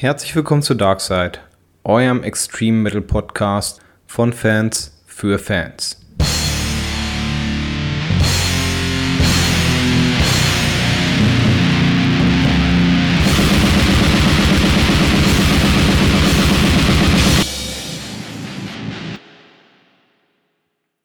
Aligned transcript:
Herzlich 0.00 0.34
willkommen 0.34 0.62
zu 0.62 0.72
Darkside, 0.72 1.40
eurem 1.84 2.22
Extreme 2.22 2.78
Metal 2.78 3.02
Podcast 3.02 3.82
von 4.06 4.32
Fans 4.32 4.98
für 5.04 5.38
Fans. 5.38 6.00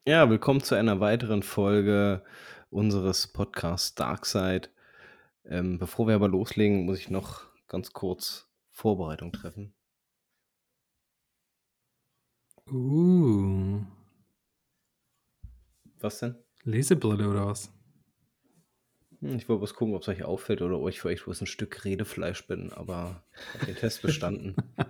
Ja, 0.07 0.29
willkommen 0.29 0.61
zu 0.61 0.75
einer 0.75 1.01
weiteren 1.01 1.43
Folge 1.43 2.23
unseres 2.69 3.27
Podcasts 3.27 3.93
Darkside. 3.95 4.69
Ähm, 5.43 5.79
bevor 5.79 6.07
wir 6.07 6.15
aber 6.15 6.29
loslegen, 6.29 6.85
muss 6.85 6.99
ich 6.99 7.09
noch 7.09 7.41
ganz 7.67 7.91
kurz 7.91 8.44
Vorbereitung 8.75 9.31
treffen. 9.33 9.73
Uh, 12.71 13.81
Was 15.99 16.19
denn? 16.19 16.35
Lesebrille 16.63 17.27
oder 17.29 17.47
was? 17.47 17.69
Hm, 19.21 19.35
Ich 19.37 19.47
wollte 19.49 19.61
was 19.63 19.73
gucken, 19.73 19.93
ob 19.95 20.01
es 20.01 20.07
euch 20.07 20.23
auffällt 20.23 20.61
oder 20.61 20.79
euch 20.79 20.99
vielleicht 20.99 21.25
bloß 21.25 21.41
ein 21.41 21.47
Stück 21.47 21.83
Redefleisch 21.85 22.47
bin, 22.47 22.71
aber 22.73 23.23
hab 23.53 23.65
den 23.65 23.75
Test 23.75 24.01
bestanden. 24.01 24.55
Das 24.75 24.87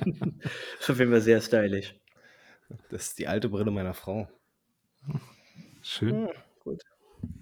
ist 0.80 0.90
auf 0.90 0.98
jeden 0.98 1.10
Fall 1.10 1.20
sehr 1.20 1.40
stylisch. 1.40 1.94
Das 2.90 3.08
ist 3.08 3.18
die 3.18 3.28
alte 3.28 3.48
Brille 3.48 3.70
meiner 3.70 3.94
Frau. 3.94 4.28
Schön. 5.82 6.22
Hm, 6.26 6.28
gut. 6.60 6.82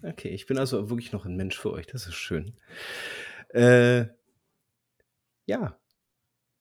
Okay, 0.03 0.29
ich 0.29 0.47
bin 0.47 0.59
also 0.59 0.89
wirklich 0.91 1.13
noch 1.13 1.25
ein 1.27 1.37
Mensch 1.37 1.59
für 1.59 1.73
euch. 1.73 1.87
Das 1.87 2.07
ist 2.07 2.15
schön. 2.15 2.55
Äh, 3.51 4.07
ja, 5.47 5.81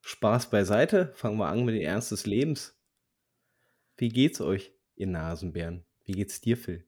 Spaß 0.02 0.50
beiseite. 0.50 1.12
Fangen 1.16 1.38
wir 1.38 1.48
an 1.48 1.66
mit 1.66 1.76
dem 1.76 1.82
Ernst 1.82 2.12
des 2.12 2.26
Lebens. 2.26 2.80
Wie 3.98 4.10
geht's 4.10 4.40
euch, 4.40 4.74
ihr 4.96 5.08
Nasenbären? 5.08 5.86
Wie 6.04 6.14
geht's 6.14 6.42
dir, 6.42 6.58
Phil? 6.58 6.88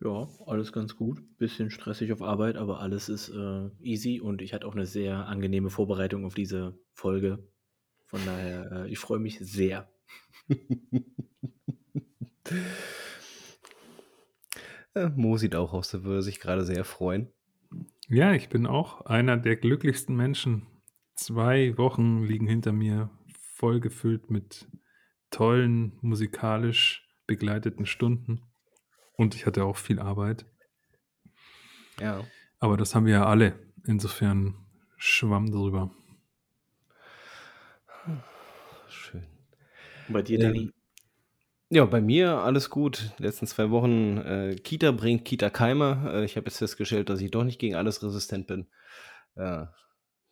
Ja, 0.00 0.28
alles 0.46 0.72
ganz 0.72 0.96
gut. 0.96 1.22
Bisschen 1.38 1.70
stressig 1.70 2.12
auf 2.12 2.22
Arbeit, 2.22 2.56
aber 2.56 2.80
alles 2.80 3.08
ist 3.08 3.30
äh, 3.30 3.68
easy 3.80 4.20
und 4.20 4.42
ich 4.42 4.52
hatte 4.54 4.66
auch 4.66 4.74
eine 4.74 4.86
sehr 4.86 5.26
angenehme 5.26 5.70
Vorbereitung 5.70 6.24
auf 6.24 6.34
diese 6.34 6.78
Folge. 6.92 7.48
Von 8.06 8.24
daher, 8.24 8.72
äh, 8.72 8.90
ich 8.90 8.98
freue 8.98 9.18
mich 9.18 9.38
sehr. 9.40 9.88
Äh, 14.94 15.10
Mo 15.10 15.36
sieht 15.36 15.54
auch 15.54 15.74
aus, 15.74 15.90
der 15.90 16.02
würde 16.02 16.22
sich 16.22 16.40
gerade 16.40 16.64
sehr 16.64 16.82
freuen. 16.82 17.28
Ja, 18.08 18.32
ich 18.32 18.48
bin 18.48 18.66
auch 18.66 19.02
einer 19.02 19.36
der 19.36 19.56
glücklichsten 19.56 20.16
Menschen. 20.16 20.66
Zwei 21.18 21.76
Wochen 21.76 22.22
liegen 22.22 22.46
hinter 22.46 22.70
mir, 22.70 23.10
voll 23.56 23.80
gefüllt 23.80 24.30
mit 24.30 24.68
tollen, 25.30 25.98
musikalisch 26.00 27.08
begleiteten 27.26 27.86
Stunden. 27.86 28.40
Und 29.16 29.34
ich 29.34 29.44
hatte 29.44 29.64
auch 29.64 29.76
viel 29.76 29.98
Arbeit. 29.98 30.46
Ja. 32.00 32.22
Aber 32.60 32.76
das 32.76 32.94
haben 32.94 33.04
wir 33.04 33.14
ja 33.14 33.26
alle. 33.26 33.58
Insofern 33.84 34.54
schwamm 34.96 35.50
drüber. 35.50 35.90
Schön. 38.88 39.26
Und 40.06 40.12
bei 40.14 40.22
dir, 40.22 40.38
Ähm, 40.38 40.44
Danny? 40.44 40.70
Ja, 41.70 41.84
bei 41.84 42.00
mir 42.00 42.38
alles 42.38 42.70
gut. 42.70 43.12
Die 43.18 43.24
letzten 43.24 43.48
zwei 43.48 43.70
Wochen 43.70 44.18
äh, 44.18 44.54
Kita 44.54 44.92
bringt 44.92 45.24
Kita 45.24 45.50
Keime. 45.50 46.12
Äh, 46.14 46.24
ich 46.24 46.36
habe 46.36 46.46
jetzt 46.46 46.58
festgestellt, 46.58 47.10
dass 47.10 47.20
ich 47.20 47.32
doch 47.32 47.42
nicht 47.42 47.58
gegen 47.58 47.74
alles 47.74 48.04
resistent 48.04 48.46
bin. 48.46 48.68
Äh, 49.34 49.66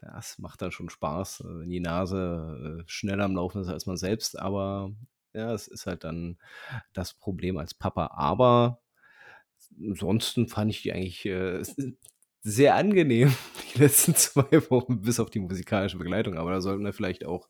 das 0.00 0.38
macht 0.38 0.62
dann 0.62 0.72
schon 0.72 0.90
Spaß, 0.90 1.40
äh, 1.40 1.60
wenn 1.60 1.70
die 1.70 1.80
Nase 1.80 2.80
äh, 2.80 2.84
schneller 2.86 3.24
am 3.24 3.36
Laufen 3.36 3.62
ist 3.62 3.68
als 3.68 3.86
man 3.86 3.96
selbst. 3.96 4.38
Aber 4.38 4.92
ja, 5.32 5.52
es 5.52 5.68
ist 5.68 5.86
halt 5.86 6.04
dann 6.04 6.38
das 6.92 7.14
Problem 7.14 7.58
als 7.58 7.74
Papa. 7.74 8.10
Aber 8.14 8.80
ansonsten 9.78 10.48
fand 10.48 10.70
ich 10.70 10.82
die 10.82 10.92
eigentlich 10.92 11.24
äh, 11.26 11.62
sehr 12.42 12.76
angenehm, 12.76 13.34
die 13.74 13.78
letzten 13.78 14.14
zwei 14.14 14.70
Wochen, 14.70 15.02
bis 15.02 15.20
auf 15.20 15.30
die 15.30 15.40
musikalische 15.40 15.98
Begleitung. 15.98 16.36
Aber 16.36 16.50
da 16.50 16.60
sollten 16.60 16.84
wir 16.84 16.92
vielleicht 16.92 17.24
auch 17.24 17.48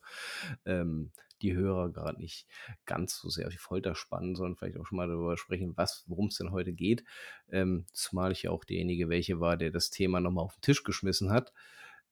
ähm, 0.65 1.11
die 1.41 1.53
Hörer 1.53 1.91
gerade 1.91 2.19
nicht 2.19 2.47
ganz 2.85 3.17
so 3.17 3.29
sehr 3.29 3.47
auf 3.47 3.53
die 3.53 3.59
Folter 3.59 3.95
spannen, 3.95 4.35
sondern 4.35 4.55
vielleicht 4.55 4.77
auch 4.77 4.85
schon 4.85 4.97
mal 4.97 5.07
darüber 5.07 5.37
sprechen, 5.37 5.75
worum 6.07 6.27
es 6.27 6.37
denn 6.37 6.51
heute 6.51 6.73
geht. 6.73 7.03
Ähm, 7.51 7.85
zumal 7.93 8.31
ich 8.31 8.43
ja 8.43 8.51
auch 8.51 8.63
derjenige 8.63 9.09
welche 9.09 9.39
war, 9.39 9.55
der 9.55 9.71
das 9.71 9.89
Thema 9.89 10.19
nochmal 10.19 10.45
auf 10.45 10.55
den 10.55 10.61
Tisch 10.61 10.83
geschmissen 10.83 11.31
hat. 11.31 11.53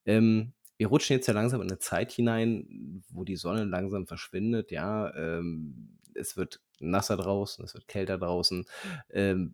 Ähm, 0.06 0.54
wir 0.78 0.88
rutschen 0.88 1.16
jetzt 1.16 1.28
ja 1.28 1.34
langsam 1.34 1.62
in 1.62 1.70
eine 1.70 1.80
Zeit 1.80 2.12
hinein, 2.12 3.04
wo 3.10 3.24
die 3.24 3.38
Sonne 3.38 3.64
langsam 3.64 4.08
verschwindet. 4.08 4.72
Ja, 4.72 5.14
ähm, 5.16 6.00
es 6.14 6.38
wird 6.38 6.62
nasser 6.80 7.18
draußen, 7.18 7.64
es 7.64 7.74
wird 7.74 7.88
kälter 7.88 8.18
draußen. 8.18 8.66
Ähm, 9.10 9.54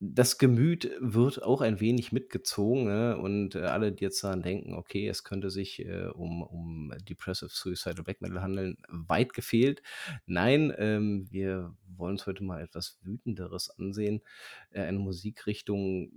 das 0.00 0.38
Gemüt 0.38 0.92
wird 1.00 1.42
auch 1.42 1.60
ein 1.60 1.80
wenig 1.80 2.12
mitgezogen 2.12 2.84
ne? 2.84 3.18
und 3.18 3.56
äh, 3.56 3.62
alle, 3.62 3.90
die 3.90 4.04
jetzt 4.04 4.22
daran 4.22 4.42
denken, 4.42 4.74
okay, 4.74 5.08
es 5.08 5.24
könnte 5.24 5.50
sich 5.50 5.84
äh, 5.84 6.06
um, 6.06 6.42
um 6.42 6.92
Depressive 7.08 7.50
Suicidal 7.50 8.04
Black 8.04 8.20
Metal 8.20 8.40
handeln, 8.40 8.76
weit 8.88 9.34
gefehlt. 9.34 9.82
Nein, 10.24 10.72
ähm, 10.78 11.26
wir 11.30 11.74
wollen 11.96 12.12
uns 12.12 12.26
heute 12.26 12.44
mal 12.44 12.62
etwas 12.62 12.98
Wütenderes 13.02 13.70
ansehen. 13.70 14.22
Äh, 14.70 14.82
eine 14.82 15.00
Musikrichtung, 15.00 16.12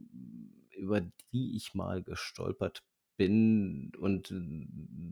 über 0.77 1.01
die 1.33 1.55
ich 1.55 1.73
mal 1.73 2.03
gestolpert 2.03 2.83
bin 3.27 3.91
und 3.99 4.33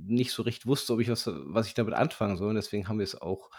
nicht 0.08 0.32
so 0.32 0.42
recht 0.42 0.66
wusste, 0.66 0.94
ob 0.94 1.00
ich 1.00 1.10
was, 1.10 1.28
was 1.28 1.68
ich 1.68 1.76
damit 1.76 1.94
anfangen 1.94 2.38
soll. 2.38 2.50
Und 2.50 2.56
deswegen 2.56 2.88
haben 2.88 2.98
wir 2.98 3.04
es 3.04 3.20
auch 3.20 3.52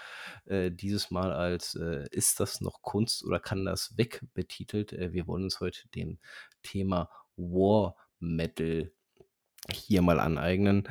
äh, 0.47 0.71
dieses 0.71 1.11
Mal 1.11 1.33
als 1.33 1.75
äh, 1.77 2.07
Ist 2.11 2.41
das 2.41 2.61
noch 2.61 2.83
Kunst 2.83 3.25
oder 3.25 3.39
kann 3.39 3.65
das 3.65 3.97
weg 3.97 4.23
betitelt. 4.35 4.93
Äh, 4.93 5.13
wir 5.13 5.27
wollen 5.27 5.45
uns 5.45 5.61
heute 5.61 5.89
dem 5.95 6.19
Thema 6.63 7.09
War 7.37 7.97
Metal 8.19 8.91
hier 9.73 10.03
mal 10.03 10.19
aneignen. 10.19 10.89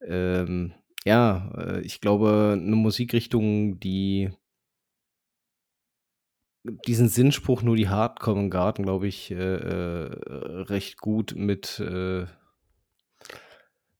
Ähm, 0.00 0.72
ja, 1.04 1.52
äh, 1.58 1.80
ich 1.82 2.00
glaube, 2.00 2.56
eine 2.58 2.76
Musikrichtung, 2.76 3.78
die 3.78 4.30
diesen 6.86 7.08
Sinnspruch 7.08 7.62
nur 7.62 7.76
die 7.76 7.88
Hardcore 7.88 8.38
im 8.38 8.50
Garten, 8.50 8.84
glaube 8.84 9.08
ich, 9.08 9.32
äh, 9.32 9.34
äh, 9.34 10.10
recht 10.62 10.98
gut 10.98 11.34
mit 11.36 11.82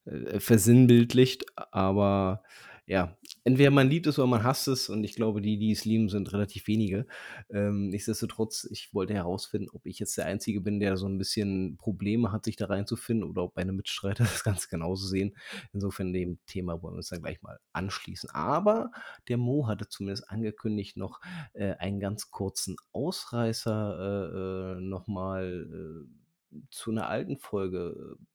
äh, 0.04 0.40
versinnbildlicht. 0.40 1.46
Aber 1.72 2.42
ja, 2.86 3.16
entweder 3.44 3.70
man 3.70 3.88
liebt 3.88 4.06
es 4.06 4.18
oder 4.18 4.26
man 4.26 4.42
hasst 4.42 4.66
es. 4.68 4.88
Und 4.88 5.04
ich 5.04 5.14
glaube, 5.14 5.40
die, 5.40 5.56
die 5.56 5.70
es 5.70 5.84
lieben, 5.84 6.08
sind 6.08 6.32
relativ 6.32 6.66
wenige. 6.66 7.06
Ähm, 7.48 7.88
nichtsdestotrotz, 7.88 8.68
ich 8.70 8.92
wollte 8.92 9.14
herausfinden, 9.14 9.68
ob 9.72 9.86
ich 9.86 9.98
jetzt 9.98 10.18
der 10.18 10.26
Einzige 10.26 10.60
bin, 10.60 10.80
der 10.80 10.96
so 10.96 11.06
ein 11.06 11.16
bisschen 11.16 11.76
Probleme 11.76 12.32
hat, 12.32 12.44
sich 12.44 12.56
da 12.56 12.66
reinzufinden 12.66 13.28
oder 13.28 13.44
ob 13.44 13.56
meine 13.56 13.72
Mitstreiter 13.72 14.24
das 14.24 14.42
ganz 14.44 14.68
genauso 14.68 15.06
sehen. 15.06 15.36
Insofern 15.72 16.12
dem 16.12 16.38
Thema 16.46 16.82
wollen 16.82 16.94
wir 16.94 16.98
uns 16.98 17.08
dann 17.08 17.22
gleich 17.22 17.40
mal 17.42 17.58
anschließen. 17.72 18.30
Aber 18.30 18.90
der 19.28 19.36
Mo 19.36 19.69
hatte 19.69 19.88
zumindest 19.88 20.28
angekündigt, 20.28 20.96
noch 20.96 21.20
äh, 21.52 21.74
einen 21.74 22.00
ganz 22.00 22.30
kurzen 22.30 22.76
Ausreißer 22.92 24.76
äh, 24.76 24.78
äh, 24.78 24.80
nochmal 24.80 26.06
äh, 26.52 26.56
zu 26.70 26.90
einer 26.90 27.08
alten 27.08 27.38
Folge 27.38 28.16
äh, 28.19 28.31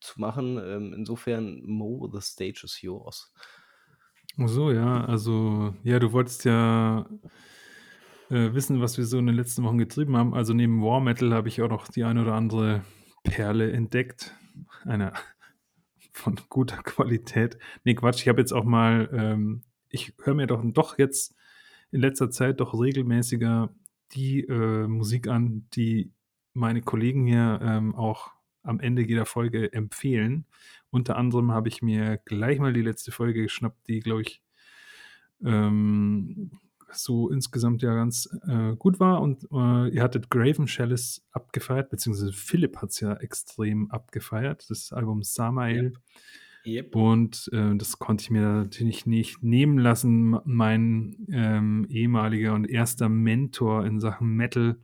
zu 0.00 0.20
machen. 0.20 0.58
Ähm, 0.62 0.92
insofern, 0.94 1.62
Mo, 1.64 2.08
the 2.12 2.20
stage 2.20 2.62
is 2.64 2.82
yours. 2.82 3.32
So, 4.36 4.70
ja, 4.70 5.04
also, 5.04 5.74
ja, 5.82 5.98
du 5.98 6.12
wolltest 6.12 6.44
ja 6.44 7.08
äh, 8.30 8.54
wissen, 8.54 8.80
was 8.80 8.98
wir 8.98 9.04
so 9.04 9.18
in 9.18 9.26
den 9.26 9.34
letzten 9.34 9.64
Wochen 9.64 9.78
getrieben 9.78 10.16
haben. 10.16 10.34
Also 10.34 10.54
neben 10.54 10.82
War 10.82 11.00
Metal 11.00 11.32
habe 11.32 11.48
ich 11.48 11.60
auch 11.62 11.68
noch 11.68 11.88
die 11.88 12.04
eine 12.04 12.22
oder 12.22 12.34
andere 12.34 12.84
Perle 13.24 13.72
entdeckt. 13.72 14.34
Eine 14.84 15.12
von 16.12 16.38
guter 16.48 16.82
Qualität. 16.82 17.58
Nee, 17.84 17.94
Quatsch, 17.94 18.22
ich 18.22 18.28
habe 18.28 18.40
jetzt 18.40 18.52
auch 18.52 18.64
mal, 18.64 19.08
ähm, 19.12 19.62
ich 19.88 20.14
höre 20.22 20.34
mir 20.34 20.46
doch, 20.46 20.62
doch 20.64 20.98
jetzt 20.98 21.34
in 21.90 22.00
letzter 22.00 22.30
Zeit 22.30 22.60
doch 22.60 22.78
regelmäßiger 22.78 23.74
die 24.12 24.40
äh, 24.40 24.86
Musik 24.86 25.28
an, 25.28 25.66
die 25.74 26.12
meine 26.52 26.82
Kollegen 26.82 27.26
hier 27.26 27.60
ähm, 27.62 27.94
auch 27.94 28.32
am 28.68 28.80
Ende 28.80 29.02
jeder 29.02 29.26
Folge 29.26 29.72
empfehlen. 29.72 30.46
Unter 30.90 31.16
anderem 31.16 31.52
habe 31.52 31.68
ich 31.68 31.82
mir 31.82 32.18
gleich 32.24 32.58
mal 32.58 32.72
die 32.72 32.82
letzte 32.82 33.12
Folge 33.12 33.42
geschnappt, 33.42 33.88
die, 33.88 34.00
glaube 34.00 34.22
ich, 34.22 34.42
ähm, 35.44 36.50
so 36.90 37.28
insgesamt 37.30 37.82
ja 37.82 37.94
ganz 37.94 38.28
äh, 38.46 38.74
gut 38.76 39.00
war. 39.00 39.20
Und 39.20 39.44
äh, 39.52 39.88
ihr 39.88 40.02
hattet 40.02 40.30
Graven 40.30 40.66
Chalice 40.66 41.22
abgefeiert, 41.32 41.90
beziehungsweise 41.90 42.32
Philipp 42.32 42.78
hat 42.78 42.90
es 42.90 43.00
ja 43.00 43.14
extrem 43.14 43.90
abgefeiert, 43.90 44.68
das 44.70 44.92
Album 44.92 45.22
Samael. 45.22 45.92
Yep. 46.66 46.96
Und 46.96 47.50
äh, 47.52 47.76
das 47.76 47.98
konnte 47.98 48.22
ich 48.22 48.30
mir 48.30 48.42
natürlich 48.42 49.06
nicht 49.06 49.42
nehmen 49.42 49.78
lassen. 49.78 50.38
Mein 50.44 51.26
ähm, 51.30 51.86
ehemaliger 51.88 52.54
und 52.54 52.68
erster 52.68 53.08
Mentor 53.08 53.86
in 53.86 54.00
Sachen 54.00 54.34
Metal 54.34 54.78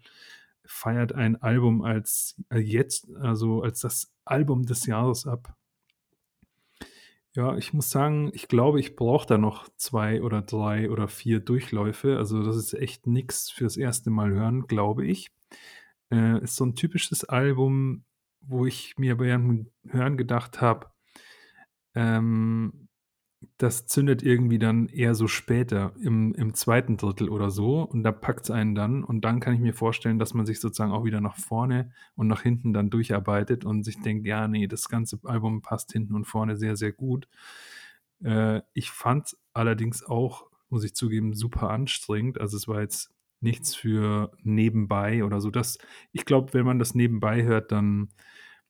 feiert 0.66 1.12
ein 1.12 1.40
Album 1.42 1.82
als 1.82 2.36
äh, 2.50 2.58
jetzt, 2.58 3.08
also 3.16 3.62
als 3.62 3.80
das 3.80 4.12
Album 4.24 4.64
des 4.64 4.86
Jahres 4.86 5.26
ab. 5.26 5.56
Ja, 7.36 7.56
ich 7.56 7.72
muss 7.72 7.90
sagen, 7.90 8.30
ich 8.32 8.46
glaube, 8.46 8.78
ich 8.78 8.94
brauche 8.94 9.26
da 9.26 9.38
noch 9.38 9.68
2 9.76 10.22
oder 10.22 10.42
3 10.42 10.90
oder 10.90 11.08
4 11.08 11.40
Durchläufe. 11.40 12.16
Also, 12.16 12.42
das 12.44 12.56
ist 12.56 12.74
echt 12.74 13.06
nix 13.08 13.50
fürs 13.50 13.76
erste 13.76 14.10
Mal 14.10 14.30
hören, 14.32 14.66
glaube 14.68 15.04
ich. 15.06 15.32
Äh, 16.12 16.42
ist 16.44 16.56
so 16.56 16.64
'n 16.64 16.76
typisches 16.76 17.24
Album, 17.24 18.04
wo 18.40 18.66
ich 18.66 18.98
mir 18.98 19.16
beim 19.16 19.70
Hören 19.88 20.16
gedacht 20.16 20.60
habe 20.60 20.88
ähm, 21.94 22.88
das 23.58 23.86
zündet 23.86 24.22
irgendwie 24.22 24.58
dann 24.58 24.88
eher 24.88 25.14
so 25.14 25.26
später 25.28 25.92
im 26.00 26.32
im 26.34 26.54
2. 26.54 26.96
Drittel 26.96 27.28
oder 27.28 27.50
so 27.50 27.82
und 27.82 28.02
da 28.02 28.12
packt's 28.12 28.50
einen 28.50 28.74
dann 28.74 29.04
und 29.04 29.22
dann 29.24 29.40
kann 29.40 29.54
ich 29.54 29.60
mir 29.60 29.74
vorstellen, 29.74 30.18
dass 30.18 30.34
man 30.34 30.46
sich 30.46 30.60
sozusagen 30.60 30.92
auch 30.92 31.04
wieder 31.04 31.20
nach 31.20 31.36
vorne 31.36 31.92
und 32.16 32.26
nach 32.28 32.42
hinten 32.42 32.72
dann 32.72 32.90
durcharbeitet 32.90 33.64
und 33.64 33.84
sich 33.84 34.00
denkt: 34.00 34.26
„Ja, 34.26 34.48
ne, 34.48 34.68
das 34.68 34.88
ganze 34.88 35.18
Album 35.24 35.62
passt 35.62 35.92
hinten 35.92 36.14
und 36.14 36.26
vorne 36.26 36.56
sehr, 36.56 36.76
sehr 36.76 36.92
gut.“ 36.92 37.28
Äh, 38.22 38.62
ich 38.74 38.90
fand's 38.90 39.36
allerdings 39.52 40.04
auch, 40.04 40.46
muss 40.68 40.84
ich 40.84 40.94
zugeben, 40.94 41.34
super 41.34 41.70
anstrengend. 41.70 42.40
Also, 42.40 42.56
es 42.56 42.68
war 42.68 42.80
jetzt 42.80 43.12
nichts 43.40 43.74
für 43.74 44.32
nebenbei 44.42 45.24
oder 45.24 45.40
so. 45.40 45.50
Das 45.50 45.78
ich 46.12 46.24
glaube, 46.24 46.54
wenn 46.54 46.64
man 46.66 46.78
das 46.78 46.94
nebenbei 46.94 47.42
hört, 47.44 47.72
dann 47.72 48.08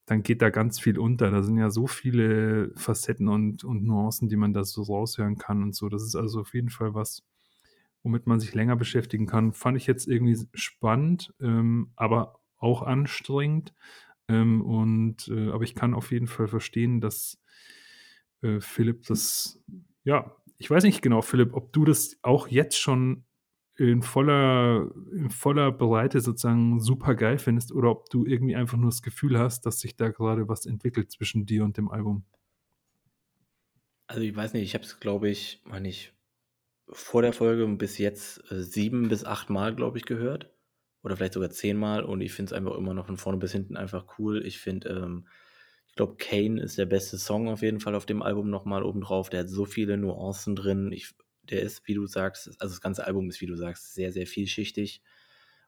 dann 0.06 0.22
geht 0.22 0.42
da 0.42 0.50
ganz 0.50 0.80
viel 0.80 0.98
unter. 0.98 1.30
Da 1.30 1.42
sind 1.42 1.58
ja 1.58 1.70
so 1.70 1.86
viele 1.86 2.72
Facetten 2.76 3.28
und 3.28 3.64
und 3.64 3.84
Nuancen, 3.84 4.28
die 4.28 4.36
man 4.36 4.52
da 4.52 4.64
so 4.64 4.82
raushören 4.82 5.38
kann 5.38 5.62
und 5.62 5.74
so. 5.74 5.88
Das 5.88 6.02
ist 6.02 6.16
also 6.16 6.40
auf 6.40 6.54
jeden 6.54 6.70
Fall 6.70 6.94
was, 6.94 7.22
womit 8.02 8.26
man 8.26 8.40
sich 8.40 8.54
länger 8.54 8.76
beschäftigen 8.76 9.26
kann. 9.26 9.52
Fand 9.52 9.76
ich 9.76 9.86
jetzt 9.86 10.08
irgendwie 10.08 10.38
spannend, 10.54 11.34
ähm, 11.40 11.90
aber 11.96 12.40
auch 12.58 12.82
anstrengend. 12.82 13.74
Ähm, 14.28 14.62
und, 14.62 15.28
äh 15.28 15.50
aber 15.50 15.64
ich 15.64 15.74
kann 15.74 15.94
auf 15.94 16.12
jeden 16.12 16.26
Fall 16.28 16.48
verstehen, 16.48 17.00
dass, 17.00 17.38
äh, 18.42 18.60
Philipp 18.60 19.06
das 19.06 19.60
ja, 20.04 20.36
ich 20.58 20.70
weiß 20.70 20.84
nicht 20.84 21.02
genau, 21.02 21.22
Philipp, 21.22 21.54
ob 21.54 21.72
du 21.72 21.84
das 21.84 22.16
auch 22.22 22.48
jetzt 22.48 22.78
schon 22.78 23.24
in 23.76 24.02
voller 24.02 24.90
in 25.12 25.30
voller 25.30 25.72
Breite 25.72 26.20
sozusagen 26.20 26.80
supergeil 26.80 27.38
findest 27.38 27.72
oder 27.72 27.90
ob 27.90 28.08
du 28.10 28.24
irgendwie 28.26 28.56
einfach 28.56 28.78
nur 28.78 28.90
das 28.90 29.02
Gefühl 29.02 29.38
hast, 29.38 29.66
dass 29.66 29.80
sich 29.80 29.96
da 29.96 30.10
grade 30.10 30.48
was 30.48 30.66
entwickelt 30.66 31.10
zwischen 31.10 31.46
dir 31.46 31.64
und 31.64 31.76
dem 31.76 31.90
Album? 31.90 32.24
Also, 34.06 34.22
ich 34.22 34.34
weiß 34.36 34.52
nicht, 34.52 34.62
ich 34.64 34.74
habe 34.74 34.84
es, 34.84 35.00
glaube 35.00 35.30
ich, 35.30 35.62
meine 35.64 35.88
ich, 35.88 36.12
vor 36.90 37.22
der 37.22 37.32
Folge 37.34 37.66
bis 37.68 37.98
jetzt, 37.98 38.50
äh, 38.52 38.62
7 38.62 39.08
bis 39.08 39.24
8 39.24 39.50
Mal, 39.50 39.74
glaube 39.76 39.98
ich, 39.98 40.06
gehört 40.06 40.54
oder 41.02 41.16
vielleicht 41.16 41.34
sogar 41.34 41.50
10 41.50 41.76
Mal 41.78 42.04
und 42.04 42.20
ich 42.22 42.32
finde 42.32 42.50
es 42.50 42.54
einfach 42.58 42.76
immer 42.76 42.94
noch 42.94 43.06
von 43.06 43.18
vorne 43.18 43.38
bis 43.38 43.52
hinten 43.52 43.76
einfach 43.76 44.18
cool. 44.18 44.46
Ich 44.46 44.58
finde, 44.60 44.90
ähm 44.90 45.28
ich 45.88 45.96
glaube, 45.96 46.16
„Kane“ 46.18 46.62
ist 46.62 46.78
der 46.78 46.86
beste 46.86 47.18
Song 47.18 47.48
auf 47.48 47.62
jeden 47.62 47.80
Fall 47.80 47.94
auf 47.96 48.06
dem 48.06 48.22
Album 48.22 48.50
noch 48.50 48.64
mal 48.66 48.84
obendrauf. 48.84 49.30
Der 49.30 49.40
hat 49.42 49.50
so 49.50 49.64
viele 49.66 49.96
Nuancen 49.98 50.56
drin. 50.56 50.92
Ich 50.92 51.14
der 51.50 51.62
ist, 51.62 51.87
wie 51.88 51.94
du 51.94 52.06
sagst 52.06 52.49
also, 52.61 52.73
das 52.75 52.81
ganze 52.81 53.06
Album 53.06 53.29
ist, 53.31 53.41
wie 53.41 53.46
du 53.46 53.56
sagst, 53.56 53.94
sehr, 53.94 54.12
sehr 54.12 54.26
vielschichtig 54.26 55.02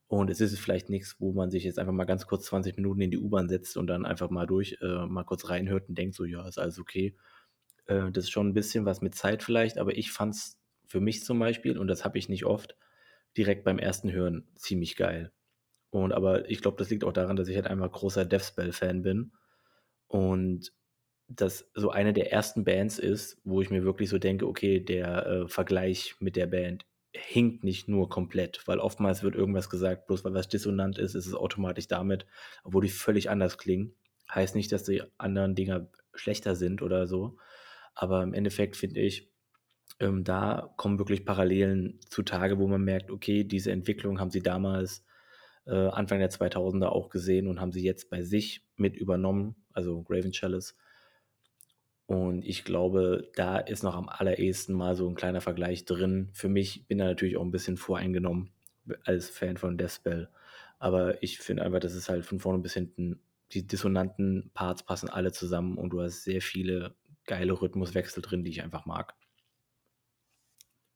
und 0.09 0.31
es 0.31 0.41
ist 0.41 0.59
vielleicht 0.61 0.91
nix, 0.91 1.17
wo 1.21 1.33
man 1.33 1.51
sich 1.51 1.65
jetzt 1.65 1.79
einfach 1.79 1.93
mal 1.93 2.05
ganz 2.05 2.27
kurz 2.27 2.47
20 2.47 2.77
Minuten 2.77 3.01
in 3.03 3.11
die 3.11 3.19
U-Bahn 3.19 3.49
setzt 3.49 3.77
und 3.77 3.89
dann 3.89 4.07
einfach 4.07 4.31
mal 4.31 4.47
durch 4.47 4.79
äh, 4.83 5.07
mal 5.07 5.25
kurz 5.25 5.49
reinhört 5.51 5.89
und 5.89 5.97
denkt 5.99 6.15
so: 6.17 6.25
„Ja, 6.25 6.47
ist 6.49 6.59
alles 6.59 6.79
okay.“ 6.79 7.17
Äh, 7.87 8.11
das 8.13 8.25
ist 8.25 8.31
schon 8.31 8.49
'n 8.51 8.55
bisschen 8.55 8.85
was 8.87 9.01
mit 9.03 9.15
Zeit 9.15 9.43
vielleicht, 9.43 9.79
aber 9.79 9.97
ich 9.97 10.13
fand's 10.13 10.59
für 10.87 11.01
mich 11.01 11.25
zum 11.25 11.39
Beispiel, 11.41 11.79
und 11.79 11.89
das 11.89 12.05
habe 12.05 12.19
ich 12.19 12.29
nicht 12.29 12.45
oft, 12.47 12.77
direkt 13.37 13.65
beim 13.65 13.79
ersten 13.79 14.13
Hören 14.13 14.49
ziemlich 14.57 14.97
geil. 14.97 15.33
Und 15.91 16.13
aber 16.13 16.51
ich 16.51 16.63
glaube, 16.63 16.79
das 16.79 16.91
liegt 16.91 17.05
auch 17.05 17.13
daran, 17.15 17.37
dass 17.37 17.49
ich 17.49 17.57
halt 17.57 17.67
einfach 17.69 17.93
großer 17.93 18.25
Deathspell-Fan 18.27 19.03
bin 19.03 19.33
und 20.09 20.73
das 21.29 21.69
so 21.75 21.91
eine 21.91 22.13
der 22.13 22.33
ersten 22.33 22.65
Bands 22.65 22.99
ist, 22.99 23.39
wo 23.45 23.61
ich 23.63 23.71
mir 23.71 23.85
wirklich 23.85 24.09
so 24.11 24.19
denke: 24.19 24.47
„Okay, 24.47 24.81
der, 24.81 25.27
äh, 25.27 25.49
Vergleich 25.49 26.17
mit 26.21 26.37
der 26.37 26.47
Band 26.47 26.87
hinkt 27.13 27.65
nicht 27.65 27.89
nur 27.89 28.09
komplett“, 28.09 28.63
weil 28.67 28.79
oftmals 28.81 29.23
wird 29.23 29.35
irgendwas 29.35 29.71
gesagt, 29.71 30.07
bloß 30.07 30.25
weil 30.25 30.35
was 30.35 30.49
dissonant 30.49 30.99
ist, 30.99 31.15
ist 31.15 31.27
es 31.27 31.35
automatisch 31.35 31.89
damit 31.89 32.27
obwohl 32.65 32.83
die 32.85 32.91
völlig 32.91 33.31
anders 33.31 33.59
klingen. 33.59 33.95
Heißt 34.33 34.55
nicht, 34.57 34.73
dass 34.73 34.85
die 34.85 35.03
anderen 35.19 35.55
Dinger 35.55 35.89
schlechter 36.15 36.55
sind 36.57 36.83
oder 36.83 37.07
so, 37.07 37.37
aber 37.95 38.23
im 38.23 38.35
Endeffekt 38.35 38.77
finde 38.77 39.01
ich, 39.01 39.31
ähm, 40.01 40.25
da 40.25 40.73
kommen 40.77 40.99
wirklich 40.99 41.25
Parallelen 41.25 42.01
zutage, 42.11 42.59
wo 42.59 42.67
man 42.69 42.83
merkt: 42.85 43.11
Okay, 43.11 43.45
diese 43.45 43.73
Entwicklung 43.73 44.21
haben 44.21 44.31
sie 44.31 44.43
damals, 44.43 45.05
äh, 45.67 45.73
Anfang 45.89 46.19
der 46.21 46.31
2000er 46.31 46.93
auch 46.93 47.11
gesehen 47.11 47.49
und 47.49 47.61
haben 47.61 47.73
sie 47.73 47.83
jetzt 47.85 48.11
bei 48.11 48.23
sich 48.23 48.67
mit 48.77 48.97
übernommen, 48.97 49.57
also 49.73 50.03
Graven 50.03 50.33
Chalice. 50.33 50.77
Und 52.11 52.45
ich 52.45 52.65
glaube, 52.65 53.31
da 53.35 53.59
ist 53.59 53.83
noch 53.83 53.97
am 53.97 54.09
allerersten 54.09 54.73
Mal 54.75 54.95
so 54.95 55.09
'n 55.09 55.17
kleiner 55.17 55.41
Vergleich 55.41 55.85
drin. 55.85 56.29
Für 56.33 56.49
mich 56.49 56.87
bin 56.87 56.99
da 56.99 57.05
natürlich 57.05 57.37
auch 57.37 57.43
'n 57.43 57.51
bisschen 57.51 57.77
voreingenommen 57.77 58.51
als 59.05 59.29
Fan 59.29 59.57
von 59.57 59.77
Deathspell, 59.77 60.29
aber 60.79 61.21
ich 61.23 61.39
finde 61.39 61.65
einfach, 61.65 61.81
das 61.81 61.95
ist 61.95 62.09
halt 62.09 62.25
von 62.25 62.39
vorne 62.39 62.61
bis 62.61 62.75
hinten 62.75 63.21
die 63.53 63.67
dissonanten 63.67 64.51
Parts 64.55 64.83
passen 64.85 65.09
alle 65.09 65.33
zusammen 65.33 65.79
und 65.79 65.91
du 65.91 66.01
hast 66.03 66.25
sehr 66.25 66.41
viele 66.43 66.95
geile 67.27 67.61
Rhythmuswechsel 67.61 68.21
drin, 68.23 68.45
die 68.45 68.51
ich 68.51 68.63
einfach 68.63 68.87
mag. 68.87 69.15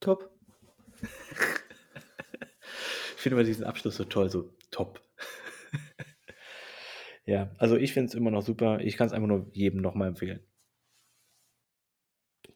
Top. 0.02 0.30
Ich 3.16 3.22
finde 3.22 3.36
immer 3.36 3.44
diesen 3.44 3.64
Abschluss 3.64 3.96
so 3.96 4.04
toll, 4.04 4.30
so: 4.30 4.50
„Top.“ 4.70 5.00
Ja, 7.26 7.50
also, 7.58 7.76
ich 7.76 7.92
finde 7.92 8.08
es 8.08 8.14
immer 8.14 8.30
noch 8.30 8.42
super. 8.42 8.80
Ich 8.80 8.96
kann's 8.96 9.12
einfach 9.12 9.28
nur 9.28 9.46
jedem 9.52 9.80
noch 9.82 9.94
mal 9.94 10.08
empfehlen. 10.08 10.40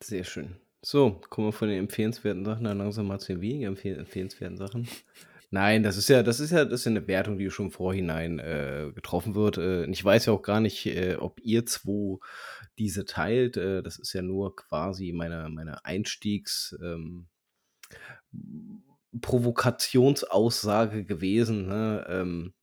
Sehr 0.02 0.24
schön. 0.24 0.56
So, 0.84 1.20
kommen 1.30 1.48
wir 1.48 1.52
von 1.52 1.68
den 1.68 1.78
empfehlenswerten 1.78 2.44
Sachen 2.44 2.64
dann 2.64 2.78
langsam 2.78 3.06
mal 3.06 3.18
zu 3.18 3.32
den 3.32 3.40
weniger 3.40 3.68
empfehl 3.68 3.98
empfehlenswerten 3.98 4.56
Sachen. 4.58 4.86
Nein, 5.50 5.82
das 5.82 5.96
ist 5.96 6.08
ja 6.08 6.22
das 6.22 6.40
ist 6.40 6.50
ja 6.50 6.64
das 6.64 6.80
ist 6.80 6.86
ja 6.86 6.90
'ne 6.92 7.06
Wertung, 7.06 7.38
die 7.38 7.50
schon 7.50 7.70
Vorhinein, 7.70 8.38
äh, 8.40 8.90
getroffen 8.94 9.34
wird. 9.34 9.56
Äh, 9.58 9.86
ich 9.86 10.04
weiß 10.04 10.26
ja 10.26 10.32
auch 10.32 10.42
gar 10.42 10.60
nicht, 10.60 10.86
äh, 10.86 11.16
ob 11.16 11.40
ihr 11.42 11.64
2 11.66 12.18
diese 12.78 13.04
teilt. 13.06 13.56
Äh, 13.56 13.82
das 13.82 13.98
ist 13.98 14.12
ja 14.14 14.22
nur 14.22 14.56
quasi 14.56 15.12
meine 15.12 15.48
meine 15.50 15.84
Einstiegs 15.84 16.76
ähm, 16.82 17.28
Provokationsaussage 19.20 21.04
gewesen, 21.04 21.66
ne? 21.68 22.04
Ähm, 22.08 22.54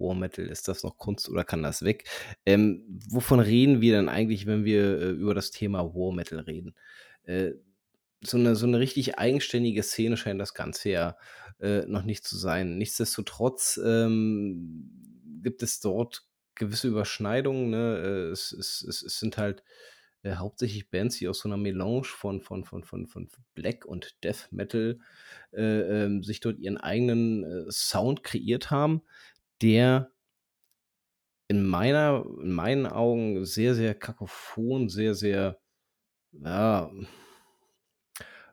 War 0.00 0.14
Metal, 0.14 0.46
ist 0.46 0.68
das 0.68 0.82
noch 0.84 0.98
Kunst 0.98 1.28
oder 1.28 1.44
kann 1.44 1.62
das 1.62 1.82
weg? 1.82 2.04
Ähm, 2.46 2.84
wovon 3.10 3.40
reden 3.40 3.80
wir 3.80 3.94
denn 3.96 4.08
eigentlich, 4.08 4.46
wenn 4.46 4.64
wir, 4.64 5.00
äh, 5.00 5.10
über 5.10 5.34
das 5.34 5.50
Thema 5.52 5.94
War 5.94 6.12
Metal 6.14 6.40
reden? 6.40 6.74
Äh, 7.24 7.52
so 8.24 8.38
'ne 8.38 8.56
so 8.56 8.66
'ne 8.66 8.80
richtig 8.80 9.18
eigenständige 9.18 9.82
Szene 9.84 10.16
scheint 10.18 10.40
das 10.40 10.54
Ganze 10.54 10.90
ja, 10.90 11.18
äh, 11.60 11.82
noch 11.86 12.02
nicht 12.04 12.24
zu 12.26 12.36
sein. 12.38 12.78
Nichtsdestotrotz, 12.78 13.80
ähm, 13.84 14.90
gibt 15.42 15.62
es 15.62 15.80
dort 15.80 16.26
gewisse 16.56 16.88
Überschneidungen, 16.88 17.70
ne? 17.70 17.98
Äh, 17.98 18.32
es 18.32 18.52
es 18.52 18.82
es 18.88 19.02
es 19.02 19.18
sind 19.20 19.38
halt, 19.38 19.64
äh, 20.24 20.36
hauptsächlich 20.36 20.90
Bands, 20.90 21.18
die 21.18 21.28
aus 21.28 21.40
so 21.40 21.48
'ner 21.50 21.56
Melange 21.58 22.04
von 22.06 22.40
von 22.42 22.64
von 22.64 22.84
von 22.84 23.06
von 23.08 23.28
Black 23.54 23.84
und 23.86 24.16
Death 24.24 24.48
Metal, 24.52 24.98
äh, 25.54 26.04
ähm, 26.06 26.22
sich 26.24 26.40
dort 26.40 26.58
ihren 26.60 26.78
eigenen, 26.78 27.44
äh, 27.44 27.70
Sound 27.72 28.24
kreiert 28.24 28.70
haben, 28.72 29.02
der 29.62 30.10
in 31.50 31.64
meiner 31.64 32.24
in 32.42 32.50
meinen 32.52 32.86
Augen 32.86 33.44
sehr, 33.44 33.74
sehr 33.76 33.94
kakophon, 33.94 34.88
sehr, 34.88 35.14
sehr, 35.14 35.58
ja 36.32 36.90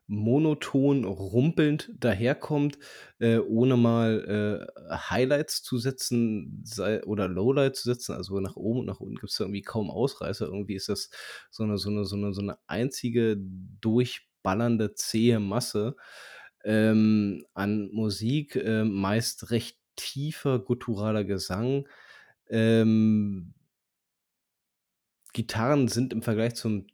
monoton, 0.09 1.05
rumpelnd 1.05 1.91
daherkommt, 1.97 2.77
äh, 3.19 3.37
ohne 3.37 3.77
mal, 3.77 4.67
äh, 4.89 4.93
Highlights 5.09 5.63
zu 5.63 5.77
setzen, 5.77 6.61
sei 6.65 7.01
oder 7.05 7.29
Lowlights 7.29 7.83
zu 7.83 7.89
setzen. 7.93 8.13
Also, 8.13 8.39
nach 8.41 8.57
oben 8.57 8.81
und 8.81 8.85
nach 8.87 8.99
unten 8.99 9.15
gibt's 9.15 9.37
da 9.37 9.45
irgendwie 9.45 9.61
kaum 9.61 9.89
Ausreißer. 9.89 10.45
Irgendwie 10.47 10.75
ist 10.75 10.89
das 10.89 11.09
so 11.51 11.63
'ne 11.65 11.77
so 11.77 11.89
'ne 11.89 12.03
so 12.03 12.17
'ne 12.17 12.33
so 12.33 12.41
'ne 12.41 12.57
einzige 12.67 13.37
durchballernde, 13.39 14.93
zähe 14.95 15.39
Masse, 15.39 15.95
ähm, 16.65 17.45
an 17.53 17.89
Musik, 17.93 18.55
ähm, 18.57 18.91
meist 18.95 19.51
recht 19.51 19.77
tiefer 19.95 20.59
gutturaler 20.59 21.23
Gesang. 21.25 21.87
Ähm 22.49 23.53
Gitarren 25.35 25.87
sind 25.87 26.13
im 26.13 26.21
Vergleich 26.21 26.53
zum 26.55 26.85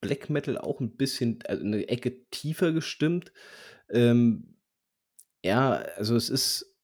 Black 0.00 0.30
Metal 0.30 0.56
auch 0.56 0.80
'n 0.80 0.96
bisschen 0.96 1.40
also, 1.46 1.64
'ne 1.64 1.88
Ecke 1.88 2.24
tiefer 2.30 2.72
gestimmt. 2.72 3.32
Ähm, 3.90 4.56
ja, 5.44 5.72
also, 5.96 6.16
es 6.16 6.30
ist 6.30 6.74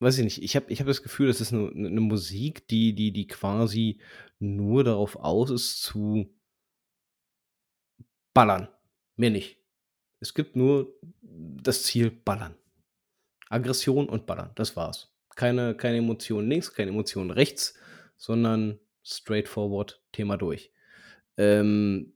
weiß 0.00 0.18
ich 0.18 0.24
nicht, 0.24 0.42
ich 0.42 0.56
habe 0.56 0.66
ich 0.72 0.80
habe 0.80 0.90
das 0.90 1.02
Gefühl, 1.04 1.28
das 1.28 1.40
ist 1.42 1.52
'ne 1.52 1.70
'ne 1.74 1.90
'ne 1.90 2.00
Musik, 2.02 2.68
die 2.68 2.94
die 2.94 3.12
die 3.12 3.26
quasi 3.28 4.00
nur 4.40 4.84
darauf 4.84 5.16
aus 5.16 5.50
ist 5.50 5.82
zu 5.82 6.34
ballern, 8.36 8.68
mehr 9.16 9.30
nicht. 9.30 9.58
Es 10.20 10.34
gibt 10.34 10.56
nur 10.56 10.94
das 11.22 11.84
Ziel 11.84 12.10
ballern. 12.10 12.56
Aggression 13.52 14.08
und 14.08 14.26
ballern, 14.26 14.50
das 14.54 14.76
war's. 14.76 15.14
Keine 15.36 15.74
keine 15.76 15.98
Emotion 15.98 16.48
links, 16.48 16.72
keine 16.74 16.90
Emotion 16.90 17.30
rechts, 17.30 17.74
sondern 18.16 18.78
straightforward, 19.02 20.02
Thema 20.12 20.36
durch. 20.36 20.72
Ähm, 21.36 22.12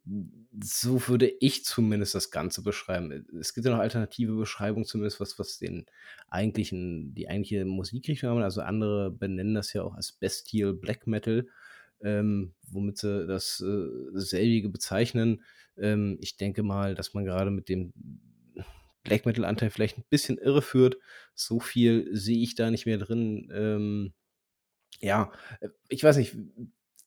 so 0.62 1.08
würde 1.08 1.28
ich 1.40 1.64
zumindest 1.64 2.14
das 2.14 2.30
Ganze 2.30 2.62
beschreiben. 2.62 3.26
Es 3.40 3.54
gibt 3.54 3.66
ja 3.66 3.72
noch 3.72 3.80
alternative 3.80 4.34
Beschreibungen, 4.36 4.84
zumindest 4.86 5.20
was, 5.20 5.38
was 5.38 5.58
den 5.58 5.86
eigentlichen, 6.28 7.14
die 7.14 7.28
eigentliche 7.28 7.64
Musikrichtung 7.64 8.30
haben. 8.30 8.42
Also 8.42 8.60
andere 8.62 9.10
benennen 9.10 9.54
das 9.54 9.72
ja 9.72 9.82
auch 9.82 9.94
als 9.94 10.12
Bestial 10.12 10.74
Black 10.74 11.06
Metal, 11.06 11.46
ähm, 12.02 12.54
womit 12.68 12.98
sie 12.98 13.26
das 13.26 13.60
äh, 13.60 13.88
selbige 14.12 14.68
bezeichnen. 14.68 15.42
Ähm, 15.78 16.18
ich 16.20 16.36
denke 16.36 16.62
mal, 16.62 16.94
dass 16.94 17.14
man 17.14 17.24
gerade 17.24 17.50
mit 17.50 17.68
dem 17.68 17.92
Black 19.06 19.26
Metal-Anteil 19.26 19.70
vielleicht 19.70 19.98
ein 19.98 20.04
bisschen 20.10 20.38
irreführt. 20.38 20.98
So 21.34 21.60
viel 21.60 22.08
sehe 22.14 22.42
ich 22.42 22.54
da 22.54 22.70
nicht 22.70 22.86
mehr 22.86 22.98
drin. 22.98 23.50
Ähm, 23.54 24.12
ja, 25.00 25.32
ich 25.88 26.02
weiß 26.02 26.16
nicht, 26.16 26.36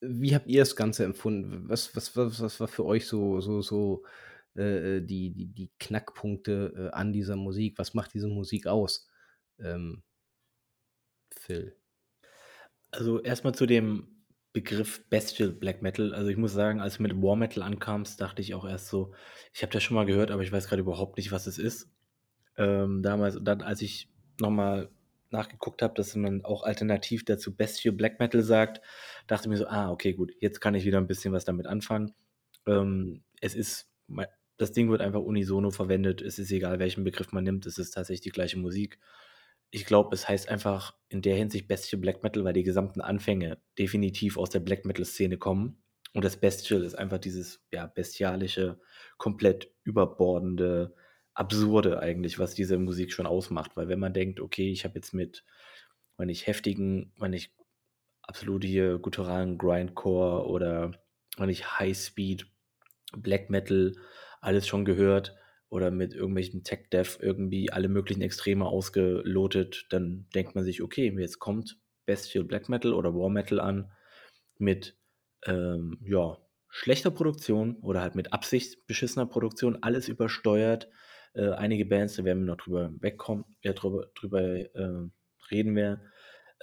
wie 0.01 0.33
habt 0.33 0.47
ihr 0.47 0.61
das 0.61 0.75
Ganze 0.75 1.03
empfunden? 1.03 1.67
Was, 1.67 1.95
was, 1.95 2.15
was, 2.15 2.41
was 2.41 2.59
war 2.59 2.67
für 2.67 2.85
euch 2.85 3.07
so, 3.07 3.41
so, 3.41 3.61
so 3.61 4.03
äh, 4.55 5.01
die, 5.01 5.31
die, 5.31 5.47
die 5.47 5.71
Knackpunkte 5.79 6.91
äh, 6.91 6.95
an 6.95 7.13
dieser 7.13 7.35
Musik? 7.35 7.77
Was 7.77 7.93
macht 7.93 8.13
diese 8.13 8.27
Musik 8.27 8.67
aus? 8.67 9.07
Ähm, 9.59 10.03
Phil. 11.31 11.75
Also 12.91 13.21
erstmal 13.21 13.53
zu 13.53 13.65
dem 13.65 14.18
Begriff 14.51 15.07
Bestial 15.09 15.51
Black 15.51 15.81
Metal. 15.81 16.13
Also 16.13 16.29
ich 16.29 16.37
muss 16.37 16.53
sagen, 16.53 16.79
als 16.79 16.97
du 16.97 17.03
mit 17.03 17.15
War 17.21 17.35
Metal 17.35 17.63
ankamst, 17.63 18.19
dachte 18.19 18.41
ich 18.41 18.53
auch 18.53 18.67
erst 18.67 18.87
so, 18.87 19.13
ich 19.53 19.61
habe 19.61 19.71
das 19.71 19.83
schon 19.83 19.95
mal 19.95 20.05
gehört, 20.05 20.31
aber 20.31 20.41
ich 20.41 20.51
weiß 20.51 20.67
gerade 20.67 20.81
überhaupt 20.81 21.17
nicht, 21.17 21.31
was 21.31 21.47
es 21.47 21.57
ist. 21.57 21.91
Ähm, 22.57 23.01
damals, 23.03 23.37
dann, 23.41 23.61
als 23.61 23.81
ich 23.81 24.09
nochmal 24.39 24.89
nachgeguckt 25.31 25.81
habe, 25.81 25.93
dass 25.93 26.15
man 26.15 26.43
auch 26.43 26.63
alternativ 26.63 27.23
dazu 27.25 27.55
Bestial 27.55 27.93
Black 27.93 28.19
Metal 28.19 28.41
sagt, 28.41 28.81
dachte 29.27 29.45
ich 29.45 29.49
mir 29.49 29.57
so, 29.57 29.67
ah, 29.67 29.91
okay, 29.91 30.13
gut, 30.13 30.31
jetzt 30.39 30.59
kann 30.59 30.75
ich 30.75 30.85
wieder 30.85 30.97
ein 30.97 31.07
bisschen 31.07 31.33
was 31.33 31.45
damit 31.45 31.67
anfangen. 31.67 32.13
Ähm, 32.65 33.23
es 33.41 33.53
ist, 33.53 33.89
das 34.57 34.71
Ding 34.71 34.89
wird 34.89 35.01
einfach 35.01 35.21
unisono 35.21 35.69
verwendet, 35.69 36.21
es 36.21 36.39
ist 36.39 36.51
egal, 36.51 36.79
welchen 36.79 37.03
Begriff 37.03 37.31
man 37.31 37.43
nimmt, 37.43 37.65
es 37.65 37.77
ist 37.77 37.91
tatsächlich 37.91 38.21
die 38.21 38.31
gleiche 38.31 38.57
Musik. 38.57 38.99
Ich 39.71 39.85
glaube, 39.85 40.15
es 40.15 40.27
heißt 40.27 40.49
einfach 40.49 40.95
in 41.09 41.21
der 41.21 41.35
Hinsicht 41.35 41.67
Bestial 41.67 42.01
Black 42.01 42.23
Metal, 42.23 42.43
weil 42.43 42.53
die 42.53 42.63
gesamten 42.63 43.01
Anfänge 43.01 43.61
definitiv 43.77 44.37
aus 44.37 44.49
der 44.49 44.59
Black 44.59 44.85
Metal-Szene 44.85 45.37
kommen. 45.37 45.83
Und 46.13 46.25
das 46.25 46.37
Bestial 46.37 46.83
ist 46.83 46.95
einfach 46.95 47.19
dieses 47.19 47.63
ja, 47.71 47.85
bestialische, 47.85 48.79
komplett 49.17 49.71
überbordende, 49.83 50.95
Absurde 51.35 51.99
eigentlich, 51.99 52.37
was 52.37 52.53
diese 52.53 52.77
Musik 52.77 53.13
schon 53.13 53.27
ausmacht. 53.27 53.77
Weil 53.77 53.87
wenn 53.87 53.99
man 53.99 54.13
denkt, 54.13 54.41
okay, 54.41 54.71
ich 54.71 54.83
habe 54.83 54.95
jetzt 54.95 55.13
mit, 55.13 55.45
wenn 56.17 56.27
ich 56.27 56.47
heftigen, 56.47 57.13
wenn 57.17 57.31
ich 57.31 57.55
absolut 58.23 58.63
hier 58.63 58.97
gutturalen 58.99 59.57
Grindcore 59.57 60.47
oder 60.47 60.91
wenn 61.37 61.49
ich 61.49 61.79
High-Speed, 61.79 62.47
Black 63.17 63.49
Metal, 63.49 63.93
alles 64.41 64.67
schon 64.67 64.83
gehört 64.83 65.35
oder 65.69 65.91
mit 65.91 66.13
irgendwelchen 66.13 66.63
Tech-Dev 66.63 67.19
irgendwie 67.21 67.71
alle 67.71 67.87
möglichen 67.87 68.21
Extreme 68.21 68.65
ausgelotet, 68.65 69.85
dann 69.89 70.27
denkt 70.33 70.55
man 70.55 70.63
sich, 70.63 70.81
okay, 70.81 71.13
jetzt 71.17 71.39
kommt 71.39 71.77
Bestial 72.05 72.43
Black 72.43 72.69
Metal 72.69 72.93
oder 72.93 73.13
War 73.13 73.29
Metal 73.29 73.59
an 73.59 73.91
mit, 74.57 74.97
ähm, 75.45 75.99
ja, 76.03 76.37
schlechter 76.69 77.11
Produktion 77.11 77.77
oder 77.77 78.01
halt 78.01 78.15
mit 78.15 78.33
Absicht 78.33 78.85
beschissener 78.87 79.25
Produktion, 79.25 79.77
alles 79.81 80.07
übersteuert, 80.07 80.89
äh, 81.33 81.49
einige 81.51 81.85
Bands, 81.85 82.15
da 82.15 82.23
werden 82.23 82.39
wir 82.39 82.53
noch 82.53 82.63
drüber 82.63 82.91
wegkommen, 82.99 83.45
ja, 83.61 83.73
drüber, 83.73 84.07
drüber 84.15 84.41
äh, 84.41 85.09
reden 85.51 85.75
wir, 85.75 86.01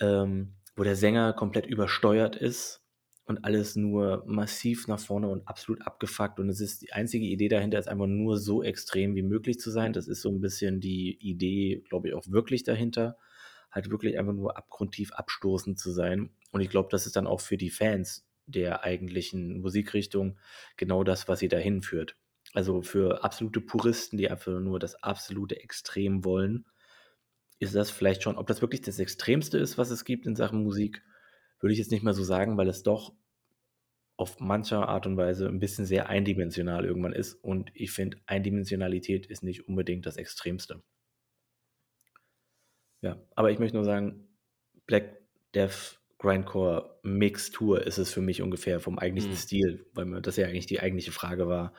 ähm, 0.00 0.56
wo 0.76 0.82
der 0.82 0.96
Sänger 0.96 1.32
komplett 1.32 1.66
übersteuert 1.66 2.36
ist 2.36 2.85
und 3.26 3.44
alles 3.44 3.74
nur 3.74 4.22
massiv 4.26 4.86
nach 4.86 5.00
vorne 5.00 5.28
und 5.28 5.46
absolut 5.48 5.82
abgefuckt. 5.82 6.38
Und 6.38 6.48
es 6.48 6.60
ist 6.60 6.82
die 6.82 6.92
einzige 6.92 7.26
Idee 7.26 7.48
dahinter, 7.48 7.78
ist 7.78 7.88
einfach 7.88 8.06
nur 8.06 8.38
so 8.38 8.62
extrem 8.62 9.16
wie 9.16 9.22
möglich 9.22 9.58
zu 9.58 9.70
sein. 9.70 9.92
Das 9.92 10.06
ist 10.06 10.22
so 10.22 10.30
ein 10.30 10.40
bisschen 10.40 10.80
die 10.80 11.18
Idee, 11.20 11.82
glaube 11.88 12.08
ich, 12.08 12.14
auch 12.14 12.28
wirklich 12.28 12.62
dahinter. 12.62 13.18
Halt 13.72 13.90
wirklich 13.90 14.16
einfach 14.16 14.32
nur 14.32 14.56
abgrundtief 14.56 15.12
abstoßend 15.12 15.78
zu 15.78 15.90
sein. 15.90 16.30
Und 16.52 16.60
ich 16.60 16.70
glaube, 16.70 16.88
das 16.90 17.06
ist 17.06 17.16
dann 17.16 17.26
auch 17.26 17.40
für 17.40 17.56
die 17.56 17.70
Fans 17.70 18.26
der 18.46 18.84
eigentlichen 18.84 19.60
Musikrichtung 19.60 20.38
genau 20.76 21.02
das, 21.02 21.26
was 21.26 21.40
sie 21.40 21.48
dahin 21.48 21.82
führt. 21.82 22.16
Also 22.54 22.80
für 22.80 23.24
absolute 23.24 23.60
Puristen, 23.60 24.18
die 24.18 24.30
einfach 24.30 24.60
nur 24.60 24.78
das 24.78 25.02
absolute 25.02 25.60
Extrem 25.60 26.24
wollen, 26.24 26.64
ist 27.58 27.74
das 27.74 27.90
vielleicht 27.90 28.22
schon, 28.22 28.36
ob 28.36 28.46
das 28.46 28.60
wirklich 28.60 28.82
das 28.82 29.00
Extremste 29.00 29.58
ist, 29.58 29.78
was 29.78 29.90
es 29.90 30.04
gibt 30.04 30.26
in 30.26 30.36
Sachen 30.36 30.62
Musik, 30.62 31.02
würde 31.60 31.72
ich 31.72 31.78
jetzt 31.78 31.90
nicht 31.90 32.02
mal 32.02 32.14
so 32.14 32.24
sagen, 32.24 32.56
weil 32.56 32.68
es 32.68 32.82
doch 32.82 33.14
auf 34.16 34.40
mancher 34.40 34.88
Art 34.88 35.06
und 35.06 35.16
Weise 35.16 35.46
ein 35.48 35.58
bisschen 35.58 35.84
sehr 35.84 36.08
eindimensional 36.08 36.84
irgendwann 36.84 37.12
ist. 37.12 37.34
Und 37.34 37.70
ich 37.74 37.92
finde, 37.92 38.18
Eindimensionalität 38.26 39.26
ist 39.26 39.42
nicht 39.42 39.68
unbedingt 39.68 40.06
das 40.06 40.16
Extremste. 40.16 40.82
Ja, 43.02 43.20
aber 43.34 43.50
ich 43.50 43.58
möchte 43.58 43.76
nur 43.76 43.84
sagen, 43.84 44.26
Black 44.86 45.20
Death 45.54 46.00
Grindcore 46.18 46.98
Mixtur 47.02 47.86
ist 47.86 47.98
es 47.98 48.12
für 48.12 48.22
mich 48.22 48.42
ungefähr 48.42 48.80
vom 48.80 48.98
eigentlichen 48.98 49.32
mhm. 49.32 49.36
Stil, 49.36 49.86
weil 49.92 50.22
das 50.22 50.36
ja 50.36 50.46
eigentlich 50.46 50.66
die 50.66 50.80
eigentliche 50.80 51.12
Frage 51.12 51.46
war 51.46 51.72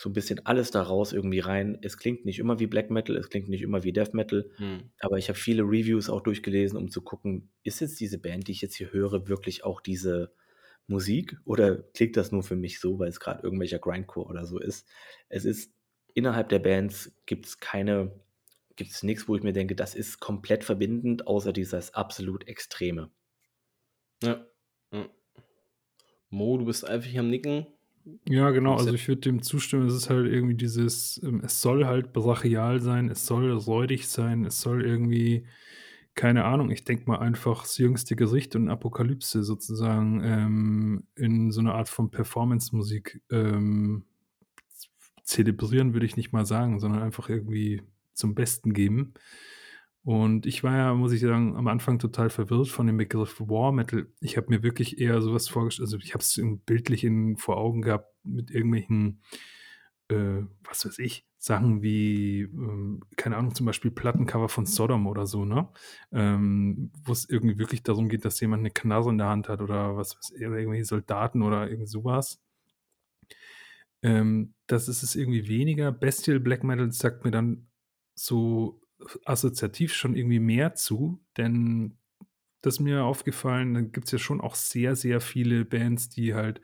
so 0.00 0.08
ein 0.08 0.14
bisschen 0.14 0.44
alles 0.46 0.70
daraus 0.70 1.12
irgendwie 1.12 1.40
rein. 1.40 1.78
Es 1.82 1.98
klingt 1.98 2.24
nicht 2.24 2.38
immer 2.38 2.58
wie 2.58 2.66
Black 2.66 2.90
Metal, 2.90 3.16
es 3.16 3.28
klingt 3.28 3.50
nicht 3.50 3.60
immer 3.60 3.84
wie 3.84 3.92
Death 3.92 4.14
Metal, 4.14 4.50
hm. 4.56 4.90
aber 4.98 5.18
ich 5.18 5.28
habe 5.28 5.38
viele 5.38 5.62
Reviews 5.62 6.08
auch 6.08 6.22
durchgelesen, 6.22 6.78
um 6.78 6.90
zu 6.90 7.02
gucken, 7.02 7.50
ist 7.64 7.80
jetzt 7.80 8.00
diese 8.00 8.18
Band, 8.18 8.48
die 8.48 8.52
ich 8.52 8.62
jetzt 8.62 8.76
hier 8.76 8.92
höre, 8.92 9.28
wirklich 9.28 9.62
auch 9.62 9.82
diese 9.82 10.32
Musik 10.86 11.36
oder 11.44 11.82
klingt 11.92 12.16
das 12.16 12.32
nur 12.32 12.42
für 12.42 12.56
mich 12.56 12.80
so, 12.80 12.98
weil 12.98 13.08
es 13.08 13.20
gerade 13.20 13.42
irgendwelcher 13.42 13.78
Grindcore 13.78 14.26
oder 14.26 14.46
so 14.46 14.58
ist? 14.58 14.88
Es 15.28 15.44
ist 15.44 15.70
innerhalb 16.14 16.48
der 16.48 16.60
Bands 16.60 17.12
gibt 17.26 17.44
es 17.44 17.58
keine, 17.60 18.10
gibt 18.76 18.92
es 18.92 19.02
nichts, 19.02 19.28
wo 19.28 19.36
ich 19.36 19.42
mir 19.42 19.52
denke, 19.52 19.76
das 19.76 19.94
ist 19.94 20.18
komplett 20.18 20.64
verbindend, 20.64 21.26
außer 21.26 21.52
dieses 21.52 21.92
absolut 21.92 22.48
Extreme. 22.48 23.10
Ja. 24.22 24.46
ja. 24.92 25.06
Mo, 26.30 26.58
du 26.58 26.64
bist 26.64 26.88
eifrig 26.88 27.18
am 27.18 27.30
Nicken. 27.30 27.66
Ja, 28.28 28.50
genau. 28.50 28.76
Also 28.76 28.94
ich 28.94 29.06
würde 29.08 29.20
dem 29.20 29.42
zustimmen. 29.42 29.86
Es 29.86 29.94
ist 29.94 30.10
halt 30.10 30.26
irgendwie 30.26 30.54
dieses, 30.54 31.20
ähm, 31.22 31.42
es 31.44 31.60
soll 31.60 31.86
halt 31.86 32.12
brachial 32.12 32.80
sein, 32.80 33.10
es 33.10 33.26
soll 33.26 33.52
räudig 33.52 34.08
sein, 34.08 34.44
es 34.44 34.60
soll 34.60 34.84
irgendwie, 34.84 35.46
keine 36.14 36.44
Ahnung, 36.44 36.70
ich 36.70 36.84
denke 36.84 37.04
mal 37.06 37.18
einfach 37.18 37.62
das 37.62 37.78
jüngste 37.78 38.16
Gesicht 38.16 38.56
und 38.56 38.68
Apokalypse 38.68 39.42
sozusagen 39.42 40.22
ähm, 40.24 41.06
in 41.14 41.50
so 41.50 41.60
einer 41.60 41.74
Art 41.74 41.88
von 41.88 42.10
Performance-Musik 42.10 43.22
ähm, 43.30 44.04
zelebrieren, 45.22 45.92
würde 45.92 46.06
ich 46.06 46.16
nicht 46.16 46.32
mal 46.32 46.46
sagen, 46.46 46.80
sondern 46.80 47.02
einfach 47.02 47.28
irgendwie 47.28 47.82
zum 48.14 48.34
Besten 48.34 48.72
geben. 48.72 49.14
Und 50.02 50.46
ich 50.46 50.64
war 50.64 50.76
ja, 50.76 50.94
muss 50.94 51.12
ich 51.12 51.20
sagen, 51.20 51.56
am 51.56 51.68
Anfang 51.68 51.98
total 51.98 52.30
verwirrt 52.30 52.68
von 52.68 52.86
dem 52.86 52.96
Begriff 52.96 53.38
War 53.40 53.70
Metal. 53.70 54.06
Ich 54.20 54.36
habe 54.36 54.48
mir 54.48 54.62
wirklich 54.62 54.98
eher 54.98 55.20
sowas 55.20 55.48
vorgestellt, 55.48 55.86
also 55.86 55.98
ich 55.98 56.14
habe 56.14 56.22
es 56.22 56.40
bildlich 56.64 57.04
in, 57.04 57.36
vor 57.36 57.58
Augen 57.58 57.82
gehabt 57.82 58.14
mit 58.24 58.50
irgendwelchen, 58.50 59.22
äh, 60.08 60.42
was 60.64 60.86
weiß 60.86 60.98
ich, 61.00 61.26
Sachen 61.38 61.82
wie, 61.82 62.42
ähm, 62.42 63.02
keine 63.16 63.36
Ahnung, 63.36 63.54
zum 63.54 63.66
Beispiel 63.66 63.90
Plattencover 63.90 64.48
von 64.48 64.66
Sodom 64.66 65.06
oder 65.06 65.26
so, 65.26 65.44
ne? 65.44 65.68
Ähm, 66.12 66.92
Wo 67.04 67.12
es 67.12 67.28
irgendwie 67.28 67.58
wirklich 67.58 67.82
darum 67.82 68.08
geht, 68.08 68.24
dass 68.24 68.40
jemand 68.40 68.60
eine 68.60 68.70
Knarre 68.70 69.10
in 69.10 69.18
der 69.18 69.28
Hand 69.28 69.48
hat 69.48 69.60
oder 69.60 69.96
was 69.96 70.16
weiß 70.16 70.32
ich, 70.34 70.40
irgendwelche 70.42 70.84
Soldaten 70.86 71.42
oder 71.42 71.70
irgend 71.70 71.88
sowas. 71.88 72.40
Ähm, 74.02 74.54
das 74.66 74.88
ist 74.88 75.02
es 75.02 75.14
irgendwie 75.16 75.48
weniger. 75.48 75.92
Bestial 75.92 76.40
Black 76.40 76.64
Metal 76.64 76.90
sagt 76.92 77.24
mir 77.24 77.30
dann 77.30 77.68
so 78.14 78.80
assoziativ 79.24 79.94
schon 79.94 80.16
irgendwie 80.16 80.40
mehr 80.40 80.74
zu, 80.74 81.20
denn 81.36 81.96
das 82.62 82.74
ist 82.74 82.80
mir 82.80 83.04
aufgefallen, 83.04 83.74
da 83.74 83.80
gibt 83.80 84.06
es 84.06 84.12
ja 84.12 84.18
schon 84.18 84.40
auch 84.40 84.54
sehr, 84.54 84.94
sehr 84.94 85.20
viele 85.20 85.64
Bands, 85.64 86.08
die 86.08 86.34
halt 86.34 86.60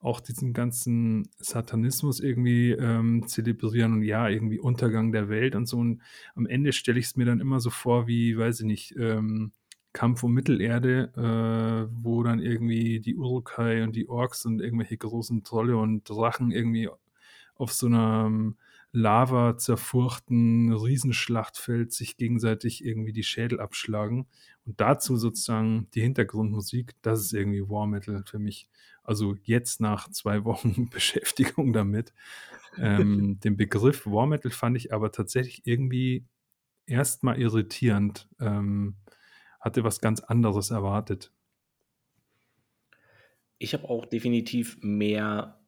auch 0.00 0.20
diesen 0.20 0.52
ganzen 0.52 1.28
Satanismus 1.38 2.20
irgendwie 2.20 2.72
ähm, 2.72 3.26
zelebrieren 3.26 3.94
und 3.94 4.02
ja, 4.02 4.28
irgendwie 4.28 4.58
Untergang 4.58 5.12
der 5.12 5.30
Welt 5.30 5.54
und 5.54 5.66
so. 5.66 5.78
Und 5.78 6.02
am 6.34 6.46
Ende 6.46 6.72
stelle 6.72 6.98
ich 6.98 7.06
es 7.06 7.16
mir 7.16 7.24
dann 7.24 7.40
immer 7.40 7.58
so 7.58 7.70
vor, 7.70 8.06
wie, 8.06 8.36
weiß 8.36 8.60
ich 8.60 8.66
nicht, 8.66 8.94
ähm, 8.98 9.52
Kampf 9.94 10.22
um 10.22 10.32
Mittelerde, 10.32 11.12
äh, 11.16 11.94
wo 12.02 12.22
dann 12.22 12.40
irgendwie 12.40 13.00
die 13.00 13.16
Urukai 13.16 13.82
und 13.82 13.96
die 13.96 14.08
Orks 14.08 14.44
und 14.44 14.60
irgendwelche 14.60 14.98
großen 14.98 15.42
Trolle 15.42 15.76
und 15.78 16.08
Drachen 16.08 16.50
irgendwie 16.50 16.90
auf 17.54 17.72
so 17.72 17.86
einer 17.86 18.30
Lava 18.96 19.58
zerfurchten 19.58 20.72
Riesenschlachtfeld 20.72 21.92
sich 21.92 22.16
gegenseitig 22.16 22.84
irgendwie 22.84 23.12
die 23.12 23.24
Schädel 23.24 23.58
abschlagen. 23.58 24.28
Und 24.64 24.80
dazu 24.80 25.16
sozusagen 25.16 25.88
die 25.94 26.00
Hintergrundmusik, 26.00 26.94
das 27.02 27.20
ist 27.20 27.32
irgendwie 27.32 27.68
War 27.68 27.88
Metal 27.88 28.22
für 28.24 28.38
mich. 28.38 28.68
Also 29.02 29.34
jetzt 29.42 29.80
nach 29.80 30.08
zwei 30.10 30.44
Wochen 30.44 30.88
Beschäftigung 30.90 31.72
damit. 31.72 32.14
Ähm, 32.78 33.40
den 33.44 33.56
Begriff 33.56 34.06
War 34.06 34.28
Metal 34.28 34.52
fand 34.52 34.76
ich 34.76 34.92
aber 34.94 35.10
tatsächlich 35.10 35.62
irgendwie 35.64 36.24
erstmal 36.86 37.40
irritierend. 37.40 38.28
Ähm, 38.38 38.94
hatte 39.58 39.82
was 39.82 40.00
ganz 40.00 40.20
anderes 40.20 40.70
erwartet. 40.70 41.32
Ich 43.58 43.74
habe 43.74 43.88
auch 43.88 44.06
definitiv 44.06 44.78
mehr 44.82 45.63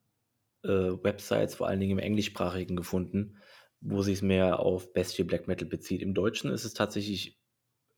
äh, 0.66 1.02
Websites, 1.02 1.54
vor 1.54 1.68
allen 1.68 1.80
Dingen 1.80 1.98
im 1.98 2.04
Englischsprachigen, 2.04 2.76
gefunden, 2.76 3.38
wo 3.80 4.02
sich 4.02 4.16
es 4.16 4.22
mehr 4.22 4.60
auf 4.60 4.92
Bestie 4.92 5.24
Black 5.24 5.48
Metal 5.48 5.68
bezieht. 5.68 6.02
Im 6.02 6.14
Deutschen 6.14 6.50
ist 6.50 6.64
es 6.64 6.74
tatsächlich 6.74 7.38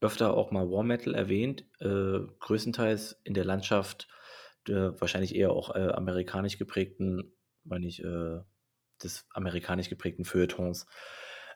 öfter 0.01 0.35
auch 0.35 0.51
mal 0.51 0.71
War 0.71 0.85
Metal 0.85 1.15
erwähnt, 1.15 1.65
äh, 1.81 2.21
größtenteils 2.39 3.21
in 3.25 3.35
der 3.35 3.45
Landschaft 3.45 4.09
der 4.69 5.01
wahrscheinlich 5.01 5.35
eher 5.35 5.51
auch 5.51 5.75
äh, 5.75 5.89
amerikanisch 5.89 6.59
geprägten, 6.59 7.33
meine 7.65 7.87
ich, 7.87 8.03
äh, 8.05 8.41
des 9.03 9.27
amerikanisch 9.33 9.89
geprägten 9.89 10.25
Feuilletons, 10.25 10.87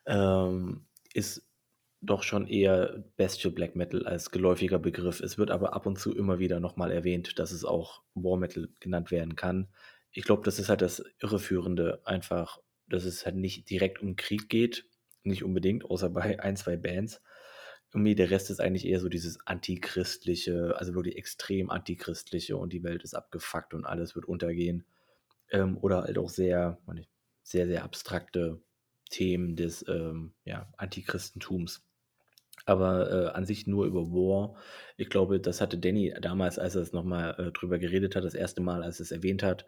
ähm, 0.06 0.86
ist 1.12 1.48
doch 2.00 2.22
schon 2.22 2.48
eher 2.48 3.04
Bestial 3.16 3.52
Black 3.52 3.76
Metal 3.76 4.06
als 4.06 4.30
geläufiger 4.30 4.78
Begriff. 4.78 5.20
Es 5.20 5.38
wird 5.38 5.50
aber 5.50 5.72
ab 5.74 5.86
und 5.86 5.98
zu 5.98 6.14
immer 6.14 6.38
wieder 6.38 6.58
nochmal 6.58 6.90
erwähnt, 6.90 7.38
dass 7.38 7.52
es 7.52 7.64
auch 7.64 8.02
War 8.14 8.36
Metal 8.36 8.68
genannt 8.80 9.10
werden 9.10 9.36
kann. 9.36 9.68
Ich 10.12 10.24
glaube, 10.24 10.42
das 10.44 10.58
ist 10.58 10.68
halt 10.68 10.82
das 10.82 11.02
Irreführende, 11.20 12.02
einfach, 12.04 12.58
dass 12.88 13.04
es 13.04 13.24
halt 13.24 13.36
nicht 13.36 13.68
direkt 13.70 14.02
um 14.02 14.16
Krieg 14.16 14.48
geht, 14.48 14.86
nicht 15.22 15.42
unbedingt, 15.42 15.84
außer 15.84 16.10
bei 16.10 16.40
ein, 16.40 16.56
zwei 16.56 16.76
Bands. 16.76 17.22
Irgendwie 17.92 18.14
der 18.14 18.30
Rest 18.30 18.50
ist 18.50 18.60
eigentlich 18.60 18.86
eher 18.86 19.00
so 19.00 19.08
dieses 19.08 19.46
antichristliche, 19.46 20.74
also 20.76 20.94
wirklich 20.94 21.16
extrem 21.16 21.70
antichristliche 21.70 22.56
und 22.56 22.72
die 22.72 22.82
Welt 22.82 23.02
ist 23.02 23.14
abgefuckt 23.14 23.74
und 23.74 23.84
alles 23.84 24.14
wird 24.14 24.26
untergehen. 24.26 24.86
Ähm, 25.50 25.76
oder 25.78 26.02
halt 26.02 26.16
auch 26.18 26.30
sehr, 26.30 26.78
sehr, 27.42 27.66
sehr 27.66 27.84
abstrakte 27.84 28.62
Themen 29.10 29.56
des 29.56 29.86
ähm, 29.88 30.34
ja, 30.44 30.72
Antichristentums 30.78 31.84
aber 32.64 33.10
äh, 33.10 33.28
an 33.36 33.44
sich 33.44 33.66
nur 33.66 33.86
über 33.86 34.10
War. 34.12 34.56
Ich 34.96 35.08
glaube, 35.08 35.40
das 35.40 35.60
hatte 35.60 35.78
Danny 35.78 36.14
damals, 36.20 36.58
als 36.58 36.74
er 36.74 36.82
es 36.82 36.92
nochmal 36.92 37.34
äh, 37.38 37.52
drüber 37.52 37.78
geredet 37.78 38.14
hat, 38.14 38.24
das 38.24 38.34
erste 38.34 38.60
Mal, 38.60 38.82
als 38.82 39.00
er 39.00 39.04
es 39.04 39.10
erwähnt 39.10 39.42
hat, 39.42 39.66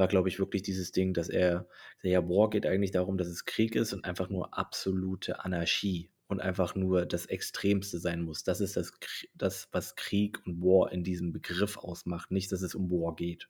war, 0.00 0.08
glaube 0.08 0.28
ich, 0.28 0.40
wirklich 0.40 0.62
dieses 0.62 0.90
Ding, 0.90 1.14
dass 1.14 1.28
er, 1.28 1.68
ja, 2.02 2.28
War 2.28 2.50
geht 2.50 2.66
eigentlich 2.66 2.90
darum, 2.90 3.18
dass 3.18 3.28
es 3.28 3.44
Krieg 3.44 3.76
ist 3.76 3.92
und 3.92 4.04
einfach 4.04 4.30
nur 4.30 4.58
absolute 4.58 5.44
Anarchie 5.44 6.10
und 6.26 6.40
einfach 6.40 6.74
nur 6.74 7.06
das 7.06 7.26
Extremste 7.26 7.98
sein 7.98 8.22
muss. 8.22 8.42
Das 8.42 8.60
ist 8.60 8.76
das, 8.76 8.92
das 9.34 9.68
was 9.72 9.94
Krieg 9.96 10.40
und 10.46 10.62
War 10.62 10.90
in 10.90 11.04
diesem 11.04 11.32
Begriff 11.32 11.76
ausmacht, 11.76 12.30
nicht, 12.30 12.50
dass 12.50 12.62
es 12.62 12.74
um 12.74 12.90
War 12.90 13.14
geht. 13.14 13.48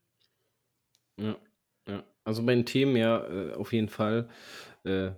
Ja, 1.16 1.38
ja. 1.86 2.04
Also 2.24 2.44
bei 2.44 2.54
den 2.54 2.66
Themen 2.66 2.96
ja 2.96 3.26
äh, 3.26 3.52
auf 3.54 3.72
jeden 3.72 3.88
Fall. 3.88 4.28
Äh, 4.84 5.12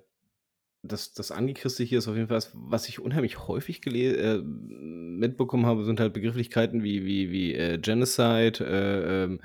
das, 0.85 1.15
das 1.15 1.31
Antichristliche 1.31 1.97
ist 1.97 2.09
auf 2.09 2.17
jeden 2.17 2.29
Fall 2.29 2.43
was, 2.53 2.89
ich 2.89 2.99
unheimlich 2.99 3.47
häufig 3.47 3.87
äh, 3.87 4.39
mitbekommen 4.43 5.65
habe, 5.65 5.85
sind 5.85 6.01
halt 6.01 6.13
Begrifflichkeiten 6.13 6.83
wie, 6.83 7.05
wie, 7.05 7.31
wie 7.31 7.55
äh, 7.55 7.79
Genocide, 7.79 8.65
äh, 8.65 9.25
ähm, 9.25 9.41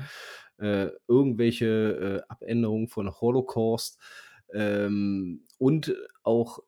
äh 0.59 0.89
irgendwelche 1.07 2.23
äh, 2.27 2.31
Abänderungen 2.31 2.87
von 2.87 3.11
Holocaust 3.11 3.99
ähm, 4.53 5.45
und 5.57 5.95
auch 6.23 6.59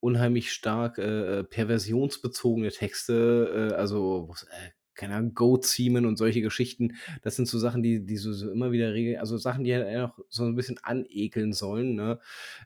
unheimlich 0.00 0.52
stark 0.52 0.98
äh, 0.98 1.44
perversionsbezogene 1.44 2.70
Texte, 2.70 3.74
also 3.76 4.32
keine 4.96 5.14
Ahnung, 5.14 5.34
Goat-Seamen 5.34 6.06
und 6.06 6.16
solche 6.16 6.40
Geschichten, 6.40 6.96
das 7.22 7.36
sind 7.36 7.46
so 7.46 7.58
Sachen, 7.58 7.82
die, 7.82 8.04
die 8.04 8.16
so, 8.16 8.32
so 8.32 8.50
immer 8.50 8.72
wieder 8.72 8.92
regeln, 8.92 9.20
also 9.20 9.36
Sachen, 9.36 9.64
die 9.64 9.74
halt 9.74 9.94
auch 9.98 10.18
so 10.28 10.44
ein 10.44 10.56
bisschen 10.56 10.78
anekeln 10.82 11.52
sollen. 11.52 11.94
Ne? 11.94 12.18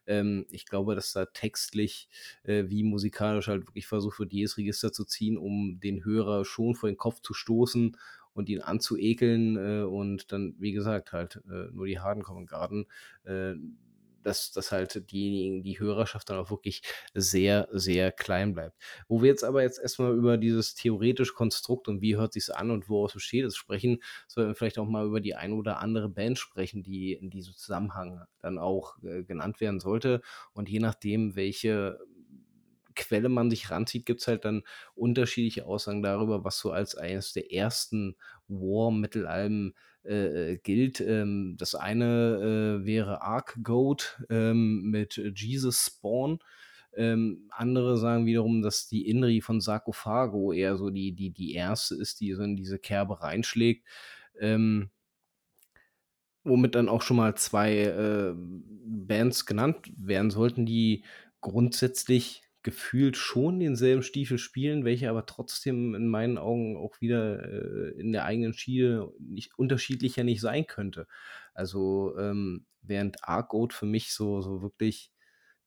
Ähm, 0.07 0.47
ich 0.51 0.65
glaube, 0.65 0.95
dass 0.95 1.13
da 1.13 1.27
textlich 1.27 2.09
äh, 2.45 2.65
wie 2.69 2.85
musikalisch 2.85 3.49
halt 3.49 3.67
wirklich 3.67 3.87
versucht 3.87 4.21
wird, 4.21 4.33
jedes 4.33 4.57
Register 4.57 4.93
zu 4.93 5.05
ziehen, 5.05 5.37
um 5.37 5.81
den 5.81 6.05
Hörer 6.05 6.45
schon 6.45 6.75
vor 6.75 6.89
den 6.89 6.97
Kopf 6.97 7.21
zu 7.21 7.35
stoßen 7.35 7.97
und 8.35 8.49
ihn 8.49 8.61
anzuekeln 8.61 9.57
äh, 9.57 9.83
und 9.85 10.33
dann, 10.33 10.55
wie 10.59 10.73
gesagt, 10.73 11.13
halt 11.13 11.37
äh, 11.51 11.71
nur 11.73 11.87
die 11.87 12.01
Harden 12.01 12.23
kommen 12.23 12.47
Garten. 12.47 12.87
Äh, 13.25 13.55
dass, 14.23 14.53
dass 14.53 14.73
halt 14.73 15.11
diejenigen, 15.11 15.63
die 15.63 15.79
Hörerschaft 15.79 16.31
dann 16.31 16.39
auch 16.39 16.51
wirklich 16.51 16.83
sehr, 17.15 17.69
sehr 17.73 18.13
klein 18.13 18.55
bleibt. 18.55 18.77
Wo 19.09 19.23
wir 19.23 19.29
jetzt 19.29 19.45
aber 19.45 19.63
jetzt 19.63 19.79
erstmal 19.79 20.15
über 20.15 20.37
dieses 20.37 20.75
theoretische 20.75 21.35
Konstrukt 21.35 21.89
und 21.89 22.01
wie 22.01 22.17
hört 22.17 22.33
sich 22.33 22.55
an 22.55 22.71
und 22.71 22.89
woraus 22.89 23.15
besteht 23.15 23.45
es 23.45 23.57
sprechen, 23.57 24.03
sollten 24.27 24.51
wir 24.51 24.55
vielleicht 24.55 24.79
auch 24.79 24.87
mal 24.87 25.07
über 25.07 25.21
die 25.21 25.35
ein 25.35 25.53
oder 25.53 25.81
andere 25.81 26.09
Band 26.09 26.39
sprechen, 26.39 26.83
die 26.83 27.13
in 27.13 27.31
diesem 27.31 27.55
Zusammenhang 27.55 28.23
dann 28.41 28.59
auch 28.59 28.97
äh, 29.03 29.23
genannt 29.25 29.61
werden 29.61 29.81
sollte. 29.81 30.21
Und 30.53 30.69
je 30.69 30.81
nachdem, 30.81 31.37
welche 31.37 31.99
Quelle 32.97 33.29
man 33.29 33.51
sich 33.51 33.71
ranzieht, 33.71 34.07
gibt 34.07 34.21
es 34.21 34.29
halt 34.29 34.45
dann 34.45 34.63
unterschiedliche 34.95 35.67
Aussagen 35.67 36.03
darüber, 36.03 36.45
was 36.45 36.59
so 36.59 36.73
als 36.73 36.95
eines 36.97 37.33
der 37.33 37.53
ersten 37.53 38.17
War-Metal-Alben 38.49 39.75
äh, 40.05 40.53
äh, 40.53 40.57
gilt. 40.57 41.01
Ähm, 41.01 41.57
das 41.59 41.75
eine 41.75 42.81
äh, 42.83 42.87
wäre 42.87 43.23
Ark 43.23 43.59
Goat 43.63 44.23
ähm, 44.31 44.91
mit 44.91 45.21
Jesus 45.35 45.87
Spawn. 45.87 46.39
Ähm, 46.97 47.49
andere 47.51 47.99
sagen 47.99 48.27
wiederum, 48.27 48.63
dass 48.63 48.89
die 48.89 49.09
Inri 49.09 49.43
von 49.43 49.61
Sarkophago 49.61 50.53
eher 50.53 50.77
so 50.77 50.91
die, 50.91 51.13
die, 51.13 51.31
die 51.31 51.55
erste 51.55 51.95
ist, 51.95 52.21
die 52.21 52.33
so 52.33 52.43
in 52.43 52.57
diese 52.57 52.79
Kerbe 52.79 53.23
reinschlägt. 53.23 53.87
Ähm, 54.39 54.91
womit 56.45 56.75
dann 56.75 56.89
auch 56.89 57.03
schon 57.03 57.19
mal 57.19 57.35
zwei 57.37 57.77
äh, 57.81 58.35
Bands 58.37 59.47
genannt 59.47 59.93
werden 59.97 60.31
sollten, 60.31 60.67
die 60.67 61.05
grundsätzlich 61.41 62.43
gefühlt 62.63 63.17
schon 63.17 63.61
denselben 63.61 64.03
Stiefel 64.03 64.39
spielen, 64.39 64.85
welche 64.85 65.09
aber 65.09 65.27
trotzdem 65.27 65.95
in 65.95 66.09
meinen 66.09 66.39
Augen 66.39 66.77
auch 66.77 67.01
wieder 67.01 67.43
äh, 67.43 67.99
in 67.99 68.13
der 68.13 68.25
eigenen 68.25 68.53
Schiene 68.53 69.11
nicht 69.19 69.59
unterschiedlicher 69.59 70.25
nicht 70.25 70.41
sein 70.41 70.67
könnte. 70.67 71.07
Also 71.55 72.17
ähm, 72.19 72.67
während 72.83 73.25
Arcode 73.25 73.73
für 73.73 73.87
mich 73.87 74.13
so, 74.13 74.41
so 74.43 74.63
wirklich 74.63 75.13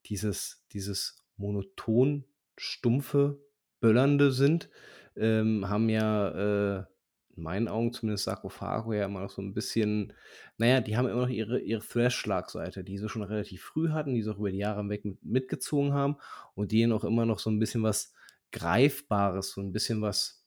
dieses, 0.06 0.64
dieses 0.72 1.24
monoton 1.38 2.26
stumpfe, 2.58 3.40
böllernde 3.80 4.32
sind, 4.32 4.70
ähm, 5.16 5.68
haben 5.68 5.90
ja 5.90 6.80
äh, 6.80 6.86
in 7.36 7.44
meinen 7.44 7.68
Augen 7.68 7.94
zumindest 7.94 8.26
Sarkophago 8.26 8.94
ja 8.94 9.06
immer 9.06 9.22
noch 9.22 9.30
so 9.30 9.42
ein 9.42 9.54
bisschen, 9.54 10.14
naja, 10.58 10.82
die 10.82 10.98
haben 10.98 11.08
immer 11.08 11.22
noch 11.22 11.30
ihre, 11.30 11.60
ihre 11.60 11.82
Thrash-Schlagseite, 11.82 12.84
die 12.84 12.98
sie 12.98 13.10
schon 13.10 13.24
relativ 13.24 13.64
früh 13.64 13.90
hatten, 13.90 14.14
die 14.14 14.22
sie 14.22 14.32
auch 14.32 14.40
über 14.40 14.52
die 14.52 14.58
Jahre 14.58 14.82
hinweg 14.82 15.06
mit, 15.06 15.24
mitgezogen 15.24 15.94
haben 15.94 16.18
und 16.56 16.72
die 16.72 16.92
auch 16.92 17.04
immer 17.04 17.26
noch 17.26 17.40
so 17.40 17.50
ein 17.50 17.60
bisschen 17.60 17.84
was 17.84 18.14
Greifbares, 18.52 19.52
so 19.52 19.62
ein 19.62 19.72
bisschen 19.72 20.02
was, 20.02 20.46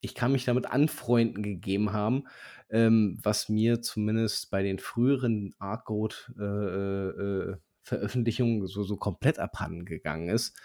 ich 0.00 0.14
kann 0.14 0.32
mich 0.32 0.44
damit 0.44 0.66
anfreunden 0.66 1.42
gegeben 1.42 1.92
haben, 1.92 2.24
ähm, 2.70 3.18
was 3.22 3.48
mir 3.48 3.80
zumindest 3.80 4.50
bei 4.50 4.62
den 4.62 4.78
früheren 4.78 5.54
Arcode 5.58 6.32
äh, 6.38 6.44
äh, 6.44 7.56
Veröffentlichungen 7.82 8.66
so, 8.66 8.84
so 8.84 8.96
komplett 8.96 9.38
abhanden 9.38 9.86
gegangen 9.86 10.28
ist. 10.28 10.56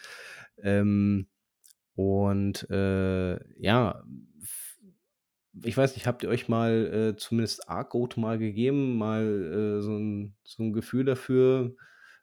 Ähm, 0.58 1.28
und 1.96 2.70
äh, 2.70 3.40
ja, 3.62 4.04
ich 5.62 5.78
weiß 5.78 5.96
nicht, 5.96 6.08
habt 6.08 6.24
ihr 6.24 6.30
euch 6.30 6.48
mal 6.48 7.14
äh, 7.14 7.18
zumindest 7.18 7.70
Arcode 7.70 8.18
mal 8.18 8.38
gegeben, 8.38 8.98
mal 8.98 9.24
äh, 9.80 9.82
so, 9.82 9.96
ein, 9.98 10.36
so 10.44 10.64
ein 10.64 10.74
Gefühl 10.74 11.06
dafür? 11.06 11.76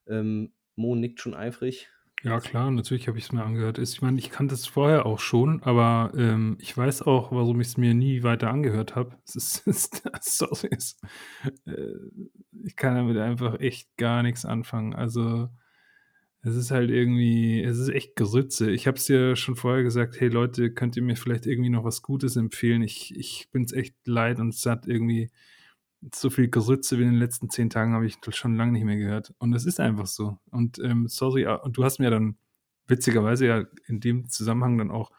Ähm, 0.09 0.53
Mo 0.77 0.97
nickt 0.97 1.21
schon 1.21 1.35
eifrig. 1.35 1.89
Ja, 2.23 2.39
klar, 2.39 2.71
natürlich 2.71 3.09
habe 3.09 3.17
ich 3.17 3.25
es 3.25 3.33
mir 3.33 3.43
angehört. 3.43 3.79
Ich 3.79 4.03
meine, 4.03 4.19
ich 4.19 4.31
kannte 4.31 4.55
es 4.55 4.67
vorher 4.67 5.07
auch 5.07 5.21
schon, 5.21 5.63
aber 5.63 6.13
ähm, 6.15 6.59
ich 6.61 6.77
weiß 6.77 7.03
auch, 7.03 7.33
warum 7.33 7.63
ich 7.63 7.69
es 7.69 7.77
mir 7.79 7.95
nie 7.95 8.23
weiter 8.23 8.51
angehört 8.51 8.95
habe. 8.95 9.17
Es 9.25 9.37
ist, 9.37 9.67
ist, 9.67 10.03
sorry, 10.21 10.69
ist, 10.69 11.01
äh, 11.65 11.95
ich 12.63 12.77
kann 12.77 12.95
damit 12.95 13.17
einfach 13.17 13.59
echt 13.61 13.97
gar 13.97 14.23
nichts 14.23 14.45
anfangen. 14.45 14.95
Also 14.95 15.49
es 16.43 16.57
ist 16.57 16.71
halt 16.71 16.91
irgendwie, 16.91 17.63
es 17.63 17.79
ist 17.79 17.91
echt 17.91 18.17
Gerütze. 18.17 18.71
Ich 18.71 18.87
habe 18.87 18.97
es 18.97 19.05
dir 19.05 19.37
schon 19.37 19.57
vorher 19.57 19.83
gesagt, 19.83 20.21
hey 20.21 20.29
Leute, 20.29 20.73
könnt 20.73 20.97
ihr 20.97 21.03
mir 21.03 21.17
vielleicht 21.17 21.47
irgendwie 21.47 21.71
noch 21.71 21.85
was 21.85 22.03
Gutes 22.03 22.37
empfehlen? 22.37 22.83
Ich, 22.83 23.15
ich 23.17 23.49
bin 23.53 23.65
es 23.65 23.73
echt 23.73 23.95
leid 24.07 24.41
und 24.41 24.55
satt 24.55 24.87
irgendwie. 24.87 25.31
So 26.15 26.31
viel 26.31 26.49
Gerütze 26.49 26.99
wie 26.99 27.03
in 27.03 27.11
den 27.11 27.19
letzten 27.19 27.51
zehn 27.51 27.69
Tagen 27.69 27.93
habe 27.93 28.07
ich 28.07 28.17
schon 28.31 28.57
lange 28.57 28.73
nicht 28.73 28.85
mehr 28.85 28.97
gehört. 28.97 29.35
Und 29.39 29.53
es 29.53 29.67
ist 29.67 29.81
einfach 29.81 30.07
so. 30.07 30.39
Und 30.51 30.79
ähm, 30.79 31.09
sorry, 31.09 31.45
ah, 31.45 31.57
und 31.57 31.77
du 31.77 31.85
hast 31.85 31.99
mir 31.99 32.11
dann 32.11 32.37
witzigerweise 32.87 33.47
ja 33.47 33.65
in 33.87 34.01
dem 34.01 34.29
Zusammenhang 34.31 34.79
dann 34.79 34.91
auch 34.91 35.11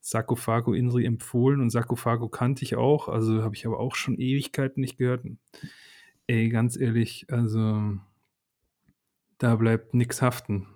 Sarkophago 0.00 0.72
Inri 0.74 1.04
empfohlen 1.04 1.60
und 1.60 1.70
Sarkophago 1.70 2.28
kannte 2.28 2.64
ich 2.64 2.76
auch, 2.76 3.08
also 3.08 3.42
habe 3.42 3.54
ich 3.54 3.66
aber 3.66 3.80
auch 3.80 3.94
schon 3.94 4.18
Ewigkeiten 4.18 4.80
nicht 4.80 4.98
gehört. 4.98 5.24
Ey, 6.26 6.48
ganz 6.48 6.78
ehrlich, 6.78 7.26
also 7.28 7.98
da 9.44 9.56
bleibt 9.56 9.92
nichts 9.92 10.22
haften. 10.22 10.66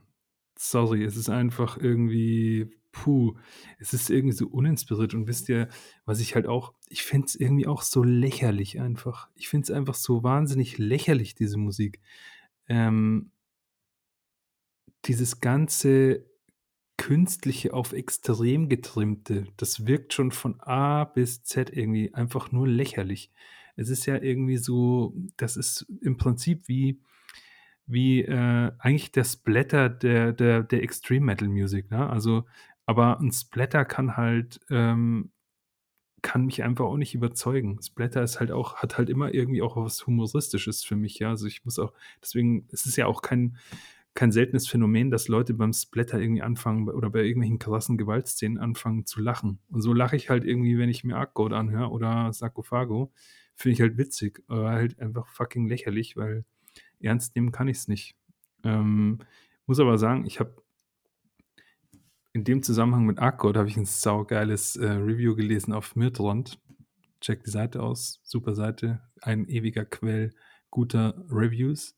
Sorry, 0.59 1.03
es 1.03 1.17
ist 1.17 1.31
einfach 1.31 1.79
irgendwie, 1.79 2.71
puh, 2.93 3.35
es 3.79 3.95
ist 3.95 4.11
irgendwie 4.11 4.37
so 4.37 4.47
uninspiriert. 4.47 5.15
Und 5.15 5.27
wisst 5.27 5.49
ihr, 5.49 5.69
was 6.05 6.21
ich 6.21 6.35
halt 6.35 6.47
auch, 6.47 6.75
ich 6.87 7.03
finde 7.03 7.29
es 7.29 7.35
irgendwie 7.35 7.67
auch 7.67 7.81
so 7.81 8.03
lächerlich 8.03 8.79
einfach. 8.79 9.31
Ich 9.35 9.49
finde 9.49 9.65
es 9.65 9.71
einfach 9.71 9.95
so 9.95 10.23
wahnsinnig 10.23 10.77
lächerlich, 10.77 11.35
diese 11.35 11.57
Musik. 11.57 12.03
Ähm, 12.67 13.31
dieses 15.07 15.41
ganze 15.41 16.27
künstliche 16.99 17.73
auf 17.73 17.95
extrem 17.95 18.69
getrimmte, 18.69 19.47
das 19.57 19.87
wirkt 19.87 20.13
schon 20.13 20.31
von 20.31 20.61
A 20.61 21.05
bis 21.05 21.43
Z 21.43 21.75
irgendwie 21.75 22.13
einfach 22.13 22.53
nur 22.53 22.69
lächerlich. 22.69 23.33
es 23.77 23.89
ist 23.89 24.05
ja 24.05 24.21
irgendwie 24.21 24.59
so, 24.59 25.15
das 25.39 25.57
ist 25.57 25.87
im 26.03 26.19
Prinzip 26.19 26.69
wie, 26.69 27.01
wie 27.89 28.23
äh, 28.23 28.73
eigentlich 28.79 29.13
der 29.13 29.25
Splatter 29.25 29.89
der, 29.89 30.33
der, 30.33 30.63
der 30.63 30.83
Extreme 30.83 31.27
Metal 31.27 31.49
Music. 31.49 31.91
Ne? 31.91 32.09
Also, 32.09 32.45
aber 32.87 33.19
ein 33.21 33.33
Splatter 33.33 33.85
kann 33.85 34.17
halt 34.17 34.61
ähm, 34.71 35.31
kann 36.23 36.47
mich 36.47 36.63
einfach 36.63 36.85
auch 36.85 36.97
nicht 36.97 37.15
überzeugen. 37.15 37.81
Splatter 37.83 38.23
ist 38.23 38.41
halt 38.41 38.51
auch, 38.51 38.77
hat 38.77 38.99
halt 38.99 39.09
immer 39.09 39.33
irgendwie 39.35 39.63
auch 39.63 39.77
was 39.77 40.07
Humoristisches 40.07 40.85
für 40.85 40.97
mich, 40.97 41.19
ja. 41.19 41.31
Also 41.31 41.47
ich 41.47 41.65
muss 41.65 41.79
auch, 41.79 41.93
deswegen, 42.23 42.67
es 42.73 42.87
ist 42.87 42.97
ja 42.97 43.07
auch 43.07 43.23
kein, 43.23 43.57
kein 44.15 44.33
seltenes 44.33 44.69
Phänomen, 44.69 45.11
dass 45.11 45.29
Leute 45.29 45.55
beim 45.55 45.73
Splatter 45.73 46.21
irgendwie 46.21 46.43
anfangen 46.43 46.89
oder 46.89 47.11
bei 47.11 47.23
irgendwelchen 47.23 47.59
krassen 47.59 47.99
Gewaltszenen 47.99 48.59
anfangen 48.59 49.07
zu 49.07 49.21
lachen. 49.21 49.61
Und 49.69 49.83
so 49.83 49.93
lache 49.93 50.17
ich 50.17 50.29
halt 50.29 50.45
irgendwie, 50.45 50.79
wenn 50.79 50.89
ich 50.89 51.05
mir 51.05 51.17
Arcgode 51.17 51.53
anhöre 51.53 51.91
oder 51.91 52.33
Sarkophago, 52.33 53.13
finde 53.55 53.75
ich 53.75 53.81
halt 53.81 53.97
witzig, 53.97 54.43
aber 54.49 54.71
halt 54.71 54.99
einfach 54.99 55.27
fucking 55.29 55.69
lächerlich, 55.69 56.17
weil 56.17 56.45
ernst 57.01 57.35
nehmen 57.35 57.53
kann 57.53 57.69
ich 57.69 57.79
es 57.79 57.89
nicht. 57.89 58.17
Ähm, 58.65 59.19
muss 59.67 59.81
aber 59.81 59.99
sagen, 59.99 60.27
ich 60.27 60.41
habe 60.41 60.63
in 62.33 62.45
dem 62.45 62.63
Zusammenhang 62.63 63.05
mit 63.05 63.19
Arcode 63.19 63.57
habe 63.57 63.69
ich 63.69 63.77
ein 63.77 63.85
saugeiles 63.85 64.77
äh, 64.77 64.87
Review 64.87 65.35
gelesen 65.35 65.73
auf 65.73 65.97
Mirtrond. 65.97 66.61
Check 67.21 67.43
die 67.43 67.51
Seite 67.51 67.83
aus, 67.83 68.21
super 68.23 68.55
Seite, 68.55 69.03
ein 69.23 69.49
ewiger 69.49 69.85
Quell 69.85 70.33
guter 70.71 71.15
Reviews. 71.31 71.95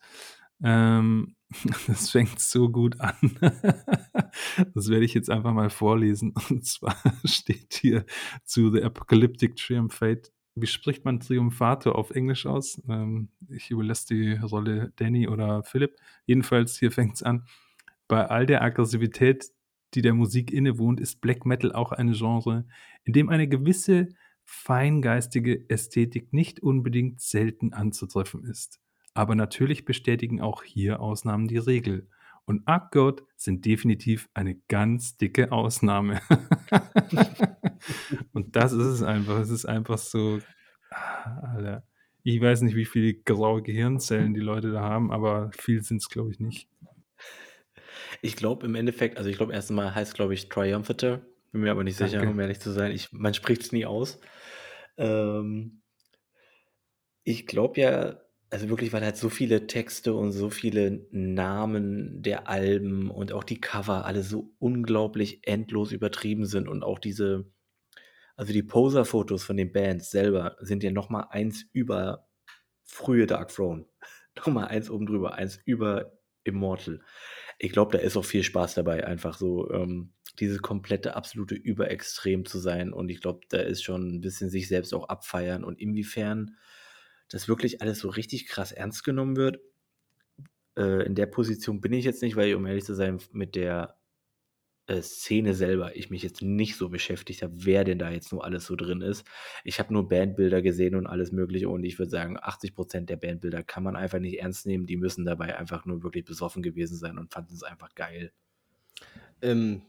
Ähm, 0.63 1.37
das 1.87 2.11
fängt 2.11 2.41
so 2.41 2.71
gut 2.71 3.01
an. 3.01 3.17
das 4.75 4.89
werde 4.89 5.05
ich 5.05 5.15
jetzt 5.15 5.31
einfach 5.31 5.53
mal 5.53 5.71
vorlesen. 5.71 6.35
Und 6.51 6.65
zwar 6.65 6.97
steht 7.25 7.75
hier 7.75 8.05
zu 8.45 8.71
The 8.71 8.83
Apocalyptic 8.83 9.57
Triumphate. 9.57 10.31
Wie 10.61 10.67
spricht 10.67 11.05
man 11.05 11.21
Triumphator 11.21 11.97
auf 11.97 12.11
Englisch 12.11 12.47
aus? 12.47 12.83
Ähm, 12.89 13.29
ich 13.49 13.71
überlasse 13.71 14.07
die 14.09 14.33
Rolle 14.35 14.93
Danny 14.97 15.29
oder 15.29 15.63
Philipp. 15.63 15.97
Jedenfalls, 16.27 16.79
hier 16.79 16.93
fängt 16.93 17.15
es 17.15 17.23
an. 17.23 17.47
Bei 18.09 18.27
all 18.27 18.47
der 18.47 18.63
Aggressivität, 18.63 19.51
die 19.95 20.03
der 20.03 20.15
Musik 20.15 20.53
innewohnt, 20.53 21.01
ist 21.01 21.21
Black 21.21 21.47
Metal 21.47 21.73
auch 21.73 21.93
ein 21.93 22.13
Genre, 22.13 22.67
in 23.05 23.13
dem 23.13 23.29
eine 23.29 23.49
gewisse 23.49 24.09
feingeistige 24.45 25.69
Ästhetik 25.69 26.33
nicht 26.33 26.61
unbedingt 26.61 27.21
selten 27.21 27.73
anzutreffen 27.73 28.45
ist. 28.45 28.81
Aber 29.15 29.35
natürlich 29.35 29.85
bestätigen 29.85 30.41
auch 30.41 30.65
hier 30.65 31.01
Ausnahmen 31.01 31.47
die 31.47 31.59
Regel. 31.59 32.09
Und 32.45 32.67
Arcgod 32.67 33.23
sind 33.37 33.65
definitiv 33.65 34.29
eine 34.35 34.57
ganz 34.69 35.17
dicke 35.17 35.53
Ausnahme. 35.53 36.21
Und 38.33 38.57
das 38.57 38.73
ist 38.73 38.87
es 38.87 39.03
einfach. 39.03 39.39
Es 39.39 39.51
ist 39.51 39.67
einfach 39.67 39.99
so, 39.99 40.41
Alter. 40.91 41.85
Ich 42.23 42.41
weiß 42.41 42.63
nicht, 42.63 42.77
wie 42.77 42.85
viele 42.85 43.15
graue 43.15 43.63
Gehirnzellen 43.63 44.35
die 44.35 44.41
Leute 44.41 44.73
da 44.73 44.83
haben, 44.83 45.11
aber 45.11 45.51
viel 45.57 45.83
sind 45.83 45.99
es, 45.99 46.09
glaube 46.09 46.31
ich, 46.31 46.39
nicht. 46.39 46.69
Ich 48.21 48.37
glaube 48.37 48.67
im 48.67 48.75
Endeffekt, 48.75 49.17
also 49.17 49.31
ich 49.31 49.37
glaube, 49.37 49.55
erst 49.55 49.71
einmal 49.71 49.95
heißt, 49.95 50.15
glaube 50.15 50.35
ich, 50.35 50.49
Triumphator. 50.49 51.21
Bin 51.53 51.63
mir 51.63 51.71
aber 51.71 51.85
nicht 51.85 51.97
sicher, 51.97 52.19
Danke. 52.19 52.33
um 52.33 52.41
ehrlich 52.41 52.61
zu 52.61 52.71
sein. 52.71 52.93
Ich, 52.93 53.13
man 53.13 53.35
spricht 53.35 53.63
es 53.63 53.73
nie 53.73 53.87
aus. 53.87 54.21
Ähm, 54.99 55.81
ich 57.25 57.47
glaube 57.47 57.81
ja, 57.81 58.21
also 58.51 58.69
wirklich, 58.69 58.93
weil 58.93 59.05
halt 59.05 59.17
so 59.17 59.29
viele 59.29 59.69
Texte 59.69 60.13
und 60.15 60.33
so 60.33 60.51
viele 60.51 61.07
Namen 61.13 62.21
der 62.23 62.49
Alben 62.49 63.11
und 63.11 63.33
auch 63.33 63.45
die 63.45 63.61
Cover 63.61 64.05
alle 64.05 64.23
so 64.23 64.53
unglaublich 64.59 65.47
endlos 65.47 65.93
übertrieben 65.93 66.47
sind 66.47 66.69
und 66.69 66.83
auch 66.83 66.99
diese, 66.99 67.51
also 68.37 68.53
die 68.53 68.65
Poser-Fotos 68.65 69.45
von 69.45 69.57
den 69.57 69.73
Bands 69.73 70.11
selber 70.11 70.57
sind 70.61 70.83
ja 70.83 70.91
nochmal 70.91 71.29
eins 71.31 71.65
über 71.73 72.29
frühe 72.83 73.27
Dark 73.27 73.55
Throne. 73.55 73.87
nochmal 74.37 74.69
eins 74.69 74.91
oben 74.91 75.07
drüber, 75.07 75.35
eins 75.35 75.61
über 75.65 76.13
Immortal. 76.43 77.01
Ich 77.59 77.73
glaube, 77.73 77.97
da 77.97 78.03
ist 78.03 78.17
auch 78.17 78.25
viel 78.25 78.43
Spaß 78.43 78.75
dabei, 78.75 79.07
einfach 79.07 79.37
so 79.37 79.71
ähm, 79.71 80.15
dieses 80.39 80.63
komplette, 80.63 81.15
absolute 81.15 81.55
Überextrem 81.55 82.47
zu 82.47 82.59
sein. 82.59 82.93
Und 82.93 83.11
ich 83.11 83.21
glaube, 83.21 83.41
da 83.51 83.59
ist 83.59 83.83
schon 83.83 84.17
ein 84.17 84.21
bisschen 84.21 84.49
sich 84.49 84.67
selbst 84.69 84.95
auch 84.95 85.09
abfeiern. 85.09 85.65
Und 85.65 85.79
inwiefern 85.79 86.57
das 87.31 87.49
wirklich 87.49 87.81
alles 87.81 88.01
so 88.01 88.09
richtig 88.09 88.47
krass 88.47 88.73
ernst 88.73 89.05
genommen 89.05 89.37
wird, 89.37 89.61
äh, 90.77 91.05
in 91.07 91.15
der 91.15 91.27
Position 91.27 91.81
bin 91.81 91.93
ich 91.93 92.05
jetzt 92.05 92.23
nicht, 92.23 92.37
weil, 92.37 92.55
um 92.55 92.67
ehrlich 92.67 92.85
zu 92.85 92.95
sein, 92.95 93.19
mit 93.33 93.55
der 93.55 93.97
äh, 94.87 95.03
Szene 95.03 95.55
selber 95.55 95.95
ich 95.97 96.11
mich 96.11 96.23
jetzt 96.23 96.43
nicht 96.43 96.77
so 96.77 96.89
beschäftigt 96.89 97.43
habe, 97.43 97.53
wer 97.65 97.85
denn 97.85 97.99
da 97.99 98.11
jetzt 98.11 98.33
nur 98.33 98.45
alles 98.45 98.67
so 98.67 98.75
drin 98.75 99.03
ist. 99.03 99.25
Ich 99.63 99.79
habe 99.79 99.93
nur 99.93 100.09
Bandbilder 100.09 100.63
gesehen 100.63 100.97
und 100.97 101.07
alles 101.07 101.31
Mögliche 101.33 101.69
und 101.69 101.85
ich 101.85 101.99
würde 101.99 102.11
sagen, 102.11 102.39
80% 102.39 103.07
der 103.07 103.17
Bandbilder 103.17 103.63
kann 103.63 103.85
man 103.85 103.95
einfach 103.95 104.19
nicht 104.19 104.41
ernst 104.41 104.67
nehmen. 104.67 104.87
Die 104.87 104.97
müssen 104.97 105.25
dabei 105.25 105.57
einfach 105.57 105.87
nur 105.87 106.03
wirklich 106.03 106.25
besoffen 106.25 106.63
gewesen 106.63 106.97
sein 106.97 107.19
und 107.19 107.33
fanden 107.33 107.55
es 107.55 107.63
einfach 107.63 107.95
geil. 107.95 108.33
Ähm, 109.43 109.83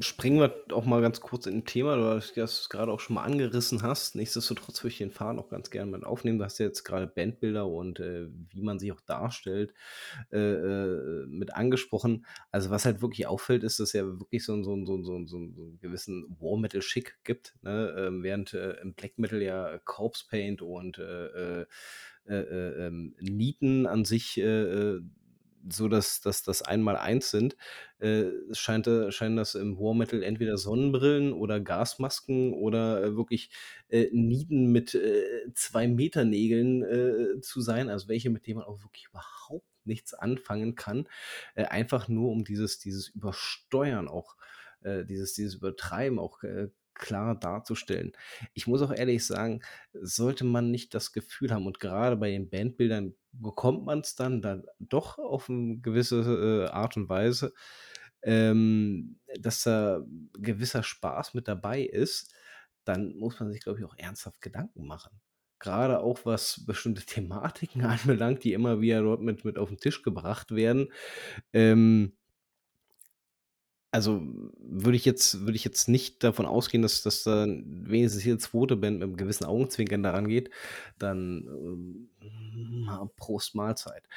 springen 0.00 0.40
wir 0.40 0.52
auch 0.72 0.84
mal 0.84 1.00
ganz 1.00 1.20
kurz 1.20 1.46
in 1.46 1.58
ein 1.58 1.64
Thema, 1.64 1.96
du 1.96 2.04
hast 2.04 2.36
es 2.36 2.68
gerade 2.68 2.90
auch 2.90 2.98
schon 2.98 3.14
mal 3.14 3.22
angerissen 3.22 3.82
hast. 3.82 4.16
Nichtsdestotrotz 4.16 4.82
würde 4.82 4.92
ich 4.92 4.98
den 4.98 5.12
Faden 5.12 5.38
auch 5.38 5.48
ganz 5.48 5.70
gerne 5.70 5.90
mit 5.90 6.04
aufnehmen. 6.04 6.38
Du 6.38 6.44
hast 6.44 6.58
ja 6.58 6.66
jetzt 6.66 6.82
gerade 6.82 7.06
Bandbilder 7.06 7.68
und 7.68 8.00
äh, 8.00 8.26
wie 8.50 8.62
man 8.62 8.80
sich 8.80 8.90
auch 8.90 9.00
darstellt 9.00 9.72
äh, 10.32 10.38
äh, 10.38 11.26
mit 11.26 11.54
angesprochen. 11.54 12.26
Also 12.50 12.70
was 12.70 12.84
halt 12.84 13.00
wirklich 13.00 13.26
auffällt, 13.26 13.62
ist, 13.62 13.78
dass 13.78 13.88
es 13.88 13.92
ja 13.92 14.04
wirklich 14.04 14.44
so, 14.44 14.60
so, 14.64 14.84
so, 14.84 15.02
so, 15.02 15.26
so 15.26 15.36
einen 15.36 15.78
gewissen 15.80 16.36
War 16.40 16.58
Metal 16.58 16.82
Schick 16.82 17.18
gibt, 17.22 17.54
ne? 17.62 17.94
ähm, 17.96 18.22
während 18.24 18.54
äh, 18.54 18.72
im 18.80 18.94
Black 18.94 19.18
Metal 19.18 19.40
ja 19.40 19.78
Corpse 19.84 20.24
Paint 20.28 20.62
und 20.62 20.98
äh, 20.98 21.62
äh, 21.62 21.66
ähm, 22.26 23.14
Nieten 23.20 23.86
an 23.86 24.04
sich 24.04 24.40
so 25.68 25.88
dass, 25.88 26.20
das 26.20 26.62
einmal 26.62 26.96
eins 26.96 27.30
sind, 27.30 27.56
äh, 27.98 28.24
scheint, 28.52 28.88
scheinen 29.10 29.36
das 29.36 29.54
im 29.54 29.78
War 29.78 29.94
Metal 29.94 30.22
entweder 30.22 30.58
Sonnenbrillen 30.58 31.32
oder 31.32 31.60
Gasmasken 31.60 32.52
oder 32.52 33.02
äh, 33.02 33.16
wirklich 33.16 33.50
äh, 33.88 34.08
Nieten 34.12 34.72
mit 34.72 34.94
äh, 34.94 35.52
zwei 35.54 35.86
Meter 35.88 36.24
Nägeln 36.24 36.82
äh, 36.82 37.40
zu 37.40 37.60
sein, 37.60 37.88
also 37.88 38.08
welche, 38.08 38.30
mit 38.30 38.46
denen 38.46 38.58
man 38.58 38.66
auch 38.66 38.82
wirklich 38.82 39.06
überhaupt 39.08 39.66
nichts 39.84 40.14
anfangen 40.14 40.74
kann, 40.74 41.08
äh, 41.54 41.64
einfach 41.64 42.08
nur 42.08 42.30
um 42.30 42.44
dieses, 42.44 42.78
dieses 42.78 43.08
Übersteuern 43.08 44.08
auch, 44.08 44.36
äh, 44.82 45.04
dieses, 45.04 45.34
dieses 45.34 45.54
Übertreiben 45.56 46.18
auch 46.18 46.42
äh, 46.42 46.68
klar 46.94 47.34
darzustellen. 47.38 48.12
Ich 48.52 48.66
muss 48.66 48.82
auch 48.82 48.92
ehrlich 48.92 49.26
sagen, 49.26 49.60
sollte 49.92 50.44
man 50.44 50.70
nicht 50.70 50.94
das 50.94 51.12
Gefühl 51.12 51.52
haben, 51.52 51.66
und 51.66 51.80
gerade 51.80 52.16
bei 52.16 52.30
den 52.30 52.50
Bandbildern 52.50 53.14
bekommt 53.32 53.84
man 53.84 54.00
es 54.00 54.14
dann, 54.14 54.42
dann 54.42 54.64
doch 54.78 55.18
auf 55.18 55.50
eine 55.50 55.78
gewisse 55.78 56.66
äh, 56.68 56.70
Art 56.70 56.96
und 56.96 57.08
Weise, 57.08 57.52
ähm, 58.22 59.18
dass 59.40 59.62
da 59.62 60.02
gewisser 60.34 60.82
Spaß 60.82 61.34
mit 61.34 61.48
dabei 61.48 61.82
ist, 61.82 62.34
dann 62.84 63.16
muss 63.16 63.38
man 63.40 63.50
sich, 63.50 63.62
glaube 63.62 63.78
ich, 63.78 63.84
auch 63.84 63.96
ernsthaft 63.96 64.40
Gedanken 64.40 64.86
machen. 64.86 65.20
Gerade 65.58 66.00
auch 66.00 66.20
was 66.24 66.64
bestimmte 66.66 67.04
Thematiken 67.04 67.82
anbelangt, 67.84 68.44
die 68.44 68.52
immer 68.52 68.80
wieder 68.80 69.02
dort 69.02 69.20
mit, 69.22 69.44
mit 69.44 69.58
auf 69.58 69.68
den 69.68 69.78
Tisch 69.78 70.02
gebracht 70.02 70.54
werden. 70.54 70.88
Ähm, 71.52 72.16
also 73.94 74.20
würde 74.58 74.96
ich 74.96 75.04
jetzt, 75.04 75.42
würde 75.42 75.54
ich 75.54 75.62
jetzt 75.62 75.88
nicht 75.88 76.24
davon 76.24 76.46
ausgehen, 76.46 76.82
dass, 76.82 77.02
dass 77.02 77.22
da 77.22 77.46
wenigstens 77.46 78.24
jede 78.24 78.38
zweite 78.38 78.74
Band 78.74 78.98
mit 78.98 79.04
einem 79.04 79.16
gewissen 79.16 79.44
Augenzwinkern 79.44 80.02
daran 80.02 80.26
geht, 80.26 80.50
dann 80.98 81.46
ähm, 81.46 82.90
Prost 83.14 83.54
Mahlzeit. 83.54 84.08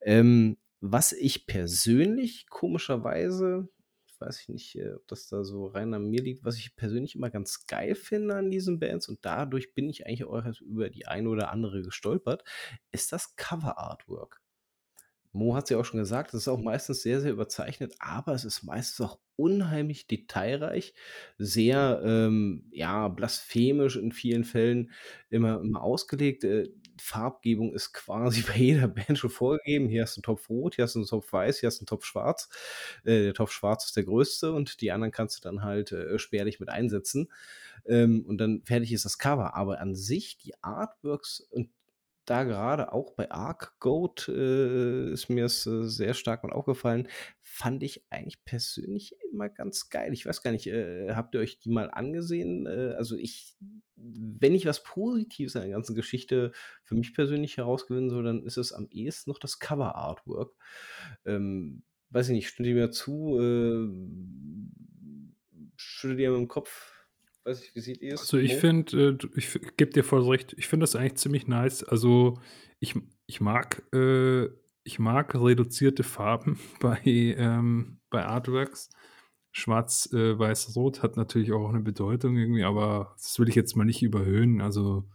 Ähm, 0.00 0.56
was 0.80 1.12
ich 1.12 1.46
persönlich 1.46 2.48
komischerweise, 2.48 3.68
ich 4.08 4.20
weiß 4.20 4.48
nicht, 4.48 4.74
äh, 4.74 4.94
ob 4.94 5.06
das 5.06 5.28
da 5.28 5.44
so 5.44 5.66
rein 5.66 5.94
an 5.94 6.10
mir 6.10 6.22
liegt, 6.22 6.44
was 6.44 6.56
ich 6.56 6.74
persönlich 6.74 7.14
immer 7.14 7.30
ganz 7.30 7.66
geil 7.68 7.94
finde 7.94 8.34
an 8.34 8.50
diesen 8.50 8.80
Bands 8.80 9.08
und 9.08 9.20
dadurch 9.22 9.74
bin 9.74 9.88
ich 9.88 10.06
eigentlich 10.06 10.24
auch 10.24 10.44
über 10.60 10.90
die 10.90 11.06
eine 11.06 11.28
oder 11.28 11.52
andere 11.52 11.82
gestolpert, 11.82 12.42
ist 12.90 13.12
das 13.12 13.36
Cover 13.36 13.78
Artwork. 13.78 14.39
Mo 15.32 15.54
hat 15.54 15.64
es 15.64 15.70
ja 15.70 15.78
auch 15.78 15.84
schon 15.84 16.00
gesagt, 16.00 16.34
es 16.34 16.42
ist 16.42 16.48
auch 16.48 16.60
meistens 16.60 17.02
sehr, 17.02 17.20
sehr 17.20 17.30
überzeichnet, 17.32 17.94
aber 17.98 18.34
es 18.34 18.44
ist 18.44 18.62
meistens 18.64 19.06
auch 19.06 19.18
unheimlich 19.36 20.06
detailreich, 20.06 20.92
sehr, 21.38 22.02
ähm, 22.04 22.68
ja, 22.72 23.08
blasphemisch 23.08 23.96
in 23.96 24.12
vielen 24.12 24.44
Fällen 24.44 24.90
immer, 25.30 25.60
immer 25.60 25.82
ausgelegt. 25.82 26.44
Äh, 26.44 26.68
Farbgebung 27.00 27.72
ist 27.74 27.92
quasi 27.92 28.42
bei 28.46 28.56
jeder 28.56 28.88
Band 28.88 29.18
schon 29.18 29.30
vorgegeben. 29.30 29.88
Hier 29.88 30.02
hast 30.02 30.16
du 30.16 30.18
einen 30.18 30.24
Topf 30.24 30.48
rot, 30.50 30.74
hier 30.74 30.84
hast 30.84 30.94
du 30.94 31.00
einen 31.00 31.06
Topf 31.08 31.32
weiß, 31.32 31.60
hier 31.60 31.68
hast 31.68 31.78
du 31.78 31.82
einen 31.82 31.86
Topf 31.86 32.04
schwarz. 32.04 32.48
Äh, 33.04 33.22
der 33.22 33.34
Topf 33.34 33.52
schwarz 33.52 33.86
ist 33.86 33.96
der 33.96 34.04
größte 34.04 34.52
und 34.52 34.80
die 34.80 34.92
anderen 34.92 35.12
kannst 35.12 35.38
du 35.38 35.48
dann 35.48 35.62
halt 35.62 35.92
äh, 35.92 36.18
spärlich 36.18 36.60
mit 36.60 36.68
einsetzen. 36.68 37.30
Ähm, 37.86 38.24
und 38.26 38.38
dann 38.38 38.62
fertig 38.64 38.92
ist 38.92 39.04
das 39.04 39.18
Cover. 39.18 39.54
Aber 39.54 39.80
an 39.80 39.94
sich, 39.94 40.36
die 40.38 40.54
Artworks 40.62 41.40
und 41.40 41.70
da 42.30 42.44
gerade 42.44 42.92
auch 42.92 43.12
bei 43.14 43.30
Arc 43.30 43.80
Goat 43.80 44.28
äh, 44.28 45.12
ist 45.12 45.28
mir 45.28 45.46
es 45.46 45.66
äh, 45.66 45.82
sehr 45.82 46.14
stark 46.14 46.44
mal 46.44 46.52
aufgefallen, 46.52 47.08
fand 47.40 47.82
ich 47.82 48.04
eigentlich 48.08 48.44
persönlich 48.44 49.16
immer 49.32 49.48
ganz 49.48 49.90
geil. 49.90 50.12
Ich 50.12 50.26
weiß 50.26 50.42
gar 50.42 50.52
nicht, 50.52 50.68
äh, 50.68 51.12
habt 51.14 51.34
ihr 51.34 51.40
euch 51.40 51.58
die 51.58 51.70
mal 51.70 51.90
angesehen? 51.90 52.66
Äh, 52.66 52.94
also 52.96 53.16
ich, 53.16 53.56
wenn 53.96 54.54
ich 54.54 54.64
was 54.64 54.84
Positives 54.84 55.56
an 55.56 55.62
der 55.62 55.72
ganzen 55.72 55.96
Geschichte 55.96 56.52
für 56.84 56.94
mich 56.94 57.14
persönlich 57.14 57.56
herausgewinnen 57.56 58.10
soll, 58.10 58.22
dann 58.22 58.44
ist 58.44 58.58
es 58.58 58.72
am 58.72 58.86
ehesten 58.92 59.30
noch 59.30 59.40
das 59.40 59.58
Cover-Artwork. 59.58 60.54
Ähm, 61.24 61.82
weiß 62.10 62.28
ich 62.28 62.34
nicht, 62.34 62.48
stimmt 62.48 62.68
ihr 62.68 62.74
mir 62.76 62.92
zu? 62.92 63.40
Äh, 63.40 63.88
schüttelt 65.74 66.20
ihr 66.20 66.30
mit 66.30 66.38
dem 66.38 66.48
Kopf? 66.48 66.99
Weiß 67.44 67.62
ich, 67.62 67.74
wie 67.74 67.80
seht 67.80 68.02
ihr 68.02 68.14
es? 68.14 68.20
Also 68.20 68.38
ich 68.38 68.54
finde, 68.56 69.18
äh, 69.22 69.28
ich 69.36 69.52
gebe 69.76 69.92
dir 69.92 70.04
voll 70.04 70.28
recht, 70.28 70.54
ich 70.56 70.68
finde 70.68 70.84
das 70.84 70.96
eigentlich 70.96 71.16
ziemlich 71.16 71.46
nice. 71.46 71.82
Also 71.82 72.38
ich, 72.78 72.94
ich 73.26 73.40
mag, 73.40 73.82
äh, 73.94 74.46
ich 74.84 74.98
mag 74.98 75.34
reduzierte 75.34 76.02
Farben 76.02 76.58
bei, 76.80 77.00
ähm, 77.04 78.00
bei 78.10 78.24
Artworks. 78.24 78.90
Schwarz, 79.52 80.08
äh, 80.12 80.38
Weiß, 80.38 80.76
Rot 80.76 81.02
hat 81.02 81.16
natürlich 81.16 81.50
auch 81.50 81.70
eine 81.70 81.80
Bedeutung 81.80 82.36
irgendwie, 82.36 82.62
aber 82.62 83.16
das 83.16 83.36
will 83.38 83.48
ich 83.48 83.56
jetzt 83.56 83.74
mal 83.76 83.84
nicht 83.84 84.02
überhöhen. 84.02 84.60
Also 84.60 85.08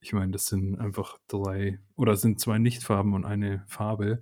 ich 0.00 0.12
meine, 0.12 0.32
das 0.32 0.46
sind 0.46 0.78
einfach 0.78 1.18
drei 1.26 1.80
oder 1.96 2.16
sind 2.16 2.40
zwei 2.40 2.58
Nichtfarben 2.58 3.14
und 3.14 3.24
eine 3.24 3.64
Farbe. 3.66 4.20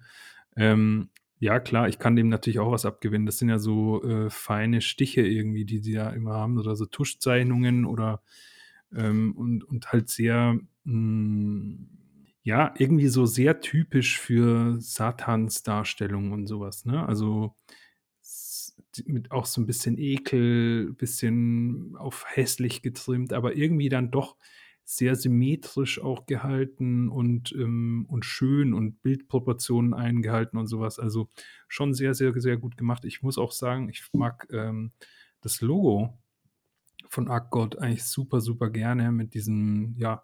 Ähm, 0.57 1.11
ja, 1.39 1.61
klar, 1.61 1.89
ich 1.89 1.99
kann 1.99 2.17
dem 2.17 2.29
natürlich 2.29 2.59
auch 2.61 2.73
was 2.73 2.87
abgewinnen. 2.87 3.27
Das 3.27 3.39
sind 3.39 3.49
ja 3.51 3.59
so 3.59 4.03
äh, 4.05 4.31
feine 4.31 4.81
Stiche 4.81 5.23
irgendwie, 5.23 5.65
die 5.65 5.81
die 5.81 5.93
da 5.93 6.11
immer 6.11 6.35
haben, 6.35 6.59
oder 6.59 6.77
so 6.77 6.87
Tuschzeichnungen 6.87 7.85
oder 7.85 8.23
ähm, 8.95 9.33
und, 9.37 9.65
und 9.65 9.93
halt 9.93 10.09
sehr, 10.09 10.59
mh, 10.85 11.77
ja, 12.43 12.75
irgendwie 12.79 13.09
so 13.09 13.27
sehr 13.27 13.61
typisch 13.61 14.19
für 14.21 14.81
Satans 14.81 15.63
Darstellung 15.63 16.33
und 16.33 16.47
sowas, 16.47 16.85
ne? 16.85 17.07
Also 17.07 17.55
mit 19.05 19.31
auch 19.31 19.47
so 19.47 19.61
ein 19.61 19.67
bisschen 19.67 19.99
Ekel, 19.99 20.93
bisschen 20.95 21.95
auf 21.97 22.25
hässlich 22.29 22.83
getrimmt, 22.83 23.33
aber 23.33 23.57
irgendwie 23.57 23.89
dann 23.89 24.11
doch 24.11 24.37
sehr 24.89 25.17
symmetrisch 25.17 26.01
auch 26.01 26.27
gehalten 26.27 27.09
und, 27.09 27.53
ähm, 27.53 28.07
und 28.09 28.25
schön 28.25 28.73
und 28.73 29.03
Bildproportionen 29.03 29.93
eingehalten 29.95 30.57
und 30.59 30.69
sowas. 30.69 31.01
Also 31.01 31.29
schon 31.67 31.93
sehr, 31.93 32.15
sehr, 32.15 32.33
sehr 32.41 32.57
gut 32.57 32.77
gemacht. 32.77 33.05
Ich 33.05 33.21
muss 33.21 33.37
auch 33.37 33.51
sagen, 33.51 33.89
ich 33.89 34.09
mag 34.13 34.47
ähm, 34.53 34.93
das 35.41 35.61
Logo 35.61 36.17
von 37.09 37.29
Arcgod 37.29 37.79
eigentlich 37.79 38.05
super, 38.05 38.41
super 38.41 38.71
gerne 38.71 39.11
mit 39.11 39.35
diesem, 39.35 39.97
ja, 39.99 40.23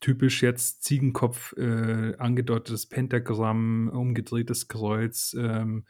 typisch 0.00 0.42
jetzt 0.42 0.82
Ziegenkopf 0.82 1.52
äh, 1.56 2.16
angedeutetes 2.18 2.86
Pentagramm, 2.86 3.88
umgedrehtes 3.88 4.66
Kreuz. 4.66 5.34
Ähm, 5.38 5.84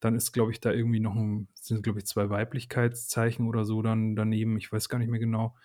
dann 0.00 0.14
ist, 0.14 0.32
glaube 0.32 0.52
ich, 0.52 0.60
da 0.60 0.70
irgendwie 0.70 1.00
noch 1.00 1.16
ein, 1.16 1.48
sind, 1.54 1.82
glaube 1.82 1.98
ich, 1.98 2.06
zwei 2.06 2.28
Weiblichkeitszeichen 2.28 3.48
oder 3.48 3.64
so 3.64 3.80
dann 3.80 4.16
daneben. 4.16 4.58
Ich 4.58 4.70
weiß 4.70 4.90
gar 4.90 4.98
nicht 4.98 5.10
mehr 5.10 5.18
genau. 5.18 5.56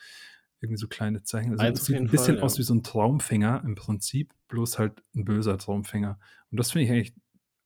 Irgendwie 0.63 0.79
so 0.79 0.87
kleine 0.87 1.23
Zeichen. 1.23 1.51
Also 1.51 1.61
Eins 1.61 1.81
es 1.81 1.85
sieht 1.87 1.97
ein 1.97 2.07
bisschen 2.07 2.35
Fall, 2.35 2.45
aus 2.45 2.55
ja. 2.55 2.59
wie 2.59 2.63
so 2.63 2.73
ein 2.73 2.83
Traumfänger 2.83 3.61
im 3.65 3.75
Prinzip, 3.75 4.33
bloß 4.47 4.79
halt 4.79 4.93
ein 5.13 5.25
böser 5.25 5.57
Traumfänger. 5.57 6.17
Und 6.51 6.57
das 6.57 6.71
finde 6.71 6.85
ich 6.85 6.91
eigentlich, 6.91 7.13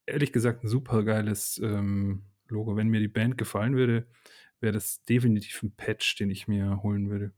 ehrlich 0.08 0.34
gesagt, 0.34 0.64
ein 0.64 0.68
super 0.68 1.04
geiles 1.04 1.62
ähm, 1.64 2.24
Logo. 2.48 2.76
Wenn 2.76 2.88
mir 2.88 3.00
die 3.00 3.08
Band 3.08 3.38
gefallen 3.38 3.76
würde, 3.76 4.08
wäre 4.62 4.74
das 4.74 5.04
definitiv 5.04 5.62
ein 5.62 5.76
Patch, 5.76 6.16
den 6.16 6.32
ich 6.32 6.48
mir 6.48 6.82
holen 6.82 7.12
würde. 7.12 7.34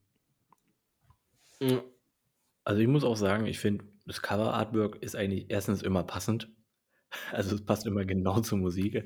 Also 2.64 2.80
ich 2.80 2.88
muss 2.88 3.04
auch 3.04 3.16
sagen, 3.16 3.44
ich 3.44 3.58
finde, 3.58 3.84
das 4.06 4.22
Cover-Artwork 4.22 5.02
ist 5.02 5.14
eigentlich 5.14 5.50
erstens 5.50 5.82
immer 5.82 6.04
passend. 6.04 6.48
Also 7.32 7.56
es 7.56 7.64
passt 7.64 7.86
immer 7.86 8.04
genau 8.04 8.38
zur 8.40 8.58
Musik. 8.58 9.04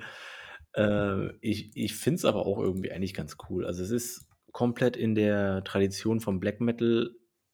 Äh, 0.75 1.29
ich 1.41 1.75
ich 1.75 1.95
finde 1.97 2.17
es 2.17 2.27
aber 2.27 2.45
auch 2.45 2.59
irgendwie 2.59 2.93
eigentlich 2.93 3.15
ganz 3.15 3.39
cool. 3.49 3.65
Also 3.65 3.83
es 3.83 3.91
ist 3.91 4.29
komplett 4.55 4.97
in 4.97 5.15
der 5.15 5.63
Tradition 5.65 6.21
vom 6.21 6.41
Black 6.41 6.61
Metal 6.61 7.11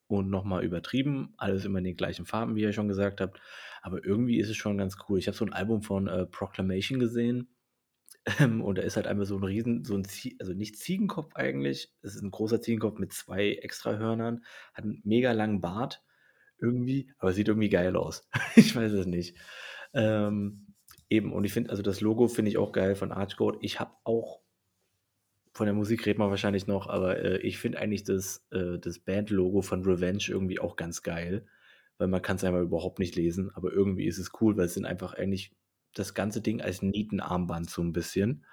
und 0.07 0.31
nochmal 0.31 0.65
übertrieben. 0.65 1.35
Alles 1.39 1.65
immer 1.65 1.79
in 1.79 1.85
den 1.85 1.97
gleichen 1.97 2.27
Farben, 2.27 2.55
wie 2.55 2.63
ihr 2.63 2.73
schon 2.73 2.89
gesagt 2.89 3.21
habt. 3.21 3.41
Aber 3.83 4.05
irgendwie 4.05 4.39
ist 4.39 4.51
es 4.51 4.57
schon 4.57 4.79
ganz 4.79 4.97
cool. 5.09 5.19
Ich 5.19 5.27
habe 5.27 5.37
so 5.37 5.45
ein 5.45 5.53
Album 5.53 5.83
von 5.83 6.07
äh, 6.07 6.27
Proclamation 6.27 7.01
gesehen. 7.01 7.49
Ähm, 8.39 8.61
und 8.61 8.77
da 8.77 8.83
ist 8.83 8.97
halt 8.97 9.07
einfach 9.07 9.25
so 9.25 9.37
ein 9.39 9.45
Riesen, 9.45 9.85
so 9.85 9.95
ein 9.95 10.05
Zie 10.05 10.37
also 10.41 10.53
nicht 10.53 10.77
Ziegenkopf 10.77 11.35
eigentlich. 11.37 11.91
Es 12.03 12.15
ist 12.15 12.23
ein 12.23 12.31
großer 12.31 12.61
Ziegenkopf 12.61 12.99
mit 12.99 13.15
zwei 13.15 13.55
extra 13.55 13.97
Hörnern, 13.97 14.45
hat 14.75 14.85
einen 14.85 15.01
mega 15.05 15.33
langen 15.33 15.63
Bart 15.63 16.03
irgendwie, 16.61 17.11
aber 17.19 17.33
sieht 17.33 17.49
irgendwie 17.49 17.71
geil 17.71 17.97
aus. 17.97 18.29
ich 18.57 18.77
weiß 18.77 18.93
es 18.93 19.07
nicht. 19.07 19.39
Ähm, 19.95 20.75
eben, 21.09 21.33
und 21.33 21.45
ich 21.45 21.53
finde, 21.55 21.71
also 21.71 21.83
das 21.83 22.03
Logo 22.03 22.29
finde 22.29 22.51
ich 22.51 22.59
auch 22.59 22.73
geil 22.73 22.95
von 22.95 23.11
Archgoat. 23.11 23.57
Ich 23.63 23.81
habe 23.81 23.95
auch, 24.05 24.43
von 25.53 25.67
der 25.67 25.75
Musik 25.75 26.07
reden 26.07 26.21
wir 26.21 26.31
wahrscheinlich 26.31 26.67
noch, 26.67 26.89
aber 26.89 27.19
äh, 27.19 27.39
ich 27.39 27.59
finde 27.59 27.79
eigentlich 27.79 28.05
das, 28.05 28.47
äh, 28.51 28.79
das 28.79 28.99
Band-Logo 29.01 29.63
von 29.63 29.85
Revenge 29.85 30.25
irgendwie 30.29 30.61
auch 30.61 30.77
ganz 30.77 31.03
geil, 31.03 31.47
weil 31.99 32.09
man 32.09 32.23
kann 32.23 32.37
es 32.37 32.45
einmal 32.45 32.63
überhaupt 32.63 32.99
nicht 32.99 33.17
lesen, 33.17 33.51
aber 33.55 33.73
irgendwie 33.73 34.07
ist 34.07 34.19
es 34.19 34.31
cool, 34.41 34.57
weil 34.57 34.67
es 34.67 34.75
sind 34.75 34.87
einfach 34.87 35.15
eigentlich 35.15 35.53
das 35.95 36.15
ganze 36.15 36.41
Ding 36.41 36.61
als 36.61 36.83
Nietenarmband 36.83 37.69
so 37.69 37.83
ein 37.83 37.93
bisschen. 37.93 38.47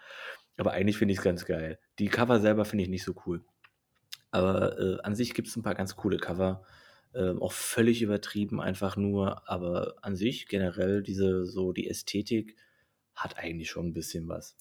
Aber 0.57 0.71
eigentlich 0.71 0.97
finde 0.97 1.13
ich 1.13 1.19
es 1.19 1.23
ganz 1.23 1.45
geil. 1.45 1.79
Die 1.99 2.07
Cover 2.07 2.39
selber 2.39 2.65
finde 2.65 2.83
ich 2.83 2.89
nicht 2.89 3.03
so 3.03 3.13
cool. 3.25 3.45
Aber 4.31 4.79
äh, 4.79 5.01
an 5.01 5.15
sich 5.15 5.33
gibt 5.33 5.47
es 5.47 5.55
ein 5.55 5.63
paar 5.63 5.75
ganz 5.75 5.95
coole 5.95 6.17
Cover. 6.17 6.65
Ähm, 7.13 7.41
auch 7.41 7.53
völlig 7.53 8.01
übertrieben, 8.01 8.59
einfach 8.59 8.97
nur. 8.97 9.47
Aber 9.49 9.95
an 10.01 10.15
sich 10.15 10.47
generell 10.47 11.03
diese, 11.03 11.45
so 11.45 11.73
die 11.73 11.87
Ästhetik 11.87 12.55
hat 13.13 13.37
eigentlich 13.37 13.69
schon 13.69 13.87
ein 13.87 13.93
bisschen 13.93 14.27
was. 14.27 14.57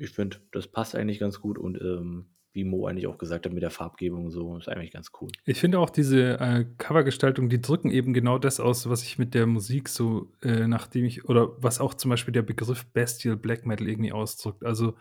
Ich 0.00 0.10
finde, 0.10 0.38
das 0.52 0.66
passt 0.66 0.94
eigentlich 0.94 1.18
ganz 1.18 1.40
gut 1.40 1.58
und 1.58 1.80
ähm, 1.80 2.26
wie 2.52 2.64
Mo 2.64 2.86
eigentlich 2.86 3.06
auch 3.06 3.18
gesagt 3.18 3.46
hat 3.46 3.52
mit 3.52 3.62
der 3.62 3.70
Farbgebung 3.70 4.30
so, 4.30 4.56
ist 4.56 4.68
eigentlich 4.68 4.92
ganz 4.92 5.12
cool. 5.20 5.30
Ich 5.44 5.60
finde 5.60 5.78
auch 5.78 5.90
diese 5.90 6.40
äh, 6.40 6.64
Covergestaltung, 6.78 7.48
die 7.48 7.60
drücken 7.60 7.90
eben 7.90 8.12
genau 8.12 8.38
das 8.38 8.58
aus, 8.58 8.88
was 8.88 9.02
ich 9.04 9.18
mit 9.18 9.34
der 9.34 9.46
Musik 9.46 9.88
so, 9.88 10.32
äh, 10.42 10.66
nachdem 10.66 11.04
ich, 11.04 11.26
oder 11.26 11.50
was 11.62 11.80
auch 11.80 11.94
zum 11.94 12.08
Beispiel 12.08 12.32
der 12.32 12.42
Begriff 12.42 12.86
Bestial 12.86 13.36
Black 13.36 13.66
Metal 13.66 13.88
irgendwie 13.88 14.12
ausdrückt. 14.12 14.64
Also, 14.64 14.96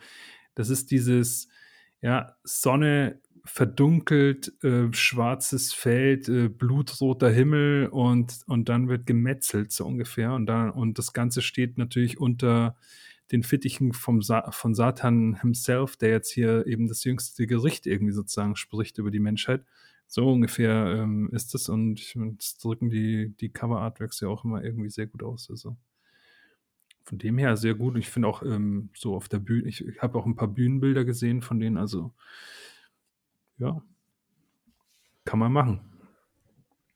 das 0.53 0.69
ist 0.69 0.91
dieses, 0.91 1.47
ja, 2.01 2.35
Sonne 2.43 3.19
verdunkelt, 3.45 4.53
äh, 4.63 4.91
schwarzes 4.91 5.73
Feld, 5.73 6.29
äh, 6.29 6.49
blutroter 6.49 7.29
Himmel 7.29 7.87
und, 7.87 8.39
und 8.45 8.69
dann 8.69 8.89
wird 8.89 9.07
gemetzelt, 9.07 9.71
so 9.71 9.85
ungefähr. 9.85 10.33
Und, 10.33 10.45
dann, 10.45 10.69
und 10.69 10.99
das 10.99 11.13
Ganze 11.13 11.41
steht 11.41 11.77
natürlich 11.77 12.19
unter 12.19 12.75
den 13.31 13.43
Fittichen 13.43 13.93
vom 13.93 14.21
Sa 14.21 14.51
von 14.51 14.73
Satan 14.73 15.39
himself, 15.41 15.97
der 15.97 16.09
jetzt 16.09 16.31
hier 16.31 16.65
eben 16.65 16.87
das 16.87 17.03
jüngste 17.03 17.47
Gericht 17.47 17.85
irgendwie 17.85 18.13
sozusagen 18.13 18.55
spricht 18.55 18.97
über 18.97 19.11
die 19.11 19.19
Menschheit. 19.19 19.63
So 20.07 20.31
ungefähr 20.31 20.95
ähm, 20.97 21.29
ist 21.31 21.53
es 21.53 21.69
und, 21.69 22.15
und 22.15 22.63
drücken 22.63 22.89
die, 22.89 23.35
die 23.39 23.49
Cover-Artworks 23.49 24.21
ja 24.21 24.27
auch 24.27 24.43
immer 24.43 24.63
irgendwie 24.63 24.89
sehr 24.89 25.05
gut 25.05 25.21
aus. 25.21 25.49
Also 25.51 25.77
von 27.03 27.17
dem 27.19 27.37
her 27.37 27.57
sehr 27.57 27.75
gut. 27.75 27.95
Ich 27.97 28.09
finde 28.09 28.27
auch 28.27 28.41
ähm, 28.41 28.89
so 28.95 29.15
auf 29.15 29.29
der 29.29 29.39
Bühne, 29.39 29.67
ich, 29.67 29.85
ich 29.85 30.01
habe 30.01 30.17
auch 30.17 30.25
ein 30.25 30.35
paar 30.35 30.47
Bühnenbilder 30.47 31.05
gesehen 31.05 31.41
von 31.41 31.59
denen, 31.59 31.77
also 31.77 32.13
ja, 33.57 33.81
kann 35.25 35.39
man 35.39 35.51
machen. 35.51 35.81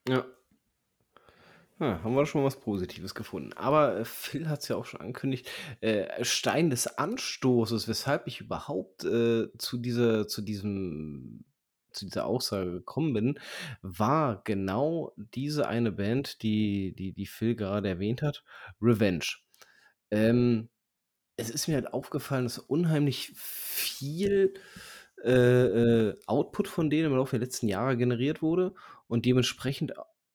Ja. 0.08 0.26
Ja, 1.84 2.02
haben 2.02 2.16
wir 2.16 2.26
schon 2.26 2.46
was 2.46 2.62
Positives 2.62 3.14
gefunden. 3.14 3.52
Aber 3.54 3.98
äh, 3.98 4.06
Phil 4.06 4.48
hat 4.48 4.62
es 4.62 4.70
ja 4.70 4.78
auch 4.78 4.86
schon 4.86 5.02
angekündigt. 5.02 5.50
Äh, 5.82 6.24
Stein 6.24 6.70
des 6.70 6.88
Anstoßes, 6.88 7.90
weshalb 7.90 8.26
ich 8.28 8.40
überhaupt 8.40 9.04
äh, 9.04 9.48
zu, 9.58 9.78
dieser, 9.78 10.26
zu, 10.26 10.42
diesem, 10.42 11.44
zu 11.92 12.06
dieser 12.06 12.26
Aussage 12.26 12.72
gekommen 12.72 13.14
bin, 13.14 13.40
war 13.82 14.42
genau 14.46 15.14
diese 15.36 15.68
eine 15.68 15.92
Band, 15.92 16.42
die, 16.42 16.96
die, 16.96 17.12
die 17.12 17.26
Phil 17.26 17.56
gerade 17.56 17.90
erwähnt 17.90 18.22
hat, 18.22 18.46
Revenge. 18.82 19.26
Ähm, 20.10 20.70
es 21.36 21.50
ist 21.50 21.68
mir 21.68 21.74
halt 21.74 21.92
aufgefallen, 21.92 22.46
dass 22.46 22.60
unheimlich 22.60 23.34
viel 23.36 24.54
äh, 25.22 25.32
äh, 25.32 26.20
Output 26.28 26.70
von 26.70 26.90
denen 26.90 27.08
im 27.08 27.18
Laufe 27.18 27.38
der 27.38 27.46
letzten 27.46 27.68
Jahre 27.68 27.98
generiert 27.98 28.42
wurde 28.42 28.74
und 29.08 29.26
dementsprechend 29.26 29.94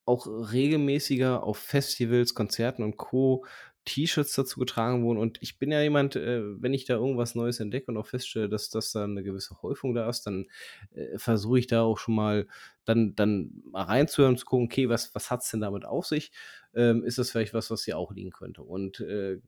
auch 0.09 0.27
regelmäßiger 0.27 1.43
auf 1.43 1.57
Festivals, 1.57 2.33
Konzerten 2.33 2.83
und 2.83 2.97
Co. 2.97 3.45
T-Shirts 3.85 4.33
dazu 4.33 4.59
getragen 4.59 5.03
wurden. 5.03 5.17
Und 5.17 5.41
ich 5.41 5.57
bin 5.57 5.71
ja 5.71 5.81
jemand, 5.81 6.15
äh, 6.15 6.41
wenn 6.61 6.73
ich 6.73 6.85
da 6.85 6.95
irgendwas 6.95 7.33
Neues 7.33 7.59
entdecke 7.59 7.91
und 7.91 7.97
auch 7.97 8.05
feststelle, 8.05 8.49
dass 8.49 8.69
das 8.69 8.91
dann 8.91 9.11
eine 9.11 9.23
gewisse 9.23 9.61
Häufung 9.61 9.93
da 9.93 10.07
ist, 10.09 10.27
dann 10.27 10.47
äh, 10.91 11.17
versuche 11.17 11.59
ich 11.59 11.67
da 11.67 11.81
auch 11.81 11.97
schon 11.97 12.15
mal 12.15 12.47
dann, 12.85 13.15
dann 13.15 13.63
mal 13.71 13.83
reinzuhören, 13.83 14.37
zu 14.37 14.45
gucken, 14.45 14.65
okay, 14.65 14.89
was, 14.89 15.15
was 15.15 15.31
hat 15.31 15.41
es 15.41 15.49
denn 15.51 15.61
damit 15.61 15.85
auf 15.85 16.05
sich? 16.05 16.31
Ähm, 16.75 17.03
ist 17.03 17.17
das 17.17 17.31
vielleicht 17.31 17.53
was, 17.53 17.71
was 17.71 17.83
hier 17.83 17.97
auch 17.97 18.11
liegen 18.11 18.31
könnte? 18.31 18.61
Und 18.61 18.99
äh, 18.99 19.39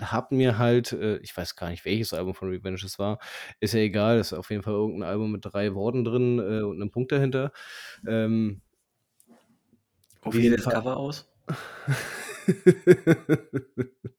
hab 0.00 0.32
mir 0.32 0.58
halt, 0.58 0.92
äh, 0.92 1.18
ich 1.18 1.36
weiß 1.36 1.56
gar 1.56 1.70
nicht, 1.70 1.84
welches 1.84 2.14
Album 2.14 2.34
von 2.34 2.48
Revenge 2.48 2.80
es 2.84 2.98
war, 2.98 3.18
ist 3.60 3.74
ja 3.74 3.80
egal, 3.80 4.18
ist 4.18 4.32
auf 4.32 4.50
jeden 4.50 4.62
Fall 4.62 4.74
irgendein 4.74 5.08
Album 5.08 5.32
mit 5.32 5.44
drei 5.44 5.74
Worten 5.74 6.04
drin 6.04 6.38
äh, 6.38 6.62
und 6.62 6.80
einem 6.80 6.90
Punkt 6.90 7.12
dahinter. 7.12 7.52
Ähm, 8.06 8.62
Auf 10.22 10.36
Wie 10.36 10.40
jeden 10.40 10.46
sieht 10.46 10.58
das 10.58 10.64
Fall. 10.64 10.68
Cover 10.68 10.96
aus? 10.96 11.28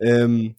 Ähm 0.00 0.56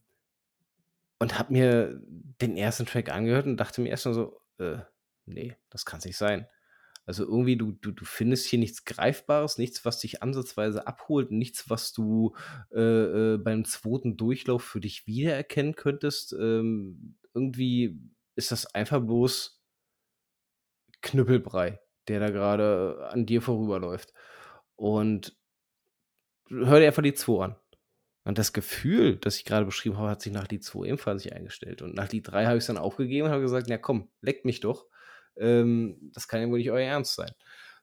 und 1.20 1.38
habe 1.40 1.54
mir 1.54 2.00
den 2.42 2.58
ersten 2.58 2.86
Track 2.86 3.10
angehört 3.12 3.46
und 3.46 3.58
dachte 3.58 3.82
mir 3.82 3.90
erst 3.90 4.06
mal 4.06 4.14
so: 4.14 4.42
„Äh, 4.60 4.78
ne, 5.26 5.58
das 5.70 5.86
kann's 5.86 6.06
nicht 6.06 6.18
sein.“ 6.18 6.48
Also, 7.06 7.24
irgendwie 7.26 7.58
du 7.58 7.72
du 7.74 7.92
du 7.92 8.06
findest 8.06 8.48
hier 8.48 8.60
nichts 8.60 8.86
Greifbares, 8.86 9.58
nichts, 9.58 9.86
was 9.86 10.00
dich 10.00 10.22
ansatzweise 10.24 10.88
abholt, 10.88 11.32
nichts, 11.32 11.70
was 11.70 11.94
du, 11.94 12.36
äh, 12.74 13.36
äh, 13.36 13.38
beim 13.38 13.66
zweiten 13.66 14.18
Durchlauf 14.18 14.64
für 14.64 14.82
dich 14.82 15.08
wiedererkennen 15.08 15.76
könntest. 15.76 16.34
Ähm, 16.34 17.18
irgendwie 17.34 18.00
ist 18.36 18.52
das 18.52 18.74
einfach 18.76 19.02
bloß 19.02 19.62
Knüppelbrei, 21.02 21.80
der 22.08 22.20
da 22.20 22.30
grade 22.32 23.08
an 23.12 23.26
dir 23.26 23.42
vorüberläuft. 23.42 24.14
Und 24.76 25.36
hör 26.50 26.80
dir 26.80 26.88
einfach 26.88 27.04
Lied 27.04 27.18
2 27.18 27.46
an. 27.46 27.56
Und 28.26 28.38
das 28.38 28.54
Gefühl, 28.54 29.18
das 29.18 29.38
ich 29.38 29.46
grade 29.46 29.66
beschrieben 29.66 29.98
habe, 29.98 30.10
hat 30.10 30.22
sich 30.22 30.34
nach 30.34 30.48
Lied 30.50 30.64
2 30.64 30.88
ebenfalls 30.88 31.24
nicht 31.24 31.34
eingestellt. 31.34 31.82
Und 31.82 31.96
nach 31.96 32.12
Lied 32.12 32.28
3 32.28 32.46
habe 32.46 32.58
ich's 32.58 32.68
dann 32.68 32.78
aufgegeben 32.78 33.28
und 33.28 33.32
habe 33.34 33.42
gesagt: 33.42 33.70
„Ja 33.70 33.78
komm, 33.78 34.10
leckt 34.22 34.46
mich 34.46 34.60
doch. 34.60 34.88
Ähm, 35.38 36.12
das 36.14 36.28
kann 36.28 36.42
ja 36.42 36.50
wohl 36.50 36.58
nicht 36.60 36.72
euer 36.72 36.82
Ernst 36.88 37.16
sein.“ 37.16 37.32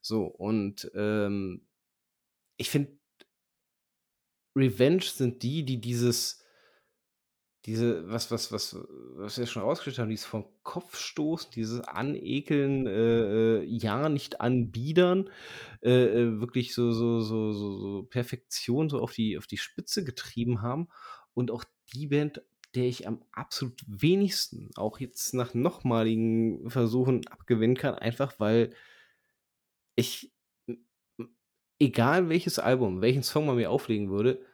So, 0.03 0.25
und, 0.27 0.91
ähm, 0.95 1.67
ich 2.59 2.71
finde 2.71 2.93
Revenge 4.57 5.03
sind 5.03 5.43
die, 5.43 5.65
die 5.65 5.81
dieses 5.81 6.44
diese 7.67 8.11
was 8.11 8.31
was 8.31 8.53
was 8.53 8.77
was 9.17 9.39
wir 9.39 9.47
schon 9.47 9.63
rausgestellt 9.63 9.99
haben, 9.99 10.11
dieses 10.11 10.27
vom 10.27 10.45
Kopf 10.63 10.99
stoßen, 10.99 11.51
dieses 11.53 11.81
Anekeln, 11.81 12.87
äh, 12.87 13.61
äh, 13.61 13.65
ja 13.65 14.09
nicht 14.09 14.41
anbiedern, 14.41 15.31
äh, 15.83 15.91
äh, 15.91 16.41
wirklich 16.41 16.75
so 16.75 16.93
so 16.93 17.21
so 17.21 17.53
so 17.53 17.73
so 17.73 18.03
Perfektion 18.05 18.91
so 18.91 19.01
auf 19.01 19.13
die 19.13 19.39
auf 19.39 19.47
die 19.47 19.57
Spitze 19.57 20.05
getrieben 20.05 20.61
haben. 20.63 20.89
Und 21.33 21.51
auch 21.51 21.65
die 21.95 22.07
Band, 22.09 22.43
der 22.75 22.85
ich 22.85 23.09
am 23.09 23.25
absolut 23.33 23.81
wenigsten, 23.87 24.71
auch 24.77 25.01
jetzt 25.01 25.33
nach 25.35 25.55
nochmaligen 25.55 26.71
Versuchen 26.71 27.27
abgewinnen 27.29 27.77
kann, 27.77 27.95
einfach 27.95 28.39
weil 28.39 28.75
ich 29.97 30.33
egal 31.79 32.29
welches 32.29 32.59
Album, 32.59 33.01
welchen 33.01 33.23
Song 33.23 33.47
man 33.47 33.57
mir 33.57 33.71
auflegen 33.71 34.11
würde 34.11 34.45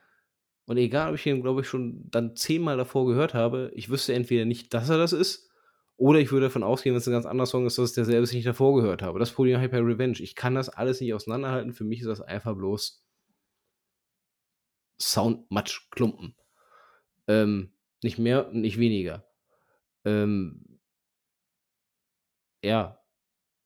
und 0.71 0.77
egal, 0.79 1.11
ob 1.11 1.17
ich 1.17 1.27
ihn, 1.27 1.43
glaube 1.43 1.63
ich, 1.63 1.69
schon 1.69 2.09
dann 2.13 2.37
zehnmal 2.37 2.77
davor 2.77 3.07
gehört 3.09 3.35
habe, 3.35 3.73
ich 3.75 3.91
wüsste 3.91 4.15
entweder 4.15 4.45
nicht, 4.45 4.73
dass 4.73 4.89
er 4.89 4.99
das 4.99 5.13
ist, 5.13 5.51
oder 5.97 6.21
ich 6.21 6.31
würde 6.33 6.47
davon 6.47 6.63
ausgehen, 6.63 6.95
wenn's 6.95 7.09
'n 7.09 7.13
ganz 7.13 7.27
anderer 7.27 7.47
Song 7.47 7.67
ist, 7.67 7.77
dass 7.79 7.87
es 7.87 7.95
derselbe 7.95 8.29
ich 8.33 8.45
davor 8.45 8.77
gehört 8.81 9.03
habe. 9.03 9.19
Das 9.19 9.31
ich 9.65 9.71
bei 9.73 9.81
Revenge. 9.81 10.21
Ich 10.21 10.37
kann 10.37 10.55
das 10.55 10.69
alles 10.71 11.01
nicht 11.01 11.13
auseinanderhalten. 11.15 11.73
Für 11.75 11.85
mich 11.85 12.01
ist 12.03 12.07
das 12.09 12.21
einfach 12.23 12.55
bloß 12.57 13.03
Sound, 15.01 15.51
Matsch, 15.51 15.89
Klumpen. 15.91 16.35
Ähm, 17.29 17.73
nicht 18.03 18.19
mehr 18.19 18.49
und 18.49 18.61
nicht 18.63 18.79
weniger. 18.79 19.25
Ähm 20.05 20.79
ja, 22.65 22.99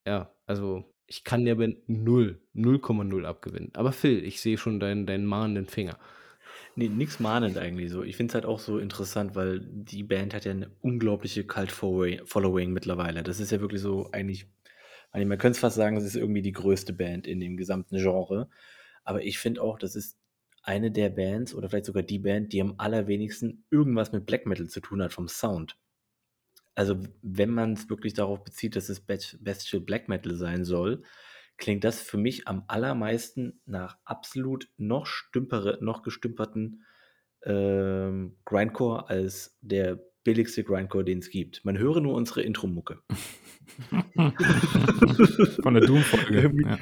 ja, 0.07 0.31
also, 0.47 0.85
ich 1.07 1.25
kann 1.25 1.45
der 1.45 1.57
Band 1.57 1.79
0, 1.89 2.41
0,0 2.55 3.27
abgewinnen. 3.27 3.73
Aber 3.75 3.93
Phil, 3.93 4.25
ich 4.25 4.41
sehe 4.41 4.59
schon 4.59 4.81
deinen 4.81 5.07
deinen 5.07 5.27
mahnenden 5.27 5.67
Finger. 5.69 5.99
Ne, 6.77 6.89
nix 6.89 7.21
mahnend 7.21 7.57
eigentlich 7.57 7.91
so. 7.93 8.03
Ich 8.03 8.17
finde 8.17 8.33
es 8.33 8.35
halt 8.35 8.47
auch 8.47 8.59
so 8.59 8.79
interessant, 8.79 9.37
weil 9.37 9.61
die 9.61 10.03
Band 10.03 10.35
hat 10.35 10.45
ja 10.45 10.53
'ne 10.55 10.71
unglaubliche 10.81 11.45
Cult 11.45 11.71
Following 11.71 12.27
Following 12.27 12.73
mittlerweile. 12.73 13.23
Das 13.23 13.39
ist 13.39 13.53
ja 13.53 13.61
wirklich 13.61 13.81
so 13.81 14.11
eigentlich 14.11 14.47
eigentlich 15.13 15.29
man 15.29 15.39
könnte 15.39 15.53
es 15.57 15.61
fast 15.61 15.77
sagen, 15.77 15.95
das 15.95 16.05
ist 16.05 16.17
irgendwie 16.17 16.43
die 16.43 16.51
größte 16.53 16.93
Band 16.93 17.27
in 17.29 17.39
dem 17.41 17.57
gesamten 17.57 17.97
Genre. 17.99 18.49
Aber 19.05 19.23
ich 19.25 19.39
finde 19.39 19.63
auch, 19.63 19.79
das 19.79 19.95
ist 19.97 20.19
eine 20.65 20.91
der 20.91 21.11
Bands 21.11 21.55
oder 21.55 21.69
vielleicht 21.71 21.85
sogar 21.87 22.03
die 22.03 22.19
Band, 22.19 22.53
die 22.53 22.61
am 22.61 22.75
allerwenigsten 22.79 23.65
irgendwas 23.71 24.11
mit 24.13 24.27
Black 24.27 24.47
Metal 24.47 24.67
zu 24.69 24.81
tun 24.81 25.01
hat 25.03 25.13
vom 25.13 25.29
Sound. 25.29 25.77
Also, 26.77 26.97
wenn 27.23 27.51
man's 27.51 27.89
wirklich 27.89 28.15
darauf 28.15 28.43
bezieht, 28.45 28.75
dass 28.77 28.89
es 28.89 29.01
Best 29.01 29.39
Bestial 29.45 29.81
Black 29.83 30.09
Metal 30.09 30.35
sein 30.37 30.65
soll, 30.65 31.03
klingt 31.57 31.85
das 31.85 32.01
für 32.01 32.17
mich 32.19 32.49
am 32.49 32.65
allermeisten 32.69 33.61
nach 33.67 33.99
absolut 34.05 34.69
noch 34.77 35.07
stümpere 35.07 35.79
noch 35.81 36.03
gestümperten, 36.03 36.85
ähm, 37.45 38.37
Grindcore 38.45 39.09
als 39.09 39.57
der 39.61 39.99
billigste 40.25 40.65
Grindcore, 40.65 41.05
den's 41.05 41.29
gibt. 41.29 41.65
Man 41.65 41.79
höre 41.79 42.01
nur 42.01 42.15
unsere 42.15 42.43
Intro-Mucke. 42.43 43.01
Von 45.63 45.75
der 45.75 45.87
Doom-Folge, 45.87 46.51
ja. 46.63 46.79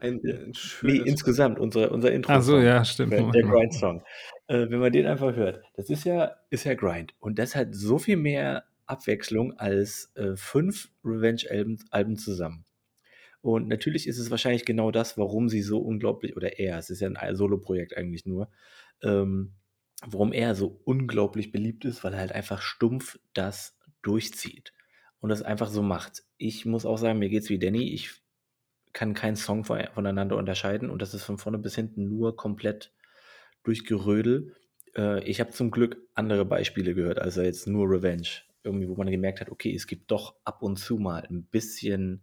Ein 0.00 0.20
ein 0.20 0.20
Ne, 0.22 0.52
schönes 0.54 1.06
insgesamt 1.06 1.58
unser 1.58 1.92
unser 1.92 2.10
Ach 2.26 2.42
so, 2.42 2.58
ja, 2.58 2.84
stimmt. 2.84 3.12
der 3.12 3.30
der 3.30 3.42
Grind-Song. 3.42 4.02
Äh, 4.48 4.68
wenn 4.70 4.80
man 4.80 4.92
den 4.92 5.06
einfach 5.06 5.34
hört, 5.36 5.62
das 5.76 5.88
ist 5.88 6.04
ja 6.04 6.32
ist 6.50 6.64
ja 6.64 6.74
Grind. 6.74 7.14
Und 7.20 7.38
das 7.38 7.54
hat 7.54 7.68
so 7.74 7.98
viel 7.98 8.16
mehr 8.16 8.64
Abwechslung 8.86 9.52
als, 9.56 10.12
äh, 10.16 10.36
5 10.36 10.90
Revenge-Alben 11.04 11.78
Alben 11.90 12.16
zusammen. 12.16 12.64
Und 13.42 13.68
natürlich 13.68 14.06
ist 14.06 14.18
es 14.18 14.30
wahrscheinlich 14.30 14.64
genau 14.66 14.90
das, 14.90 15.16
warum 15.18 15.48
sie 15.48 15.62
so 15.62 15.78
unglaublich 15.80 16.36
oder 16.36 16.58
er, 16.58 16.78
es 16.78 16.90
ist 16.90 17.00
ja 17.00 17.08
'n 17.08 17.16
ei 17.16 17.34
Soloprojekt 17.34 17.96
eigentlich 17.96 18.26
nur, 18.26 18.50
ähm, 19.02 19.54
warum 20.06 20.32
er 20.32 20.54
so 20.54 20.80
unglaublich 20.84 21.52
beliebt 21.52 21.84
ist, 21.86 22.04
weil 22.04 22.12
er 22.14 22.20
halt 22.20 22.32
einfach 22.32 22.62
stumpf 22.62 23.18
das 23.34 23.78
durchzieht 24.02 24.74
und 25.20 25.30
das 25.30 25.42
einfach 25.42 25.68
so 25.70 25.82
macht. 25.82 26.24
Ich 26.38 26.66
muss 26.66 26.86
auch 26.86 26.98
sagen, 26.98 27.18
mir 27.18 27.28
geht's 27.30 27.50
wie 27.50 27.58
Danny. 27.58 27.92
Ich 27.94 28.10
kann 28.92 29.14
keinen 29.14 29.36
Song 29.36 29.64
voneinander 29.64 30.36
unterscheiden 30.36 30.90
und 30.90 31.02
das 31.02 31.14
ist 31.14 31.24
von 31.24 31.38
vorne 31.38 31.58
bis 31.58 31.74
hinten 31.76 32.08
nur 32.08 32.36
komplett 32.36 32.92
Durchgerödel. 33.64 34.54
Äh, 34.96 35.24
ich 35.28 35.40
habe 35.40 35.50
zum 35.50 35.70
Glück 35.70 35.98
andere 36.14 36.44
Beispiele 36.44 36.94
gehört, 36.94 37.18
als 37.20 37.36
jetzt 37.36 37.66
nur 37.68 37.88
Revenge. 37.90 38.28
Irgendwie, 38.64 38.88
wo 38.88 38.96
man 38.96 39.10
gemerkt 39.10 39.40
hat, 39.40 39.50
okay, 39.50 39.74
es 39.74 39.86
gibt 39.86 40.10
doch 40.10 40.36
ab 40.44 40.62
und 40.62 40.76
zu 40.78 40.98
mal 40.98 41.24
'n 41.30 41.44
bisschen, 41.46 42.22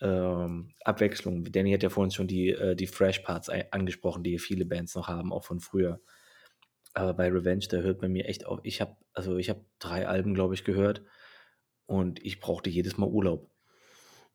ähm, 0.00 0.74
Abwechslung. 0.84 1.44
Danny 1.44 1.72
hat 1.72 1.82
ja 1.82 1.90
vorhin 1.90 2.10
schon 2.10 2.28
die 2.28 2.50
äh, 2.50 2.74
die 2.76 2.86
Thrash-Parts 2.86 3.50
ei 3.50 3.70
angesprochen, 3.72 4.22
die 4.24 4.38
viele 4.38 4.64
Bands 4.66 4.94
noch 4.94 5.08
haben, 5.08 5.32
auch 5.32 5.44
von 5.44 5.60
früher. 5.60 6.00
Aber 6.94 7.14
bei 7.14 7.28
Revenge, 7.30 7.66
da 7.70 7.78
hört 7.78 8.00
bei 8.00 8.08
mir 8.08 8.26
echt 8.26 8.46
auf 8.46 8.60
ich 8.64 8.80
habe 8.80 8.96
also, 9.14 9.36
ich 9.38 9.50
habe 9.50 9.64
3 9.80 10.06
Alben, 10.08 10.34
glaube 10.34 10.54
ich, 10.54 10.64
gehört 10.64 11.02
und 11.86 12.24
ich 12.24 12.40
brauchte 12.40 12.70
jedes 12.70 12.98
Mal 12.98 13.08
Urlaub. 13.08 13.50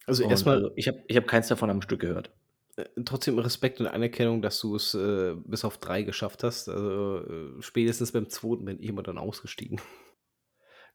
Also, 0.08 0.24
Und, 0.24 0.32
erst 0.32 0.46
mal 0.46 0.56
also, 0.56 0.72
ich 0.76 0.88
habe 0.88 1.04
ich 1.08 1.16
habe 1.18 1.28
keins 1.28 1.48
davon 1.50 1.70
am 1.70 1.82
Stück 1.82 2.02
gehört. 2.02 2.32
äh, 2.78 2.86
trotzdem 3.06 3.40
Respekt 3.40 3.80
und 3.80 3.88
Anerkennung, 3.88 4.42
dass 4.42 4.60
du 4.60 4.76
es, 4.76 4.94
äh, 4.94 5.36
bis 5.46 5.66
auf 5.66 5.78
3 5.78 6.04
geschafft 6.04 6.44
hast. 6.44 6.70
Also, 6.70 7.20
äh, 7.20 7.62
spätestens 7.62 8.12
beim 8.12 8.30
2. 8.30 8.66
bin 8.66 8.80
ich 8.82 8.90
immer 8.90 9.04
dann 9.04 9.18
ausgestiegen. 9.18 9.80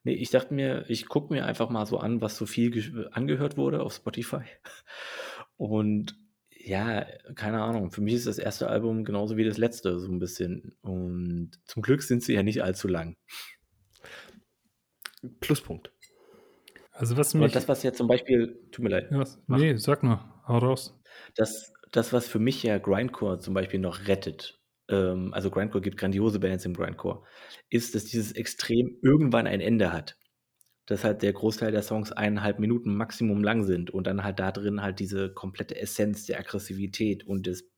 Ne, 0.09 0.15
ich 0.15 0.31
dachte 0.31 0.53
mir, 0.55 0.85
ich 0.89 1.07
gucke 1.07 1.31
mir 1.31 1.45
einfach 1.45 1.69
mal 1.69 1.85
so 1.85 1.99
an, 1.99 2.19
was 2.21 2.35
so 2.35 2.45
viel 2.47 2.71
gesch 2.71 2.91
angehört 3.11 3.57
wurde 3.57 3.81
auf 3.83 3.93
Spotify. 3.93 4.41
Und 5.57 6.15
ja, 6.51 7.05
keine 7.35 7.61
Ahnung, 7.61 7.91
für 7.91 8.01
mich 8.01 8.15
ist 8.15 8.27
das 8.27 8.37
erste 8.39 8.67
Album 8.69 9.05
genauso 9.05 9.37
wie 9.37 9.45
das 9.45 9.57
letzte 9.57 9.99
so 9.99 10.07
'n 10.11 10.19
bisschen. 10.19 10.75
Und 10.81 11.51
zum 11.65 11.81
Glück 11.83 12.01
sind 12.03 12.23
sie 12.23 12.33
ja 12.33 12.43
nicht 12.43 12.63
allzu 12.63 12.87
lang. 12.87 13.15
Pluspunkt. 15.41 15.91
Also, 16.91 17.17
was 17.17 17.33
mich 17.33 17.51
das, 17.53 17.67
was 17.67 17.83
ja 17.83 17.93
zum 17.93 18.07
Beispiel 18.07 18.59
tut 18.71 18.83
mir 18.83 18.89
leid. 18.89 19.11
Ja, 19.11 19.19
was 19.19 19.41
Mach. 19.47 19.59
ne, 19.59 19.77
sag 19.77 20.03
nur, 20.03 20.19
hau 20.47 20.57
raus. 20.59 20.99
Das 21.35 21.73
das, 21.91 22.13
was 22.13 22.27
für 22.27 22.39
mich 22.39 22.61
ja 22.63 22.77
Grindcore 22.77 23.39
zum 23.39 23.53
Beispiel 23.55 23.79
noch 23.79 24.07
rettet, 24.07 24.58
ähm, 24.89 25.33
also, 25.33 25.49
Grindcore 25.51 25.81
gibt 25.81 25.97
grandiose 25.97 26.39
Bands 26.39 26.65
im 26.65 26.73
Grindcore, 26.75 27.23
ist, 27.69 27.95
dass 27.95 28.05
dieses 28.05 28.31
Extrem 28.33 28.97
irgendwann 29.01 29.47
ein 29.47 29.61
Ende 29.61 29.93
hat. 29.93 30.17
Dass 30.87 31.03
halt 31.05 31.21
der 31.23 31.33
Großteil 31.33 31.71
der 31.73 31.83
Songs 31.83 32.11
1,5 32.13 32.59
Minuten 32.59 32.95
Maximum 32.95 33.43
lang 33.43 33.63
sind 33.65 33.91
und 33.91 34.07
dann 34.07 34.23
halt 34.23 34.39
da 34.39 34.51
drin 34.51 34.81
halt 34.83 34.99
diese 34.99 35.33
komplette 35.33 35.77
Essenz 35.79 36.25
der 36.27 36.39
Aggressivität 36.39 37.25
und 37.27 37.47
des, 37.47 37.69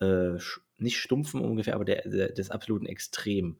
äh, 0.00 0.34
nicht 0.78 0.98
Stumpfen 0.98 1.40
ungefähr, 1.42 1.74
aber 1.76 1.84
der 1.86 2.02
der 2.08 2.32
des 2.32 2.50
absoluten 2.50 2.86
Extrem 2.86 3.58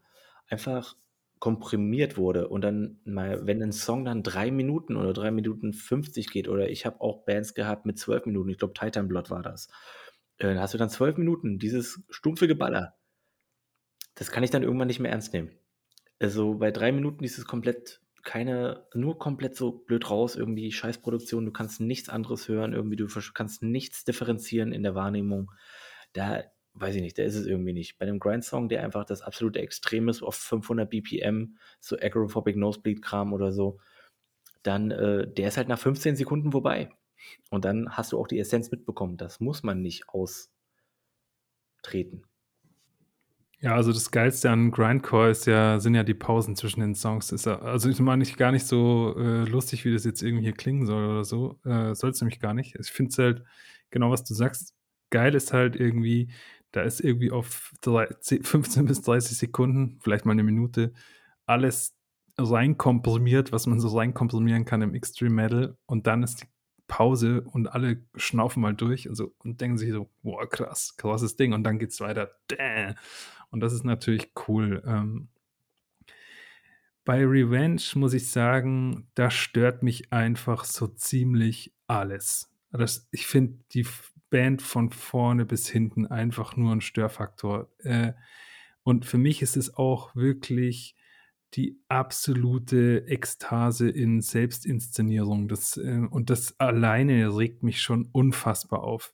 einfach 0.48 0.96
komprimiert 1.40 2.16
wurde 2.18 2.48
und 2.48 2.62
dann 2.62 3.00
mal 3.04 3.46
wenn 3.46 3.62
'n 3.62 3.72
Song 3.72 4.04
dann 4.06 4.22
3 4.24 4.50
Minuten 4.52 4.96
oder 4.96 5.12
3 5.14 5.30
Minuten 5.32 5.72
50 5.74 6.30
geht 6.30 6.48
oder 6.48 6.70
ich 6.70 6.86
habe 6.86 7.00
auch 7.02 7.24
Bands 7.26 7.54
gehabt 7.54 7.86
mit 7.86 7.98
12 7.98 8.26
Minuten, 8.26 8.50
ich 8.50 8.58
glaube, 8.58 8.74
Titan 8.74 9.08
Blood 9.08 9.30
war 9.30 9.42
das. 9.42 9.68
Äh, 10.42 10.54
da 10.54 10.60
hast 10.60 10.74
du 10.74 10.78
dann 10.78 10.90
12 10.90 11.16
Minuten 11.18 11.58
dieses 11.58 12.02
stumpfe 12.10 12.48
Geballer. 12.48 12.94
Das 14.14 14.30
kann 14.30 14.42
ich 14.44 14.50
dann 14.50 14.62
irgendwann 14.62 14.88
nicht 14.88 15.00
mehr 15.00 15.10
ernst 15.12 15.32
nehmen. 15.32 15.50
Also, 16.18 16.54
bei 16.54 16.70
3 16.70 16.92
Minuten 16.92 17.24
ist 17.24 17.38
es 17.38 17.46
komplett 17.46 18.00
keine 18.24 18.86
nur 18.94 19.18
komplett 19.18 19.56
so 19.56 19.72
blöd 19.72 20.08
raus, 20.08 20.36
irgendwie 20.36 20.70
Scheißproduktion, 20.70 21.44
du 21.44 21.50
kannst 21.52 21.80
nichts 21.80 22.08
anderes 22.08 22.46
hören, 22.48 22.72
irgendwie 22.72 22.94
du 22.96 23.08
kannst 23.34 23.62
nichts 23.64 24.04
differenzieren 24.04 24.72
in 24.72 24.84
der 24.84 24.94
Wahrnehmung. 24.94 25.50
Da 26.12 26.44
weiß 26.74 26.94
ich 26.96 27.02
nicht, 27.02 27.18
da 27.18 27.24
ist 27.24 27.34
es 27.34 27.46
irgendwie 27.46 27.72
nicht. 27.72 27.98
Bei 27.98 28.06
'nem 28.06 28.20
Grind-Song, 28.20 28.68
der 28.68 28.84
einfach 28.84 29.04
das 29.04 29.22
absolute 29.22 29.58
Extrem 29.60 30.08
ist 30.08 30.22
auf 30.22 30.36
500 30.36 30.88
BPM, 30.90 31.56
so 31.80 31.96
Agoraphobic 32.00 32.56
Nosebleed 32.56 33.02
Kram 33.02 33.32
oder 33.32 33.50
so, 33.52 33.80
dann, 34.64 34.90
äh 34.92 35.28
der 35.32 35.48
ist 35.48 35.56
halt 35.58 35.68
nach 35.68 35.78
15 35.80 36.16
Sekunden 36.16 36.52
vorbei. 36.52 36.90
Und 37.50 37.64
dann 37.64 37.90
hast 37.90 38.12
du 38.12 38.18
auch 38.18 38.28
die 38.28 38.38
Essenz 38.38 38.70
mitbekommen. 38.70 39.16
Das 39.16 39.40
muss 39.40 39.62
man 39.62 39.82
nicht 39.82 40.04
austreten. 40.08 40.50
Ja, 43.62 43.76
also 43.76 43.92
das 43.92 44.10
Geilste 44.10 44.50
an 44.50 44.72
Grindcore 44.72 45.30
ist 45.30 45.46
ja, 45.46 45.78
sind 45.78 45.94
ja 45.94 46.02
die 46.02 46.14
Pausen 46.14 46.56
zwischen 46.56 46.80
den 46.80 46.96
Songs. 46.96 47.30
Ist 47.30 47.46
ja, 47.46 47.60
also 47.60 47.88
ich 47.88 48.00
meine 48.00 48.18
nicht 48.18 48.36
gar 48.36 48.50
nicht 48.50 48.66
so 48.66 49.14
äh, 49.16 49.44
lustig, 49.44 49.84
wie 49.84 49.92
das 49.92 50.04
jetzt 50.04 50.20
irgendwie 50.20 50.42
hier 50.42 50.52
klingen 50.52 50.84
soll 50.84 51.04
oder 51.04 51.24
so. 51.24 51.60
Äh, 51.64 51.94
soll 51.94 52.10
es 52.10 52.20
nämlich 52.20 52.40
gar 52.40 52.54
nicht. 52.54 52.74
Ich 52.80 52.90
finde 52.90 53.10
es 53.10 53.18
halt, 53.18 53.44
genau 53.90 54.10
was 54.10 54.24
du 54.24 54.34
sagst, 54.34 54.74
geil 55.10 55.36
ist 55.36 55.52
halt 55.52 55.76
irgendwie, 55.76 56.32
da 56.72 56.82
ist 56.82 57.00
irgendwie 57.00 57.30
auf 57.30 57.72
15 57.84 58.84
bis 58.86 59.02
30 59.02 59.38
Sekunden, 59.38 60.00
vielleicht 60.02 60.26
mal 60.26 60.32
eine 60.32 60.42
Minute, 60.42 60.92
alles 61.46 61.94
reinkomprimiert, 62.38 63.52
was 63.52 63.66
man 63.68 63.78
so 63.78 63.96
reinkomprimieren 63.96 64.64
kann 64.64 64.82
im 64.82 64.94
Extreme 64.94 65.34
Metal. 65.34 65.76
Und 65.86 66.08
dann 66.08 66.24
ist 66.24 66.42
die 66.42 66.46
Pause 66.92 67.40
und 67.40 67.68
alle 67.68 68.04
schnaufen 68.16 68.60
mal 68.60 68.74
durch 68.74 69.08
und, 69.08 69.14
so, 69.14 69.34
und 69.38 69.62
denken 69.62 69.78
sich 69.78 69.90
so, 69.92 70.10
boah, 70.22 70.46
krass, 70.46 70.94
krasses 70.98 71.36
Ding. 71.36 71.54
Und 71.54 71.64
dann 71.64 71.78
geht 71.78 71.88
es 71.88 72.00
weiter. 72.00 72.30
Däh. 72.50 72.92
Und 73.48 73.60
das 73.60 73.72
ist 73.72 73.82
natürlich 73.82 74.32
cool. 74.46 74.82
Ähm, 74.84 75.30
bei 77.06 77.24
Revenge 77.24 77.80
muss 77.94 78.12
ich 78.12 78.30
sagen, 78.30 79.08
da 79.14 79.30
stört 79.30 79.82
mich 79.82 80.12
einfach 80.12 80.64
so 80.64 80.86
ziemlich 80.86 81.74
alles. 81.86 82.52
Das, 82.72 83.08
ich 83.10 83.26
finde 83.26 83.64
die 83.72 83.86
Band 84.28 84.60
von 84.60 84.90
vorne 84.90 85.46
bis 85.46 85.70
hinten 85.70 86.06
einfach 86.06 86.58
nur 86.58 86.72
ein 86.72 86.82
Störfaktor. 86.82 87.70
Äh, 87.78 88.12
und 88.82 89.06
für 89.06 89.18
mich 89.18 89.40
ist 89.40 89.56
es 89.56 89.74
auch 89.74 90.14
wirklich 90.14 90.94
die 91.54 91.78
absolute 91.88 93.06
Ekstase 93.06 93.88
in 93.88 94.20
Selbstinszenierung. 94.20 95.48
Das, 95.48 95.76
äh, 95.76 96.00
und 96.10 96.30
das 96.30 96.58
alleine 96.58 97.36
regt 97.36 97.62
mich 97.62 97.80
schon 97.80 98.08
unfassbar 98.12 98.82
auf. 98.82 99.12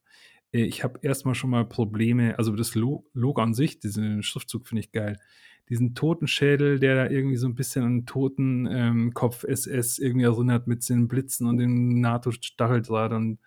Äh, 0.53 0.63
ich 0.65 0.85
habe 0.85 1.01
erstmal 1.03 1.35
schon 1.35 1.51
mal 1.51 1.65
Probleme, 1.69 2.39
also 2.39 2.55
das 2.55 2.75
Logo 2.75 3.43
an 3.43 3.55
sich, 3.55 3.81
diesen 3.81 4.23
Schriftzug 4.23 4.67
finde 4.69 4.81
ich 4.81 4.93
geil. 4.93 5.19
Diesen 5.69 5.95
Totenschädel, 5.95 6.79
der 6.79 6.95
da 6.95 7.11
irgendwie 7.11 7.37
so 7.37 7.47
ein 7.47 7.55
bisschen 7.55 7.85
an 7.85 8.07
toten 8.07 8.67
ähm, 8.71 9.13
SS 9.15 9.99
irgendwie 9.99 10.25
erinnert 10.25 10.67
mit 10.67 10.89
den 10.89 11.09
Blitzen 11.09 11.47
und 11.47 11.59
dem 11.59 12.01
NATO-Stacheldraht 12.01 13.13
und 13.13 13.39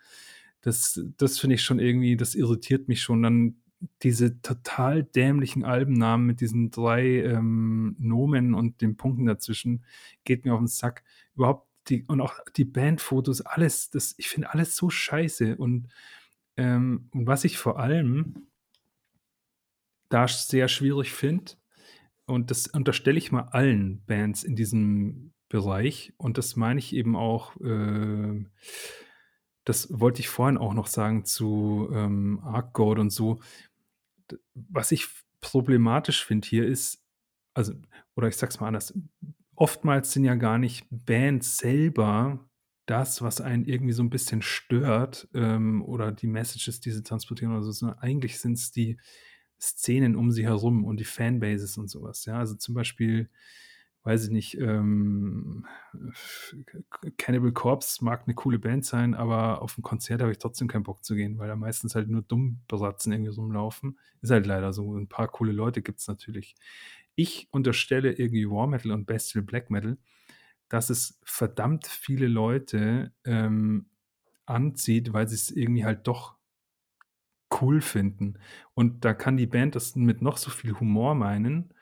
das, 0.61 1.01
das 1.17 1.39
finde 1.39 1.55
ich 1.55 1.63
schon 1.63 1.79
irgendwie, 1.79 2.15
das 2.15 2.35
irritiert 2.35 2.87
mich 2.87 3.01
schon. 3.01 3.23
Dann 3.23 3.55
diese 4.03 4.41
total 4.41 5.03
dämlichen 5.03 5.63
Albennamen 5.63 6.25
mit 6.25 6.41
diesen 6.41 6.71
drei 6.71 7.23
ähm, 7.23 7.95
Nomen 7.99 8.53
und 8.53 8.81
den 8.81 8.97
Punkten 8.97 9.25
dazwischen 9.25 9.83
geht 10.23 10.45
mir 10.45 10.53
auf 10.53 10.59
den 10.59 10.67
Sack. 10.67 11.03
Überhaupt 11.35 11.67
die, 11.87 12.03
und 12.05 12.21
auch 12.21 12.35
die 12.55 12.65
Bandfotos, 12.65 13.41
alles, 13.41 13.89
das, 13.89 14.13
ich 14.17 14.29
finde 14.29 14.51
alles 14.51 14.75
so 14.75 14.89
scheiße. 14.89 15.57
Und 15.57 15.87
ähm, 16.57 17.09
was 17.11 17.43
ich 17.43 17.57
vor 17.57 17.79
allem 17.79 18.47
da 20.09 20.27
sehr 20.27 20.67
schwierig 20.67 21.11
finde, 21.11 21.53
und 22.25 22.51
das 22.51 22.67
unterstelle 22.67 23.17
ich 23.17 23.31
mal 23.31 23.49
allen 23.51 24.03
Bands 24.05 24.43
in 24.43 24.55
diesem 24.55 25.33
Bereich, 25.49 26.13
und 26.17 26.37
das 26.37 26.55
meine 26.55 26.79
ich 26.79 26.95
eben 26.95 27.15
auch, 27.15 27.59
äh, 27.61 28.45
das 29.65 29.99
wollte 29.99 30.21
ich 30.21 30.29
vorhin 30.29 30.57
auch 30.57 30.73
noch 30.73 30.87
sagen 30.87 31.25
zu 31.25 31.89
ähm, 31.93 32.39
Arcgode 32.43 32.99
und 32.99 33.09
so. 33.11 33.39
Was 34.53 34.91
ich 34.91 35.07
problematisch 35.41 36.25
finde 36.25 36.47
hier 36.47 36.65
ist, 36.67 37.03
also, 37.53 37.73
oder 38.15 38.27
ich 38.27 38.37
sag's 38.37 38.59
mal 38.59 38.67
anders, 38.67 38.93
oftmals 39.55 40.11
sind 40.11 40.25
ja 40.25 40.35
gar 40.35 40.57
nicht 40.57 40.85
Bands 40.89 41.57
selber 41.57 42.49
das, 42.85 43.21
was 43.21 43.41
einen 43.41 43.65
irgendwie 43.65 43.93
so 43.93 44.03
ein 44.03 44.09
bisschen 44.09 44.41
stört, 44.41 45.27
ähm, 45.33 45.83
oder 45.83 46.11
die 46.11 46.27
Messages, 46.27 46.79
die 46.79 46.91
sie 46.91 47.03
transportieren 47.03 47.53
oder 47.53 47.63
so, 47.63 47.71
sondern 47.71 47.99
eigentlich 47.99 48.39
sind 48.39 48.53
es 48.53 48.71
die 48.71 48.99
Szenen 49.61 50.15
um 50.15 50.31
sie 50.31 50.43
herum 50.45 50.83
und 50.85 50.99
die 50.99 51.05
Fanbases 51.05 51.77
und 51.77 51.89
sowas. 51.89 52.25
Ja, 52.25 52.37
also 52.39 52.55
zum 52.55 52.73
Beispiel, 52.75 53.29
weiß 54.03 54.25
ich 54.25 54.31
nicht, 54.31 54.57
ähm, 54.57 55.65
Cannibal 57.17 57.51
Corpse 57.51 58.03
mag 58.03 58.23
eine 58.25 58.33
coole 58.33 58.57
Band 58.57 58.83
sein, 58.83 59.13
aber 59.13 59.61
auf 59.61 59.77
ein 59.77 59.83
Konzert 59.83 60.21
habe 60.21 60.31
ich 60.31 60.39
trotzdem 60.39 60.67
keinen 60.67 60.83
Bock 60.83 61.03
zu 61.03 61.15
gehen, 61.15 61.37
weil 61.37 61.47
da 61.47 61.55
meistens 61.55 61.93
halt 61.93 62.09
nur 62.09 62.23
Dummberatzen 62.23 63.11
irgendwie 63.13 63.31
rumlaufen. 63.31 63.99
Ist 64.21 64.31
halt 64.31 64.47
leider 64.47 64.73
so. 64.73 64.95
Ein 64.95 65.07
paar 65.07 65.27
coole 65.27 65.51
Leute 65.51 65.81
gibt 65.81 65.99
es 65.99 66.07
natürlich. 66.07 66.55
Ich 67.15 67.47
unterstelle 67.51 68.11
irgendwie 68.13 68.49
War 68.49 68.67
Metal 68.67 68.91
und 68.91 69.05
Bestial 69.05 69.43
Black 69.43 69.69
Metal, 69.69 69.97
dass 70.69 70.89
es 70.89 71.19
verdammt 71.23 71.85
viele 71.85 72.27
Leute 72.27 73.11
ähm, 73.23 73.85
anzieht, 74.45 75.13
weil 75.13 75.27
sie 75.27 75.35
es 75.35 75.51
irgendwie 75.51 75.85
halt 75.85 76.07
doch 76.07 76.35
cool 77.61 77.81
finden. 77.81 78.39
Und 78.73 79.05
da 79.05 79.13
kann 79.13 79.37
die 79.37 79.47
Band 79.47 79.75
das 79.75 79.95
mit 79.95 80.21
noch 80.21 80.37
so 80.37 80.49
viel 80.49 80.79
Humor 80.79 81.15
meinen. 81.15 81.73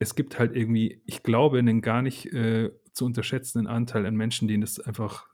Es 0.00 0.16
gibt 0.16 0.38
halt 0.38 0.56
irgendwie, 0.56 1.02
ich 1.06 1.22
glaube, 1.22 1.58
einen 1.58 1.82
gar 1.82 2.02
nicht 2.02 2.26
äh, 2.32 2.70
zu 2.92 3.04
unterschätzenden 3.04 3.68
Anteil 3.68 4.06
an 4.06 4.16
Menschen, 4.16 4.48
denen 4.48 4.62
das 4.62 4.80
einfach, 4.80 5.28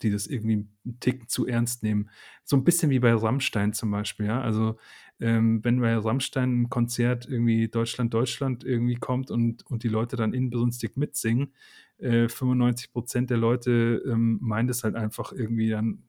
die 0.00 0.10
das 0.10 0.26
irgendwie 0.26 0.66
einen 0.84 1.00
Tick 1.00 1.28
zu 1.30 1.46
ernst 1.46 1.82
nehmen. 1.82 2.08
So 2.44 2.56
ein 2.56 2.64
bisschen 2.64 2.90
wie 2.90 3.00
bei 3.00 3.12
Rammstein 3.12 3.74
zum 3.74 3.90
Beispiel, 3.90 4.26
ja. 4.26 4.40
Also 4.40 4.78
ähm, 5.20 5.62
wenn 5.64 5.80
bei 5.80 5.94
Rammstein 5.96 6.62
ein 6.62 6.70
Konzert 6.70 7.26
irgendwie 7.28 7.68
Deutschland, 7.68 8.14
Deutschland 8.14 8.64
irgendwie 8.64 8.96
kommt 8.96 9.30
und, 9.30 9.66
und 9.66 9.82
die 9.82 9.88
Leute 9.88 10.16
dann 10.16 10.32
inbrünstig 10.32 10.96
mitsingen, 10.96 11.52
äh, 11.98 12.28
95 12.28 12.92
Prozent 12.92 13.30
der 13.30 13.38
Leute 13.38 14.02
ähm, 14.06 14.38
meint 14.40 14.70
es 14.70 14.84
halt 14.84 14.94
einfach 14.94 15.32
irgendwie 15.32 15.70
dann 15.70 16.04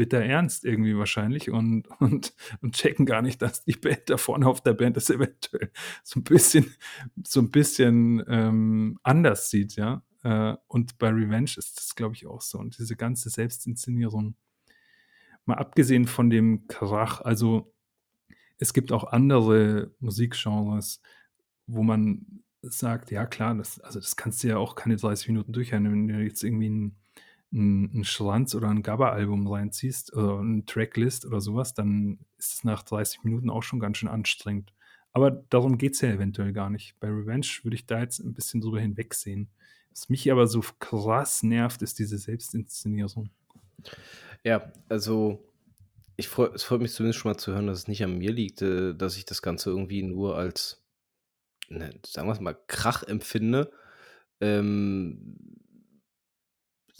bitter 0.00 0.24
ernst 0.24 0.64
irgendwie 0.64 0.96
wahrscheinlich 0.96 1.50
und, 1.50 1.86
und, 2.00 2.32
und 2.62 2.74
checken 2.74 3.04
gar 3.04 3.20
nicht, 3.20 3.42
dass 3.42 3.64
die 3.64 3.76
Band 3.76 4.08
da 4.08 4.16
vorne 4.16 4.46
auf 4.46 4.62
der 4.62 4.72
Band 4.72 4.96
das 4.96 5.10
eventuell 5.10 5.70
so 6.02 6.20
ein 6.20 6.24
bisschen, 6.24 6.74
so 7.22 7.40
ein 7.40 7.50
bisschen 7.50 8.24
ähm, 8.26 8.98
anders 9.02 9.50
sieht, 9.50 9.76
ja. 9.76 10.02
Äh, 10.22 10.56
und 10.68 10.96
bei 10.96 11.10
Revenge 11.10 11.50
ist 11.58 11.76
das, 11.76 11.94
glaube 11.94 12.14
ich, 12.14 12.26
auch 12.26 12.40
so. 12.40 12.58
Und 12.58 12.78
diese 12.78 12.96
ganze 12.96 13.28
Selbstinszenierung, 13.28 14.36
mal 15.44 15.58
abgesehen 15.58 16.06
von 16.06 16.30
dem 16.30 16.66
Krach, 16.66 17.20
also 17.20 17.74
es 18.56 18.72
gibt 18.72 18.92
auch 18.92 19.04
andere 19.04 19.94
Musikgenres, 20.00 21.02
wo 21.66 21.82
man 21.82 22.42
sagt, 22.62 23.10
ja 23.10 23.26
klar, 23.26 23.54
das, 23.54 23.80
also 23.80 24.00
das 24.00 24.16
kannst 24.16 24.42
du 24.42 24.48
ja 24.48 24.56
auch 24.56 24.76
keine 24.76 24.96
30 24.96 25.28
Minuten 25.28 25.52
durchhören, 25.52 25.92
wenn 25.92 26.08
du 26.08 26.22
jetzt 26.22 26.42
irgendwie 26.42 26.70
ein 26.70 26.96
ein 27.52 28.04
Schwanz 28.04 28.54
oder 28.54 28.68
ein 28.68 28.82
Gabba-Album 28.82 29.46
reinziehst 29.46 30.12
oder 30.12 30.38
eine 30.38 30.64
Tracklist 30.64 31.26
oder 31.26 31.40
sowas, 31.40 31.74
dann 31.74 32.18
ist 32.38 32.54
es 32.54 32.64
nach 32.64 32.82
30 32.82 33.24
Minuten 33.24 33.50
auch 33.50 33.62
schon 33.62 33.80
ganz 33.80 33.98
schön 33.98 34.08
anstrengend. 34.08 34.72
Aber 35.12 35.30
darum 35.30 35.76
geht 35.76 35.94
es 35.94 36.00
ja 36.00 36.10
eventuell 36.10 36.52
gar 36.52 36.70
nicht. 36.70 36.94
Bei 37.00 37.08
Revenge 37.08 37.46
würde 37.62 37.74
ich 37.74 37.86
da 37.86 38.00
jetzt 38.00 38.20
ein 38.20 38.34
bisschen 38.34 38.60
drüber 38.60 38.80
hinwegsehen. 38.80 39.48
Was 39.90 40.08
mich 40.08 40.30
aber 40.30 40.46
so 40.46 40.62
krass 40.78 41.42
nervt, 41.42 41.82
ist 41.82 41.98
diese 41.98 42.18
Selbstinszenierung. 42.18 43.30
Ja, 44.44 44.72
also 44.88 45.44
ich 46.16 46.28
freu, 46.28 46.48
es 46.54 46.62
freut 46.62 46.80
mich 46.80 46.92
zumindest 46.92 47.18
schon 47.18 47.32
mal 47.32 47.38
zu 47.38 47.52
hören, 47.52 47.66
dass 47.66 47.78
es 47.78 47.88
nicht 47.88 48.04
an 48.04 48.18
mir 48.18 48.30
liegt, 48.30 48.62
äh, 48.62 48.94
dass 48.94 49.16
ich 49.16 49.24
das 49.24 49.42
Ganze 49.42 49.70
irgendwie 49.70 50.02
nur 50.02 50.36
als, 50.36 50.84
ne, 51.68 51.92
sagen 52.06 52.28
wir 52.28 52.32
es 52.32 52.40
mal, 52.40 52.56
Krach 52.68 53.02
empfinde. 53.02 53.72
Ähm, 54.40 55.36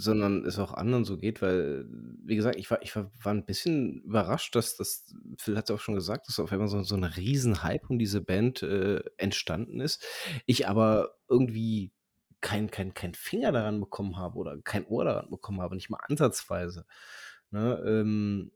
sondern 0.01 0.47
es 0.47 0.59
auch 0.59 0.73
anderen 0.73 1.05
so 1.05 1.19
geht, 1.19 1.43
weil, 1.43 1.85
wie 2.25 2.37
gesagt, 2.37 2.57
ich 2.57 2.71
war, 2.71 2.83
ich 2.83 2.97
war, 2.97 3.11
war 3.23 3.35
ein 3.35 3.45
bisschen 3.45 4.01
überrascht, 4.03 4.55
dass 4.55 4.77
das, 4.77 5.13
Phil 5.37 5.57
hat 5.57 5.69
es 5.69 5.75
auch 5.75 5.81
schon 5.81 5.95
gesagt, 5.95 6.27
dass 6.27 6.41
auf 6.41 6.51
einmal 6.53 6.69
so, 6.69 6.83
so 6.83 6.95
ein 6.95 7.05
Riesenhype 7.05 7.87
um 7.89 7.99
diese 7.99 8.23
Band 8.23 8.63
äh, 8.63 9.03
entstanden 9.19 9.81
ist. 9.81 10.03
Ich 10.47 10.67
aber 10.67 11.17
irgendwie 11.29 11.93
kein, 12.41 12.71
kein, 12.71 12.95
kein 12.95 13.15
Finger 13.15 13.53
daran 13.53 13.79
bekommen 13.79 14.17
habe 14.17 14.39
oder 14.39 14.57
kein 14.63 14.87
Ohr 14.87 15.05
daran 15.05 15.29
bekommen 15.29 15.61
habe, 15.61 15.75
nicht 15.75 15.91
mal 15.91 16.01
ansatzweise. 16.09 16.87
Ne? 17.51 17.83
Ähm, 17.87 18.53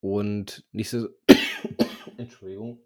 und 0.00 0.64
nichtsdestotrotz, 0.72 1.18
Entschuldigung. 2.16 2.80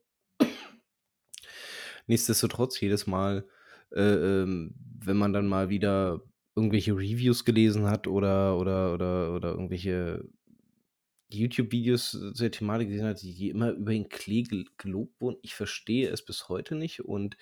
Nichtsdestotrotz, 2.06 2.80
jedes 2.80 3.06
Mal, 3.06 3.46
äh, 3.92 4.00
ähm, 4.00 4.74
wenn 4.98 5.16
man 5.16 5.32
dann 5.32 5.46
mal 5.46 5.68
wieder 5.68 6.22
irgendwelche 6.58 6.92
Reviews 6.94 7.44
gelesen 7.44 7.86
hat 7.86 8.06
oder 8.08 8.58
oder 8.58 8.92
oder 8.94 9.32
oder 9.34 9.50
irgendwelche 9.50 10.24
YouTube-Videos 11.30 12.10
zu 12.12 12.32
der 12.32 12.50
Thematik 12.50 12.88
gesehen 12.88 13.06
hat, 13.06 13.22
die 13.22 13.34
die 13.34 13.50
immer 13.50 13.70
über 13.72 13.92
den 13.92 14.08
Klee 14.08 14.44
gelobt 14.78 15.20
wurden. 15.20 15.38
Ich 15.42 15.54
verstehe 15.54 16.08
es 16.10 16.24
bis 16.24 16.48
heute 16.48 16.74
nicht 16.74 17.00
und, 17.00 17.36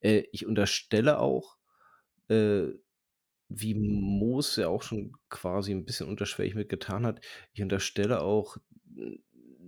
äh, 0.00 0.22
ich 0.32 0.46
unterstelle 0.46 1.18
auch, 1.18 1.56
äh, 2.28 2.68
wie 3.48 3.74
Moos 3.74 4.56
ja 4.56 4.68
auch 4.68 4.82
schon 4.82 5.12
quasi 5.28 5.72
ein 5.72 5.84
bisschen 5.84 6.08
unterschwellig 6.08 6.54
mitgetan 6.54 7.06
hat, 7.06 7.20
ich 7.52 7.62
unterstelle 7.62 8.22
auch 8.22 8.56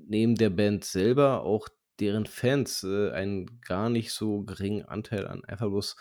neben 0.09 0.35
der 0.37 0.51
Band 0.51 0.85
selber 0.85 1.43
auch 1.43 1.69
deren 2.01 2.27
Fans, 2.27 2.85
äh, 2.85 3.11
einen 3.11 3.61
gar 3.61 3.91
nicht 3.91 4.13
so 4.13 4.43
geringen 4.43 4.85
Anteil 4.85 5.27
an 5.27 5.45
einfach 5.45 5.69
bloß 5.69 5.97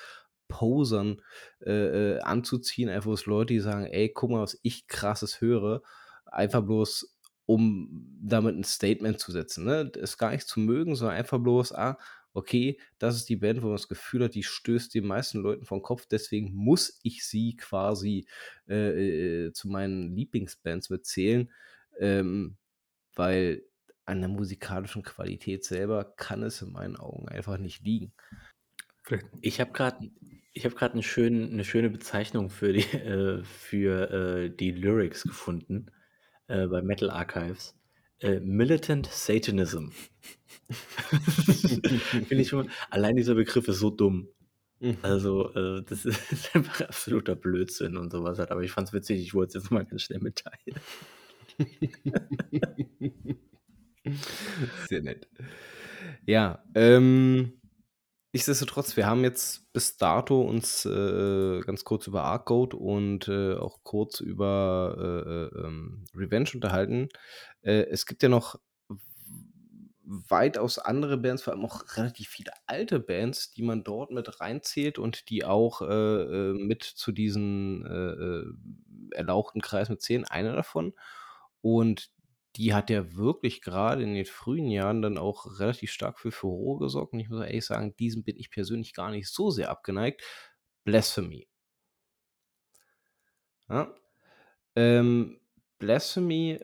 Posern 0.47 1.21
äh, 1.65 2.15
äh, 2.15 2.19
anzuziehen, 2.19 2.89
einfach 2.89 3.09
bloß 3.09 3.25
Leute, 3.25 3.53
die 3.53 3.59
sagen, 3.59 3.85
ey, 3.85 4.09
guck 4.13 4.31
mal, 4.31 4.41
was 4.41 4.59
ich 4.61 4.87
krasses 4.87 5.41
höre, 5.41 5.81
einfach 6.25 6.61
bloß, 6.61 7.15
um 7.45 8.17
damit 8.21 8.55
ein 8.55 8.63
Statement 8.63 9.19
zu 9.19 9.31
setzen, 9.31 9.65
ne? 9.65 9.91
Gar 10.17 10.31
nicht 10.31 10.47
zu 10.47 10.59
mögen, 10.59 10.95
sondern 10.95 11.17
einfach 11.17 11.39
bloß, 11.39 11.73
ah, 11.73 11.97
okay, 12.33 12.79
das 12.99 13.15
ist 13.15 13.29
die 13.29 13.37
Band, 13.37 13.61
wo 13.61 13.67
man 13.67 13.75
das 13.75 13.87
Gefühl 13.87 14.25
hat, 14.25 14.35
die 14.35 14.43
stößt 14.43 14.93
den 14.93 15.07
meisten 15.07 15.39
Leuten 15.39 15.65
vom 15.65 15.81
Kopf, 15.81 16.05
deswegen 16.05 16.53
muss 16.53 16.99
ich 17.01 17.25
sie 17.25 17.55
quasi 17.55 18.27
äh, 18.67 19.45
äh, 19.45 19.53
zu 19.53 19.69
meinen 19.69 20.13
Lieblingsbands 20.15 20.89
mitzählen, 20.89 21.51
ähm, 21.99 22.57
weil 23.15 23.63
an 24.05 24.19
der 24.19 24.29
musikalischen 24.29 25.01
Qualität 25.03 25.63
selber 25.63 26.03
kann 26.03 26.43
es 26.43 26.61
in 26.61 26.71
meinen 26.73 26.97
Augen 26.97 27.27
einfach 27.29 27.57
nicht 27.57 27.83
liegen. 27.83 28.13
Vielleicht. 29.05 29.27
Ich 29.41 29.59
habe 29.61 29.71
gerade 29.71 30.09
ich 30.53 30.65
habe 30.65 30.75
gerade 30.75 30.95
'ne 30.97 31.03
schön 31.03 31.55
'ne 31.55 31.63
schöne 31.63 31.89
Bezeichnung 31.89 32.49
für 32.49 32.73
die 32.73 32.79
äh, 32.97 33.43
für, 33.43 34.11
äh, 34.45 34.49
die 34.49 34.71
Lyrics 34.71 35.23
gefunden, 35.23 35.87
äh, 36.47 36.67
bei 36.67 36.81
Metal 36.81 37.09
Archives. 37.11 37.75
Äh, 38.19 38.39
Militant 38.39 39.07
Satanism. 39.07 39.89
Finde 42.27 42.41
ich 42.41 42.49
schon 42.49 42.69
allein 42.89 43.15
dieser 43.17 43.35
Begriff 43.35 43.67
ist 43.67 43.79
so 43.79 43.89
dumm. 43.91 44.29
Mhm. 44.79 44.97
Also, 45.03 45.53
äh, 45.55 45.83
das 45.87 46.05
ist 46.05 46.55
einfach 46.55 46.81
absoluter 46.81 47.35
Blödsinn 47.35 47.97
und 47.97 48.11
sowas 48.11 48.39
halt, 48.39 48.51
aber 48.51 48.61
ich 48.63 48.71
fand 48.71 48.87
es 48.89 48.93
witzig, 48.93 49.21
ich 49.21 49.33
wollte 49.35 49.57
es 49.57 49.63
jetzt 49.65 49.71
mal 49.71 49.85
ganz 49.85 50.01
schnell 50.03 50.19
mitteilen. 50.21 50.81
Sehr 54.89 55.01
nett. 55.01 55.27
Ja, 56.25 56.63
ähm 56.75 57.53
Nichtsdestotrotz, 58.35 58.97
wir 58.97 59.05
haben 59.05 59.23
jetzt 59.23 59.71
bis 59.71 59.95
dato 59.95 60.41
uns 60.41 60.83
äh, 60.83 61.61
ganz 61.61 61.85
kurz 61.85 62.05
über 62.05 62.25
Arcode 62.25 62.73
und 62.73 63.29
äh, 63.29 63.55
auch 63.55 63.79
kurz 63.83 64.19
über 64.19 64.97
äh, 65.55 65.57
äh, 65.61 65.65
ähm, 65.65 66.03
Revenge 66.13 66.49
unterhalten. 66.53 67.07
Äh, 67.61 67.83
es 67.83 68.05
gibt 68.05 68.23
ja 68.23 68.27
noch 68.27 68.59
weitaus 70.03 70.79
andere 70.79 71.15
Bands, 71.15 71.43
vor 71.43 71.53
allem 71.53 71.63
auch 71.63 71.81
relativ 71.95 72.27
viele 72.27 72.51
alte 72.65 72.99
Bands, 72.99 73.53
die 73.53 73.61
man 73.61 73.85
dort 73.85 74.11
mit 74.11 74.41
reinzählt 74.41 74.99
und 74.99 75.29
die 75.29 75.45
auch 75.45 75.81
äh, 75.81 76.51
mit 76.51 76.83
zu 76.83 77.13
diesen 77.13 77.85
erlauchten 79.11 79.61
Kreis 79.61 79.87
mit 79.87 80.01
zählen. 80.01 80.25
Einer 80.25 80.57
davon. 80.57 80.93
Und 81.61 82.11
die 82.55 82.73
hat 82.73 82.89
ja 82.89 83.15
wirklich 83.15 83.61
gerade 83.61 84.03
in 84.03 84.13
den 84.13 84.25
frühen 84.25 84.69
Jahren 84.69 85.01
dann 85.01 85.17
auch 85.17 85.59
relativ 85.59 85.91
stark 85.91 86.19
für 86.19 86.31
Furore 86.31 86.79
gesorgt. 86.79 87.13
Und 87.13 87.19
ich 87.19 87.29
muss 87.29 87.45
ehrlich 87.45 87.65
sagen, 87.65 87.95
diesem 87.97 88.23
bin 88.23 88.37
ich 88.37 88.49
persönlich 88.49 88.93
gar 88.93 89.11
nicht 89.11 89.29
so 89.29 89.51
sehr 89.51 89.69
abgeneigt. 89.69 90.23
Blasphemy. 90.83 91.47
Ja. 93.69 93.93
Ähm, 94.75 95.39
Blasphemy 95.79 96.59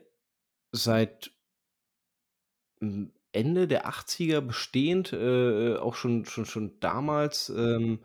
seit 0.70 1.32
Ende 3.32 3.68
der 3.68 3.86
80er 3.86 4.40
bestehend, 4.40 5.12
äh, 5.12 5.76
auch 5.76 5.94
schon, 5.94 6.24
schon, 6.24 6.46
schon 6.46 6.80
damals 6.80 7.48
ähm, 7.50 8.04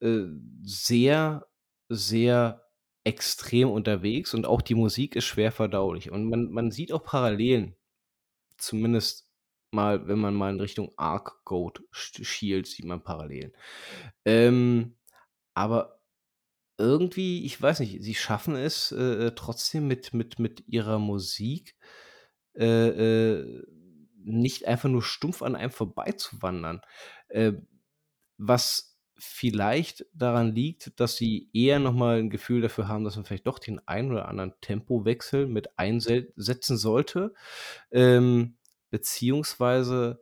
äh, 0.00 0.24
sehr, 0.62 1.46
sehr 1.88 2.61
extrem 3.04 3.70
unterwegs 3.70 4.34
und 4.34 4.46
auch 4.46 4.62
die 4.62 4.74
Musik 4.74 5.16
ist 5.16 5.24
schwer 5.24 5.52
verdaulich. 5.52 6.10
Und 6.10 6.28
man 6.28 6.50
man 6.52 6.70
sieht 6.70 6.92
auch 6.92 7.04
Parallelen, 7.04 7.76
zumindest 8.58 9.28
mal, 9.72 10.08
wenn 10.08 10.18
man 10.18 10.34
mal 10.34 10.52
in 10.52 10.60
Richtung 10.60 10.92
Arc 10.96 11.44
Goat 11.44 11.82
schielt, 11.92 12.66
sieht 12.66 12.86
man 12.86 13.02
Parallelen. 13.02 13.52
Ähm, 14.24 14.96
aber 15.54 16.00
irgendwie, 16.78 17.44
ich 17.46 17.60
weiß 17.60 17.80
nicht, 17.80 18.02
sie 18.02 18.14
schaffen 18.14 18.56
es, 18.56 18.92
äh, 18.92 19.32
trotzdem 19.36 19.88
mit 19.88 20.14
mit 20.14 20.38
mit 20.38 20.64
ihrer 20.68 20.98
Musik, 20.98 21.76
äh, 22.54 23.36
äh, 23.36 23.64
nicht 24.24 24.66
einfach 24.66 24.88
nur 24.88 25.02
stumpf 25.02 25.42
an 25.42 25.56
einem 25.56 25.72
vorbeizuwandern. 25.72 26.82
Äh, 27.28 27.54
was 28.38 28.91
vielleicht 29.24 30.06
daran 30.14 30.54
liegt, 30.54 30.98
dass 31.00 31.16
sie 31.16 31.48
eher 31.52 31.78
nochmal 31.78 32.18
ein 32.18 32.30
Gefühl 32.30 32.60
dafür 32.62 32.88
haben, 32.88 33.04
dass 33.04 33.16
man 33.16 33.24
vielleicht 33.24 33.46
doch 33.46 33.58
den 33.58 33.80
einen 33.88 34.12
oder 34.12 34.28
anderen 34.28 34.54
Tempowechsel 34.60 35.46
mit 35.46 35.78
einsetzen 35.78 36.76
sollte, 36.76 37.34
ähm, 37.92 38.56
beziehungsweise 38.90 40.20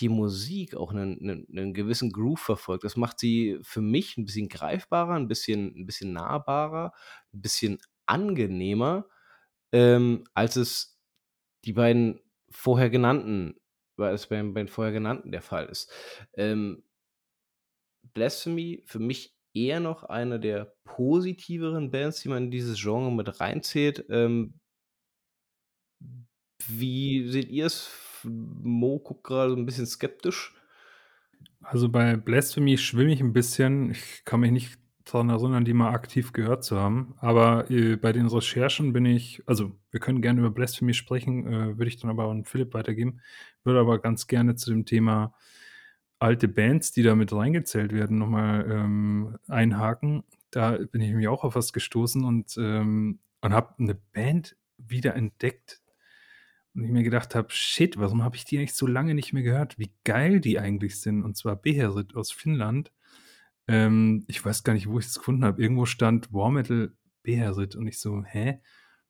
die 0.00 0.08
Musik 0.10 0.74
auch 0.76 0.90
einen 0.92 1.18
'nen 1.20 1.46
'nen 1.48 1.74
gewissen 1.74 2.12
Groove 2.12 2.40
verfolgt. 2.40 2.84
Das 2.84 2.96
macht 2.96 3.18
sie 3.20 3.58
für 3.62 3.80
mich 3.82 4.16
ein 4.18 4.24
bisschen 4.26 4.48
greifbarer, 4.48 5.14
ein 5.14 5.28
bisschen 5.28 5.74
'n 5.76 5.86
bisschen 5.86 6.12
nahbarer, 6.12 6.92
ein 7.34 7.42
bisschen 7.42 7.78
angenehmer, 8.06 9.06
ähm, 9.72 10.24
als 10.34 10.56
es 10.56 10.98
die 11.66 11.72
beiden 11.74 12.20
vorher 12.50 12.90
genannten 12.90 13.56
weil 13.98 14.14
es 14.14 14.28
bei 14.28 14.36
den 14.42 14.68
vorher 14.68 14.92
genannten 14.92 15.32
der 15.32 15.42
Fall 15.42 15.66
ist. 15.66 15.90
Ähm 16.34 16.82
Blasphemy 18.14 18.82
für 18.86 18.98
mich 18.98 19.36
eher 19.54 19.80
noch 19.80 20.04
eine 20.04 20.40
der 20.40 20.74
positiveren 20.84 21.90
Bands, 21.90 22.22
die 22.22 22.28
man 22.28 22.44
in 22.44 22.50
dieses 22.50 22.80
Genre 22.80 23.12
mit 23.12 23.40
reinzählt. 23.40 24.04
Ähm 24.10 24.54
wie 26.68 27.28
seht 27.28 27.48
ihr 27.48 27.66
es? 27.66 27.90
Mo 28.24 28.98
guckt 29.00 29.24
gerade 29.24 29.50
so 29.50 29.56
ein 29.56 29.66
bisschen 29.66 29.86
skeptisch. 29.86 30.54
Also, 31.60 31.88
bei 31.88 32.16
Blasphemy 32.16 32.78
schwimme 32.78 33.12
ich 33.12 33.20
ein 33.20 33.32
bisschen. 33.32 33.90
Ich 33.90 34.24
kann 34.24 34.40
mich 34.40 34.50
nicht 34.52 34.78
daran 35.04 35.30
erinnern, 35.30 35.64
die 35.64 35.72
mal 35.72 35.92
aktiv 35.92 36.32
gehört 36.32 36.64
zu 36.64 36.78
haben. 36.78 37.14
Aber, 37.18 37.70
äh, 37.70 37.96
bei 37.96 38.12
den 38.12 38.26
Recherchen 38.26 38.92
bin 38.92 39.06
ich 39.06 39.42
also, 39.46 39.72
wir 39.90 40.00
können 40.00 40.22
gerne 40.22 40.40
über 40.40 40.50
Blasphemy 40.50 40.94
sprechen, 40.94 41.46
äh, 41.46 41.78
würde 41.78 41.88
ich 41.88 41.98
dann 41.98 42.10
aber 42.10 42.24
an 42.30 42.44
Philipp 42.44 42.74
weitergeben. 42.74 43.20
Würde 43.64 43.80
aber 43.80 44.00
ganz 44.00 44.26
gerne 44.26 44.54
zu 44.56 44.70
dem 44.70 44.84
Thema 44.84 45.34
alte 46.22 46.46
Bands, 46.46 46.92
die 46.92 47.02
da 47.02 47.16
mit 47.16 47.32
reingezählt 47.32 47.92
werden, 47.92 48.18
nochmal 48.18 48.64
ähm, 48.70 49.38
einhaken. 49.48 50.22
Da 50.50 50.78
bin 50.78 51.00
ich 51.00 51.12
mir 51.12 51.32
auch 51.32 51.42
auf 51.42 51.56
was 51.56 51.72
gestoßen 51.72 52.24
und, 52.24 52.56
ähm, 52.58 53.18
und 53.40 53.52
habe 53.52 53.74
eine 53.78 53.94
Band 53.94 54.56
wieder 54.78 55.16
entdeckt. 55.16 55.82
Und 56.74 56.84
ich 56.84 56.90
mir 56.90 57.02
gedacht 57.02 57.34
habe, 57.34 57.48
shit, 57.50 57.98
warum 57.98 58.22
habe 58.22 58.36
ich 58.36 58.44
die 58.44 58.58
eigentlich 58.58 58.74
so 58.74 58.86
lange 58.86 59.14
nicht 59.14 59.32
mehr 59.32 59.42
gehört? 59.42 59.78
Wie 59.78 59.92
geil 60.04 60.40
die 60.40 60.58
eigentlich 60.58 61.00
sind. 61.00 61.22
Und 61.24 61.36
zwar 61.36 61.56
Beherit 61.56 62.14
aus 62.14 62.30
Finnland. 62.30 62.92
Ähm, 63.66 64.24
ich 64.28 64.44
weiß 64.44 64.62
gar 64.62 64.74
nicht, 64.74 64.88
wo 64.88 64.98
ich 65.00 65.06
es 65.06 65.18
gefunden 65.18 65.44
habe. 65.44 65.60
Irgendwo 65.60 65.86
stand 65.86 66.32
War 66.32 66.50
Metal 66.50 66.92
Beherit 67.24 67.74
und 67.74 67.88
ich 67.88 67.98
so, 67.98 68.22
hä? 68.24 68.60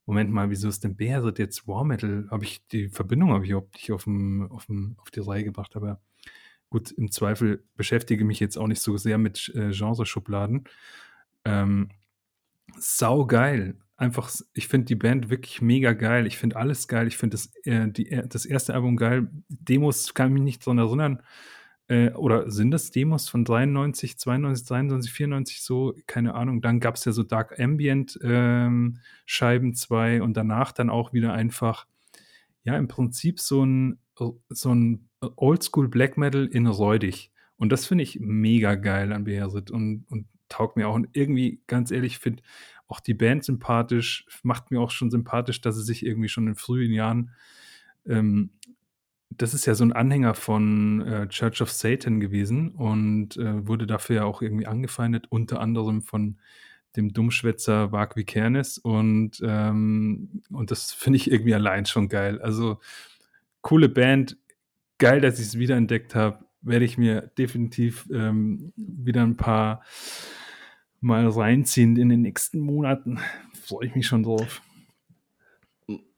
Moment 0.07 0.31
mal, 0.33 0.51
wieso 0.51 0.69
ist 0.69 0.83
denn 0.83 0.97
Beherit 0.97 1.39
jetzt 1.39 1.69
War 1.69 1.85
Metal? 1.85 2.27
Habe 2.31 2.45
ich 2.45 2.67
die 2.69 2.89
Verbindung 2.89 3.33
habe 3.33 3.45
ich 3.45 3.51
überhaupt 3.51 3.75
nicht 3.75 3.93
auf, 3.93 4.05
dem, 4.05 4.51
auf, 4.51 4.67
dem, 4.67 4.97
auf 4.99 5.11
die 5.11 5.21
Reihe 5.21 5.45
gebracht, 5.45 5.77
aber 5.77 6.01
Gut, 6.73 6.91
im 6.91 7.11
Zweifel 7.11 7.63
beschäftige 7.77 8.25
mich 8.25 8.41
jetzt 8.41 8.57
auch 8.57 8.67
nicht 8.67 8.81
so 8.81 8.97
sehr 8.97 9.19
mit 9.19 9.53
äh, 9.55 9.73
Genreschubladen. 9.73 10.65
Ähm, 11.45 11.91
sau 12.79 13.27
geil. 13.27 13.77
Einfach, 13.99 14.31
ich 14.55 14.69
finde 14.69 14.87
die 14.87 14.95
Band 14.95 15.29
wirklich 15.29 15.61
mega 15.61 15.93
geil. 15.93 16.27
Ich 16.27 16.39
finde 16.39 16.57
alles 16.57 16.89
geil. 16.89 17.09
Ich 17.09 17.19
finde 17.19 17.37
das, 17.37 17.55
äh, 17.67 18.27
das 18.27 18.47
erste 18.47 18.73
Album 18.73 18.97
geil. 18.97 19.29
Demos 19.51 20.15
kann 20.15 20.29
ich 20.29 20.33
mich 20.33 20.43
nicht 20.43 20.67
daran 20.67 20.79
erinnern. 20.79 21.23
Äh, 21.89 22.13
oder 22.13 22.51
sind 22.51 22.71
das 22.71 22.91
Demos 22.91 23.29
von 23.29 23.45
93, 23.45 24.17
92, 24.17 24.67
93, 24.67 25.13
94 25.13 25.63
so? 25.63 25.95
Keine 26.07 26.35
Ahnung. 26.35 26.63
Dann 26.63 26.81
gab 26.81 26.95
es 26.95 27.05
ja 27.05 27.13
so 27.13 27.23
Dark 27.23 27.61
Ambient 27.61 28.19
ähm, 28.23 28.97
Scheiben 29.27 29.75
2 29.75 30.23
und 30.23 30.39
danach 30.39 30.73
dann 30.73 30.89
auch 30.89 31.13
wieder 31.13 31.35
einfach, 31.35 31.87
ja, 32.65 32.79
im 32.79 32.89
Prinzip 32.89 33.41
so 33.41 33.63
ein, 33.63 33.99
so 34.49 34.75
ein 34.75 35.09
Oldschool 35.37 35.89
Black 35.89 36.17
Metal 36.17 36.47
in 36.47 36.67
räudig. 36.67 37.33
Und 37.57 37.71
das 37.71 37.87
finde 37.87 38.05
ich 38.05 38.19
mega 38.21 38.75
geil 38.75 39.13
an 39.13 39.25
Beherit 39.25 39.71
und, 39.71 40.05
und 40.09 40.27
taugt 40.49 40.77
mir 40.77 40.89
auch. 40.89 40.95
Und 40.95 41.09
irgendwie, 41.13 41.63
ganz 41.67 41.91
ehrlich, 41.91 42.19
finde 42.19 42.43
auch 42.89 43.01
die 43.01 43.15
Band 43.15 43.45
sympathisch, 43.45 44.27
macht 44.43 44.71
mir 44.71 44.81
auch 44.81 44.91
schon 44.91 45.11
sympathisch, 45.11 45.61
dass 45.61 45.77
sie 45.77 45.83
sich 45.83 46.05
irgendwie 46.05 46.29
schon 46.29 46.47
in 46.47 46.57
frühen 46.57 46.93
Jahren, 46.93 47.31
ähm, 48.07 48.51
das 49.31 49.55
ist 49.55 49.65
ja 49.65 49.75
so 49.75 49.85
ein 49.85 49.93
Anhänger 49.93 50.35
von 50.35 51.01
äh, 51.07 51.29
Church 51.29 51.63
of 51.63 51.73
Satan 51.73 52.21
gewesen 52.21 52.73
und 52.73 53.39
äh, 53.39 53.67
wurde 53.67 53.87
dafür 53.87 54.17
ja 54.17 54.25
auch 54.25 54.43
irgendwie 54.43 54.67
angefeindet, 54.67 55.27
unter 55.31 55.61
anderem 55.61 56.03
von 56.03 56.39
dem 56.97 57.15
Dummschwätzer 57.15 57.89
Mark 57.89 58.17
Vikernes 58.17 58.77
und, 58.77 59.43
ähm, 59.43 60.43
und 60.51 60.71
das 60.71 60.93
finde 60.93 61.17
ich 61.17 61.31
irgendwie 61.31 61.55
allein 61.55 61.87
schon 61.87 62.09
geil. 62.11 62.43
Also 62.43 62.79
coole 63.63 63.89
Band, 63.89 64.37
geil, 64.99 65.21
dass 65.21 65.39
ich 65.39 65.47
es 65.47 65.59
wiederentdeckt 65.59 66.15
habe. 66.15 66.45
Werde 66.61 66.85
ich 66.85 66.99
mir 66.99 67.33
definitiv 67.39 68.09
ähm, 68.13 68.73
wieder 68.77 69.23
ein 69.23 69.37
paar 69.37 69.83
Mal 71.01 71.27
reinziehen 71.27 71.97
in 71.97 72.09
den 72.09 72.23
nächsten 72.23 72.61
Monaten. 72.61 73.19
Freue 73.55 73.87
ich 73.87 73.95
mich 73.97 74.07
schon 74.07 74.23
drauf. 74.23 74.63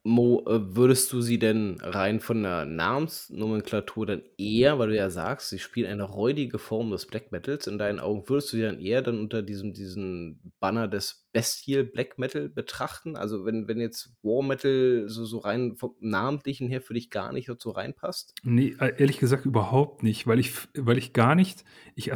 Mo, 0.07 0.45
äh, 0.47 0.77
würdest 0.77 1.11
du 1.15 1.23
sie 1.23 1.39
denn 1.39 1.79
rein 1.81 2.21
von 2.21 2.43
der 2.43 2.67
Namensnomenklatur 2.67 4.05
dann 4.05 4.23
eher, 4.37 4.79
weil 4.79 4.89
du 4.89 4.97
ja 4.97 5.09
sagst, 5.09 5.49
sie 5.49 5.59
spielen 5.59 5.91
eine 5.91 6.03
räudige 6.03 6.59
Form 6.59 6.91
des 6.91 7.07
Black 7.07 7.33
Metals 7.33 7.67
in 7.67 7.79
deinen 7.79 8.01
Augen, 8.01 8.29
würdest 8.29 8.53
du 8.53 8.59
sie 8.59 8.63
dann 8.65 8.79
eher 8.79 9.01
dann 9.01 9.19
unter 9.19 9.43
diesem 9.43 9.73
diesen 9.73 10.53
Banner 10.61 10.89
des 10.89 11.27
Bestial 11.33 11.85
Black 11.85 12.19
Metal 12.19 12.51
betrachten? 12.51 13.17
Also, 13.17 13.47
wenn 13.47 13.67
wenn 13.67 13.81
jetzt 13.81 14.13
War 14.23 14.43
Metal 14.43 15.05
so 15.07 15.25
so 15.25 15.39
rein 15.39 15.75
vom 15.77 15.95
Namentlichen 16.01 16.69
her 16.69 16.83
für 16.83 16.93
dich 16.93 17.09
gar 17.09 17.33
nicht 17.33 17.49
dazu 17.49 17.71
reinpasst? 17.71 18.35
Ne, 18.43 18.77
äh, 18.81 18.93
ehrlich 18.99 19.19
gesagt 19.19 19.47
überhaupt 19.47 20.03
nicht, 20.03 20.27
weil 20.27 20.39
ich 20.39 20.53
weil 20.77 20.99
ich 20.99 21.15
gar 21.15 21.35
nicht 21.35 21.65
ich 21.95 22.13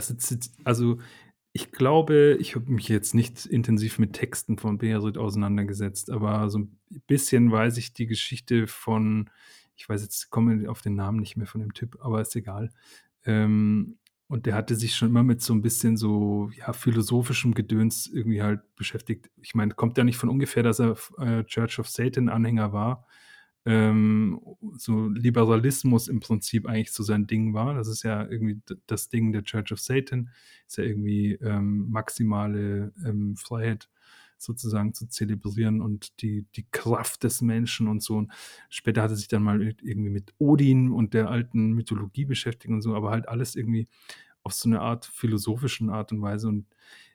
also 0.65 0.99
ich 1.55 1.73
glaube, 1.73 2.37
ich 2.39 2.55
habe 2.55 2.71
mich 2.71 2.89
jetzt 2.89 3.15
nicht 3.15 3.47
intensiv 3.47 3.99
mit 3.99 4.13
Texten 4.13 4.59
von 4.59 4.77
Beherit 4.77 5.17
auseinandergesetzt, 5.17 6.11
aber 6.11 6.51
so 6.51 6.59
ein 6.59 6.78
bisschen 7.07 7.51
weiß 7.51 7.77
ich 7.79 7.93
die 7.93 8.07
Geschichte 8.07 8.67
von 8.67 9.31
ich 9.77 9.89
weiß 9.89 10.03
jetzt 10.03 10.31
komme 10.31 10.69
auf 10.69 10.83
den 10.83 10.97
Namen 10.97 11.21
nicht 11.21 11.37
mehr 11.37 11.47
von 11.47 11.61
dem 11.61 11.73
Typ, 11.73 11.99
aber 12.01 12.21
ist 12.21 12.35
egal. 12.35 12.71
Ähm, 13.25 13.99
und 14.27 14.47
der 14.47 14.57
hatte 14.57 14.75
sich 14.75 14.97
schon 14.97 15.09
immer 15.09 15.23
mit 15.23 15.41
so 15.41 15.55
ein 15.55 15.63
bisschen 15.63 15.97
so, 15.97 16.51
ja, 16.57 16.73
philosophischem 16.73 17.55
Gedöns 17.55 18.09
irgendwie 18.09 18.43
halt 18.43 18.61
beschäftigt. 18.75 19.31
Ich 19.41 19.55
meine, 19.55 19.75
kommt 19.75 19.97
ja 19.97 20.05
nicht 20.05 20.17
von 20.19 20.29
ungefähr, 20.29 20.65
dass 20.65 20.81
er 20.81 20.97
äh, 21.19 21.45
Church 21.45 21.79
of 21.79 21.89
Satan 21.89 22.29
Anhänger 22.29 22.73
war 22.73 23.07
ähm, 23.69 24.41
so 24.79 25.09
Liberalismus 25.09 26.09
im 26.09 26.21
Prinzip 26.21 26.67
eigentlich 26.67 26.91
so 26.91 27.03
sein 27.03 27.27
Ding 27.27 27.53
war. 27.53 27.75
Das 27.75 27.87
ist 27.87 28.03
ja 28.03 28.27
irgendwie 28.27 28.63
das 28.87 29.11
Ding 29.11 29.31
der 29.33 29.45
Church 29.45 29.73
of 29.73 29.81
Satan, 29.81 30.31
ist 30.67 30.79
ja 30.79 30.85
irgendwie 30.85 31.35
ähm, 31.35 31.91
maximale 31.91 32.95
ähm, 33.05 33.37
Freiheit 33.37 33.91
sozusagen 34.39 34.95
zu 34.95 35.07
zelebrieren 35.07 35.81
und 35.81 36.23
die, 36.23 36.47
die 36.57 36.67
Kraft 36.71 37.25
des 37.25 37.43
Menschen 37.43 37.89
und 37.89 38.03
so. 38.03 38.17
Und 38.17 38.33
später 38.71 39.03
hat 39.03 39.11
er 39.11 39.17
sich 39.17 39.29
dann 39.29 39.43
mal 39.43 39.61
irgendwie 39.61 40.11
mit 40.11 40.33
Odin 40.39 40.93
und 40.93 41.15
der 41.15 41.29
alten 41.29 41.73
Mythologie 41.73 42.25
beschäftigt 42.25 42.73
und 42.73 42.83
so, 42.83 42.95
aber 42.95 43.11
halt 43.11 43.29
alles 43.29 43.57
irgendwie 43.57 43.89
auf 44.43 44.55
so 44.55 44.69
eine 44.69 44.81
Art 44.81 45.07
philosophischen 45.07 45.91
Art 45.91 46.13
und 46.13 46.23
Weise. 46.23 46.49
Und 46.49 46.67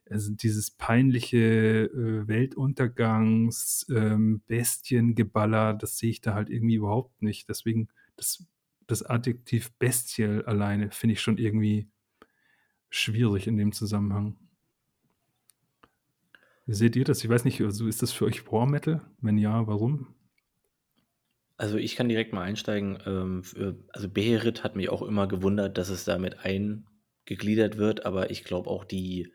also 0.10 0.34
dieses 0.34 0.72
peinliche 0.72 1.86
äh, 1.86 2.28
Weltuntergangs, 2.28 3.88
ähm, 3.90 4.42
Bestiengeballer, 4.48 5.74
das 5.74 5.98
sehe 5.98 6.12
ich 6.12 6.22
da 6.22 6.34
halt 6.34 6.50
irgendwie 6.50 6.76
überhaupt 6.76 7.22
nicht. 7.22 7.50
Deswegen 7.50 7.88
das, 8.16 8.46
das 8.86 9.04
Adjektiv 9.04 9.72
bestial 9.80 10.44
alleine 10.46 10.92
finde 10.92 11.14
ich 11.14 11.22
schon 11.22 11.38
irgendwie 11.38 11.88
schwierig 12.90 13.48
in 13.48 13.58
dem 13.58 13.72
Zusammenhang. 13.72 14.38
Wie 16.66 16.74
seht 16.74 16.96
ihr 16.96 17.04
das? 17.04 17.24
Ich 17.24 17.30
weiß 17.30 17.46
nicht, 17.46 17.62
also 17.62 17.88
ist 17.88 18.02
das 18.02 18.12
für 18.12 18.26
euch 18.26 18.52
War 18.52 18.66
Metal? 18.66 19.02
Wenn 19.20 19.38
ja, 19.38 19.68
warum? 19.68 20.16
Also 21.58 21.78
ich 21.78 21.96
kann 21.96 22.10
direkt 22.10 22.34
mal 22.34 22.44
einsteigen. 22.44 22.98
Ähm, 23.06 23.44
also 23.90 24.10
Beherit 24.10 24.64
hat 24.64 24.76
mich 24.76 24.90
auch 24.90 25.02
immer 25.02 25.28
gewundert, 25.28 25.78
dass 25.78 25.90
es 25.90 26.06
damit 26.06 26.40
eingegliedert 26.40 27.78
wird, 27.78 28.06
aber 28.06 28.32
ich 28.32 28.44
glaube 28.44 28.70
auch 28.70 28.86
die 28.86 29.34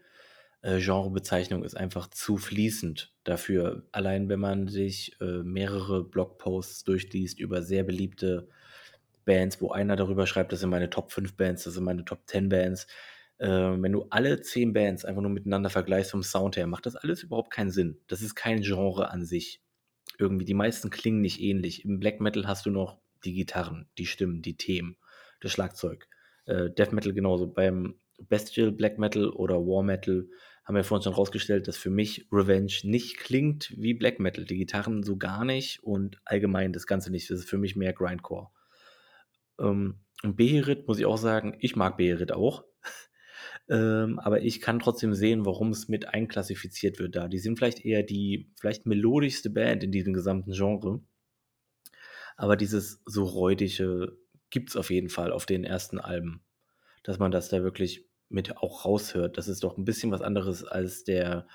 äh, 0.62 0.80
Genrebezeichnung 0.80 1.64
ist 1.64 1.76
einfach 1.76 2.08
zu 2.08 2.36
fließend 2.36 3.14
dafür. 3.24 3.86
Allein 3.92 4.28
wenn 4.28 4.40
man 4.40 4.68
sich 4.68 5.16
äh, 5.20 5.42
mehrere 5.42 6.04
Blogposts 6.04 6.84
durchliest 6.84 7.38
über 7.38 7.62
sehr 7.62 7.84
beliebte 7.84 8.48
Bands, 9.24 9.60
wo 9.60 9.70
einer 9.70 9.96
darüber 9.96 10.26
schreibt, 10.26 10.52
das 10.52 10.60
sind 10.60 10.70
meine 10.70 10.90
Top 10.90 11.12
5 11.12 11.36
Bands, 11.36 11.64
das 11.64 11.74
sind 11.74 11.84
meine 11.84 12.04
Top 12.04 12.22
10 12.26 12.48
Bands. 12.48 12.86
Äh, 13.38 13.48
wenn 13.48 13.92
du 13.92 14.06
alle 14.10 14.40
10 14.40 14.72
Bands 14.72 15.04
einfach 15.04 15.22
nur 15.22 15.30
miteinander 15.30 15.70
vergleichst 15.70 16.10
vom 16.10 16.22
Sound 16.22 16.56
her, 16.56 16.66
macht 16.66 16.86
das 16.86 16.96
alles 16.96 17.22
überhaupt 17.22 17.52
keinen 17.52 17.70
Sinn. 17.70 18.00
Das 18.08 18.22
ist 18.22 18.34
kein 18.34 18.62
Genre 18.62 19.10
an 19.10 19.24
sich. 19.24 19.62
Irgendwie, 20.18 20.44
die 20.44 20.54
meisten 20.54 20.90
klingen 20.90 21.20
nicht 21.20 21.40
ähnlich. 21.40 21.84
Im 21.84 22.00
Black 22.00 22.20
Metal 22.20 22.46
hast 22.46 22.66
du 22.66 22.70
noch 22.70 22.98
die 23.24 23.34
Gitarren, 23.34 23.88
die 23.98 24.06
Stimmen, 24.06 24.42
die 24.42 24.56
Themen, 24.56 24.96
das 25.40 25.52
Schlagzeug. 25.52 26.08
Äh, 26.46 26.70
Death 26.70 26.92
Metal 26.92 27.12
genauso. 27.12 27.46
Beim 27.46 28.00
Bestial 28.18 28.72
Black 28.72 28.98
Metal 28.98 29.28
oder 29.30 29.56
War 29.56 29.82
Metal 29.82 30.26
haben 30.64 30.74
wir 30.74 30.84
vorhin 30.84 31.04
schon 31.04 31.14
rausgestellt, 31.14 31.66
dass 31.66 31.78
für 31.78 31.90
mich 31.90 32.26
Revenge 32.30 32.72
nicht 32.82 33.16
klingt 33.16 33.72
wie 33.78 33.94
Black 33.94 34.20
Metal. 34.20 34.44
Die 34.44 34.58
Gitarren 34.58 35.02
so 35.02 35.16
gar 35.16 35.44
nicht 35.44 35.82
und 35.82 36.20
allgemein 36.24 36.72
das 36.72 36.86
Ganze 36.86 37.10
nicht. 37.10 37.30
Das 37.30 37.40
ist 37.40 37.48
für 37.48 37.58
mich 37.58 37.76
mehr 37.76 37.92
Grindcore. 37.92 38.48
Ähm, 39.58 40.00
und 40.22 40.36
Beherit 40.36 40.86
muss 40.86 40.98
ich 40.98 41.06
auch 41.06 41.16
sagen, 41.16 41.56
ich 41.60 41.76
mag 41.76 41.96
Beherit 41.96 42.32
auch. 42.32 42.64
ähm, 43.68 44.18
aber 44.18 44.42
ich 44.42 44.60
kann 44.60 44.78
trotzdem 44.78 45.14
sehen, 45.14 45.44
warum 45.44 45.70
es 45.70 45.88
mit 45.88 46.08
einklassifiziert 46.08 46.98
wird 46.98 47.16
da. 47.16 47.28
Die 47.28 47.38
sind 47.38 47.58
vielleicht 47.58 47.84
eher 47.84 48.02
die 48.02 48.50
vielleicht 48.58 48.86
melodischste 48.86 49.50
Band 49.50 49.84
in 49.84 49.92
diesem 49.92 50.14
gesamten 50.14 50.52
Genre. 50.52 51.02
Aber 52.36 52.56
dieses 52.56 53.02
so 53.04 53.24
räudige 53.24 54.16
gibt 54.50 54.70
es 54.70 54.76
auf 54.76 54.90
jeden 54.90 55.10
Fall 55.10 55.32
auf 55.32 55.44
den 55.44 55.64
ersten 55.64 55.98
Alben. 55.98 56.42
Dass 57.02 57.18
man 57.18 57.30
das 57.30 57.48
da 57.48 57.62
wirklich 57.62 58.06
mit 58.30 58.56
auch 58.56 58.84
raushört. 58.84 59.36
Das 59.36 59.48
ist 59.48 59.64
doch 59.64 59.76
ein 59.76 59.84
bisschen 59.84 60.10
was 60.10 60.22
anderes 60.22 60.64
als 60.64 61.04
der 61.04 61.46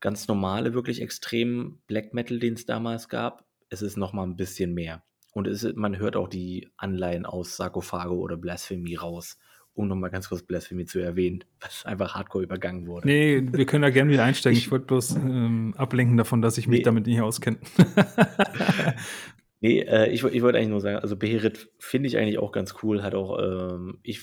ganz 0.00 0.28
normale, 0.28 0.74
wirklich 0.74 1.00
extrem 1.00 1.80
Black 1.86 2.12
Metal, 2.12 2.38
den 2.38 2.54
es 2.54 2.66
damals 2.66 3.08
gab. 3.08 3.46
Es 3.68 3.82
ist 3.82 3.96
noch 3.96 4.12
mal 4.12 4.24
ein 4.24 4.36
bisschen 4.36 4.74
mehr. 4.74 5.04
Und 5.32 5.46
es, 5.46 5.66
man 5.74 5.98
hört 5.98 6.16
auch 6.16 6.28
die 6.28 6.68
Anleihen 6.76 7.26
aus 7.26 7.56
Sarkophago 7.56 8.16
oder 8.16 8.36
Blasphemy 8.36 8.94
raus, 8.96 9.38
um 9.76 9.88
nochmal 9.88 10.10
ganz 10.10 10.28
kurz 10.28 10.42
Blasphemy 10.42 10.86
zu 10.86 10.98
erwähnen, 10.98 11.44
was 11.60 11.86
einfach 11.86 12.14
hardcore 12.14 12.44
übergangen 12.44 12.86
wurde. 12.86 13.06
Nee, 13.06 13.42
wir 13.52 13.66
können 13.66 13.82
da 13.82 13.90
gerne 13.90 14.10
wieder 14.10 14.24
einsteigen. 14.24 14.58
Ich, 14.58 14.66
ich 14.66 14.70
wollte 14.70 14.86
bloß 14.86 15.16
ähm, 15.16 15.74
ablenken 15.76 16.16
davon, 16.16 16.42
dass 16.42 16.58
ich 16.58 16.66
mich 16.66 16.78
nee. 16.78 16.84
damit 16.84 17.06
nicht 17.06 17.20
auskenne. 17.20 17.58
nee, 19.60 19.80
äh, 19.80 20.08
ich, 20.10 20.24
ich 20.24 20.42
wollte 20.42 20.58
eigentlich 20.58 20.70
nur 20.70 20.80
sagen, 20.80 20.98
also 20.98 21.16
Beherit 21.16 21.70
finde 21.78 22.08
ich 22.08 22.16
eigentlich 22.16 22.38
auch 22.38 22.52
ganz 22.52 22.74
cool. 22.82 23.02
Hat 23.02 23.14
auch, 23.14 23.38
ähm, 23.38 23.98
ich 24.02 24.22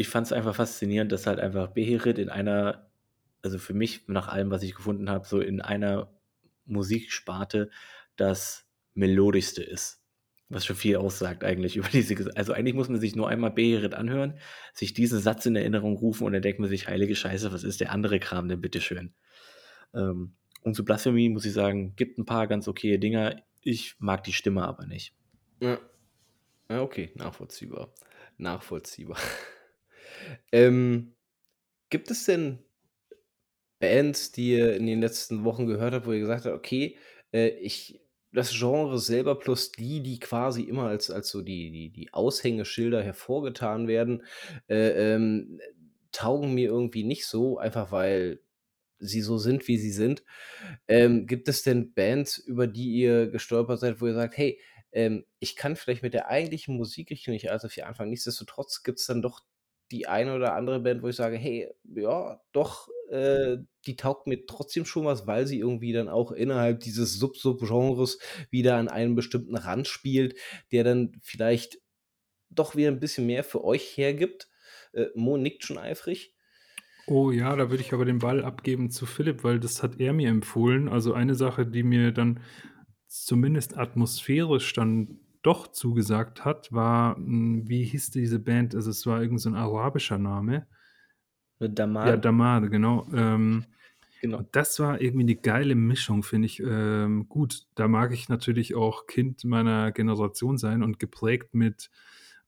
ich 0.00 0.08
fand 0.08 0.26
es 0.26 0.32
einfach 0.32 0.54
faszinierend, 0.54 1.12
dass 1.12 1.26
halt 1.26 1.40
einfach 1.40 1.72
Beherit 1.72 2.18
in 2.18 2.30
einer, 2.30 2.90
also 3.42 3.58
für 3.58 3.74
mich, 3.74 4.08
nach 4.08 4.28
allem, 4.28 4.50
was 4.50 4.62
ich 4.62 4.74
gefunden 4.74 5.10
habe, 5.10 5.26
so 5.26 5.40
in 5.40 5.60
einer 5.60 6.10
Musiksparte 6.64 7.70
das 8.16 8.66
melodischste 8.94 9.62
ist. 9.62 9.99
Was 10.50 10.66
schon 10.66 10.76
viel 10.76 10.96
aussagt 10.96 11.44
eigentlich 11.44 11.76
über 11.78 11.88
diese, 11.88 12.36
also 12.36 12.52
eigentlich 12.52 12.74
muss 12.74 12.88
man 12.88 13.00
sich 13.00 13.16
nur 13.16 13.28
einmal 13.28 13.50
Beherit 13.50 13.94
anhören, 13.94 14.38
sich 14.74 14.92
diesen 14.92 15.20
Satz 15.20 15.46
in 15.46 15.56
Erinnerung 15.56 15.96
rufen 15.96 16.24
und 16.24 16.32
dann 16.32 16.42
denkt 16.42 16.60
man 16.60 16.68
sich, 16.68 16.88
heilige 16.88 17.16
Scheiße, 17.16 17.52
was 17.52 17.64
ist 17.64 17.80
der 17.80 17.92
andere 17.92 18.20
Kram 18.20 18.48
denn 18.48 18.60
bitteschön? 18.60 19.14
Ähm, 19.94 20.34
und 20.62 20.74
zu 20.74 20.84
Blasphemie 20.84 21.30
muss 21.30 21.46
ich 21.46 21.52
sagen, 21.52 21.94
gibt 21.96 22.18
ein 22.18 22.26
paar 22.26 22.46
ganz 22.46 22.68
okaye 22.68 22.98
Dinger. 22.98 23.42
Ich 23.62 23.96
mag 23.98 24.24
die 24.24 24.32
Stimme 24.32 24.66
aber 24.66 24.86
nicht. 24.86 25.14
Ja. 25.60 25.78
Ja, 26.68 26.82
okay, 26.82 27.10
nachvollziehbar. 27.14 27.92
Nachvollziehbar. 28.36 29.18
Ähm, 30.52 31.14
gibt 31.88 32.10
es 32.10 32.24
denn 32.24 32.58
Bands, 33.78 34.32
die 34.32 34.50
ihr 34.50 34.76
in 34.76 34.86
den 34.86 35.00
letzten 35.00 35.44
Wochen 35.44 35.66
gehört 35.66 35.94
habt, 35.94 36.06
wo 36.06 36.12
ihr 36.12 36.20
gesagt 36.20 36.44
habt, 36.44 36.54
okay, 36.54 36.98
äh, 37.32 37.48
ich, 37.48 38.00
das 38.32 38.52
Genre 38.52 38.98
selber 38.98 39.38
plus 39.38 39.72
die, 39.72 40.02
die 40.02 40.18
quasi 40.20 40.62
immer 40.62 40.84
als, 40.84 41.10
als 41.10 41.30
so 41.30 41.42
die, 41.42 41.70
die, 41.70 41.90
die 41.90 42.12
Aushängeschilder 42.12 43.02
hervorgetan 43.02 43.88
werden, 43.88 44.24
äh, 44.68 45.14
ähm, 45.14 45.60
taugen 46.12 46.54
mir 46.54 46.68
irgendwie 46.68 47.04
nicht 47.04 47.26
so, 47.26 47.58
einfach 47.58 47.92
weil 47.92 48.40
sie 48.98 49.22
so 49.22 49.38
sind, 49.38 49.66
wie 49.66 49.78
sie 49.78 49.92
sind. 49.92 50.22
Ähm, 50.86 51.26
gibt 51.26 51.48
es 51.48 51.62
denn 51.62 51.92
Bands, 51.92 52.38
über 52.38 52.66
die 52.66 52.92
ihr 52.92 53.28
gestolpert 53.28 53.80
seid, 53.80 54.00
wo 54.00 54.06
ihr 54.06 54.14
sagt, 54.14 54.36
hey, 54.36 54.60
ähm, 54.92 55.24
ich 55.38 55.56
kann 55.56 55.76
vielleicht 55.76 56.02
mit 56.02 56.14
der 56.14 56.28
eigentlichen 56.28 56.76
Musikrichtung 56.76 57.32
nicht 57.32 57.50
allzu 57.50 57.68
viel 57.68 57.84
anfangen. 57.84 58.10
Nichtsdestotrotz 58.10 58.82
gibt 58.82 58.98
es 58.98 59.06
dann 59.06 59.22
doch 59.22 59.40
die 59.90 60.06
eine 60.06 60.34
oder 60.34 60.54
andere 60.54 60.80
Band, 60.80 61.02
wo 61.02 61.08
ich 61.08 61.16
sage, 61.16 61.36
hey, 61.36 61.68
ja, 61.94 62.40
doch, 62.52 62.88
äh, 63.10 63.58
die 63.86 63.96
taugt 63.96 64.26
mir 64.26 64.46
trotzdem 64.46 64.84
schon 64.84 65.04
was, 65.04 65.26
weil 65.26 65.46
sie 65.46 65.58
irgendwie 65.58 65.92
dann 65.92 66.08
auch 66.08 66.32
innerhalb 66.32 66.80
dieses 66.80 67.14
Sub-Sub-Genres 67.18 68.18
wieder 68.50 68.76
an 68.76 68.88
einem 68.88 69.14
bestimmten 69.14 69.56
Rand 69.56 69.88
spielt, 69.88 70.36
der 70.72 70.84
dann 70.84 71.12
vielleicht 71.22 71.78
doch 72.50 72.76
wieder 72.76 72.88
ein 72.88 73.00
bisschen 73.00 73.26
mehr 73.26 73.44
für 73.44 73.64
euch 73.64 73.96
hergibt. 73.96 74.48
Äh, 74.92 75.06
Mo 75.14 75.36
nickt 75.36 75.64
schon 75.64 75.78
eifrig. 75.78 76.34
Oh 77.06 77.30
ja, 77.30 77.56
da 77.56 77.70
würde 77.70 77.82
ich 77.82 77.92
aber 77.92 78.04
den 78.04 78.20
Ball 78.20 78.44
abgeben 78.44 78.90
zu 78.90 79.06
Philipp, 79.06 79.42
weil 79.42 79.58
das 79.58 79.82
hat 79.82 79.98
er 79.98 80.12
mir 80.12 80.28
empfohlen. 80.28 80.88
Also 80.88 81.12
eine 81.12 81.34
Sache, 81.34 81.66
die 81.66 81.82
mir 81.82 82.12
dann 82.12 82.40
zumindest 83.06 83.76
atmosphärisch 83.76 84.72
dann 84.74 85.18
doch 85.42 85.68
zugesagt 85.68 86.44
hat, 86.44 86.72
war, 86.72 87.16
hm, 87.16 87.68
wie 87.68 87.82
hieß 87.84 88.10
diese 88.10 88.38
Band? 88.38 88.74
Also 88.74 88.90
es 88.90 89.06
war 89.06 89.20
irgend 89.20 89.40
so 89.40 89.48
ein 89.48 89.56
arabischer 89.56 90.18
Name. 90.18 90.66
Damar. 91.68 92.06
Ja, 92.06 92.16
Damar, 92.16 92.60
genau. 92.68 93.06
Ähm, 93.12 93.64
genau. 94.20 94.44
Das 94.52 94.78
war 94.80 95.00
irgendwie 95.00 95.24
eine 95.24 95.36
geile 95.36 95.74
Mischung, 95.74 96.22
finde 96.22 96.46
ich. 96.46 96.60
Ähm, 96.60 97.28
gut, 97.28 97.66
da 97.74 97.88
mag 97.88 98.12
ich 98.12 98.28
natürlich 98.28 98.74
auch 98.74 99.06
Kind 99.06 99.44
meiner 99.44 99.92
Generation 99.92 100.58
sein 100.58 100.82
und 100.82 100.98
geprägt 100.98 101.54
mit 101.54 101.90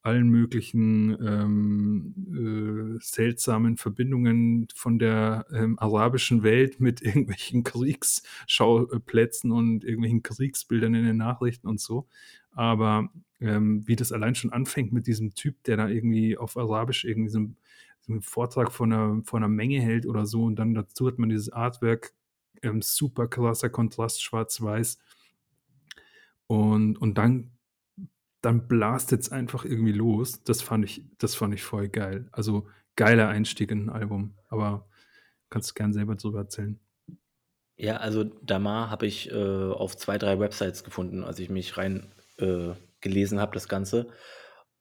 allen 0.03 0.29
möglichen 0.29 1.17
ähm, 1.25 2.97
äh, 2.97 2.99
seltsamen 3.01 3.77
Verbindungen 3.77 4.67
von 4.75 4.99
der 4.99 5.47
ähm, 5.53 5.79
arabischen 5.79 6.43
Welt 6.43 6.81
mit 6.81 7.01
irgendwelchen 7.03 7.63
Kriegsschauplätzen 7.63 9.53
und 9.53 9.85
irgendwelchen 9.85 10.23
Kriegsbildern 10.23 10.95
in 10.95 11.05
den 11.05 11.17
Nachrichten 11.19 11.69
und 11.69 11.81
so. 11.81 12.09
Aber 12.51 13.11
ähm, 13.41 13.87
wie 13.87 13.97
das 13.97 14.13
allein 14.13 14.35
schon 14.35 14.53
anfängt 14.53 14.93
mit 14.93 15.07
diesem 15.07 15.35
Typ, 15.35 15.63
der 15.65 15.77
da 15.77 15.89
irgendwie 15.89 16.37
auf 16.37 16.57
Arabisch 16.57 17.05
irgendwie 17.05 17.31
so, 17.31 17.41
so 17.41 17.51
einen 18.09 18.23
Vortrag 18.23 18.73
von 18.73 18.93
einer, 18.93 19.23
von 19.25 19.43
einer 19.43 19.53
Menge 19.53 19.81
hält 19.81 20.07
oder 20.07 20.27
so 20.27 20.45
und 20.45 20.57
dann 20.57 20.75
dazu 20.75 21.07
hat 21.07 21.19
man 21.19 21.29
dieses 21.29 21.51
Artwork, 21.51 22.13
ähm, 22.63 22.83
super 22.83 23.29
krasser 23.29 23.71
Kontrast, 23.71 24.23
schwarz-weiß. 24.23 24.99
Und, 26.47 26.97
und 26.99 27.19
dann 27.19 27.53
dann 28.43 28.67
blastet 28.67 29.23
es 29.23 29.33
einfach 29.33 29.65
irgendwie 29.65 29.93
los. 29.93 30.43
Das 30.43 30.61
fand 30.61 30.85
ich, 30.85 31.05
das 31.19 31.35
fand 31.35 31.55
ich 31.55 31.63
voll 31.63 31.89
geil. 31.89 32.29
Also 32.33 32.67
geiler 32.97 33.29
Einstieg 33.29 33.71
in 33.71 33.87
ein 33.87 33.91
Album. 33.91 34.35
Aber 34.49 34.89
kannst 35.49 35.71
du 35.71 35.75
gern 35.75 35.93
selber 35.93 36.17
drüber 36.17 36.41
erzählen. 36.41 36.79
Ja, 37.77 37.97
also 37.99 38.25
Damar 38.25 38.91
habe 38.91 39.07
ich 39.07 39.31
äh, 39.31 39.35
auf 39.35 39.97
zwei, 39.97 40.19
drei 40.19 40.39
Websites 40.39 40.85
gefunden, 40.85 41.25
als 41.25 41.39
ich 41.39 41.51
mich 41.51 41.77
rein 41.77 42.13
äh, 42.39 42.73
gelesen 43.01 43.41
habe, 43.41 43.55
das 43.55 43.69
Ganze. 43.69 44.09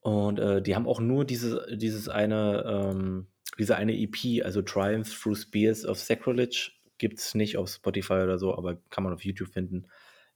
Und 0.02 0.40
äh, 0.40 0.62
die 0.62 0.76
haben 0.76 0.88
auch 0.88 1.00
nur 1.00 1.26
diese, 1.26 1.66
dieses 1.76 2.10
eine, 2.10 2.64
ähm, 2.66 3.28
diese 3.58 3.76
eine 3.76 3.98
EP, 3.98 4.44
also 4.44 4.62
Triumph 4.62 5.22
Through 5.22 5.36
Spears 5.36 5.86
of 5.86 6.00
Sacrilege, 6.00 6.72
gibt 6.98 7.20
es 7.20 7.36
nicht 7.36 7.58
auf 7.58 7.70
Spotify 7.70 8.14
oder 8.14 8.38
so, 8.38 8.56
aber 8.56 8.76
kann 8.90 9.04
man 9.04 9.14
auf 9.14 9.24
YouTube 9.24 9.50
finden. 9.50 9.88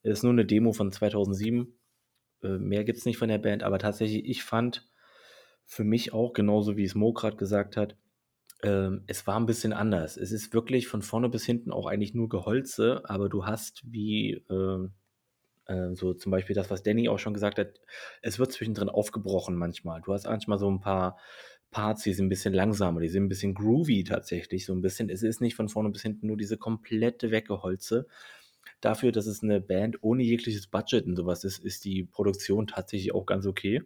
Ist 0.02 0.22
nur 0.22 0.32
eine 0.32 0.46
Demo 0.46 0.72
von 0.72 0.92
2007 0.92 1.76
äh, 2.42 2.58
mehr 2.58 2.84
gibt 2.84 2.98
es 2.98 3.06
nicht 3.06 3.18
von 3.18 3.28
der 3.28 3.38
Band, 3.38 3.62
aber 3.62 3.78
tatsächlich, 3.78 4.24
ich 4.26 4.42
fand 4.42 4.86
für 5.64 5.84
mich 5.84 6.12
auch, 6.12 6.32
genauso 6.32 6.76
wie 6.76 6.84
es 6.84 6.94
Mo 6.94 7.12
gerade 7.12 7.36
gesagt 7.36 7.76
hat, 7.76 7.96
ähm, 8.62 9.04
es 9.06 9.26
war 9.26 9.38
ein 9.38 9.46
bisschen 9.46 9.72
anders. 9.72 10.16
Es 10.16 10.32
ist 10.32 10.54
wirklich 10.54 10.86
von 10.88 11.02
vorne 11.02 11.28
bis 11.28 11.44
hinten 11.44 11.72
auch 11.72 11.86
eigentlich 11.86 12.14
nur 12.14 12.28
Geholze, 12.28 13.02
aber 13.04 13.28
du 13.28 13.44
hast 13.46 13.82
wie 13.84 14.32
äh, 14.48 14.88
so 15.94 16.14
zum 16.14 16.30
Beispiel 16.30 16.54
das, 16.54 16.70
was 16.70 16.82
Danny 16.82 17.08
auch 17.08 17.18
schon 17.18 17.34
gesagt 17.34 17.58
hat, 17.58 17.80
es 18.22 18.38
wird 18.38 18.52
zwischendrin 18.52 18.88
aufgebrochen 18.88 19.56
manchmal. 19.56 20.00
Du 20.00 20.12
hast 20.12 20.26
manchmal 20.26 20.58
so 20.58 20.70
ein 20.70 20.80
paar 20.80 21.18
Parts, 21.70 22.04
die 22.04 22.12
sind 22.12 22.26
ein 22.26 22.30
bisschen 22.30 22.54
langsamer, 22.54 23.00
die 23.00 23.08
sind 23.08 23.24
ein 23.24 23.28
bisschen 23.28 23.54
groovy 23.54 24.04
tatsächlich, 24.04 24.64
so 24.64 24.72
ein 24.72 24.80
bisschen. 24.80 25.10
Es 25.10 25.22
ist 25.22 25.40
nicht 25.40 25.56
von 25.56 25.68
vorne 25.68 25.90
bis 25.90 26.02
hinten 26.02 26.28
nur 26.28 26.36
diese 26.36 26.56
komplette 26.56 27.30
Weggeholze, 27.30 28.06
dafür, 28.80 29.12
dass 29.12 29.26
es 29.26 29.42
eine 29.42 29.60
Band 29.60 30.02
ohne 30.02 30.22
jegliches 30.22 30.66
Budget 30.66 31.06
und 31.06 31.16
sowas 31.16 31.44
ist, 31.44 31.58
ist 31.64 31.84
die 31.84 32.04
Produktion 32.04 32.66
tatsächlich 32.66 33.14
auch 33.14 33.26
ganz 33.26 33.46
okay. 33.46 33.82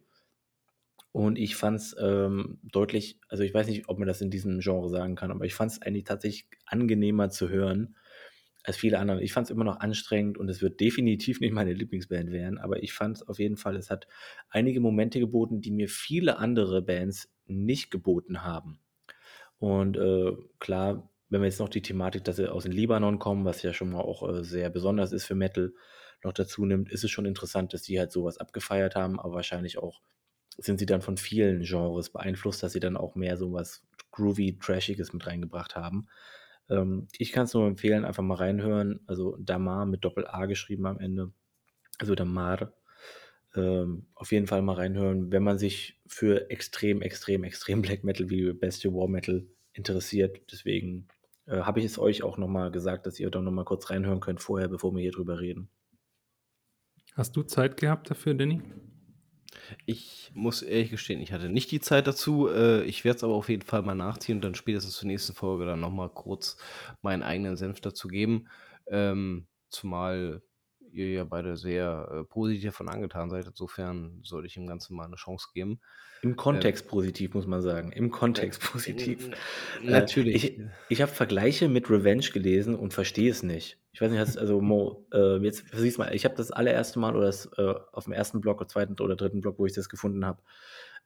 Und 1.12 1.38
ich 1.38 1.56
fand 1.56 1.78
es 1.78 1.96
ähm, 1.98 2.60
deutlich, 2.62 3.18
also 3.28 3.42
ich 3.42 3.52
weiß 3.52 3.66
nicht, 3.66 3.88
ob 3.88 3.98
man 3.98 4.06
das 4.06 4.20
in 4.20 4.30
diesem 4.30 4.60
Genre 4.60 4.88
sagen 4.88 5.16
kann, 5.16 5.32
aber 5.32 5.44
ich 5.44 5.54
fand 5.54 5.72
es 5.72 5.82
eigentlich 5.82 6.04
tatsächlich 6.04 6.46
angenehmer 6.66 7.30
zu 7.30 7.48
hören 7.48 7.96
als 8.64 8.76
viele 8.76 8.98
andere. 8.98 9.22
Ich 9.22 9.32
fand 9.32 9.46
es 9.46 9.50
immer 9.50 9.64
noch 9.64 9.80
anstrengend 9.80 10.38
und 10.38 10.48
es 10.48 10.62
wird 10.62 10.80
definitiv 10.80 11.40
nicht 11.40 11.52
meine 11.52 11.72
Lieblingsband 11.72 12.30
werden, 12.30 12.58
aber 12.58 12.82
ich 12.82 12.92
fand 12.92 13.16
es 13.16 13.28
auf 13.28 13.38
jeden 13.38 13.56
Fall, 13.56 13.76
es 13.76 13.90
hat 13.90 14.06
einige 14.48 14.80
Momente 14.80 15.18
geboten, 15.18 15.60
die 15.60 15.70
mir 15.70 15.88
viele 15.88 16.38
andere 16.38 16.82
Bands 16.82 17.32
nicht 17.46 17.90
geboten 17.90 18.44
haben. 18.44 18.80
Und 19.58 19.96
äh, 19.96 20.32
klar, 20.58 21.10
wenn 21.28 21.40
wir 21.40 21.46
jetzt 21.46 21.60
noch 21.60 21.68
die 21.68 21.82
Thematik, 21.82 22.24
dass 22.24 22.36
sie 22.36 22.50
aus 22.50 22.64
dem 22.64 22.72
Libanon 22.72 23.18
kommen, 23.18 23.44
was 23.44 23.62
ja 23.62 23.72
schon 23.72 23.90
mal 23.90 24.00
auch 24.00 24.28
äh, 24.28 24.44
sehr 24.44 24.70
besonders 24.70 25.12
ist 25.12 25.24
für 25.24 25.34
Metal, 25.34 25.72
noch 26.22 26.32
dazu 26.32 26.66
nimmt, 26.66 26.90
ist 26.90 27.04
es 27.04 27.10
schon 27.10 27.24
interessant, 27.24 27.72
dass 27.72 27.82
die 27.82 27.98
halt 27.98 28.12
sowas 28.12 28.38
abgefeiert 28.38 28.94
haben, 28.94 29.18
aber 29.18 29.34
wahrscheinlich 29.34 29.78
auch 29.78 30.02
sind 30.58 30.78
sie 30.78 30.86
dann 30.86 31.00
von 31.00 31.16
vielen 31.16 31.62
Genres 31.62 32.10
beeinflusst, 32.10 32.62
dass 32.62 32.72
sie 32.72 32.80
dann 32.80 32.96
auch 32.96 33.14
mehr 33.14 33.36
sowas 33.36 33.86
groovy, 34.10 34.58
trashiges 34.58 35.12
mit 35.12 35.26
reingebracht 35.26 35.76
haben. 35.76 36.08
Ähm, 36.70 37.08
ich 37.18 37.32
kann 37.32 37.44
es 37.44 37.54
nur 37.54 37.66
empfehlen, 37.66 38.04
einfach 38.04 38.22
mal 38.22 38.36
reinhören. 38.36 39.00
Also 39.06 39.36
Damar 39.38 39.86
mit 39.86 40.04
Doppel-A 40.04 40.46
geschrieben 40.46 40.86
am 40.86 40.98
Ende. 40.98 41.32
Also 41.98 42.14
Damar. 42.14 42.72
Ähm, 43.56 44.06
auf 44.14 44.30
jeden 44.30 44.46
Fall 44.46 44.62
mal 44.62 44.76
reinhören, 44.76 45.32
wenn 45.32 45.42
man 45.42 45.58
sich 45.58 46.00
für 46.06 46.50
extrem, 46.50 47.02
extrem, 47.02 47.42
extrem 47.42 47.82
Black 47.82 48.04
Metal 48.04 48.30
wie 48.30 48.52
Bestie 48.52 48.92
War 48.92 49.08
Metal 49.08 49.46
interessiert. 49.72 50.40
Deswegen 50.52 51.08
äh, 51.46 51.60
habe 51.62 51.80
ich 51.80 51.86
es 51.86 51.98
euch 51.98 52.22
auch 52.22 52.38
nochmal 52.38 52.70
gesagt, 52.70 53.06
dass 53.06 53.18
ihr 53.18 53.30
da 53.30 53.40
nochmal 53.40 53.64
kurz 53.64 53.90
reinhören 53.90 54.20
könnt 54.20 54.40
vorher, 54.40 54.68
bevor 54.68 54.94
wir 54.94 55.02
hier 55.02 55.10
drüber 55.10 55.40
reden. 55.40 55.68
Hast 57.14 57.34
du 57.36 57.42
Zeit 57.42 57.76
gehabt 57.76 58.08
dafür, 58.08 58.34
Danny? 58.34 58.62
Ich 59.86 60.30
muss 60.34 60.62
ehrlich 60.62 60.90
gestehen, 60.90 61.20
ich 61.20 61.32
hatte 61.32 61.48
nicht 61.48 61.70
die 61.70 61.80
Zeit 61.80 62.06
dazu. 62.06 62.48
Äh, 62.48 62.84
ich 62.84 63.04
werde 63.04 63.16
es 63.18 63.24
aber 63.24 63.34
auf 63.34 63.48
jeden 63.48 63.62
Fall 63.62 63.82
mal 63.82 63.94
nachziehen 63.94 64.36
und 64.36 64.42
dann 64.42 64.54
spätestens 64.54 64.94
zur 64.94 65.06
nächsten 65.06 65.34
Folge 65.34 65.66
dann 65.66 65.80
nochmal 65.80 66.08
kurz 66.08 66.56
meinen 67.02 67.22
eigenen 67.22 67.56
Senf 67.56 67.80
dazu 67.80 68.08
geben. 68.08 68.48
Ähm, 68.86 69.46
zumal 69.68 70.42
ihr 70.92 71.10
ja 71.10 71.24
beide 71.24 71.56
sehr 71.56 72.08
äh, 72.12 72.24
positiv 72.24 72.72
davon 72.72 72.88
angetan 72.88 73.30
seid. 73.30 73.46
Insofern 73.46 74.20
sollte 74.22 74.46
ich 74.46 74.54
dem 74.54 74.66
Ganzen 74.66 74.96
mal 74.96 75.06
eine 75.06 75.16
Chance 75.16 75.48
geben. 75.54 75.80
Im 76.22 76.36
Kontext 76.36 76.86
äh, 76.86 76.88
positiv, 76.88 77.34
muss 77.34 77.46
man 77.46 77.62
sagen. 77.62 77.92
Im 77.92 78.10
Kontext 78.10 78.62
positiv. 78.72 79.30
Natürlich. 79.82 80.58
ich 80.58 80.60
ich 80.88 81.02
habe 81.02 81.12
Vergleiche 81.12 81.68
mit 81.68 81.90
Revenge 81.90 82.26
gelesen 82.32 82.74
und 82.74 82.92
verstehe 82.92 83.30
es 83.30 83.42
nicht. 83.42 83.78
Ich 83.92 84.00
weiß 84.00 84.10
nicht, 84.10 84.20
hast, 84.20 84.36
also 84.36 84.60
Mo, 84.60 85.06
äh, 85.12 85.38
jetzt 85.38 85.64
siehst 85.72 85.98
mal, 85.98 86.14
ich 86.14 86.24
habe 86.24 86.36
das 86.36 86.50
allererste 86.50 86.98
Mal 86.98 87.16
oder 87.16 87.26
das, 87.26 87.46
äh, 87.56 87.74
auf 87.92 88.04
dem 88.04 88.12
ersten 88.12 88.40
Blog 88.40 88.60
oder 88.60 88.68
zweiten 88.68 89.00
oder 89.00 89.16
dritten 89.16 89.40
Blog, 89.40 89.58
wo 89.58 89.66
ich 89.66 89.72
das 89.72 89.88
gefunden 89.88 90.24
habe, 90.24 90.42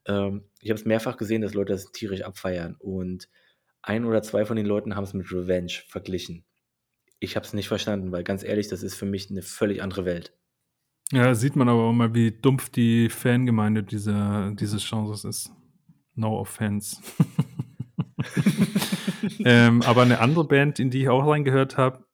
ähm, 0.07 0.45
ich 0.61 0.71
habe 0.71 0.79
es 0.79 0.85
mehrfach 0.85 1.17
gesehen, 1.17 1.43
dass 1.43 1.55
Leute 1.55 1.73
das 1.73 1.93
tierisch 1.93 2.23
abfeiern 2.23 2.77
und 2.79 3.29
ein 3.83 4.05
oder 4.05 4.23
zwei 4.23 4.45
von 4.45 4.57
den 4.57 4.67
Leuten 4.67 4.97
haben 4.97 5.05
es 5.05 5.15
mit 5.15 5.31
Revenge 5.33 5.73
verglichen. 5.89 6.45
Ich 7.25 7.37
habe 7.37 7.47
es 7.47 7.53
nicht 7.53 7.69
verstanden, 7.69 8.13
weil 8.13 8.23
ganz 8.23 8.45
ehrlich, 8.45 8.69
das 8.69 8.83
ist 8.83 8.95
für 8.95 9.07
mich 9.07 9.31
eine 9.31 9.43
völlig 9.43 9.83
andere 9.83 10.05
Welt. 10.05 10.33
Ja, 11.13 11.35
sieht 11.35 11.57
man 11.57 11.69
aber 11.69 11.85
auch 11.85 11.93
mal, 11.93 12.15
wie 12.15 12.33
dumpf 12.33 12.71
die 12.71 13.09
Fangemeinde 13.09 13.83
dieser, 13.83 14.53
dieses 14.53 14.89
Genres 14.89 15.25
ist. 15.25 15.51
No 16.15 16.39
offense. 16.39 16.97
ähm, 19.45 19.83
aber 19.83 20.03
eine 20.03 20.21
andere 20.21 20.47
Band, 20.47 20.79
in 20.79 20.91
die 20.91 21.03
ich 21.03 21.09
auch 21.09 21.27
reingehört 21.27 21.77
habe, 21.77 22.05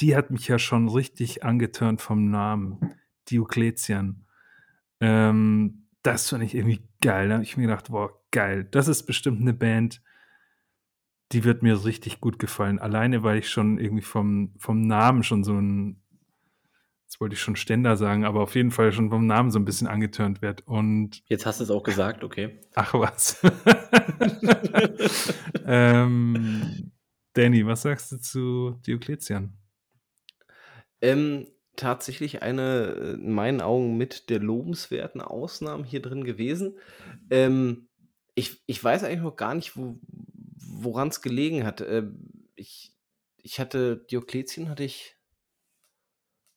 die 0.00 0.16
hat 0.16 0.30
mich 0.30 0.46
ja 0.48 0.58
schon 0.58 0.88
richtig 0.88 1.44
angeturnt 1.44 2.00
vom 2.00 2.30
Namen. 2.30 2.94
Diokletian. 3.30 4.26
Ähm, 5.00 5.86
das 6.02 6.28
fand 6.28 6.44
ich 6.44 6.54
irgendwie 6.54 6.88
geil. 7.00 7.28
Da 7.28 7.34
habe 7.34 7.44
ich 7.44 7.56
mir 7.56 7.66
gedacht, 7.66 7.88
boah, 7.88 8.10
geil. 8.30 8.66
Das 8.70 8.88
ist 8.88 9.04
bestimmt 9.04 9.40
eine 9.40 9.54
Band, 9.54 10.02
die 11.32 11.44
wird 11.44 11.62
mir 11.62 11.84
richtig 11.84 12.20
gut 12.20 12.38
gefallen. 12.38 12.78
Alleine, 12.78 13.22
weil 13.22 13.38
ich 13.38 13.50
schon 13.50 13.78
irgendwie 13.78 14.02
vom, 14.02 14.52
vom 14.58 14.82
Namen 14.82 15.22
schon 15.22 15.44
so 15.44 15.54
ein, 15.54 16.02
jetzt 17.04 17.20
wollte 17.20 17.34
ich 17.34 17.40
schon 17.40 17.56
Ständer 17.56 17.96
sagen, 17.96 18.24
aber 18.24 18.40
auf 18.40 18.54
jeden 18.54 18.72
Fall 18.72 18.92
schon 18.92 19.10
vom 19.10 19.26
Namen 19.26 19.50
so 19.50 19.58
ein 19.58 19.64
bisschen 19.64 19.86
angeturnt 19.86 20.42
wird. 20.42 20.66
Und 20.66 21.22
jetzt 21.26 21.46
hast 21.46 21.60
du 21.60 21.64
es 21.64 21.70
auch 21.70 21.84
gesagt, 21.84 22.24
okay. 22.24 22.60
Ach 22.74 22.94
was. 22.94 23.40
ähm, 25.66 26.92
Danny, 27.34 27.64
was 27.64 27.82
sagst 27.82 28.10
du 28.10 28.16
zu 28.18 28.80
Diokletian? 28.86 29.52
Ähm, 31.00 31.46
tatsächlich 31.76 32.42
eine, 32.42 33.18
in 33.20 33.32
meinen 33.32 33.60
Augen, 33.60 33.96
mit 33.96 34.30
der 34.30 34.40
lobenswerten 34.40 35.20
Ausnahmen 35.20 35.84
hier 35.84 36.02
drin 36.02 36.24
gewesen. 36.24 36.76
Ähm, 37.30 37.88
ich, 38.34 38.62
ich 38.66 38.82
weiß 38.82 39.04
eigentlich 39.04 39.22
noch 39.22 39.36
gar 39.36 39.54
nicht, 39.54 39.76
wo, 39.76 39.98
woran 40.70 41.08
es 41.08 41.20
gelegen 41.20 41.64
hat. 41.64 41.80
Äh, 41.80 42.08
ich, 42.54 42.94
ich 43.36 43.60
hatte 43.60 43.96
Diokletian 43.96 44.68
hatte 44.68 44.84
ich 44.84 45.16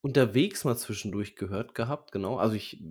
unterwegs 0.02 0.66
mal 0.66 0.76
zwischendurch 0.76 1.36
gehört 1.36 1.76
gehabt, 1.76 2.12
genau. 2.12 2.38
Also 2.38 2.56
ich 2.56 2.84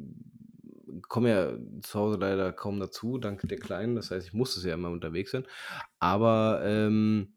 komme 1.09 1.31
ja 1.31 1.53
zu 1.83 1.99
Hause 1.99 2.19
leider 2.19 2.53
kaum 2.53 2.81
dazu, 2.81 3.19
dank 3.19 3.47
der 3.47 3.59
Kleinen. 3.59 3.97
Das 3.97 4.11
heißt, 4.11 4.27
ich 4.27 4.33
musste 4.33 4.61
es 4.61 4.67
ja 4.67 4.75
immer 4.75 4.91
unterwegs 4.91 5.31
sein. 5.31 5.47
Aber 5.99 6.63
ähm, 6.65 7.35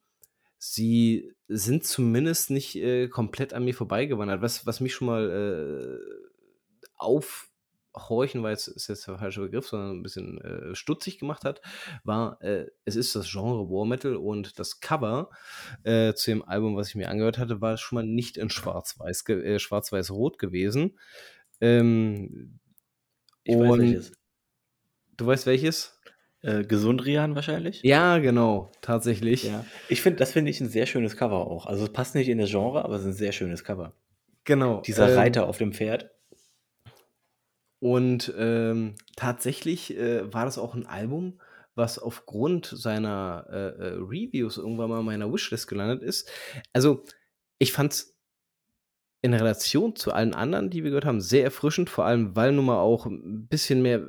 sie 0.58 1.34
sind 1.48 1.86
zumindest 1.86 2.50
nicht 2.52 2.76
äh, 2.76 3.08
komplett 3.08 3.54
an 3.54 3.66
mir 3.66 3.74
vorbeigewandert. 3.74 4.42
Was, 4.42 4.66
was 4.66 4.80
mich 4.80 4.94
schon 4.94 5.08
mal 5.08 5.30
äh, 5.30 6.86
auf 6.96 7.50
horchen, 7.96 8.44
weil 8.44 8.54
es 8.54 8.68
ist 8.68 8.88
jetzt 8.88 9.08
der 9.08 9.18
falsche 9.18 9.42
Begriff, 9.42 9.68
sondern 9.68 9.98
ein 9.98 10.04
bisschen 10.04 10.40
äh, 10.42 10.76
stutzig 10.76 11.20
gemacht 11.20 11.46
hat, 11.46 11.62
war, 12.04 12.42
äh, 12.42 12.66
es 12.86 12.96
ist 12.96 13.16
das 13.16 13.30
Genre 13.32 13.70
War 13.70 13.86
Metal 13.86 14.16
und 14.16 14.60
das 14.60 14.80
Cover 14.80 15.30
äh, 15.84 16.14
zu 16.14 16.32
dem 16.32 16.44
Album, 16.44 16.76
was 16.76 16.90
ich 16.90 16.96
mir 16.96 17.10
angehört 17.10 17.38
hatte, 17.38 17.62
war 17.62 17.78
schon 17.78 17.98
mal 17.98 18.06
nicht 18.06 18.38
in 18.38 18.50
schwarz-weiß, 18.50 19.28
äh, 19.30 19.60
schwarz-weiß-rot 19.60 20.40
gewesen. 20.40 20.98
Ähm, 21.62 22.60
ich 23.44 23.56
weiß 23.56 23.80
welches. 23.80 24.12
Du 25.18 25.28
weißt 25.28 25.46
welches? 25.46 26.00
Äh, 26.42 26.64
Gesundrian 26.64 27.34
wahrscheinlich? 27.34 27.82
Ja, 27.84 28.20
genau, 28.20 28.72
tatsächlich. 28.82 29.46
Ja. 29.46 29.66
Ich 29.90 30.02
finde, 30.02 30.20
das 30.20 30.32
finde 30.32 30.52
ich 30.52 30.62
ein 30.62 30.70
sehr 30.70 30.86
schönes 30.86 31.18
Cover 31.18 31.48
auch. 31.48 31.66
Also 31.66 31.86
es 31.86 31.94
passt 31.94 32.14
nicht 32.14 32.30
in 32.30 32.38
das 32.38 32.52
Genre, 32.52 32.84
aber 32.86 32.96
es 32.96 33.02
ist 33.02 33.08
ein 33.08 33.14
sehr 33.14 33.32
schönes 33.32 33.64
Cover. 33.64 33.94
Genau. 34.44 34.82
Dieser 34.82 35.10
ähm, 35.10 35.18
Reiter 35.18 35.48
auf 35.48 35.58
dem 35.58 35.74
Pferd. 35.74 36.12
Und, 37.86 38.34
ähm, 38.36 38.96
tatsächlich, 39.16 39.96
äh, 39.96 40.34
war 40.34 40.46
das 40.46 40.58
auch 40.58 40.74
'n 40.74 40.88
Album, 40.88 41.40
was 41.76 42.00
aufgrund 42.00 42.66
seiner, 42.66 43.46
äh, 43.52 43.56
äh, 43.90 43.94
Reviews 44.00 44.58
irgendwann 44.58 44.90
mal 44.90 45.02
in 45.02 45.06
meiner 45.06 45.32
Wishlist 45.32 45.68
gelandet 45.68 46.02
ist. 46.02 46.28
Also, 46.74 47.04
ich 47.60 47.72
fand's 47.74 48.12
in 49.24 49.34
Relation 49.34 49.96
zu 49.96 50.12
allen 50.14 50.34
anderen, 50.36 50.70
die 50.70 50.84
wir 50.84 50.92
gehört 50.92 51.06
haben, 51.06 51.22
sehr 51.22 51.44
erfrischend, 51.44 51.90
vor 51.90 52.06
allem, 52.06 52.36
weil 52.36 52.52
nun 52.52 52.66
mal 52.66 52.80
auch 52.80 53.08
'n 53.08 53.48
bisschen 53.48 53.82
mehr, 53.82 54.00
äh, 54.00 54.04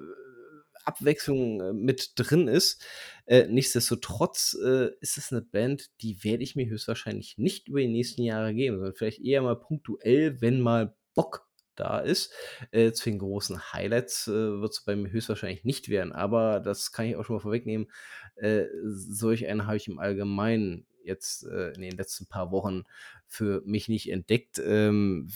Abwechslung, 0.85 1.61
äh, 1.61 1.73
mit 1.73 2.13
drin 2.17 2.49
ist. 2.49 2.85
Äh, 3.27 3.47
nichtsdestotrotz, 3.49 4.57
äh, 4.63 4.91
ist 5.01 5.17
es 5.17 5.31
'ne 5.33 5.41
Band, 5.43 5.87
die 6.03 6.23
werde 6.23 6.43
ich 6.43 6.55
mir 6.55 6.67
höchstwahrscheinlich 6.69 7.39
nicht 7.39 7.69
über 7.69 7.81
die 7.81 7.89
nächsten 7.89 8.23
Jahre 8.23 8.53
geben, 8.55 8.77
sondern 8.77 8.95
vielleicht 8.95 9.21
eher 9.25 9.41
mal 9.43 9.57
punktuell, 9.59 10.41
wenn 10.43 10.61
mal 10.61 10.95
Bock 11.15 11.46
da 11.77 11.99
ist. 12.01 12.33
Äh, 12.71 12.93
zu 12.93 13.11
den 13.11 13.19
großen 13.19 13.73
Highlights, 13.73 14.29
äh, 14.29 14.33
wird's 14.33 14.85
bei 14.85 14.97
mir 14.97 15.11
höchstwahrscheinlich 15.11 15.65
nicht 15.65 15.89
werden, 15.89 16.13
aber 16.13 16.61
das 16.61 16.93
kann 16.93 17.07
ich 17.07 17.17
auch 17.17 17.25
schon 17.25 17.37
mal 17.37 17.41
vorwegnehmen. 17.41 17.89
Äh, 18.37 18.65
solch 18.83 19.47
einen 19.47 19.67
habe 19.67 19.77
ich 19.77 19.89
im 19.89 19.99
Allgemeinen 19.99 20.87
jetzt, 21.03 21.47
äh, 21.47 21.71
in 21.71 21.83
den 21.83 21.97
letzten 21.97 22.27
paar 22.27 22.51
Wochen 22.51 22.85
für 23.27 23.63
mich 23.65 23.89
nicht 23.89 24.11
entdeckt. 24.11 24.61
Ähm, 24.65 25.29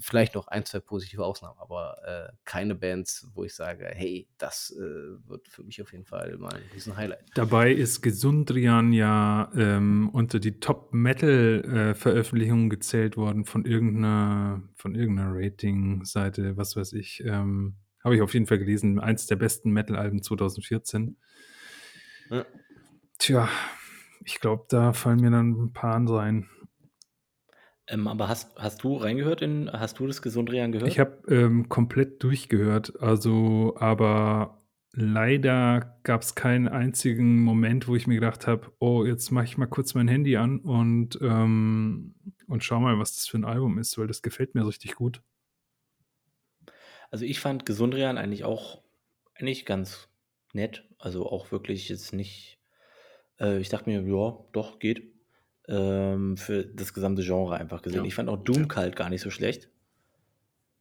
vielleicht 0.00 0.34
noch 0.34 0.48
ein, 0.48 0.64
2 0.64 0.80
positive 0.80 1.24
Ausnahmen, 1.24 1.58
aber, 1.58 1.96
äh, 2.30 2.32
keine 2.44 2.74
Bands, 2.74 3.28
wo 3.34 3.44
ich 3.44 3.54
sage: 3.54 3.86
„Hey, 3.94 4.28
das, 4.38 4.70
äh, 4.78 4.80
wird 5.28 5.48
für 5.48 5.62
mich 5.64 5.80
auf 5.82 5.92
jeden 5.92 6.04
Fall 6.04 6.36
mal 6.38 6.54
'n 6.56 6.68
Riesen-Highlight.“ 6.72 7.24
Dabei 7.34 7.72
ist 7.72 8.02
Gesundrian 8.02 8.92
ja, 8.92 9.50
ähm, 9.56 10.08
unter 10.12 10.38
die 10.40 10.58
Top-Metal, 10.60 11.64
äh, 11.64 11.94
Veröffentlichungen 11.94 12.70
gezählt 12.70 13.16
worden 13.16 13.44
von 13.44 13.64
irgend 13.64 13.96
'ner 14.00 14.62
von 14.76 14.94
irgend 14.94 15.16
'ner 15.16 15.30
Rating-Seite, 15.34 16.56
was 16.56 16.76
weiß 16.76 16.92
ich. 16.94 17.22
Ähm, 17.24 17.76
habe 18.04 18.14
ich 18.16 18.22
auf 18.22 18.34
jeden 18.34 18.46
Fall 18.46 18.58
gelesen, 18.58 19.00
eins 19.00 19.26
der 19.26 19.36
besten 19.36 19.70
Metal-Alben 19.72 20.22
2014. 20.22 21.16
Ja. 22.30 22.46
Tja, 23.20 23.48
ich 24.24 24.40
glaube, 24.40 24.66
da 24.68 24.92
fallen 24.92 25.20
mir 25.20 25.30
dann 25.30 25.54
'n 25.54 25.72
paar 25.72 25.94
andere 25.94 26.20
ein. 26.20 26.48
Ähm, 27.88 28.08
aber 28.08 28.28
hast 28.28 28.56
hast 28.58 28.82
du 28.82 28.96
reingehört 28.96 29.42
in 29.42 29.70
hast 29.72 29.98
du 29.98 30.06
das 30.06 30.20
Gesundrian 30.22 30.72
gehört? 30.72 30.94
Ich 30.94 30.98
habe, 31.00 31.22
ähm, 31.34 31.68
komplett 31.68 32.22
durchgehört, 32.22 33.00
also 33.00 33.74
aber 33.78 34.62
leider 34.92 35.98
gab's 36.04 36.34
keinen 36.36 36.68
einzigen 36.68 37.40
Moment, 37.42 37.88
wo 37.88 37.96
ich 37.96 38.06
mir 38.06 38.14
gedacht 38.14 38.46
habe: 38.46 38.72
„Oh, 38.78 39.04
jetzt 39.04 39.30
mache 39.32 39.46
ich 39.46 39.58
mal 39.58 39.66
kurz 39.66 39.94
mein 39.94 40.06
Handy 40.08 40.36
an 40.36 40.60
und, 40.60 41.18
ähm 41.22 42.14
und 42.48 42.62
schaue 42.62 42.80
mal, 42.80 42.98
was 43.00 43.14
das 43.16 43.26
für 43.26 43.36
'n 43.38 43.44
Album 43.44 43.78
ist“, 43.78 43.98
weil 43.98 44.06
das 44.06 44.22
gefällt 44.22 44.54
mir 44.54 44.66
richtig 44.66 44.94
gut. 44.94 45.22
Also, 47.10 47.24
ich 47.24 47.40
fand 47.40 47.66
Gesundrian 47.66 48.18
eigentlich 48.18 48.44
auch 48.44 48.82
eigentlich 49.34 49.66
ganz 49.66 50.08
nett. 50.52 50.88
Also, 50.98 51.26
auch 51.30 51.52
wirklich 51.52 51.88
jetzt 51.88 52.12
nicht 52.12 52.58
äh, 53.40 53.58
ich 53.60 53.70
dachte 53.70 53.90
mir: 53.90 54.02
„Ja, 54.02 54.38
doch, 54.52 54.80
geht.“ 54.80 55.15
Ähm, 55.68 56.36
für 56.36 56.64
das 56.64 56.94
gesamte 56.94 57.22
Genre 57.22 57.56
einfach 57.56 57.82
gesehen. 57.82 58.02
Ja. 58.02 58.06
Ich 58.06 58.14
fand 58.14 58.28
auch 58.28 58.38
Ja. 58.38 58.44
Doomcult 58.44 58.94
gar 58.94 59.10
nicht 59.10 59.22
so 59.22 59.30
schlecht. 59.30 59.68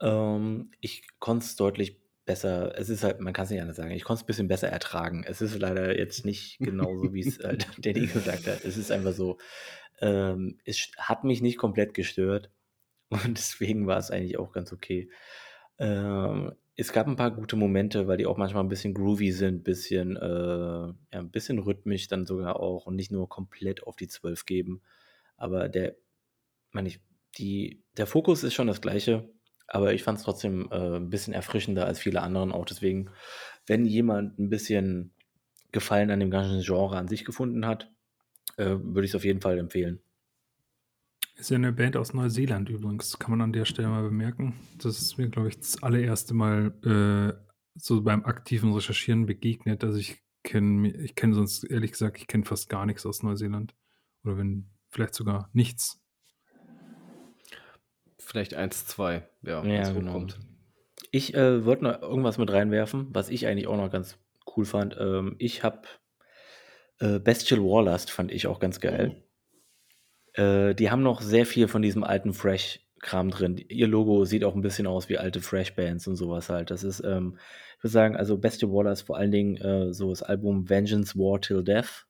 Ähm, 0.02 0.72
ich 0.80 1.08
konnte 1.20 1.46
es 1.46 1.56
deutlich 1.56 2.00
besser 2.26 2.78
es 2.78 2.90
ist 2.90 3.04
halt 3.04 3.20
man 3.22 3.34
kann's 3.34 3.52
nicht 3.52 3.62
anders 3.62 3.78
sagen, 3.78 3.92
ich 3.92 4.04
konnte 4.04 4.22
es 4.22 4.26
bisschen 4.26 4.48
besser 4.48 4.68
ertragen. 4.68 5.24
Es 5.26 5.42
ist 5.42 5.58
leider 5.60 5.98
jetzt 5.98 6.26
nicht 6.26 6.58
genauso, 6.60 7.14
wie's 7.14 7.40
halt 7.44 7.68
Danny 7.78 8.08
gesagt 8.08 8.48
hat. 8.48 8.66
Es 8.66 8.78
ist 8.78 8.92
einfach 8.92 9.14
so, 9.14 9.38
ähm, 10.02 10.60
es 10.66 10.92
hat 10.98 11.24
mich 11.24 11.42
nicht 11.42 11.58
komplett 11.58 11.94
gestört 11.94 12.52
und 13.10 13.38
deswegen 13.38 13.88
war 13.88 13.98
es 13.98 14.12
eigentlich 14.12 14.38
auch 14.38 14.52
ganz 14.52 14.74
okay. 14.74 15.10
Ähm, 15.78 16.54
es 16.78 16.94
gab 16.94 17.08
'n 17.08 17.16
paar 17.16 17.32
gute 17.32 17.56
Momente, 17.56 18.08
weil 18.08 18.18
die 18.18 18.26
auch 18.26 18.38
manchmal 18.38 18.64
'n 18.64 18.70
bisschen 18.70 18.94
groovy 18.94 19.32
sind, 19.32 19.64
bisschen, 19.64 20.18
äh 20.18 20.26
ja, 20.30 20.94
'n 21.14 21.32
bisschen 21.32 21.60
rhythmisch 21.60 22.08
dann 22.08 22.26
sogar 22.26 22.60
auch 22.60 22.86
und 22.88 22.96
nicht 22.96 23.12
nur 23.12 23.30
komplett 23.30 23.84
auf 23.84 23.96
die 23.96 24.08
12 24.08 24.46
geben. 24.46 24.82
Aber 25.38 25.70
der 25.70 25.96
meine 26.74 26.90
ich 26.90 27.02
die 27.40 27.84
der 27.98 28.08
Fokus 28.08 28.44
ist 28.44 28.54
schon 28.56 28.68
das 28.68 28.82
Gleiche, 28.82 29.30
aber 29.68 29.94
ich 29.94 30.04
fand's 30.04 30.24
trotzdem, 30.24 30.70
äh, 30.72 30.98
'n 30.98 31.10
bisschen 31.12 31.34
erfrischender 31.34 31.86
als 31.88 32.00
viele 32.00 32.22
anderen 32.22 32.52
auch. 32.54 32.66
Deswegen, 32.66 33.10
wenn 33.68 33.86
jemand 33.86 34.40
'n 34.40 34.50
bisschen 34.50 35.14
Gefallen 35.74 36.12
an 36.12 36.20
dem 36.22 36.32
ganzen 36.32 36.62
Genre 36.64 36.98
an 36.98 37.08
sich 37.10 37.26
gefunden 37.26 37.66
hat, 37.68 37.92
äh, 38.58 38.66
würde 38.82 39.06
ich's 39.06 39.16
auf 39.16 39.26
jeden 39.26 39.42
Fall 39.42 39.60
empfehlen. 39.60 40.02
Ist 41.38 41.50
ja 41.50 41.58
'ne 41.58 41.74
Band 41.74 41.98
aus 41.98 42.14
Neuseeland 42.14 42.70
übrigens, 42.70 43.20
kann 43.20 43.32
man 43.32 43.42
an 43.42 43.54
der 43.54 43.66
Stelle 43.66 43.90
mal 43.90 44.04
bemerken. 44.04 44.56
Das 44.78 45.02
ist 45.02 45.18
mir, 45.18 45.30
glaube 45.30 45.50
ich, 45.50 45.58
das 45.60 45.84
allererste 45.84 46.34
Mal, 46.34 46.74
äh, 46.84 47.34
so 47.78 48.02
beim 48.02 48.24
aktiven 48.24 48.72
Recherchieren 48.74 49.26
begegnet. 49.26 49.84
Also, 49.84 50.00
ich 50.00 50.24
kenne 50.44 50.92
ich 50.92 51.16
kenne 51.16 51.34
sonst 51.36 51.64
ehrlich 51.66 51.92
gesagt 51.92 52.18
ich 52.20 52.28
kenne 52.28 52.46
fast 52.46 52.70
gar 52.70 52.86
nix 52.86 53.06
aus 53.06 53.24
Neuseeland 53.24 53.74
oder 54.24 54.38
wenn 54.38 54.70
vielleicht 54.90 55.16
sogar 55.16 55.50
nichts. 55.54 56.02
Vielleicht 58.18 58.54
1, 58.54 58.86
2, 58.88 59.28
ja, 59.42 59.64
Ja, 59.64 59.92
genau. 59.92 60.12
hochkommt. 60.12 60.40
Ich, 61.12 61.34
äh, 61.34 61.66
wollte 61.66 61.84
noch 61.84 62.02
irgendwas 62.02 62.38
mit 62.38 62.50
reinwerfen, 62.52 63.08
was 63.14 63.30
ich 63.30 63.48
eigentlich 63.48 63.68
auch 63.68 63.78
noch 63.78 63.92
ganz 63.92 64.18
cool 64.56 64.66
fand. 64.66 64.96
Ähm, 65.00 65.36
ich 65.40 65.64
habe 65.64 65.82
äh, 67.00 67.20
Bestial 67.20 67.62
Warlust 67.62 68.12
fand 68.12 68.32
ich 68.32 68.48
auch 68.48 68.60
ganz 68.60 68.80
geil. 68.80 69.25
Äh, 70.36 70.76
die 70.76 70.92
haben 70.92 71.04
noch 71.04 71.22
sehr 71.22 71.46
viel 71.46 71.68
von 71.68 71.82
diesem 71.82 72.04
alten 72.04 72.34
Thrash-Kram 72.34 73.30
drin. 73.32 73.58
Ihr 73.70 73.88
Logo 73.88 74.26
sieht 74.26 74.44
auch 74.44 74.56
'n 74.56 74.62
bisschen 74.62 74.88
aus 74.88 75.08
wie 75.10 75.18
alte 75.18 75.40
Thrash-Bands 75.42 76.08
und 76.08 76.16
so 76.18 76.30
was 76.30 76.50
halt. 76.50 76.72
Das 76.72 76.84
ist, 76.84 77.02
ähm 77.06 77.38
ich 77.78 77.84
würde 77.84 77.92
sagen, 77.94 78.16
also, 78.16 78.38
Bestial 78.38 78.72
Warlust 78.72 79.04
vor 79.06 79.18
allen 79.18 79.32
Dingen, 79.32 79.58
äh, 79.58 79.94
so 79.94 80.10
das 80.10 80.24
Album 80.24 80.70
„Vengeance 80.70 81.16
War 81.18 81.40
Till 81.42 81.64
Death“ 81.64 82.08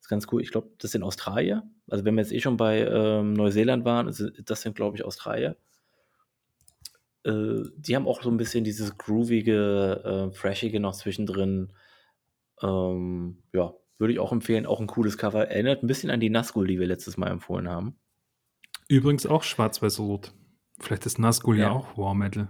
ist 0.00 0.08
ganz 0.08 0.26
cool. 0.32 0.42
Ich 0.42 0.50
glaube, 0.52 0.70
das 0.78 0.92
sind 0.92 1.02
Australier. 1.04 1.62
Also, 1.90 2.04
wenn 2.04 2.14
wir 2.16 2.22
jetzt 2.22 2.32
eh 2.32 2.40
schon 2.40 2.56
bei, 2.58 2.80
ähm, 2.86 3.32
Neuseeland 3.34 3.84
waren, 3.86 4.06
das 4.08 4.62
sind, 4.62 4.76
glaube 4.76 4.96
ich, 4.96 5.04
Australier. 5.04 5.56
Äh, 7.24 7.62
die 7.76 7.96
haben 7.96 8.06
auch 8.06 8.22
so 8.22 8.28
'n 8.30 8.36
bisschen 8.36 8.64
dieses 8.64 8.96
groovige, 8.98 10.30
äh, 10.32 10.36
Thrashige 10.36 10.78
noch 10.80 10.94
zwischendrin. 10.94 11.72
Ähm, 12.62 13.42
ja, 13.54 13.74
würde 13.98 14.12
ich 14.12 14.18
auch 14.18 14.32
empfehlen. 14.32 14.66
Auch 14.66 14.80
'n 14.80 14.86
cooles 14.86 15.18
Cover. 15.18 15.48
Erinnert 15.48 15.82
'n 15.82 15.86
bisschen 15.86 16.10
an 16.10 16.20
die 16.20 16.30
Nazgul, 16.30 16.66
die 16.66 16.78
wir 16.80 16.86
letztes 16.86 17.16
Mal 17.16 17.30
empfohlen 17.30 17.68
haben. 17.68 17.96
Übrigens 18.88 19.26
auch 19.26 19.42
schwarz-weiß-rot. 19.42 20.32
Vielleicht 20.80 21.06
ist 21.06 21.18
Nazgul 21.18 21.56
ja 21.58 21.64
Ja. 21.66 21.70
auch 21.72 21.96
War 21.96 22.14
Metal. 22.14 22.48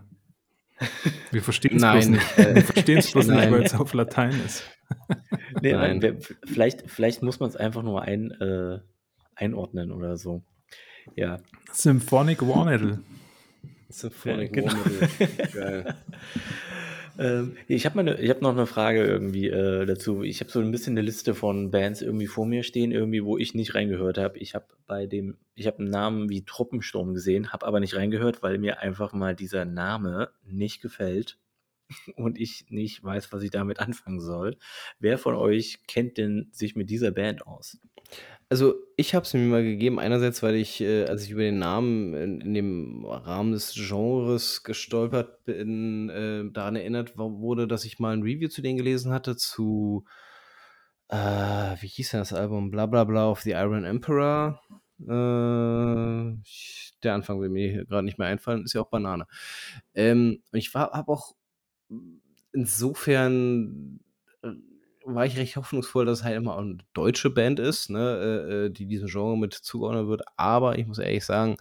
Wir 1.30 1.42
verstehen's 1.42 1.82
bloß 1.82 1.82
Nein, 1.82 2.10
nicht. 2.12 2.36
Wir 2.38 2.62
verstehen's 2.64 3.12
bloß 3.12 3.26
nicht, 3.28 3.36
nein. 3.36 3.52
weil's 3.52 3.74
auf 3.74 3.92
Latein 3.94 4.32
ist. 4.44 4.64
Ne, 5.62 5.72
Nein. 5.72 5.98
nein, 5.98 6.18
vielleicht 6.44 6.90
vielleicht 6.90 7.22
muss 7.22 7.38
man's 7.40 7.56
einfach 7.56 7.82
nur 7.82 8.02
ein 8.02 8.32
äh, 8.32 8.80
einordnen 9.36 9.92
oder 9.92 10.16
so. 10.18 10.42
Ja. 11.16 11.38
Symphonic 11.72 12.42
War 12.46 12.64
Metal. 12.66 13.00
Symphonic 13.88 14.54
Ja, 14.56 14.64
War 14.64 14.74
genau. 14.74 14.90
Metal. 15.18 15.46
Geil. 15.52 15.94
Ähm, 17.18 17.56
ich 17.68 17.86
habe 17.86 18.02
'ne 18.02 18.16
habe 18.28 18.40
noch 18.42 18.54
'ne 18.54 18.66
Frage 18.66 19.04
irgendwie, 19.04 19.48
äh, 19.48 19.86
dazu. 19.86 20.22
Ich 20.22 20.40
habe 20.40 20.50
so 20.50 20.60
'n 20.60 20.70
bisschen 20.72 20.94
'ne 20.94 21.00
Liste 21.02 21.34
von 21.34 21.70
Bands 21.70 22.02
irgendwie 22.02 22.26
vor 22.26 22.46
mir 22.46 22.62
stehen, 22.64 22.90
irgendwie, 22.92 23.24
wo 23.24 23.38
ich 23.38 23.54
nicht 23.54 23.74
reingehört 23.74 24.18
habe. 24.18 24.38
Ich 24.38 24.54
habe 24.54 24.66
bei 24.86 25.06
dem 25.06 25.36
ich 25.54 25.66
habe 25.66 25.82
'n 25.82 25.90
Namen 25.90 26.28
wie 26.28 26.44
Truppensturm 26.44 27.14
gesehen, 27.14 27.52
habe 27.52 27.66
aber 27.66 27.78
nicht 27.80 27.94
reingehört, 27.94 28.42
weil 28.42 28.58
mir 28.58 28.80
einfach 28.80 29.12
mal 29.12 29.34
dieser 29.36 29.64
Name 29.64 30.30
nicht 30.44 30.82
gefällt 30.82 31.38
und 32.16 32.40
ich 32.40 32.66
nicht 32.70 33.04
weiß, 33.04 33.32
was 33.32 33.42
ich 33.44 33.50
damit 33.52 33.80
anfangen 33.80 34.20
soll. 34.20 34.56
Wer 35.00 35.18
von 35.18 35.34
euch 35.36 35.80
kennt 35.88 36.18
denn 36.18 36.48
sich 36.52 36.76
mit 36.76 36.90
dieser 36.90 37.12
Band 37.12 37.46
aus? 37.46 37.78
Also, 38.50 38.74
ich 38.96 39.14
habe 39.14 39.24
es 39.24 39.32
mir 39.34 39.40
mal 39.40 39.62
gegeben, 39.62 39.98
einerseits, 39.98 40.42
weil 40.42 40.54
ich, 40.56 40.80
äh, 40.80 41.04
als 41.06 41.24
ich 41.24 41.30
über 41.30 41.42
den 41.42 41.58
Namen 41.58 42.14
in 42.14 42.40
in 42.42 42.54
dem 42.54 43.04
Rahmen 43.06 43.52
des 43.52 43.72
Genres 43.74 44.62
gestolpert 44.62 45.44
bin, 45.44 46.10
äh, 46.10 46.44
daran 46.52 46.76
erinnert 46.76 47.16
wurde, 47.16 47.66
dass 47.66 47.84
ich 47.84 47.98
mal 47.98 48.14
'n 48.14 48.22
Review 48.22 48.48
zu 48.48 48.60
denen 48.62 48.76
gelesen 48.76 49.12
hatte 49.12 49.36
zu 49.36 50.04
äh, 51.10 51.76
wie 51.80 51.86
hieß 51.88 52.10
denn 52.12 52.20
das 52.20 52.32
Album? 52.32 52.70
„BlaBlaBla 52.70 53.30
of 53.30 53.40
the 53.42 53.50
Iron 53.52 53.84
Emperor“. 53.84 54.60
Äh, 55.06 56.32
ich 56.42 56.94
der 57.02 57.14
Anfang 57.14 57.40
will 57.40 57.50
mir 57.50 57.84
grad 57.84 58.04
nicht 58.04 58.18
mehr 58.18 58.28
einfallen, 58.28 58.64
ist 58.64 58.72
ja 58.72 58.80
auch 58.80 58.88
Banane. 58.88 59.26
Ähm, 59.94 60.42
und 60.52 60.58
ich 60.58 60.72
habe 60.74 61.12
auch 61.12 61.34
insofern, 62.54 64.00
äh, 64.42 64.50
war 65.04 65.26
ich 65.26 65.36
recht 65.38 65.56
hoffnungsvoll, 65.56 66.06
dass 66.06 66.20
es 66.20 66.24
halt 66.24 66.36
immer 66.36 66.56
auch 66.56 66.62
'ne 66.62 66.78
deutsche 66.94 67.30
Band 67.30 67.60
ist, 67.60 67.90
ne, 67.90 68.00
äh, 68.50 68.66
äh, 68.66 68.70
die 68.70 68.86
diesem 68.86 69.08
Genre 69.08 69.36
mit 69.38 69.54
zugeordnet 69.54 70.08
wird. 70.08 70.22
Aber 70.36 70.78
ich 70.78 70.86
muss 70.86 70.98
ehrlich 70.98 71.24
sagen, 71.24 71.56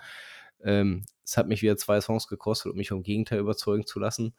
ähm, 0.64 1.06
es 1.26 1.38
hat 1.38 1.48
mich 1.48 1.62
wieder 1.62 1.78
2 1.78 2.02
Songs 2.02 2.28
gekostet, 2.28 2.72
um 2.72 2.78
mich 2.78 2.90
vom 2.90 3.04
Gegenteil 3.04 3.40
überzeugen 3.40 3.86
zu 3.88 4.00
lassen. 4.00 4.34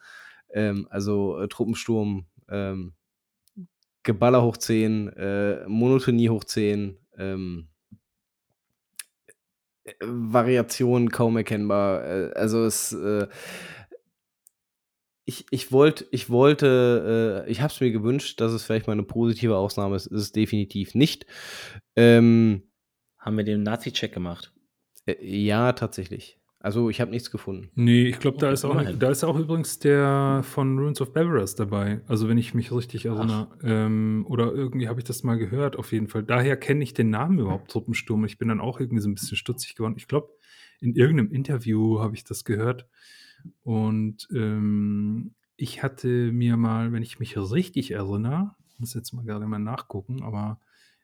Ähm, 0.50 0.86
also, 0.90 1.38
äh, 1.40 1.48
Truppensturm, 1.48 2.26
ähm, 2.50 2.94
Geballer 4.04 4.42
hoch 4.44 4.58
10, 4.58 5.08
äh, 5.10 5.66
Monotonie 5.68 6.28
hoch 6.30 6.44
10, 6.44 6.98
ähm 7.18 7.68
äh, 9.86 9.92
Variationen 10.02 11.10
kaum 11.10 11.36
erkennbar. 11.36 12.04
Äh, 12.04 12.32
also, 12.34 12.64
es, 12.64 12.92
äh 12.92 13.26
ich, 15.24 15.46
ich, 15.50 15.72
wollt, 15.72 16.06
ich 16.10 16.28
wollte, 16.30 17.44
äh, 17.46 17.50
ich 17.50 17.60
habe 17.60 17.72
es 17.72 17.80
mir 17.80 17.90
gewünscht, 17.90 18.40
dass 18.40 18.52
es 18.52 18.64
vielleicht 18.64 18.86
mal 18.86 18.92
eine 18.92 19.04
positive 19.04 19.56
Ausnahme 19.56 19.96
ist. 19.96 20.06
Ist 20.06 20.20
es 20.20 20.32
definitiv 20.32 20.94
nicht. 20.94 21.26
Ähm, 21.96 22.62
Haben 23.18 23.36
wir 23.36 23.44
den 23.44 23.62
Nazi-Check 23.62 24.12
gemacht? 24.12 24.52
Äh, 25.06 25.16
ja, 25.20 25.72
tatsächlich. 25.72 26.38
Also 26.60 26.88
ich 26.88 27.02
habe 27.02 27.10
nichts 27.10 27.30
gefunden. 27.30 27.70
Nee, 27.74 28.06
ich 28.06 28.18
glaube, 28.18 28.38
da, 28.38 28.50
ist 28.50 28.64
auch, 28.64 28.82
da 28.98 29.10
ist 29.10 29.22
auch 29.22 29.38
übrigens 29.38 29.80
der 29.80 30.40
von 30.44 30.78
Runes 30.78 30.98
of 31.02 31.12
Beverus 31.12 31.54
dabei. 31.54 32.00
Also 32.06 32.26
wenn 32.26 32.38
ich 32.38 32.54
mich 32.54 32.72
richtig 32.72 33.04
erinnere. 33.04 33.48
Ähm, 33.62 34.24
oder 34.30 34.50
irgendwie 34.50 34.88
habe 34.88 34.98
ich 34.98 35.04
das 35.04 35.24
mal 35.24 35.36
gehört, 35.36 35.76
auf 35.76 35.92
jeden 35.92 36.08
Fall. 36.08 36.22
Daher 36.22 36.56
kenne 36.56 36.82
ich 36.82 36.94
den 36.94 37.10
Namen 37.10 37.38
überhaupt, 37.38 37.70
Truppensturm. 37.70 38.24
Ich 38.24 38.38
bin 38.38 38.48
dann 38.48 38.60
auch 38.60 38.80
irgendwie 38.80 39.02
so 39.02 39.10
ein 39.10 39.14
bisschen 39.14 39.36
stutzig 39.36 39.74
geworden. 39.74 39.96
Ich 39.98 40.08
glaube, 40.08 40.30
in 40.80 40.94
irgendeinem 40.94 41.32
Interview 41.32 42.00
habe 42.00 42.14
ich 42.14 42.24
das 42.24 42.44
gehört. 42.44 42.86
Und 43.62 44.28
ähm, 44.32 45.34
ich 45.56 45.82
hatte 45.82 46.32
mir 46.32 46.56
mal, 46.56 46.92
wenn 46.92 47.02
ich 47.02 47.18
mich 47.18 47.36
richtig 47.36 47.90
erinnere, 47.90 48.54
muss 48.78 48.94
jetzt 48.94 49.12
mal 49.12 49.24
gerade 49.24 49.46
mal 49.46 49.58
nachgucken, 49.58 50.22
aber 50.22 50.60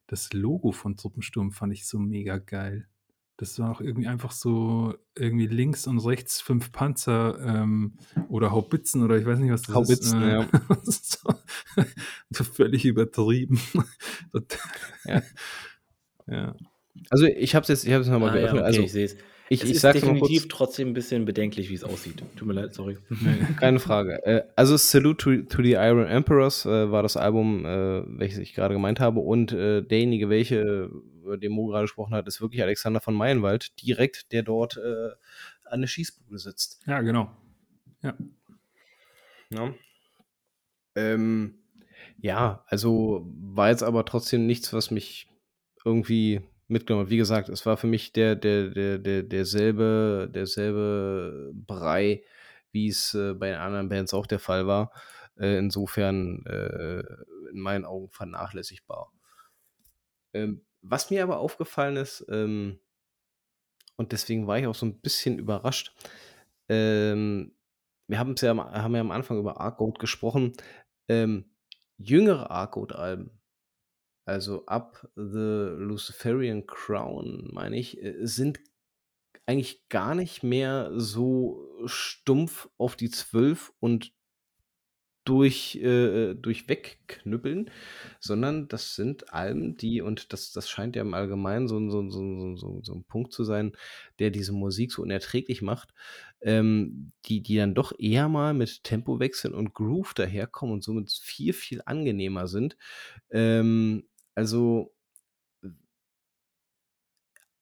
das 0.06 0.32
Logo 0.32 0.72
von 0.72 0.96
Truppensturm 0.96 1.52
fand 1.52 1.72
ich 1.72 1.86
so 1.86 1.98
mega 1.98 2.38
geil. 2.38 2.88
Das 3.36 3.58
war 3.58 3.70
auch 3.70 3.80
irgendwie 3.80 4.06
einfach 4.06 4.32
so, 4.32 4.94
irgendwie 5.16 5.46
links 5.46 5.86
und 5.86 5.98
rechts 6.00 6.42
fünf 6.42 6.72
Panzer 6.72 7.38
ähm, 7.42 7.94
oder 8.28 8.50
Haubitzen 8.50 9.02
oder 9.02 9.16
ich 9.16 9.24
weiß 9.24 9.38
nicht, 9.38 9.50
was 9.50 9.62
das 9.62 9.74
Haubitzen, 9.74 10.22
ist. 10.22 11.24
Haubitzen, 11.24 11.32
äh, 11.76 11.84
ja. 11.84 11.84
so, 11.84 11.84
so, 12.30 12.44
völlig 12.44 12.84
übertrieben. 12.84 13.58
ja. 15.06 15.22
ja. 16.26 16.56
Also 17.08 17.24
ich 17.24 17.54
habe 17.54 17.62
es 17.62 17.68
jetzt, 17.68 17.86
ich 17.86 17.92
habe 17.92 18.02
es 18.02 18.10
nochmal 18.10 18.30
ah, 18.30 18.32
geöffnet. 18.34 18.56
Ja, 18.56 18.60
okay, 18.60 18.66
also 18.66 18.82
ich 18.82 18.92
sehe 18.92 19.04
es. 19.06 19.16
Ich, 19.52 19.64
es 19.64 19.68
ich 19.68 19.74
ist 19.76 19.82
definitiv 19.82 20.46
trotzdem 20.46 20.90
ein 20.90 20.94
bisschen 20.94 21.24
bedenklich, 21.24 21.70
wie 21.70 21.74
es 21.74 21.82
aussieht. 21.82 22.22
Tut 22.36 22.46
mir 22.46 22.54
leid, 22.54 22.72
sorry. 22.72 22.98
Keine 23.58 23.80
Frage. 23.80 24.24
Äh, 24.24 24.44
also 24.54 24.76
Salute 24.76 25.16
to, 25.16 25.56
to, 25.56 25.60
the 25.64 25.72
Iron 25.72 26.06
Emperors 26.06 26.64
äh, 26.66 26.92
war 26.92 27.02
das 27.02 27.16
Album, 27.16 27.66
äh, 27.66 28.04
welches 28.06 28.38
ich 28.38 28.54
gerade 28.54 28.74
gemeint 28.74 29.00
habe. 29.00 29.18
Und 29.18 29.50
äh, 29.50 29.82
derjenige, 29.82 30.28
welche, 30.28 30.88
über 31.20 31.36
den 31.36 31.50
Mo 31.50 31.66
gerade 31.66 31.82
gesprochen 31.82 32.14
hat, 32.14 32.28
ist 32.28 32.40
wirklich 32.40 32.62
Alexander 32.62 33.00
von 33.00 33.16
Meyenwald, 33.16 33.82
direkt, 33.82 34.30
der 34.30 34.44
dort 34.44 34.76
äh, 34.76 35.10
an 35.64 35.80
der 35.80 35.88
Schießbude 35.88 36.38
sitzt. 36.38 36.80
Ja, 36.86 37.00
genau. 37.00 37.36
Ja. 38.02 38.14
Ja. 39.52 39.74
Ähm, 40.94 41.58
ja, 42.20 42.64
also 42.68 43.26
war 43.34 43.70
jetzt 43.70 43.82
aber 43.82 44.04
trotzdem 44.04 44.46
nichts, 44.46 44.72
was 44.72 44.92
mich 44.92 45.26
irgendwie 45.84 46.40
mitgenommen. 46.70 47.10
Wie 47.10 47.16
gesagt, 47.16 47.48
es 47.48 47.66
war 47.66 47.76
für 47.76 47.86
mich 47.86 48.12
der, 48.12 48.36
der, 48.36 48.70
der, 48.70 48.98
der, 48.98 49.22
derselbe, 49.22 50.30
derselbe 50.32 51.52
Brei, 51.54 52.22
wie 52.72 52.88
es 52.88 53.14
äh, 53.14 53.34
bei 53.34 53.58
anderen 53.58 53.88
Bands 53.88 54.14
auch 54.14 54.26
der 54.26 54.38
Fall 54.38 54.66
war. 54.66 54.92
Äh, 55.38 55.58
insofern 55.58 56.44
äh, 56.46 57.02
in 57.50 57.60
meinen 57.60 57.84
Augen 57.84 58.10
vernachlässigbar. 58.10 59.12
Ähm, 60.32 60.64
was 60.82 61.10
mir 61.10 61.22
aber 61.22 61.38
aufgefallen 61.38 61.96
ist, 61.96 62.24
ähm, 62.28 62.78
und 63.96 64.12
deswegen 64.12 64.46
war 64.46 64.58
ich 64.58 64.66
auch 64.66 64.74
so 64.74 64.86
ein 64.86 65.00
bisschen 65.00 65.38
überrascht, 65.38 65.94
ähm, 66.68 67.52
wir 68.06 68.18
haben 68.18 68.34
ja, 68.36 68.56
haben 68.56 68.94
ja 68.94 69.00
am 69.00 69.10
Anfang 69.10 69.38
über 69.38 69.60
Arcode 69.60 69.98
gesprochen, 69.98 70.52
ähm, 71.08 71.50
jüngere 71.96 72.50
Arcode-Alben 72.50 73.39
also 74.30 74.64
ab 74.66 75.08
The 75.16 75.74
Luciferian 75.76 76.64
Crown, 76.64 77.48
meine 77.52 77.76
ich, 77.76 78.00
äh, 78.00 78.14
sind 78.20 78.60
eigentlich 79.44 79.88
gar 79.88 80.14
nicht 80.14 80.44
mehr 80.44 80.92
so 80.94 81.66
stumpf 81.86 82.68
auf 82.78 82.94
die 82.94 83.10
12 83.10 83.72
und 83.80 84.12
durch, 85.24 85.76
äh, 85.76 86.34
durchwegknüppeln, 86.34 87.70
sondern 88.20 88.68
das 88.68 88.94
sind 88.94 89.32
Alben, 89.34 89.76
die, 89.76 90.00
und 90.00 90.32
das, 90.32 90.52
das 90.52 90.70
scheint 90.70 90.96
ja 90.96 91.02
im 91.02 91.12
Allgemeinen 91.12 91.68
so, 91.68 91.90
so, 91.90 92.08
so, 92.08 92.56
so, 92.56 92.80
so 92.82 92.94
ein 92.94 93.04
Punkt 93.04 93.32
zu 93.32 93.44
sein, 93.44 93.72
der 94.18 94.30
diese 94.30 94.52
Musik 94.52 94.92
so 94.92 95.02
unerträglich 95.02 95.60
macht, 95.60 95.92
ähm, 96.40 97.12
die, 97.26 97.42
die 97.42 97.56
dann 97.56 97.74
doch 97.74 97.92
eher 97.98 98.28
mal 98.28 98.54
mit 98.54 98.84
Tempowechseln 98.84 99.54
und 99.54 99.74
Groove 99.74 100.14
daherkommen 100.14 100.74
und 100.74 100.84
somit 100.84 101.10
viel, 101.10 101.52
viel 101.52 101.82
angenehmer 101.84 102.46
sind. 102.46 102.76
Ähm, 103.30 104.04
also 104.34 104.92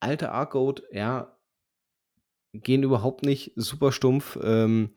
alte 0.00 0.32
Arcode, 0.32 0.82
ja, 0.92 1.38
gehen 2.52 2.82
überhaupt 2.82 3.22
nicht 3.22 3.52
super 3.56 3.92
stumpf. 3.92 4.38
Ähm, 4.42 4.94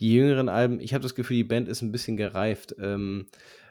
die 0.00 0.14
jüngeren 0.14 0.48
Alben, 0.48 0.80
ich 0.80 0.94
habe 0.94 1.02
das 1.02 1.14
Gefühl, 1.14 1.36
die 1.36 1.44
Band 1.44 1.68
ist 1.68 1.82
ein 1.82 1.92
bisschen 1.92 2.16
gereift. 2.16 2.74
Ähm, 2.80 3.26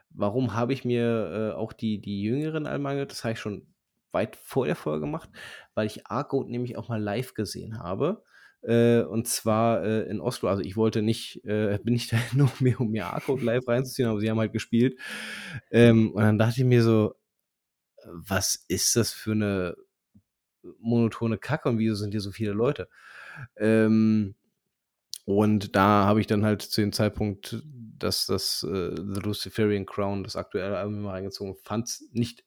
warum 0.09 0.53
habe 0.53 0.73
ich 0.73 0.85
mir 0.85 1.53
äh, 1.53 1.57
auch 1.57 1.73
die, 1.73 1.99
die 1.99 2.21
jüngeren 2.21 2.67
Alben 2.67 2.85
angehört? 2.85 3.11
Das 3.11 3.23
habe 3.23 3.33
ich 3.33 3.39
schon 3.39 3.67
weit 4.11 4.35
vor 4.35 4.65
der 4.65 4.75
Folge 4.75 5.01
gemacht, 5.01 5.29
weil 5.73 5.87
ich 5.87 6.07
Arcode 6.07 6.49
nämlich 6.49 6.77
auch 6.77 6.87
mal 6.89 7.01
live 7.01 7.33
gesehen 7.33 7.79
habe. 7.79 8.23
Äh, 8.61 9.01
und 9.01 9.27
zwar 9.27 9.83
äh, 9.83 10.03
in 10.03 10.21
Oslo. 10.21 10.47
Also 10.47 10.61
ich 10.61 10.77
wollte 10.77 11.01
nicht, 11.01 11.43
äh, 11.45 11.79
bin 11.83 11.95
ich 11.95 12.07
da 12.07 12.17
nur 12.33 12.51
mehr, 12.59 12.79
um 12.79 12.91
mir 12.91 13.07
Arcode 13.07 13.41
live 13.41 13.67
reinzuziehen, 13.67 14.07
aber 14.07 14.19
sie 14.19 14.29
haben 14.29 14.39
halt 14.39 14.53
gespielt. 14.53 14.97
Ähm, 15.71 16.11
und 16.11 16.21
dann 16.21 16.37
dachte 16.37 16.61
ich 16.61 16.65
mir 16.65 16.83
so, 16.83 17.15
was 18.07 18.65
ist 18.67 18.95
das 18.95 19.11
für 19.13 19.31
eine 19.31 19.75
monotone 20.79 21.37
Kacke 21.37 21.69
und 21.69 21.79
wieso 21.79 21.95
sind 21.95 22.11
hier 22.11 22.21
so 22.21 22.31
viele 22.31 22.53
Leute? 22.53 22.89
Ähm, 23.57 24.35
und 25.25 25.75
da 25.75 26.05
habe 26.05 26.19
ich 26.19 26.27
dann 26.27 26.43
halt 26.43 26.61
zu 26.61 26.81
dem 26.81 26.91
Zeitpunkt, 26.91 27.63
dass 27.97 28.25
das 28.25 28.63
äh, 28.63 28.95
The 28.95 29.21
Luciferian 29.21 29.85
Crown, 29.85 30.23
das 30.23 30.35
aktuelle 30.35 30.77
Album 30.77 31.05
reingezogen, 31.07 31.55
fand 31.63 31.87
es 31.87 32.09
nicht 32.11 32.43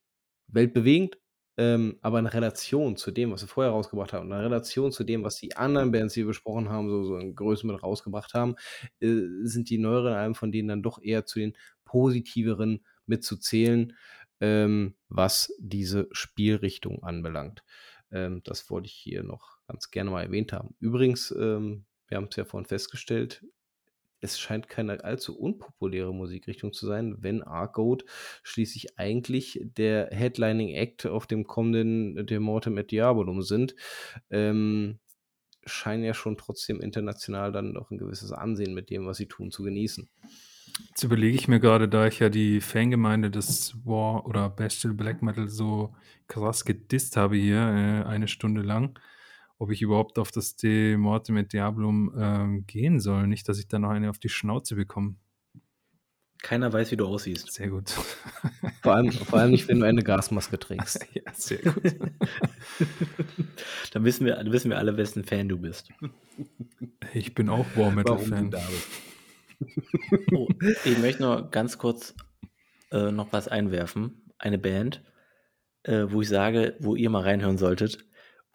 weltbewegend, 0.48 1.18
ähm, 1.56 1.98
aber 2.02 2.18
in 2.18 2.26
Relation 2.26 2.96
zu 2.96 3.10
dem, 3.10 3.32
was 3.32 3.40
sie 3.40 3.46
vorher 3.46 3.72
rausgebracht 3.72 4.12
haben, 4.12 4.30
in 4.30 4.38
Relation 4.38 4.92
zu 4.92 5.04
dem, 5.04 5.24
was 5.24 5.36
die 5.36 5.56
anderen 5.56 5.90
Bands, 5.90 6.12
die 6.14 6.20
wir 6.20 6.26
besprochen 6.26 6.68
haben, 6.68 6.90
so, 6.90 7.04
so 7.04 7.16
in 7.16 7.34
Größen 7.34 7.70
mit 7.70 7.82
rausgebracht 7.82 8.34
haben, 8.34 8.56
äh, 9.00 9.22
sind 9.42 9.70
die 9.70 9.78
neueren 9.78 10.12
Alben 10.12 10.34
von 10.34 10.52
denen 10.52 10.68
dann 10.68 10.82
doch 10.82 11.00
eher 11.00 11.24
zu 11.24 11.38
den 11.38 11.56
positiveren 11.86 12.84
mitzuzählen 13.06 13.94
ähm, 14.40 14.94
was 15.08 15.52
diese 15.58 16.08
Spielrichtung 16.12 17.02
anbelangt. 17.02 17.64
Ähm, 18.10 18.42
das 18.44 18.70
wollte 18.70 18.86
ich 18.86 18.94
hier 18.94 19.22
noch 19.22 19.58
ganz 19.66 19.90
gerne 19.90 20.10
mal 20.10 20.22
erwähnt 20.22 20.52
haben. 20.52 20.74
Übrigens, 20.78 21.30
ähm, 21.30 21.84
wir 22.08 22.16
haben 22.16 22.28
es 22.30 22.36
ja 22.36 22.44
vorhin 22.44 22.66
festgestellt, 22.66 23.44
es 24.20 24.38
scheint 24.38 24.68
keine 24.68 25.04
allzu 25.04 25.38
unpopuläre 25.38 26.12
Musikrichtung 26.14 26.72
zu 26.72 26.86
sein, 26.86 27.16
wenn 27.20 27.42
Arcode 27.42 28.04
schließlich 28.42 28.98
eigentlich 28.98 29.60
der 29.62 30.08
Headlining 30.10 30.70
Act 30.70 31.06
auf 31.06 31.26
dem 31.26 31.46
kommenden 31.46 32.26
De 32.26 32.38
Mortem 32.38 32.78
et 32.78 32.90
Diabolum 32.90 33.42
sind. 33.42 33.76
Ähm, 34.30 34.98
scheinen 35.64 36.04
ja 36.04 36.14
schon 36.14 36.36
trotzdem 36.36 36.80
international 36.80 37.52
dann 37.52 37.72
noch 37.72 37.90
ein 37.90 37.98
gewisses 37.98 38.32
Ansehen 38.32 38.72
mit 38.72 38.90
dem, 38.90 39.06
was 39.06 39.18
sie 39.18 39.26
tun, 39.26 39.50
zu 39.50 39.62
genießen. 39.62 40.08
Jetzt 40.88 41.02
überlege 41.02 41.36
ich 41.36 41.48
mir 41.48 41.60
gerade, 41.60 41.88
da 41.88 42.06
ich 42.06 42.18
ja 42.18 42.28
die 42.28 42.60
Fangemeinde 42.60 43.30
des 43.30 43.76
War 43.84 44.26
oder 44.26 44.48
Bestial 44.48 44.94
Black 44.94 45.22
Metal 45.22 45.48
so 45.48 45.94
krass 46.28 46.64
gedisst 46.64 47.16
habe 47.16 47.36
hier, 47.36 47.58
äh, 47.58 48.08
eine 48.08 48.28
Stunde 48.28 48.62
lang, 48.62 48.98
ob 49.58 49.70
ich 49.70 49.82
überhaupt 49.82 50.18
auf 50.18 50.30
das 50.30 50.56
De 50.56 50.96
Morte 50.96 51.32
mit 51.32 51.52
Diablum 51.52 52.12
äh, 52.16 52.62
gehen 52.62 53.00
soll. 53.00 53.26
Nicht, 53.26 53.48
dass 53.48 53.58
ich 53.58 53.68
da 53.68 53.78
noch 53.78 53.90
eine 53.90 54.10
auf 54.10 54.18
die 54.18 54.28
Schnauze 54.28 54.74
bekomme. 54.74 55.16
Keiner 56.42 56.72
weiß, 56.72 56.90
wie 56.92 56.96
du 56.96 57.06
aussiehst. 57.06 57.52
Sehr 57.52 57.68
gut. 57.68 57.90
Vor 58.82 58.94
allem, 58.94 59.10
vor 59.10 59.40
allem 59.40 59.50
nicht, 59.50 59.66
wenn 59.66 59.80
du 59.80 59.86
eine 59.86 60.04
Gasmaske 60.04 60.60
trägst. 60.60 61.04
ja, 61.12 61.22
sehr 61.32 61.58
gut. 61.58 61.82
dann, 63.92 64.04
wissen 64.04 64.24
wir, 64.24 64.36
dann 64.36 64.52
wissen 64.52 64.70
wir 64.70 64.78
alle, 64.78 64.96
wessen 64.96 65.24
Fan 65.24 65.48
du 65.48 65.58
bist. 65.58 65.88
Ich 67.12 67.34
bin 67.34 67.48
auch 67.48 67.66
War 67.74 67.90
Metal-Fan. 67.90 68.54
Oh, 70.32 70.48
ich 70.84 70.98
möchte 70.98 71.22
noch 71.22 71.50
ganz 71.50 71.78
kurz 71.78 72.14
äh, 72.90 73.10
noch 73.10 73.32
was 73.32 73.48
einwerfen. 73.48 74.32
Eine 74.38 74.58
Band, 74.58 75.02
äh, 75.84 76.06
wo 76.08 76.22
ich 76.22 76.28
sage, 76.28 76.76
wo 76.80 76.94
ihr 76.94 77.10
mal 77.10 77.22
reinhören 77.22 77.58
solltet, 77.58 78.04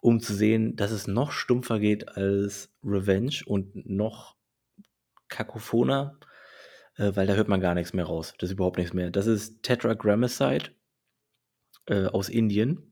um 0.00 0.20
zu 0.20 0.34
sehen, 0.34 0.76
dass 0.76 0.90
es 0.90 1.06
noch 1.06 1.32
stumpfer 1.32 1.78
geht 1.78 2.16
als 2.16 2.72
Revenge 2.84 3.42
und 3.46 3.88
noch 3.88 4.36
kakophoner, 5.28 6.18
äh, 6.96 7.12
weil 7.14 7.26
da 7.26 7.34
hört 7.34 7.48
man 7.48 7.60
gar 7.60 7.74
nichts 7.74 7.92
mehr 7.92 8.04
raus. 8.04 8.34
Das 8.38 8.50
ist 8.50 8.54
überhaupt 8.54 8.78
nichts 8.78 8.92
mehr. 8.92 9.10
Das 9.10 9.26
ist 9.26 9.62
Tetragrammacyde 9.62 10.70
äh, 11.86 12.06
aus 12.06 12.28
Indien. 12.28 12.91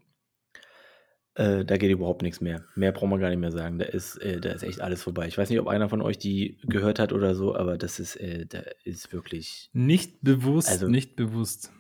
Äh, 1.35 1.65
da 1.65 1.77
geht 1.77 1.91
überhaupt 1.91 2.23
nichts 2.23 2.41
mehr. 2.41 2.65
Mehr 2.75 2.93
braucht 2.93 3.11
man 3.11 3.21
gar 3.21 3.31
nicht 3.31 3.39
mehr 3.39 3.53
sagen. 3.53 3.79
Da 3.79 3.85
ist, 3.85 4.17
äh, 4.17 4.41
da 4.41 4.51
ist 4.51 4.63
echt 4.63 4.81
alles 4.81 5.03
vorbei. 5.03 5.29
Ich 5.29 5.39
weiß 5.39 5.49
nicht, 5.49 5.61
ob 5.61 5.69
einer 5.69 5.89
von 5.89 6.03
euch 6.03 6.19
die 6.19 6.59
gehört 6.65 6.99
hat 6.99 7.13
oder 7.13 7.35
so, 7.35 7.55
aber 7.55 7.79
das 7.79 8.01
ist, 8.01 8.17
äh, 8.17 8.47
da 8.47 8.63
ist 8.85 9.13
wirklich. 9.13 9.71
Nicht 9.73 10.23
bewusst, 10.23 10.69
also, 10.69 10.89
nicht 10.89 11.15
bewusst. 11.15 11.73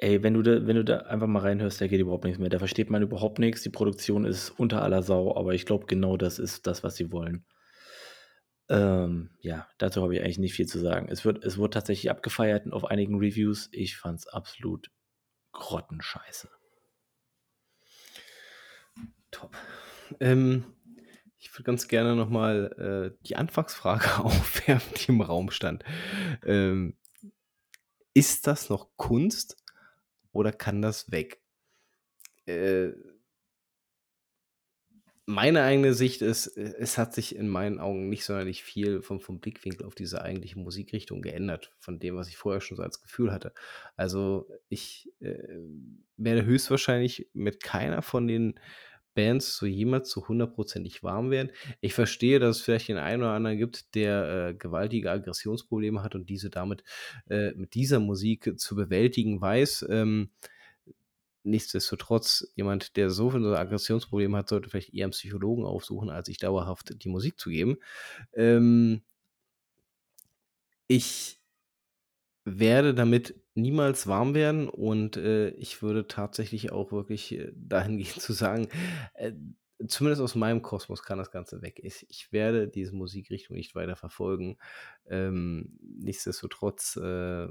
Ey, 0.00 0.22
wenn 0.22 0.34
du, 0.34 0.42
da, 0.42 0.66
wenn 0.66 0.76
du 0.76 0.84
da 0.84 0.98
einfach 0.98 1.26
mal 1.26 1.40
reinhörst, 1.40 1.80
da 1.80 1.86
geht 1.88 2.00
überhaupt 2.00 2.24
nichts 2.24 2.38
mehr. 2.38 2.50
Da 2.50 2.58
versteht 2.58 2.90
man 2.90 3.02
überhaupt 3.02 3.38
nichts. 3.38 3.62
Die 3.62 3.70
Produktion 3.70 4.24
ist 4.24 4.50
unter 4.50 4.82
aller 4.82 5.02
Sau, 5.02 5.36
aber 5.36 5.54
ich 5.54 5.66
glaube, 5.66 5.86
genau 5.86 6.16
das 6.16 6.38
ist 6.38 6.66
das, 6.66 6.84
was 6.84 6.96
sie 6.96 7.10
wollen. 7.10 7.44
Ähm, 8.68 9.30
ja, 9.40 9.66
dazu 9.78 10.02
habe 10.02 10.14
ich 10.14 10.22
eigentlich 10.22 10.38
nicht 10.38 10.54
viel 10.54 10.66
zu 10.66 10.78
sagen. 10.78 11.08
Es 11.10 11.24
wird, 11.24 11.44
es 11.44 11.58
wurde 11.58 11.70
tatsächlich 11.70 12.10
abgefeiert 12.10 12.70
auf 12.72 12.84
einigen 12.84 13.18
Reviews. 13.18 13.68
Ich 13.72 13.96
fand 13.96 14.20
es 14.20 14.26
absolut 14.26 14.90
grottenscheiße. 15.52 16.48
Top. 19.30 19.56
Ähm, 20.20 20.64
ich 21.38 21.52
würde 21.52 21.64
ganz 21.64 21.88
gerne 21.88 22.16
nochmal 22.16 23.14
äh, 23.14 23.24
die 23.26 23.36
Anfangsfrage 23.36 24.18
aufwerfen, 24.24 24.94
die 24.96 25.12
im 25.12 25.20
Raum 25.20 25.50
stand. 25.50 25.84
Ähm, 26.44 26.96
ist 28.14 28.46
das 28.46 28.68
noch 28.68 28.88
Kunst 28.96 29.56
oder 30.32 30.52
kann 30.52 30.82
das 30.82 31.10
weg? 31.12 31.40
Äh, 32.46 32.92
meine 35.26 35.62
eigene 35.62 35.92
Sicht 35.92 36.22
ist, 36.22 36.46
äh, 36.56 36.74
es 36.78 36.96
hat 36.96 37.14
sich 37.14 37.36
in 37.36 37.48
meinen 37.48 37.80
Augen 37.80 38.08
nicht 38.08 38.24
sonderlich 38.24 38.64
viel 38.64 39.02
vom, 39.02 39.20
vom 39.20 39.40
Blickwinkel 39.40 39.86
auf 39.86 39.94
diese 39.94 40.22
eigentliche 40.22 40.58
Musikrichtung 40.58 41.20
geändert, 41.20 41.70
von 41.78 41.98
dem, 41.98 42.16
was 42.16 42.28
ich 42.28 42.38
vorher 42.38 42.62
schon 42.62 42.78
so 42.78 42.82
als 42.82 43.02
Gefühl 43.02 43.30
hatte. 43.30 43.52
Also 43.94 44.48
ich 44.70 45.12
äh, 45.20 45.58
werde 46.16 46.46
höchstwahrscheinlich 46.46 47.28
mit 47.34 47.62
keiner 47.62 48.00
von 48.00 48.26
den 48.26 48.58
Bands 49.14 49.56
so 49.56 49.66
jemals 49.66 50.10
so 50.10 50.26
hundertprozentig 50.28 51.02
warm 51.02 51.30
werden. 51.30 51.50
Ich 51.80 51.94
verstehe, 51.94 52.38
dass 52.38 52.58
es 52.58 52.62
vielleicht 52.62 52.88
den 52.88 52.98
einen 52.98 53.22
oder 53.22 53.32
anderen 53.32 53.58
gibt, 53.58 53.94
der 53.94 54.48
äh, 54.50 54.54
gewaltige 54.54 55.10
Aggressionsprobleme 55.10 56.02
hat 56.02 56.14
und 56.14 56.28
diese 56.30 56.50
damit 56.50 56.84
äh, 57.28 57.52
mit 57.52 57.74
dieser 57.74 58.00
Musik 58.00 58.58
zu 58.58 58.76
bewältigen 58.76 59.40
weiß. 59.40 59.86
Ähm, 59.90 60.30
nichtsdestotrotz, 61.42 62.52
jemand, 62.54 62.96
der 62.96 63.10
so 63.10 63.30
viele 63.30 63.58
Aggressionsprobleme 63.58 64.36
hat, 64.36 64.48
sollte 64.48 64.68
vielleicht 64.70 64.94
eher 64.94 65.04
einen 65.04 65.12
Psychologen 65.12 65.64
aufsuchen, 65.64 66.10
als 66.10 66.26
sich 66.26 66.38
dauerhaft 66.38 67.02
die 67.02 67.08
Musik 67.08 67.38
zu 67.38 67.50
geben. 67.50 67.76
Ähm, 68.34 69.02
ich 70.86 71.40
werde 72.44 72.94
damit 72.94 73.34
niemals 73.58 74.06
warm 74.06 74.34
werden 74.34 74.68
und 74.68 75.16
äh, 75.16 75.50
ich 75.50 75.82
würde 75.82 76.06
tatsächlich 76.06 76.72
auch 76.72 76.92
wirklich 76.92 77.32
äh, 77.32 77.52
dahingehend 77.54 78.20
zu 78.20 78.32
sagen, 78.32 78.68
äh, 79.14 79.32
zumindest 79.86 80.22
aus 80.22 80.34
meinem 80.34 80.62
Kosmos 80.62 81.02
kann 81.02 81.18
das 81.18 81.30
Ganze 81.30 81.62
weg. 81.62 81.80
Ich, 81.82 82.06
ich 82.08 82.32
werde 82.32 82.68
diese 82.68 82.94
Musikrichtung 82.94 83.56
nicht 83.56 83.74
weiter 83.74 83.96
verfolgen. 83.96 84.58
Ähm, 85.06 85.78
nichtsdestotrotz 85.80 86.96
äh, 86.96 87.48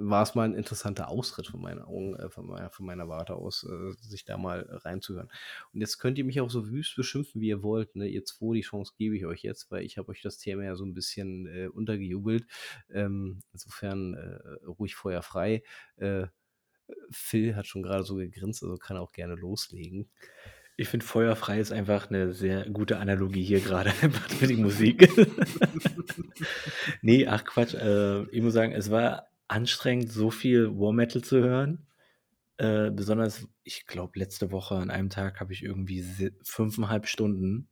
war 0.00 0.22
es 0.22 0.34
mal 0.34 0.44
ein 0.44 0.54
interessanter 0.54 1.08
Ausritt 1.08 1.46
von 1.46 1.60
meinen 1.60 1.82
Augen, 1.82 2.14
äh, 2.16 2.30
von, 2.30 2.46
meiner, 2.46 2.70
von 2.70 2.86
meiner 2.86 3.08
Warte 3.08 3.34
aus, 3.34 3.64
äh, 3.64 3.92
sich 4.00 4.24
da 4.24 4.36
mal 4.36 4.66
reinzuhören. 4.70 5.30
Und 5.72 5.80
jetzt 5.80 5.98
könnt 5.98 6.18
ihr 6.18 6.24
mich 6.24 6.40
auch 6.40 6.50
so 6.50 6.68
wüst 6.70 6.96
beschimpfen, 6.96 7.40
wie 7.40 7.48
ihr 7.48 7.62
wollt. 7.62 7.96
Ne? 7.96 8.08
Ihr 8.08 8.24
zwei, 8.24 8.54
die 8.54 8.62
Chance 8.62 8.92
gebe 8.96 9.16
ich 9.16 9.26
euch 9.26 9.42
jetzt, 9.42 9.70
weil 9.70 9.84
ich 9.84 9.98
habe 9.98 10.08
euch 10.08 10.22
das 10.22 10.38
Thema 10.38 10.64
ja 10.64 10.74
so 10.74 10.84
ein 10.84 10.94
bisschen 10.94 11.46
äh, 11.46 11.68
untergejubelt. 11.68 12.46
Ähm, 12.90 13.40
insofern 13.52 14.14
äh, 14.14 14.64
ruhig 14.66 14.94
Feuer 14.94 15.22
frei. 15.22 15.62
Äh, 15.96 16.26
Phil 17.10 17.54
hat 17.56 17.66
schon 17.66 17.82
gerade 17.82 18.02
so 18.02 18.16
gegrinst, 18.16 18.62
also 18.62 18.76
kann 18.76 18.96
auch 18.96 19.12
gerne 19.12 19.34
loslegen. 19.34 20.08
Ich 20.76 20.88
finde, 20.88 21.04
feuerfrei 21.04 21.60
ist 21.60 21.72
einfach 21.72 22.08
eine 22.08 22.32
sehr 22.32 22.66
gute 22.70 22.98
Analogie 22.98 23.44
hier 23.44 23.60
gerade 23.60 23.90
für 24.38 24.46
die 24.46 24.56
Musik. 24.56 25.10
nee, 27.02 27.26
ach 27.26 27.44
Quatsch. 27.44 27.74
Äh, 27.74 28.22
ich 28.30 28.40
muss 28.40 28.54
sagen, 28.54 28.72
es 28.72 28.90
war 28.90 29.29
anstrengend, 29.50 30.12
so 30.12 30.30
viel 30.30 30.68
War 30.78 30.92
Metal 30.92 31.22
zu 31.22 31.38
hören. 31.38 31.86
Äh, 32.56 32.90
besonders, 32.90 33.48
ich 33.64 33.86
glaube, 33.86 34.18
letzte 34.18 34.52
Woche 34.52 34.76
an 34.76 34.90
einem 34.90 35.10
Tag 35.10 35.40
habe 35.40 35.52
ich 35.52 35.64
irgendwie 35.64 36.04
fünfeinhalb 36.42 37.06
Stunden 37.06 37.68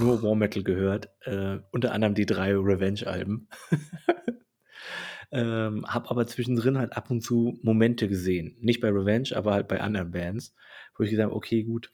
nur 0.00 0.22
War 0.22 0.34
Metal 0.34 0.62
gehört. 0.62 1.10
Äh, 1.20 1.58
unter 1.70 1.92
anderem 1.92 2.14
die 2.14 2.26
drei 2.26 2.54
Revenge-Alben. 2.54 3.48
ähm, 5.32 5.84
hab 5.86 6.10
aber 6.10 6.26
zwischendrin 6.26 6.78
halt 6.78 6.96
ab 6.96 7.10
und 7.10 7.20
zu 7.20 7.58
Momente 7.62 8.08
gesehen. 8.08 8.56
Nicht 8.60 8.80
bei 8.80 8.88
Revenge, 8.88 9.30
aber 9.34 9.52
halt 9.52 9.68
bei 9.68 9.80
anderen 9.80 10.12
Bands, 10.12 10.54
wo 10.96 11.04
ich 11.04 11.10
gesagt 11.10 11.26
habe, 11.26 11.36
okay, 11.36 11.64
gut, 11.64 11.92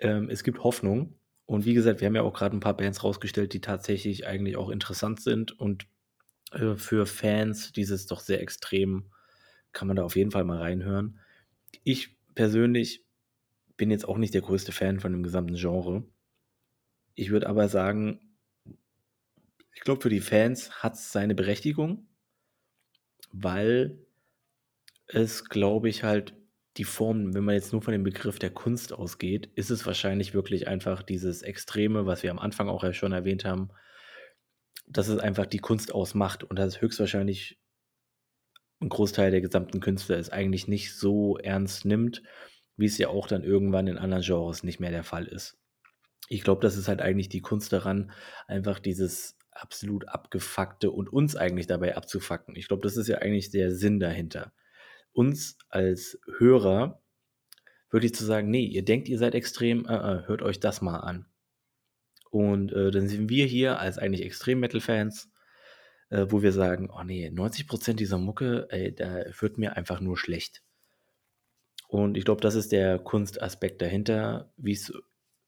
ähm, 0.00 0.28
es 0.28 0.42
gibt 0.42 0.64
Hoffnung. 0.64 1.18
Und 1.46 1.66
wie 1.66 1.74
gesagt, 1.74 2.00
wir 2.00 2.06
haben 2.06 2.16
ja 2.16 2.22
auch 2.22 2.34
gerade 2.34 2.56
ein 2.56 2.60
paar 2.60 2.76
Bands 2.76 3.04
rausgestellt, 3.04 3.52
die 3.52 3.60
tatsächlich 3.60 4.26
eigentlich 4.26 4.56
auch 4.56 4.70
interessant 4.70 5.20
sind 5.20 5.58
und 5.60 5.86
äh, 6.52 6.76
für 6.76 7.06
Fans 7.06 7.72
dieses 7.72 8.06
doch 8.06 8.20
sehr 8.20 8.40
extrem, 8.40 9.10
kann 9.72 9.88
man 9.88 9.96
da 9.96 10.04
auf 10.04 10.16
jeden 10.16 10.30
Fall 10.30 10.44
mal 10.44 10.58
reinhören. 10.58 11.18
Ich 11.84 12.16
persönlich 12.34 13.04
bin 13.76 13.90
jetzt 13.90 14.06
auch 14.06 14.18
nicht 14.18 14.34
der 14.34 14.42
größte 14.42 14.72
Fan 14.72 15.00
von 15.00 15.12
dem 15.12 15.22
gesamten 15.22 15.54
Genre. 15.54 16.04
Ich 17.14 17.30
würde 17.30 17.48
aber 17.48 17.68
sagen, 17.68 18.20
ich 19.74 19.80
glaube, 19.80 20.02
für 20.02 20.10
die 20.10 20.20
Fans 20.20 20.82
hat 20.82 20.94
es 20.94 21.12
seine 21.12 21.34
Berechtigung, 21.34 22.06
weil 23.32 23.98
es, 25.06 25.46
glaube 25.46 25.88
ich, 25.88 26.04
halt 26.04 26.34
die 26.76 26.84
Form, 26.84 27.34
wenn 27.34 27.44
man 27.44 27.54
jetzt 27.54 27.72
nur 27.72 27.82
von 27.82 27.92
dem 27.92 28.02
Begriff 28.02 28.38
der 28.38 28.50
Kunst 28.50 28.92
ausgeht, 28.92 29.50
ist 29.56 29.70
es 29.70 29.84
wahrscheinlich 29.84 30.32
wirklich 30.32 30.68
einfach 30.68 31.02
dieses 31.02 31.42
Extreme, 31.42 32.06
was 32.06 32.22
wir 32.22 32.30
am 32.30 32.38
Anfang 32.38 32.68
auch 32.68 32.92
schon 32.94 33.12
erwähnt 33.12 33.44
haben, 33.44 33.70
dass 34.92 35.08
es 35.08 35.18
einfach 35.18 35.46
die 35.46 35.58
Kunst 35.58 35.94
ausmacht 35.94 36.44
und 36.44 36.58
dass 36.58 36.74
es 36.74 36.80
höchstwahrscheinlich 36.80 37.58
ein 38.80 38.88
Großteil 38.88 39.30
der 39.30 39.40
gesamten 39.40 39.80
Künstler 39.80 40.18
es 40.18 40.30
eigentlich 40.30 40.68
nicht 40.68 40.96
so 40.96 41.38
ernst 41.38 41.84
nimmt, 41.84 42.22
wie 42.76 42.86
es 42.86 42.98
ja 42.98 43.08
auch 43.08 43.26
dann 43.26 43.44
irgendwann 43.44 43.86
in 43.86 43.98
anderen 43.98 44.22
Genres 44.22 44.64
nicht 44.64 44.80
mehr 44.80 44.90
der 44.90 45.04
Fall 45.04 45.26
ist. 45.26 45.58
Ich 46.28 46.42
glaube, 46.42 46.60
das 46.60 46.76
ist 46.76 46.88
halt 46.88 47.00
eigentlich 47.00 47.28
die 47.28 47.40
Kunst 47.40 47.72
daran, 47.72 48.12
einfach 48.46 48.78
dieses 48.78 49.36
absolut 49.50 50.08
abgefuckte 50.08 50.90
und 50.90 51.12
uns 51.12 51.36
eigentlich 51.36 51.66
dabei 51.66 51.96
abzufacken. 51.96 52.56
Ich 52.56 52.68
glaube, 52.68 52.82
das 52.82 52.96
ist 52.96 53.08
ja 53.08 53.18
eigentlich 53.18 53.50
der 53.50 53.70
Sinn 53.70 54.00
dahinter. 54.00 54.52
Uns 55.12 55.58
als 55.68 56.18
Hörer 56.38 57.02
wirklich 57.90 58.14
zu 58.14 58.24
sagen, 58.24 58.50
nee, 58.50 58.64
ihr 58.64 58.84
denkt, 58.84 59.08
ihr 59.08 59.18
seid 59.18 59.34
extrem, 59.34 59.86
äh, 59.86 59.94
äh, 59.94 60.26
hört 60.26 60.42
euch 60.42 60.58
das 60.58 60.80
mal 60.80 60.98
an. 60.98 61.26
Und 62.32 62.72
äh, 62.72 62.90
dann 62.90 63.08
sind 63.08 63.28
wir 63.28 63.44
hier 63.44 63.78
als 63.78 63.98
eigentlich 63.98 64.24
Extrem-Metal-Fans, 64.24 65.30
äh, 66.08 66.26
wo 66.30 66.40
wir 66.40 66.52
sagen, 66.52 66.88
oh 66.90 67.02
nee, 67.04 67.28
90% 67.28 67.92
dieser 67.92 68.16
Mucke, 68.16 68.68
ey, 68.70 68.94
da 68.94 69.24
wird 69.38 69.58
mir 69.58 69.76
einfach 69.76 70.00
nur 70.00 70.16
schlecht. 70.16 70.62
Und 71.88 72.16
ich 72.16 72.24
glaube, 72.24 72.40
das 72.40 72.54
ist 72.54 72.72
der 72.72 72.98
Kunstaspekt 72.98 73.82
dahinter, 73.82 74.50
wie 74.56 74.72
es 74.72 74.94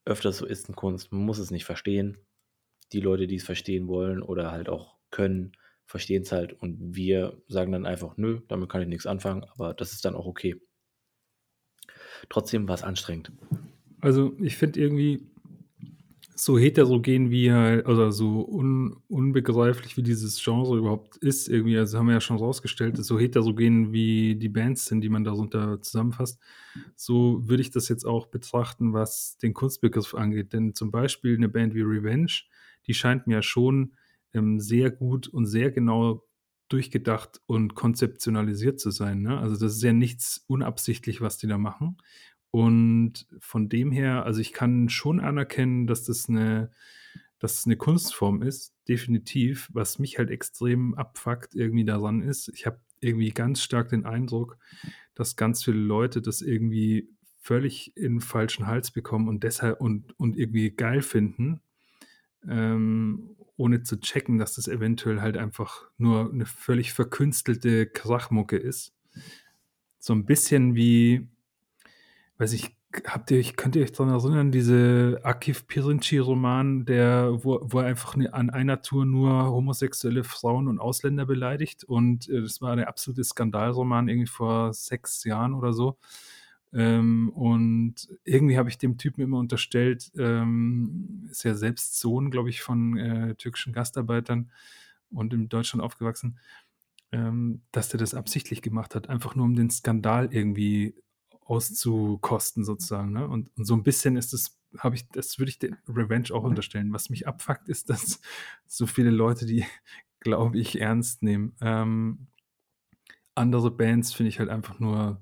öfters 0.04 0.36
so 0.36 0.44
ist 0.44 0.68
in 0.68 0.74
Kunst. 0.74 1.10
Man 1.10 1.22
muss 1.22 1.38
es 1.38 1.50
nicht 1.50 1.64
verstehen. 1.64 2.18
Die 2.92 3.00
Leute, 3.00 3.26
die 3.26 3.36
es 3.36 3.44
verstehen 3.44 3.88
wollen 3.88 4.20
oder 4.20 4.52
halt 4.52 4.68
auch 4.68 4.98
können, 5.10 5.52
verstehen 5.86 6.24
es 6.24 6.32
halt. 6.32 6.52
Und 6.52 6.94
wir 6.94 7.40
sagen 7.48 7.72
dann 7.72 7.86
einfach, 7.86 8.18
nö, 8.18 8.40
damit 8.48 8.68
kann 8.68 8.82
ich 8.82 8.88
nichts 8.88 9.06
anfangen, 9.06 9.44
aber 9.44 9.72
das 9.72 9.92
ist 9.92 10.04
dann 10.04 10.14
auch 10.14 10.26
okay. 10.26 10.60
Trotzdem 12.28 12.68
war 12.68 12.74
es 12.74 12.82
anstrengend. 12.82 13.32
Also 14.02 14.36
ich 14.38 14.58
finde 14.58 14.80
irgendwie, 14.80 15.30
so 16.36 16.58
heterogen 16.58 17.30
wie 17.30 17.52
halt, 17.52 17.86
oder 17.86 18.12
so 18.12 18.46
un, 18.46 18.96
unbegreiflich 19.08 19.96
wie 19.96 20.02
dieses 20.02 20.42
Genre 20.42 20.76
überhaupt 20.76 21.16
ist, 21.18 21.48
irgendwie, 21.48 21.78
also 21.78 21.98
haben 21.98 22.06
wir 22.06 22.14
ja 22.14 22.20
schon 22.20 22.38
rausgestellt, 22.38 22.96
so 22.96 23.18
heterogen 23.18 23.92
wie 23.92 24.34
die 24.36 24.48
Bands 24.48 24.86
sind, 24.86 25.00
die 25.00 25.08
man 25.08 25.24
darunter 25.24 25.80
zusammenfasst, 25.80 26.40
so 26.96 27.40
würde 27.48 27.62
ich 27.62 27.70
das 27.70 27.88
jetzt 27.88 28.04
auch 28.04 28.26
betrachten, 28.26 28.92
was 28.92 29.38
den 29.38 29.54
Kunstbegriff 29.54 30.14
angeht. 30.14 30.52
Denn 30.52 30.74
zum 30.74 30.90
Beispiel 30.90 31.36
eine 31.36 31.48
Band 31.48 31.74
wie 31.74 31.82
Revenge, 31.82 32.32
die 32.86 32.94
scheint 32.94 33.26
mir 33.26 33.42
schon 33.42 33.94
ähm, 34.32 34.60
sehr 34.60 34.90
gut 34.90 35.28
und 35.28 35.46
sehr 35.46 35.70
genau 35.70 36.24
durchgedacht 36.68 37.40
und 37.46 37.74
konzeptionalisiert 37.74 38.80
zu 38.80 38.90
sein. 38.90 39.22
Ne? 39.22 39.38
Also 39.38 39.56
das 39.56 39.76
ist 39.76 39.82
ja 39.82 39.92
nichts 39.92 40.44
unabsichtlich, 40.46 41.20
was 41.20 41.38
die 41.38 41.46
da 41.46 41.58
machen. 41.58 41.98
Und 42.54 43.26
von 43.40 43.68
dem 43.68 43.90
her, 43.90 44.24
also 44.24 44.40
ich 44.40 44.52
kann 44.52 44.88
schon 44.88 45.18
anerkennen, 45.18 45.88
dass 45.88 46.04
das 46.04 46.28
eine, 46.28 46.70
dass 47.40 47.56
das 47.56 47.66
eine 47.66 47.76
Kunstform 47.76 48.42
ist, 48.42 48.76
definitiv. 48.86 49.68
Was 49.72 49.98
mich 49.98 50.18
halt 50.18 50.30
extrem 50.30 50.94
abfuckt 50.94 51.56
irgendwie 51.56 51.84
daran 51.84 52.22
ist, 52.22 52.48
ich 52.54 52.64
habe 52.64 52.78
irgendwie 53.00 53.30
ganz 53.30 53.60
stark 53.60 53.88
den 53.88 54.06
Eindruck, 54.06 54.56
dass 55.16 55.34
ganz 55.34 55.64
viele 55.64 55.78
Leute 55.78 56.22
das 56.22 56.42
irgendwie 56.42 57.08
völlig 57.40 57.96
in 57.96 58.12
den 58.12 58.20
falschen 58.20 58.68
Hals 58.68 58.92
bekommen 58.92 59.26
und 59.26 59.42
deshalb 59.42 59.80
und, 59.80 60.16
und 60.20 60.36
irgendwie 60.36 60.70
geil 60.70 61.02
finden, 61.02 61.60
ähm, 62.46 63.34
ohne 63.56 63.82
zu 63.82 63.98
checken, 63.98 64.38
dass 64.38 64.54
das 64.54 64.68
eventuell 64.68 65.20
halt 65.20 65.36
einfach 65.36 65.90
nur 65.98 66.32
eine 66.32 66.46
völlig 66.46 66.92
verkünstelte 66.92 67.88
Krachmucke 67.88 68.56
ist. 68.56 68.94
So 69.98 70.12
ein 70.12 70.24
bisschen 70.24 70.76
wie 70.76 71.33
weiß 72.38 72.52
ich, 72.52 72.76
habt 73.06 73.30
ihr, 73.30 73.42
könnt 73.52 73.76
ihr 73.76 73.82
euch 73.82 73.92
daran 73.92 74.12
erinnern, 74.12 74.52
diese 74.52 75.20
Akif 75.22 75.66
Pirinci-Roman, 75.66 76.84
der, 76.84 77.44
wo, 77.44 77.60
wo 77.62 77.80
er 77.80 77.86
einfach 77.86 78.16
ne, 78.16 78.32
an 78.32 78.50
einer 78.50 78.82
Tour 78.82 79.04
nur 79.04 79.46
homosexuelle 79.46 80.24
Frauen 80.24 80.68
und 80.68 80.78
Ausländer 80.78 81.26
beleidigt 81.26 81.84
und 81.84 82.28
äh, 82.28 82.42
das 82.42 82.60
war 82.60 82.76
der 82.76 82.88
absolute 82.88 83.24
Skandalroman 83.24 84.08
irgendwie 84.08 84.26
vor 84.26 84.72
sechs 84.72 85.24
Jahren 85.24 85.54
oder 85.54 85.72
so. 85.72 85.98
Ähm, 86.72 87.28
und 87.30 88.08
irgendwie 88.24 88.58
habe 88.58 88.68
ich 88.68 88.78
dem 88.78 88.98
Typen 88.98 89.22
immer 89.22 89.38
unterstellt, 89.38 90.10
ähm, 90.18 91.28
ist 91.30 91.44
ja 91.44 91.54
selbst 91.54 92.00
Sohn, 92.00 92.32
glaube 92.32 92.50
ich, 92.50 92.62
von 92.62 92.96
äh, 92.96 93.34
türkischen 93.36 93.72
Gastarbeitern 93.72 94.50
und 95.10 95.32
in 95.32 95.48
Deutschland 95.48 95.84
aufgewachsen, 95.84 96.38
ähm, 97.12 97.62
dass 97.70 97.90
der 97.90 98.00
das 98.00 98.14
absichtlich 98.14 98.60
gemacht 98.60 98.96
hat, 98.96 99.08
einfach 99.08 99.36
nur 99.36 99.44
um 99.44 99.54
den 99.54 99.70
Skandal 99.70 100.28
irgendwie 100.32 100.96
auszukosten 101.44 102.64
sozusagen. 102.64 103.12
Ne? 103.12 103.28
Und, 103.28 103.50
und 103.56 103.64
so 103.64 103.74
ein 103.74 103.82
bisschen 103.82 104.16
ist 104.16 104.32
es, 104.32 104.58
habe 104.78 104.96
ich, 104.96 105.08
das 105.08 105.38
würde 105.38 105.50
ich 105.50 105.58
den 105.58 105.76
Revenge 105.88 106.28
auch 106.32 106.42
unterstellen. 106.42 106.92
Was 106.92 107.10
mich 107.10 107.28
abfuckt, 107.28 107.68
ist, 107.68 107.90
dass 107.90 108.20
so 108.66 108.86
viele 108.86 109.10
Leute, 109.10 109.46
die, 109.46 109.64
glaube 110.20 110.58
ich, 110.58 110.80
ernst 110.80 111.22
nehmen. 111.22 111.54
Ähm, 111.60 112.26
andere 113.34 113.70
Bands 113.70 114.12
finde 114.12 114.28
ich 114.28 114.38
halt 114.38 114.48
einfach 114.48 114.78
nur 114.78 115.20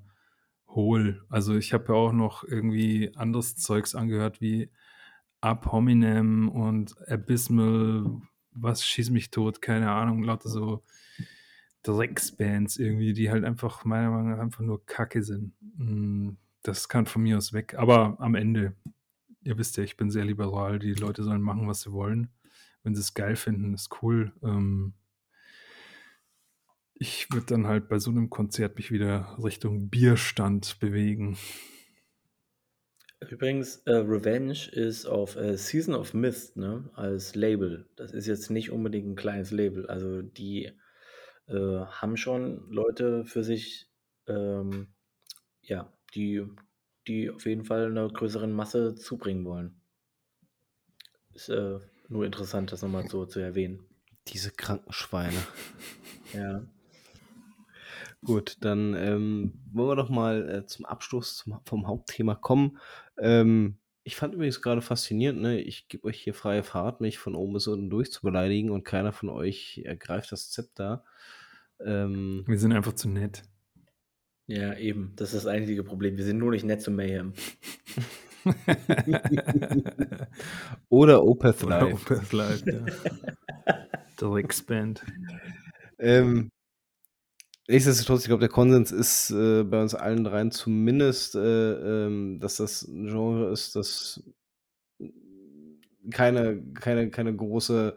hohl. 0.67 1.25
Also 1.29 1.55
ich 1.55 1.73
habe 1.73 1.93
ja 1.93 1.95
auch 1.95 2.13
noch 2.13 2.43
irgendwie 2.43 3.11
anderes 3.15 3.55
Zeugs 3.55 3.95
angehört 3.95 4.41
wie 4.41 4.69
Ab 5.41 5.71
Hominem 5.71 6.47
und 6.47 6.95
Abysmal, 7.09 8.21
was 8.51 8.85
schießt 8.85 9.11
mich 9.11 9.29
tot, 9.29 9.61
keine 9.61 9.91
Ahnung, 9.91 10.23
lauter 10.23 10.47
so 10.47 10.83
Drecksbands 11.83 12.77
irgendwie, 12.77 13.13
die 13.13 13.29
halt 13.29 13.43
einfach 13.43 13.85
meiner 13.85 14.09
Meinung 14.09 14.31
nach 14.31 14.39
einfach 14.39 14.63
nur 14.63 14.85
Kacke 14.85 15.21
sind. 15.21 15.53
Mm, 15.77 16.31
das 16.63 16.89
kann 16.89 17.05
von 17.05 17.21
mir 17.21 17.37
aus 17.37 17.53
weg. 17.53 17.75
Aber 17.75 18.17
am 18.19 18.35
Ende, 18.35 18.73
ihr 19.43 19.57
wisst 19.57 19.77
ja, 19.77 19.83
ich 19.83 19.97
bin 19.97 20.09
sehr 20.09 20.25
liberal. 20.25 20.79
Die 20.79 20.93
Leute 20.93 21.23
sollen 21.23 21.41
machen, 21.41 21.67
was 21.67 21.81
sie 21.81 21.91
wollen. 21.91 22.29
Wenn 22.83 22.95
sie 22.95 23.01
es 23.01 23.13
geil 23.13 23.35
finden, 23.35 23.73
ist 23.73 24.01
cool. 24.01 24.31
Ähm, 24.41 24.93
ich 26.95 27.27
würde 27.31 27.47
dann 27.47 27.67
halt 27.67 27.89
bei 27.89 27.99
so 27.99 28.11
einem 28.11 28.29
Konzert 28.29 28.77
mich 28.77 28.91
wieder 28.91 29.37
Richtung 29.43 29.89
Bierstand 29.89 30.79
bewegen. 30.79 31.37
Übrigens, 33.29 33.77
äh, 33.85 33.93
Revenge 33.93 34.69
ist 34.71 35.05
auf 35.05 35.35
äh, 35.35 35.57
Season 35.57 35.95
of 35.95 36.13
Mist, 36.13 36.57
ne, 36.57 36.89
als 36.93 37.35
Label. 37.35 37.87
Das 37.95 38.13
ist 38.13 38.27
jetzt 38.27 38.49
nicht 38.49 38.71
unbedingt 38.71 39.07
ein 39.07 39.15
kleines 39.15 39.51
Label. 39.51 39.87
Also 39.87 40.21
die 40.21 40.71
äh, 41.47 41.85
haben 41.85 42.17
schon 42.17 42.69
Leute 42.69 43.25
für 43.25 43.43
sich, 43.43 43.89
ähm, 44.27 44.87
ja, 45.61 45.91
die, 46.15 46.45
die 47.07 47.29
auf 47.29 47.45
jeden 47.45 47.65
Fall 47.65 47.87
einer 47.87 48.07
größeren 48.07 48.51
Masse 48.51 48.95
zubringen 48.95 49.45
wollen. 49.45 49.81
Ist 51.33 51.49
äh, 51.49 51.79
nur 52.09 52.25
interessant, 52.25 52.71
das 52.71 52.81
nochmal 52.81 53.07
so 53.07 53.25
zu 53.25 53.39
erwähnen. 53.39 53.85
Diese 54.27 54.51
kranken 54.51 54.93
Schweine. 54.93 55.37
Ja. 56.33 56.63
Gut, 58.23 58.57
dann 58.61 58.93
ähm, 58.93 59.53
wollen 59.71 59.89
wir 59.89 59.95
doch 59.95 60.09
mal 60.09 60.49
äh, 60.49 60.65
zum 60.65 60.85
Abschluss 60.85 61.37
zum, 61.37 61.59
vom 61.65 61.87
Hauptthema 61.87 62.35
kommen. 62.35 62.79
Ähm, 63.17 63.77
ich 64.03 64.15
fand 64.15 64.33
übrigens 64.33 64.61
gerade 64.61 64.81
faszinierend, 64.81 65.41
ne? 65.41 65.59
Ich 65.59 65.87
gebe 65.87 66.05
euch 66.07 66.19
hier 66.19 66.33
freie 66.33 66.63
Fahrt, 66.63 67.01
mich 67.01 67.19
von 67.19 67.35
oben 67.35 67.53
bis 67.53 67.67
unten 67.67 67.89
durchzubeleidigen 67.89 68.69
und 68.71 68.83
keiner 68.83 69.13
von 69.13 69.29
euch 69.29 69.81
ergreift 69.85 70.31
das 70.31 70.49
Zepter. 70.51 71.05
Ähm, 71.79 72.43
Wir 72.47 72.59
sind 72.59 72.73
einfach 72.73 72.93
zu 72.93 73.09
nett. 73.09 73.43
Ja, 74.47 74.73
eben. 74.75 75.13
Das 75.15 75.33
ist 75.33 75.45
das 75.45 75.47
einzige 75.47 75.83
Problem. 75.83 76.17
Wir 76.17 76.25
sind 76.25 76.37
nur 76.37 76.51
nicht 76.51 76.65
nett 76.65 76.81
zu 76.81 76.91
Mayhem. 76.91 77.33
oder 80.89 81.23
Opeth 81.23 81.63
Oder 81.63 81.81
Live. 81.81 81.93
Opeth 81.93 82.33
Live, 82.33 82.63
ja. 82.65 82.85
Drecksband. 84.17 85.01
Ähm, 85.97 86.51
nichtsdestotrotz, 87.67 88.21
ich 88.21 88.27
glaube, 88.27 88.41
der 88.41 88.49
Konsens 88.49 88.91
ist 88.91 89.31
äh, 89.31 89.63
bei 89.63 89.81
uns 89.81 89.95
allen 89.95 90.23
dreien 90.23 90.51
zumindest, 90.51 91.35
äh, 91.35 92.05
ähm, 92.05 92.39
dass 92.39 92.57
das 92.57 92.83
ein 92.83 93.07
Genre 93.07 93.51
ist, 93.51 93.75
das 93.75 94.23
keine, 96.11 96.61
keine, 96.73 97.09
keine 97.09 97.35
große 97.35 97.95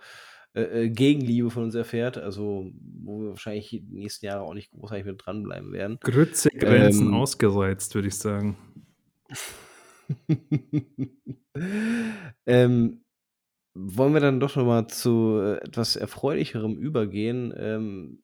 äh, 0.54 0.84
äh, 0.84 0.88
Gegenliebe 0.90 1.50
von 1.50 1.64
uns 1.64 1.74
erfährt. 1.74 2.18
Also, 2.18 2.70
wo 3.02 3.20
wir 3.20 3.30
wahrscheinlich 3.30 3.68
die 3.68 3.80
nächsten 3.80 4.26
Jahre 4.26 4.42
auch 4.42 4.54
nicht 4.54 4.70
großartig 4.70 5.04
mit 5.04 5.22
dranbleiben 5.24 5.72
werden. 5.72 5.98
Grütze 6.00 6.48
Grenzen 6.50 7.08
Ähm, 7.08 7.14
ausgereizt, 7.14 7.94
würde 7.94 8.08
ich 8.08 8.16
sagen. 8.16 8.56
ähm, 12.46 13.04
wollen 13.74 14.14
wir 14.14 14.20
dann 14.20 14.40
doch 14.40 14.56
noch 14.56 14.64
mal 14.64 14.86
zu 14.88 15.40
äh, 15.42 15.56
etwas 15.56 15.96
Erfreulicherem 15.96 16.78
übergehen? 16.78 17.52
Ähm, 17.56 18.22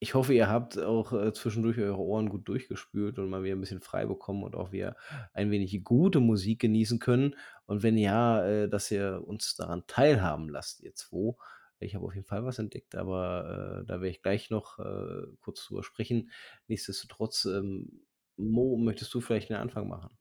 ich 0.00 0.14
hoffe, 0.14 0.32
ihr 0.32 0.48
habt 0.48 0.78
auch 0.78 1.12
äh, 1.12 1.32
zwischendurch 1.32 1.78
eure 1.78 1.98
Ohren 1.98 2.28
gut 2.28 2.48
durchgespült 2.48 3.18
und 3.18 3.28
mal 3.30 3.42
wieder 3.42 3.56
ein 3.56 3.60
bisschen 3.60 3.80
frei 3.80 4.06
bekommen 4.06 4.44
und 4.44 4.54
auch 4.54 4.70
wieder 4.72 4.96
ein 5.32 5.50
wenig 5.50 5.82
gute 5.84 6.20
Musik 6.20 6.60
genießen 6.60 6.98
können. 7.00 7.34
Und 7.66 7.82
wenn 7.82 7.98
ja, 7.98 8.44
äh, 8.46 8.68
dass 8.68 8.90
ihr 8.90 9.22
uns 9.26 9.56
daran 9.56 9.84
teilhaben 9.86 10.48
lasst, 10.48 10.82
ihr 10.82 10.94
zwei. 10.94 11.34
Ich 11.80 11.94
habe 11.94 12.04
auf 12.06 12.14
jeden 12.14 12.26
Fall 12.26 12.44
was 12.44 12.58
entdeckt, 12.58 12.96
aber 12.96 13.82
äh, 13.82 13.86
da 13.86 13.94
werde 13.94 14.08
ich 14.08 14.22
gleich 14.22 14.50
noch 14.50 14.78
äh, 14.80 15.26
kurz 15.40 15.64
drüber 15.64 15.84
sprechen. 15.84 16.30
Nichtsdestotrotz, 16.66 17.44
ähm, 17.44 18.02
Mo, 18.36 18.76
möchtest 18.76 19.14
du 19.14 19.20
vielleicht 19.20 19.50
einen 19.50 19.60
Anfang 19.60 19.88
machen? 19.88 20.17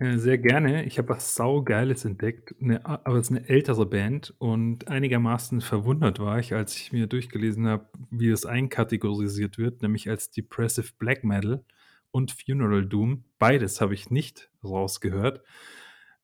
Äh, 0.00 0.18
Sehr 0.18 0.38
gerne. 0.38 0.84
Ich 0.84 0.98
habe 0.98 1.10
was 1.10 1.34
Saugeiles 1.34 2.04
entdeckt, 2.04 2.54
eine, 2.60 2.84
aber 2.86 3.16
es 3.18 3.30
ist 3.30 3.36
eine 3.36 3.48
ältere 3.48 3.86
Band 3.86 4.34
und 4.38 4.88
einigermaßen 4.88 5.60
verwundert 5.60 6.18
war 6.20 6.38
ich, 6.38 6.54
als 6.54 6.74
ich 6.76 6.92
mir 6.92 7.06
durchgelesen 7.06 7.66
habe, 7.66 7.86
wie 8.10 8.30
es 8.30 8.46
einkategorisiert 8.46 9.58
wird, 9.58 9.82
nämlich 9.82 10.08
als 10.08 10.30
Depressive 10.30 10.92
Black 10.98 11.22
Metal 11.24 11.64
und 12.12 12.32
Funeral 12.32 12.86
Doom. 12.86 13.24
Beides 13.38 13.80
habe 13.82 13.94
ich 13.94 14.10
nicht 14.10 14.50
rausgehört. 14.64 15.42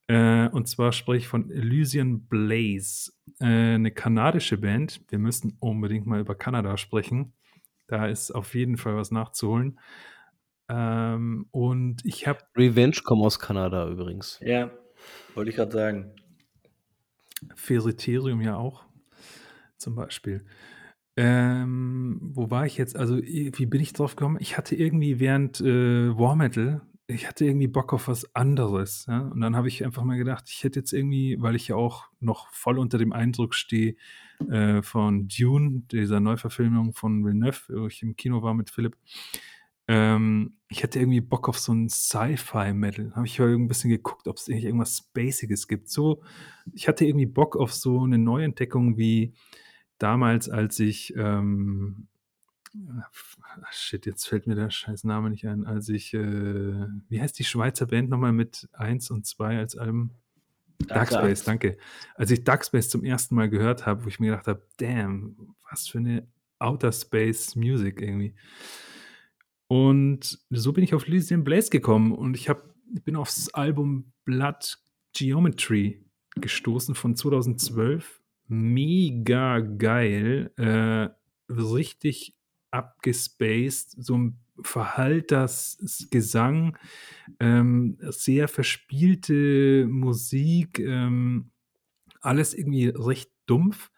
Äh, 0.08 0.48
und 0.48 0.68
zwar 0.68 0.92
spreche 0.92 1.18
ich 1.18 1.28
von 1.28 1.50
Elysian 1.50 2.26
Blaze, 2.28 3.12
äh, 3.40 3.74
eine 3.74 3.90
kanadische 3.90 4.58
Band. 4.58 5.02
Wir 5.08 5.18
müssen 5.18 5.56
unbedingt 5.60 6.06
mal 6.06 6.20
über 6.20 6.34
Kanada 6.36 6.76
sprechen. 6.78 7.34
Da 7.88 8.06
ist 8.08 8.30
auf 8.32 8.54
jeden 8.54 8.78
Fall 8.78 8.96
was 8.96 9.10
nachzuholen. 9.10 9.78
Ähm, 10.68 11.46
und 11.50 12.04
ich 12.04 12.26
habe 12.26 12.40
Revenge 12.56 12.96
kommt 13.04 13.22
aus 13.22 13.38
Kanada 13.38 13.88
übrigens. 13.88 14.38
Ja, 14.42 14.70
wollte 15.34 15.50
ich 15.50 15.56
gerade 15.56 15.72
sagen. 15.72 16.12
Ferriterium 17.54 18.40
ja 18.40 18.56
auch, 18.56 18.84
zum 19.76 19.94
Beispiel. 19.94 20.44
Ähm, 21.16 22.18
wo 22.20 22.50
war 22.50 22.66
ich 22.66 22.76
jetzt? 22.76 22.96
Also, 22.96 23.18
wie 23.18 23.66
bin 23.66 23.80
ich 23.80 23.92
drauf 23.92 24.16
gekommen? 24.16 24.36
Ich 24.40 24.58
hatte 24.58 24.74
irgendwie 24.74 25.18
während 25.20 25.60
äh, 25.60 26.16
War 26.16 26.36
Metal, 26.36 26.82
ich 27.08 27.28
hatte 27.28 27.44
irgendwie 27.44 27.68
Bock 27.68 27.92
auf 27.92 28.08
was 28.08 28.34
anderes. 28.34 29.06
Ja? 29.08 29.20
Und 29.20 29.40
dann 29.40 29.54
habe 29.56 29.68
ich 29.68 29.84
einfach 29.84 30.02
mal 30.02 30.18
gedacht, 30.18 30.44
ich 30.48 30.64
hätte 30.64 30.80
jetzt 30.80 30.92
irgendwie, 30.92 31.36
weil 31.40 31.54
ich 31.54 31.68
ja 31.68 31.76
auch 31.76 32.08
noch 32.20 32.48
voll 32.52 32.78
unter 32.78 32.98
dem 32.98 33.12
Eindruck 33.12 33.54
stehe 33.54 33.96
äh, 34.50 34.82
von 34.82 35.28
Dune, 35.28 35.82
dieser 35.90 36.20
Neuverfilmung 36.20 36.92
von 36.94 37.24
Villeneuve, 37.24 37.60
wo 37.68 37.86
ich 37.86 38.02
im 38.02 38.16
Kino 38.16 38.42
war 38.42 38.54
mit 38.54 38.70
Philipp. 38.70 38.96
Ähm, 39.88 40.56
ich 40.68 40.82
hätte 40.82 40.98
irgendwie 40.98 41.20
Bock 41.20 41.48
auf 41.48 41.58
so 41.58 41.72
ein 41.72 41.88
Sci-Fi-Metal. 41.88 43.12
Habe 43.14 43.26
ich 43.26 43.40
ein 43.40 43.68
bisschen 43.68 43.90
geguckt, 43.90 44.26
ob 44.26 44.36
es 44.36 44.48
irgendwas 44.48 44.98
Spaciges 44.98 45.68
gibt. 45.68 45.88
So, 45.88 46.22
ich 46.72 46.88
hatte 46.88 47.04
irgendwie 47.04 47.26
Bock 47.26 47.56
auf 47.56 47.72
so 47.72 48.02
eine 48.02 48.18
Neuentdeckung 48.18 48.96
wie 48.96 49.32
damals, 49.98 50.48
als 50.48 50.80
ich, 50.80 51.14
ähm, 51.16 52.08
shit, 53.70 54.06
jetzt 54.06 54.26
fällt 54.26 54.46
mir 54.46 54.56
der 54.56 54.70
scheiß 54.70 55.04
Name 55.04 55.30
nicht 55.30 55.46
ein, 55.46 55.64
als 55.64 55.88
ich, 55.88 56.12
äh, 56.14 56.86
wie 57.08 57.20
heißt 57.20 57.38
die 57.38 57.44
Schweizer 57.44 57.86
Band 57.86 58.10
nochmal 58.10 58.32
mit 58.32 58.68
1 58.72 59.10
und 59.10 59.24
2 59.24 59.58
als 59.58 59.76
Album? 59.76 60.10
Dark 60.78 61.10
Darkspace, 61.10 61.44
Dark. 61.44 61.60
danke. 61.60 61.78
Als 62.16 62.30
ich 62.30 62.44
Darkspace 62.44 62.90
zum 62.90 63.02
ersten 63.04 63.34
Mal 63.34 63.48
gehört 63.48 63.86
habe, 63.86 64.04
wo 64.04 64.08
ich 64.08 64.20
mir 64.20 64.32
gedacht 64.32 64.46
habe, 64.46 64.66
damn, 64.76 65.54
was 65.70 65.88
für 65.88 65.98
eine 65.98 66.26
Outer 66.58 66.92
Space 66.92 67.56
Music 67.56 68.00
irgendwie. 68.00 68.34
Und 69.68 70.38
so 70.50 70.72
bin 70.72 70.84
ich 70.84 70.94
auf 70.94 71.06
Lysian 71.06 71.44
Blaze 71.44 71.70
gekommen 71.70 72.12
und 72.12 72.36
ich, 72.36 72.48
hab, 72.48 72.62
bin 73.04 73.16
aufs 73.16 73.52
Album 73.52 74.12
Blood 74.24 74.78
Geometry 75.12 76.04
gestoßen 76.36 76.94
von 76.94 77.16
2012. 77.16 78.20
Mega 78.48 79.58
geil. 79.60 80.52
Äh, 80.56 81.08
richtig 81.52 82.36
abgespaced. 82.70 83.96
So 84.02 84.16
ein 84.16 84.38
Verhalters 84.62 86.06
Gesang, 86.10 86.78
ähm, 87.40 87.98
sehr 88.00 88.48
verspielte 88.48 89.86
Musik, 89.86 90.78
ähm, 90.78 91.50
alles 92.20 92.54
irgendwie 92.54 92.88
recht 92.88 93.30
dumpf 93.46 93.90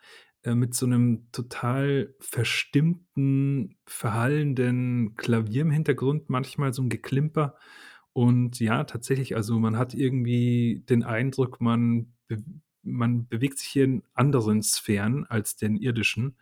äh, 0.45 0.55
mit 0.55 0.75
so 0.75 0.87
einem 0.87 1.31
total 1.33 2.15
verstimmten, 2.21 3.77
verhallenden 3.87 5.15
Klavier 5.17 5.63
im 5.63 5.71
Hintergrund, 5.71 6.31
manchmal 6.31 6.73
so 6.73 6.83
ein 6.83 6.89
Geklimper. 6.89 7.57
Und 8.13 8.61
ja, 8.61 8.85
tatsächlich, 8.85 9.37
also 9.37 9.59
man 9.59 9.77
hat 9.77 9.95
irgendwie 9.95 10.85
den 10.89 11.03
Eindruck, 11.05 11.61
man, 11.61 12.13
be 12.27 12.43
man 12.83 13.29
bewegt 13.29 13.59
sich 13.59 13.69
hier 13.69 13.85
in 13.85 14.03
anderen 14.15 14.63
Sphären 14.63 15.27
als 15.27 15.57
den 15.57 15.77
irdischen. 15.77 16.37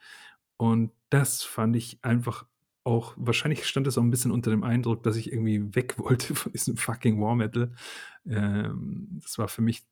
Und 0.58 0.92
das 1.10 1.42
fand 1.42 1.74
ich 1.76 1.98
einfach 2.02 2.46
auch 2.86 3.14
wahrscheinlich 3.16 3.66
stand 3.66 3.88
es 3.88 3.98
auch 3.98 4.02
ein 4.02 4.10
bisschen 4.10 4.30
unter 4.30 4.50
dem 4.50 4.62
Eindruck, 4.62 5.02
dass 5.02 5.16
ich 5.16 5.32
irgendwie 5.32 5.74
weg 5.74 5.98
wollte 5.98 6.34
von 6.34 6.52
diesem 6.52 6.76
fucking 6.76 7.20
War 7.20 7.34
Metal. 7.34 7.72
Ähm, 8.26 9.18
das 9.22 9.38
war 9.38 9.48
für 9.48 9.62
mich 9.62 9.84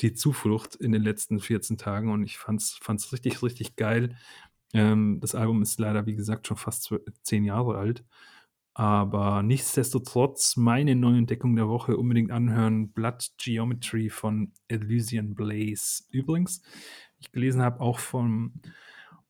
die 0.00 0.14
Zuflucht 0.14 0.74
in 0.76 0.92
den 0.92 1.02
letzten 1.02 1.40
14 1.40 1.76
Tagen 1.78 2.10
und 2.10 2.24
ich 2.24 2.38
fand 2.38 2.60
es 2.60 3.12
richtig, 3.12 3.42
richtig 3.42 3.76
geil. 3.76 4.16
Ähm, 4.72 5.18
das 5.20 5.34
Album 5.34 5.62
ist 5.62 5.78
leider, 5.80 6.06
wie 6.06 6.14
gesagt, 6.16 6.46
schon 6.46 6.56
fast 6.56 6.92
zehn 7.22 7.44
Jahre 7.44 7.78
alt. 7.78 8.04
Aber 8.74 9.42
nichtsdestotrotz 9.42 10.56
meine 10.56 10.94
neue 10.94 11.18
Entdeckung 11.18 11.56
der 11.56 11.68
Woche 11.68 11.96
unbedingt 11.96 12.30
anhören: 12.30 12.92
Blood 12.92 13.30
Geometry 13.38 14.10
von 14.10 14.52
Elysian 14.68 15.34
Blaze. 15.34 16.04
Übrigens, 16.10 16.62
ich 17.18 17.32
gelesen 17.32 17.62
habe 17.62 17.80
auch 17.80 17.98
vom 17.98 18.60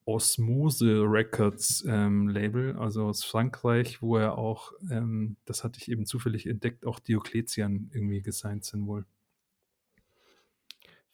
Osmose 0.05 1.03
Records 1.03 1.85
ähm, 1.89 2.29
Label, 2.29 2.77
also 2.77 3.07
aus 3.07 3.25
Frankreich, 3.25 4.03
wo 4.03 4.17
er 4.17 4.39
auch, 4.39 4.73
ähm, 4.91 5.37
das 5.45 5.65
hatte 5.65 5.81
ich 5.81 5.91
eben 5.91 6.07
zufällig 6.07 6.47
entdeckt, 6.47 6.87
auch 6.87 7.01
Diokletian 7.01 7.91
irgendwie 7.93 8.23
gesigned 8.23 8.65
sind 8.65 8.87
wohl. 8.87 9.05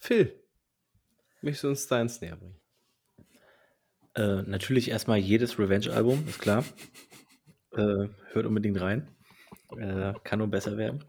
Phil, 0.03 0.35
möchtest 1.43 1.63
du 1.63 1.69
uns 1.69 1.87
deins 1.87 2.21
näher 2.21 2.35
bringen? 2.35 2.61
Äh, 4.17 4.43
natürlich 4.43 4.91
erstmal 4.91 5.19
jedes 5.19 5.61
Revenge-Album, 5.61 6.27
ist 6.27 6.41
klar. 6.41 6.65
Äh, 7.71 8.09
hört 8.33 8.47
unbedingt 8.47 8.81
rein. 8.81 9.15
Äh, 9.79 10.13
kann 10.25 10.41
nur 10.41 10.49
besser 10.49 10.77
werden. 10.77 11.05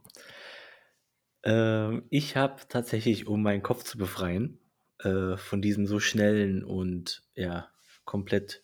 Ähm, 1.41 2.03
ich 2.11 2.38
habe 2.38 2.61
tatsächlich, 2.70 3.26
um 3.26 3.41
meinen 3.41 3.64
Kopf 3.64 3.84
zu 3.84 3.98
befreien, 3.98 4.60
äh, 4.99 5.38
von 5.38 5.64
diesem 5.64 5.88
so 5.88 5.99
schnellen 5.99 6.64
und 6.64 7.24
ja, 7.34 7.72
komplett 8.06 8.64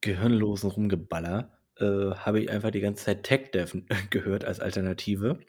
gehirnlosen 0.00 0.70
Rumgeballer, 0.70 1.60
äh, 1.76 1.84
habe 2.14 2.40
ich 2.40 2.50
einfach 2.50 2.70
die 2.70 2.80
ganze 2.80 3.04
Zeit 3.04 3.22
Tech 3.22 3.50
Dev 3.50 3.76
gehört 4.08 4.46
als 4.46 4.60
Alternative. 4.60 5.40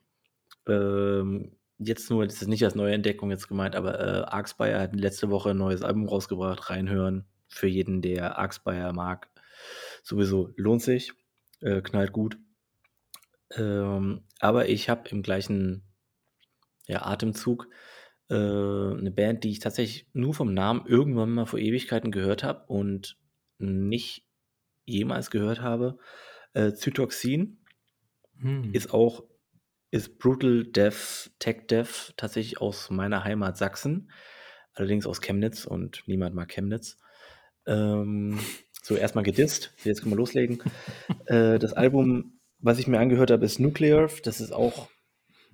Ähm, 0.67 1.57
jetzt 1.79 2.09
nur, 2.09 2.25
das 2.25 2.41
ist 2.41 2.47
nicht 2.47 2.63
als 2.63 2.75
neue 2.75 2.93
Entdeckung 2.93 3.31
jetzt 3.31 3.47
gemeint, 3.47 3.75
aber 3.75 3.99
äh, 3.99 4.23
Arxpire 4.23 4.79
hat 4.79 4.95
letzte 4.95 5.29
Woche 5.29 5.51
ein 5.51 5.57
neues 5.57 5.81
Album 5.81 6.07
rausgebracht, 6.07 6.69
reinhören. 6.69 7.25
Für 7.47 7.67
jeden, 7.67 8.01
der 8.01 8.37
Arxpire 8.37 8.91
mag, 8.93 9.29
sowieso 10.03 10.49
lohnt 10.57 10.81
sich, 10.81 11.13
äh, 11.61 11.81
knallt 11.81 12.11
gut. 12.11 12.37
Ähm, 13.55 14.23
aber 14.39 14.67
ich 14.67 14.89
habe 14.89 15.07
im 15.09 15.21
gleichen 15.21 15.83
ja, 16.87 17.05
Atemzug 17.05 17.69
äh, 18.29 18.35
eine 18.35 19.11
Band, 19.11 19.43
die 19.43 19.51
ich 19.51 19.59
tatsächlich 19.59 20.07
nur 20.13 20.33
vom 20.33 20.53
Namen 20.53 20.85
irgendwann 20.85 21.31
mal 21.31 21.45
vor 21.45 21.59
Ewigkeiten 21.59 22.11
gehört 22.11 22.43
habe 22.43 22.65
und 22.67 23.17
nicht 23.59 24.25
jemals 24.85 25.29
gehört 25.29 25.61
habe. 25.61 25.97
Äh, 26.53 26.73
Zytoxin 26.73 27.59
hm. 28.39 28.73
ist 28.73 28.93
auch 28.93 29.23
ist 29.91 30.19
Brutal 30.19 30.65
Death, 30.65 31.31
Tech 31.39 31.67
Death 31.67 32.13
tatsächlich 32.17 32.59
aus 32.61 32.89
meiner 32.89 33.23
Heimat 33.23 33.57
Sachsen, 33.57 34.11
allerdings 34.73 35.05
aus 35.05 35.21
Chemnitz 35.21 35.65
und 35.65 36.03
niemand 36.07 36.35
mag 36.35 36.49
Chemnitz. 36.49 36.97
Ähm, 37.65 38.39
so, 38.83 38.95
erstmal 38.95 39.23
gedisst, 39.23 39.73
jetzt 39.83 40.01
können 40.01 40.13
wir 40.13 40.17
loslegen. 40.17 40.63
äh, 41.25 41.59
das 41.59 41.73
Album, 41.73 42.39
was 42.59 42.79
ich 42.79 42.87
mir 42.87 42.99
angehört 42.99 43.31
habe, 43.31 43.45
ist 43.45 43.59
Nuclear. 43.59 44.09
Das 44.23 44.41
ist 44.41 44.51
auch, 44.51 44.89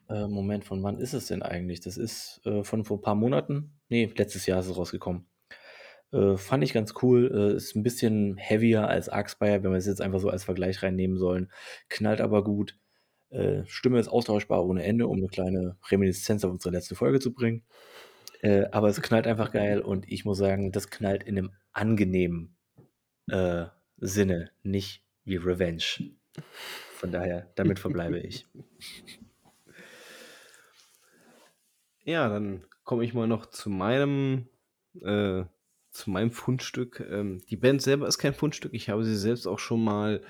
äh, 0.10 0.28
Moment, 0.28 0.66
von 0.66 0.84
wann 0.84 1.00
ist 1.00 1.14
es 1.14 1.28
denn 1.28 1.42
eigentlich? 1.42 1.82
Das 1.82 1.98
ist 1.98 2.42
äh, 2.46 2.64
von 2.64 2.86
vor 2.86 2.98
ein 2.98 3.02
paar 3.02 3.16
Monaten. 3.16 3.80
Nee, 3.90 4.12
letztes 4.16 4.46
Jahr 4.46 4.60
ist 4.60 4.68
es 4.68 4.78
rausgekommen. 4.78 5.26
Äh, 6.12 6.38
fand 6.38 6.64
ich 6.64 6.74
ganz 6.74 6.94
cool. 7.02 7.32
Äh, 7.34 7.56
ist 7.56 7.76
ein 7.76 7.84
bisschen 7.84 8.38
heavier 8.38 8.88
als 8.88 9.10
Arxpire, 9.10 9.64
wenn 9.64 9.72
wir 9.72 9.78
es 9.78 9.88
jetzt 9.88 10.02
einfach 10.02 10.20
so 10.20 10.30
als 10.30 10.44
Vergleich 10.44 10.84
reinnehmen 10.84 11.18
sollen. 11.18 11.52
Knallt 11.90 12.22
aber 12.22 12.44
gut. 12.44 12.78
Äh, 13.34 13.66
Stimme 13.66 14.00
ist 14.00 14.08
austauschbar 14.08 14.64
ohne 14.64 14.84
Ende, 14.84 15.08
um 15.08 15.18
eine 15.18 15.28
kleine 15.28 15.76
Reminiszenz 15.90 16.46
auf 16.46 16.52
unsere 16.52 16.74
letzte 16.74 16.96
Folge 16.96 17.20
zu 17.20 17.34
bringen. 17.34 17.64
Äh, 18.42 18.66
aber 18.72 18.90
es 18.90 19.02
knallt 19.02 19.26
einfach 19.26 19.52
geil 19.52 19.82
und 19.82 20.10
ich 20.12 20.24
muss 20.24 20.38
sagen, 20.38 20.72
das 20.72 20.90
knallt 20.90 21.24
in 21.24 21.38
einem 21.38 21.52
angenehmen 21.72 22.56
äh, 23.28 23.66
Sinne, 23.98 24.52
nicht 24.62 25.04
wie 25.24 25.38
Revenge. 25.38 25.84
Von 26.96 27.12
daher, 27.12 27.52
damit 27.56 27.80
verbleibe 27.80 28.20
ich. 28.20 28.46
Ja, 32.06 32.28
dann 32.28 32.66
komme 32.84 33.06
ich 33.06 33.14
mal 33.14 33.28
noch 33.28 33.46
zu 33.46 33.70
meinem 33.70 34.50
äh, 35.02 35.46
zu 35.94 36.10
meinem 36.10 36.32
Fundstück. 36.32 37.06
Ähm, 37.10 37.41
die 37.49 37.56
Band 37.56 37.82
selber 37.82 38.07
ist 38.07 38.18
kein 38.18 38.34
Fundstück. 38.34 38.74
Ich 38.74 38.90
habe 38.90 39.06
sie 39.06 39.15
selbst 39.15 39.48
auch 39.48 39.60
schon 39.60 39.84
mal 39.84 40.22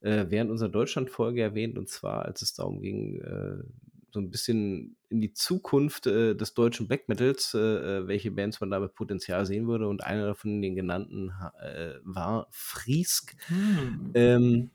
äh, 0.00 0.26
während 0.28 0.50
unserer 0.50 0.68
Deutschland-Folge 0.68 1.40
erwähnt. 1.40 1.78
Und 1.78 1.88
zwar, 1.88 2.24
als 2.24 2.42
es 2.42 2.54
darum 2.54 2.80
ging, 2.80 3.20
äh, 3.20 3.62
so 4.10 4.20
ein 4.20 4.30
bisschen 4.30 4.96
in 5.08 5.20
die 5.20 5.32
Zukunft 5.32 6.06
äh, 6.06 6.34
des 6.34 6.54
deutschen 6.54 6.88
Black 6.88 7.08
Metals, 7.08 7.54
äh, 7.54 7.58
äh, 7.58 8.08
welche 8.08 8.30
Bands 8.32 8.60
man 8.60 8.70
da 8.70 8.80
mit 8.80 8.94
Potenzial 8.94 9.46
sehen 9.46 9.68
würde. 9.68 9.88
Und 9.88 10.04
einer 10.04 10.34
von 10.34 10.60
den 10.60 10.74
genannten 10.74 11.32
äh, 11.60 11.94
war 12.02 12.48
Friesk. 12.50 13.36
Hm. 13.46 14.10
Ähm, 14.14 14.70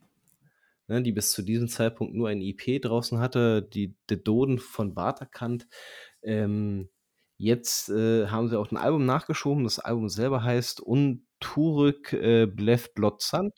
ne, 0.88 1.04
die 1.04 1.12
bis 1.12 1.34
zu 1.34 1.42
diesem 1.42 1.68
Zeitpunkt 1.68 2.16
nur 2.16 2.30
ein 2.30 2.42
IP 2.42 2.82
draußen 2.82 3.20
hatte, 3.20 3.62
die 3.62 3.96
De 4.10 4.18
Doden 4.18 4.60
von 4.60 4.96
Waterkant. 4.96 5.68
Ähm, 6.24 6.90
Jetzt 7.38 7.90
äh, 7.90 8.28
haben 8.28 8.50
sie 8.50 8.58
auch 8.58 8.72
ein 8.72 8.78
Album 8.78 9.06
nachgeschoben. 9.06 9.64
Das 9.64 9.80
Album 9.80 10.10
selber 10.10 10.44
heißt 10.44 10.82
Unturuk 10.82 12.14
äh, 12.14 12.48
Blev 12.48 12.94
Blotzand. 12.96 13.54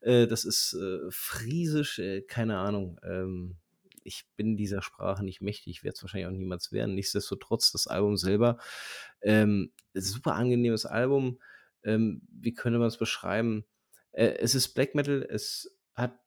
Äh, 0.00 0.26
das 0.28 0.44
ist 0.44 0.74
äh, 0.74 1.10
friesisch, 1.10 1.98
äh, 1.98 2.22
keine 2.22 2.58
Ahnung. 2.58 3.00
Ähm, 3.02 3.56
ich 4.04 4.26
bin 4.36 4.56
dieser 4.56 4.82
Sprache 4.82 5.24
nicht 5.24 5.40
mächtig, 5.40 5.82
werde 5.82 5.94
es 5.96 6.02
wahrscheinlich 6.02 6.28
auch 6.28 6.38
niemals 6.38 6.70
werden. 6.70 6.94
Nichtsdestotrotz, 6.94 7.72
das 7.72 7.86
Album 7.86 8.16
selber, 8.16 8.58
ähm, 9.22 9.72
super 9.94 10.34
angenehmes 10.34 10.86
Album. 10.86 11.40
Ähm, 11.82 12.22
wie 12.30 12.54
könnte 12.54 12.78
man 12.78 12.88
es 12.88 12.98
beschreiben? 12.98 13.64
Äh, 14.12 14.36
es 14.38 14.54
ist 14.54 14.74
Black 14.74 14.94
Metal, 14.94 15.22
es 15.28 15.76
hat 15.94 16.18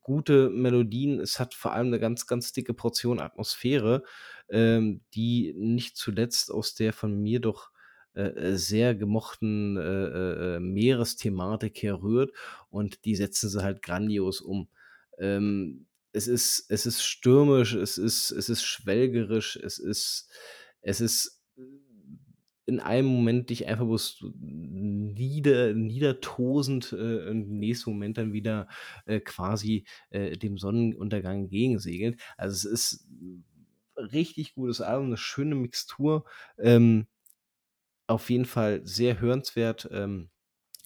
gute 0.00 0.50
Melodien, 0.50 1.20
es 1.20 1.38
hat 1.38 1.54
vor 1.54 1.72
allem 1.72 1.88
eine 1.88 2.00
ganz, 2.00 2.26
ganz 2.26 2.52
dicke 2.52 2.74
Portion 2.74 3.20
Atmosphäre 3.20 4.02
ähm, 4.48 5.00
die 5.14 5.54
nicht 5.56 5.96
zuletzt 5.96 6.50
aus 6.50 6.74
der 6.74 6.92
von 6.92 7.20
mir 7.20 7.40
doch 7.40 7.70
äh, 8.14 8.22
äh 8.22 8.56
sehr 8.56 8.94
gemochten 8.94 9.76
äh, 9.76 9.80
äh, 9.80 10.56
äh, 10.56 10.60
Meeresthematik 10.60 11.82
herrührt 11.82 12.32
und 12.70 13.04
die 13.04 13.16
setzen 13.16 13.48
sie 13.48 13.62
halt 13.62 13.82
grandios 13.82 14.40
um. 14.40 14.68
Ähm, 15.18 15.86
es 16.12 16.28
ist, 16.28 16.66
es 16.70 16.86
ist 16.86 17.02
stürmisch, 17.02 17.74
es 17.74 17.98
ist, 17.98 18.30
es 18.30 18.48
ist 18.48 18.64
schwelgerisch, 18.64 19.56
es 19.56 19.78
ist, 19.78 20.30
es 20.80 21.00
ist 21.00 21.35
in 22.66 22.80
einem 22.80 23.06
Moment 23.06 23.50
dich 23.50 23.66
einfach 23.66 23.86
bloß 23.86 24.26
nieder, 24.38 25.72
niedertosend 25.72 26.92
äh, 26.92 27.28
im 27.28 27.58
nächsten 27.58 27.90
Moment 27.90 28.18
dann 28.18 28.32
wieder 28.32 28.68
äh, 29.06 29.20
quasi 29.20 29.86
äh, 30.10 30.36
dem 30.36 30.58
Sonnenuntergang 30.58 31.44
entgegensegeln. 31.44 32.16
Also 32.36 32.54
es 32.54 32.64
ist 32.64 33.08
richtig 33.96 34.54
gutes 34.54 34.80
Album, 34.80 35.06
eine 35.06 35.16
schöne 35.16 35.54
Mixtur. 35.54 36.24
Ähm, 36.58 37.06
auf 38.08 38.30
jeden 38.30 38.44
Fall 38.44 38.84
sehr 38.84 39.20
hörenswert. 39.20 39.88
Ähm, 39.92 40.30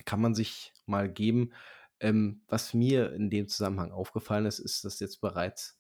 kann 0.05 0.21
man 0.21 0.35
sich 0.35 0.73
mal 0.87 1.11
geben. 1.11 1.53
Ähm, 2.01 2.43
was 2.49 2.75
mir 2.75 3.13
in 3.13 3.31
dem 3.31 3.49
Zusammenhang 3.49 3.93
aufgefallen 3.93 4.47
ist, 4.47 4.59
ist, 4.59 4.85
dass 4.85 5.01
jetzt 5.01 5.21
bereits, 5.21 5.80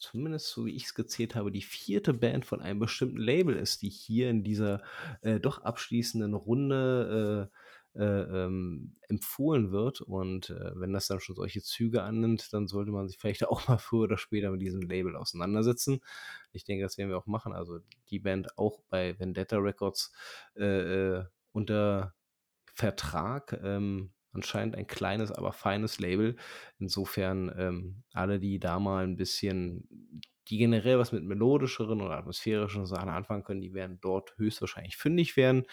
zumindest 0.00 0.48
so 0.48 0.66
wie 0.66 0.74
ich 0.74 0.84
es 0.84 0.94
gezählt 0.94 1.34
habe, 1.34 1.52
die 1.52 1.62
vierte 1.62 2.12
Band 2.12 2.44
von 2.44 2.60
einem 2.60 2.80
bestimmten 2.80 3.18
Label 3.18 3.54
ist, 3.56 3.82
die 3.82 3.90
hier 3.90 4.30
in 4.30 4.42
dieser 4.42 4.82
äh, 5.22 5.38
doch 5.38 5.62
abschließenden 5.62 6.34
Runde 6.34 7.50
äh, 7.50 7.56
äh, 7.94 8.44
ähm, 8.44 8.96
empfohlen 9.08 9.72
wird. 9.72 10.00
Und 10.00 10.50
äh, 10.50 10.72
wenn 10.74 10.92
das 10.92 11.08
dann 11.08 11.20
schon 11.20 11.34
solche 11.34 11.62
Züge 11.62 12.02
annimmt, 12.02 12.52
dann 12.52 12.68
sollte 12.68 12.92
man 12.92 13.08
sich 13.08 13.18
vielleicht 13.18 13.44
auch 13.48 13.68
mal 13.68 13.78
früher 13.78 14.04
oder 14.04 14.18
später 14.18 14.50
mit 14.50 14.62
diesem 14.62 14.82
Label 14.82 15.16
auseinandersetzen. 15.16 16.00
Ich 16.52 16.64
denke, 16.64 16.84
das 16.84 16.98
werden 16.98 17.10
wir 17.10 17.18
auch 17.18 17.26
machen. 17.26 17.52
Also 17.52 17.80
die 18.10 18.20
Band 18.20 18.56
auch 18.58 18.80
bei 18.88 19.18
Vendetta 19.18 19.58
Records 19.58 20.12
äh, 20.56 21.18
äh 21.18 21.24
unter 21.52 22.14
Vertrag. 22.74 23.58
Ähm, 23.62 24.12
anscheinend 24.32 24.76
ein 24.76 24.86
kleines, 24.86 25.32
aber 25.32 25.52
feines 25.52 25.98
Label. 26.00 26.36
Insofern 26.78 27.52
ähm, 27.56 28.02
alle, 28.12 28.40
die 28.40 28.58
da 28.58 28.78
mal 28.78 29.04
ein 29.04 29.16
bisschen, 29.16 29.88
die 30.48 30.58
generell 30.58 30.98
was 30.98 31.12
mit 31.12 31.24
melodischeren 31.24 32.00
oder 32.00 32.16
atmosphärischen 32.18 32.86
Sachen 32.86 33.08
anfangen 33.08 33.44
können, 33.44 33.60
die 33.60 33.74
werden 33.74 33.98
dort 34.00 34.36
höchstwahrscheinlich 34.38 34.96
fündig 34.96 35.36
werden. 35.36 35.64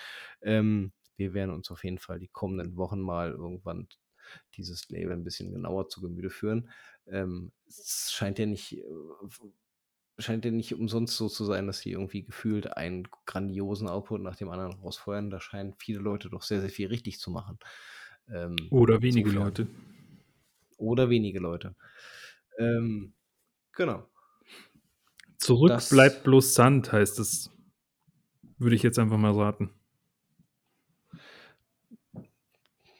Ähm, 0.42 0.94
wir 1.18 1.34
werden 1.34 1.52
uns 1.54 1.72
auf 1.72 1.84
jeden 1.84 1.98
Fall 2.00 2.20
die 2.20 2.28
kommenden 2.28 2.78
Wochen 2.78 3.00
mal 3.02 3.32
irgendwann 3.32 3.88
dieses 4.56 4.90
Label 4.90 5.14
ein 5.14 5.24
bisschen 5.24 5.52
genauer 5.54 5.90
zu 5.90 6.02
Gemüte 6.02 6.30
führen. 6.30 6.70
Ähm, 7.08 7.52
es 7.68 8.12
scheint 8.12 8.40
ja 8.40 8.46
nicht, 8.46 8.74
äh, 8.78 8.84
scheint 10.20 10.46
ja 10.46 10.52
nicht 10.52 10.74
umsonst 10.74 11.16
so 11.18 11.30
zu 11.30 11.46
sein, 11.46 11.68
dass 11.68 11.80
sie 11.80 11.92
irgendwie 11.92 12.24
gefühlt 12.24 12.76
einen 12.76 13.04
grandiosen 13.26 13.88
Output 13.88 14.22
nach 14.22 14.36
dem 14.36 14.50
anderen 14.50 14.74
rausfeuern. 14.74 15.30
Da 15.30 15.40
scheinen 15.40 15.76
viele 15.78 16.00
Leute 16.00 16.30
doch 16.30 16.42
sehr, 16.42 16.60
sehr 16.62 16.70
viel 16.72 16.88
richtig 16.88 17.20
zu 17.20 17.30
machen. 17.32 17.60
Ähm, 18.34 18.56
Oder 18.72 19.02
wenige 19.02 19.30
Leute. 19.32 19.68
oder 20.78 21.10
wenige 21.10 21.40
Leute. 21.40 21.76
Ähm, 22.60 23.14
genau. 23.74 24.08
Zurück 25.38 25.70
Das- 25.70 25.90
bleibt 25.90 26.24
bloß 26.24 26.54
Sand, 26.54 26.92
heißt 26.92 27.20
es. 27.20 27.52
Würde 28.58 28.76
ich 28.76 28.84
jetzt 28.84 29.00
einfach 29.00 29.18
mal 29.18 29.32
raten. 29.34 29.70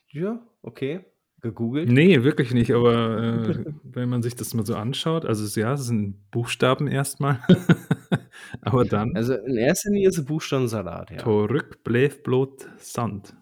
Ja, 0.10 0.40
okay. 0.62 1.06
Gegoogelt. 1.42 1.90
Nee, 1.90 2.24
wirklich 2.24 2.52
nicht, 2.54 2.72
aber 2.74 3.18
äh, 3.22 3.66
wenn 3.84 4.10
man 4.10 4.24
sich 4.24 4.36
das 4.36 4.54
mal 4.56 4.66
so 4.66 4.76
anschaut, 4.76 5.24
also 5.26 5.60
ja, 5.60 5.74
es 5.74 5.86
sind 5.86 6.32
Buchstaben 6.32 6.88
erstmal, 6.88 7.40
aber 8.62 8.86
dann 8.86 9.16
Also 9.16 9.36
in 9.36 9.56
erster 9.58 9.92
Linie 9.92 10.10
ist 10.10 10.18
es 10.18 10.26
Buchstabensalat, 10.26 11.12
ja. 11.12 11.18
zurück 11.20 11.84
bleibt 11.84 12.24
bloß 12.24 12.68
Sand. 12.78 13.36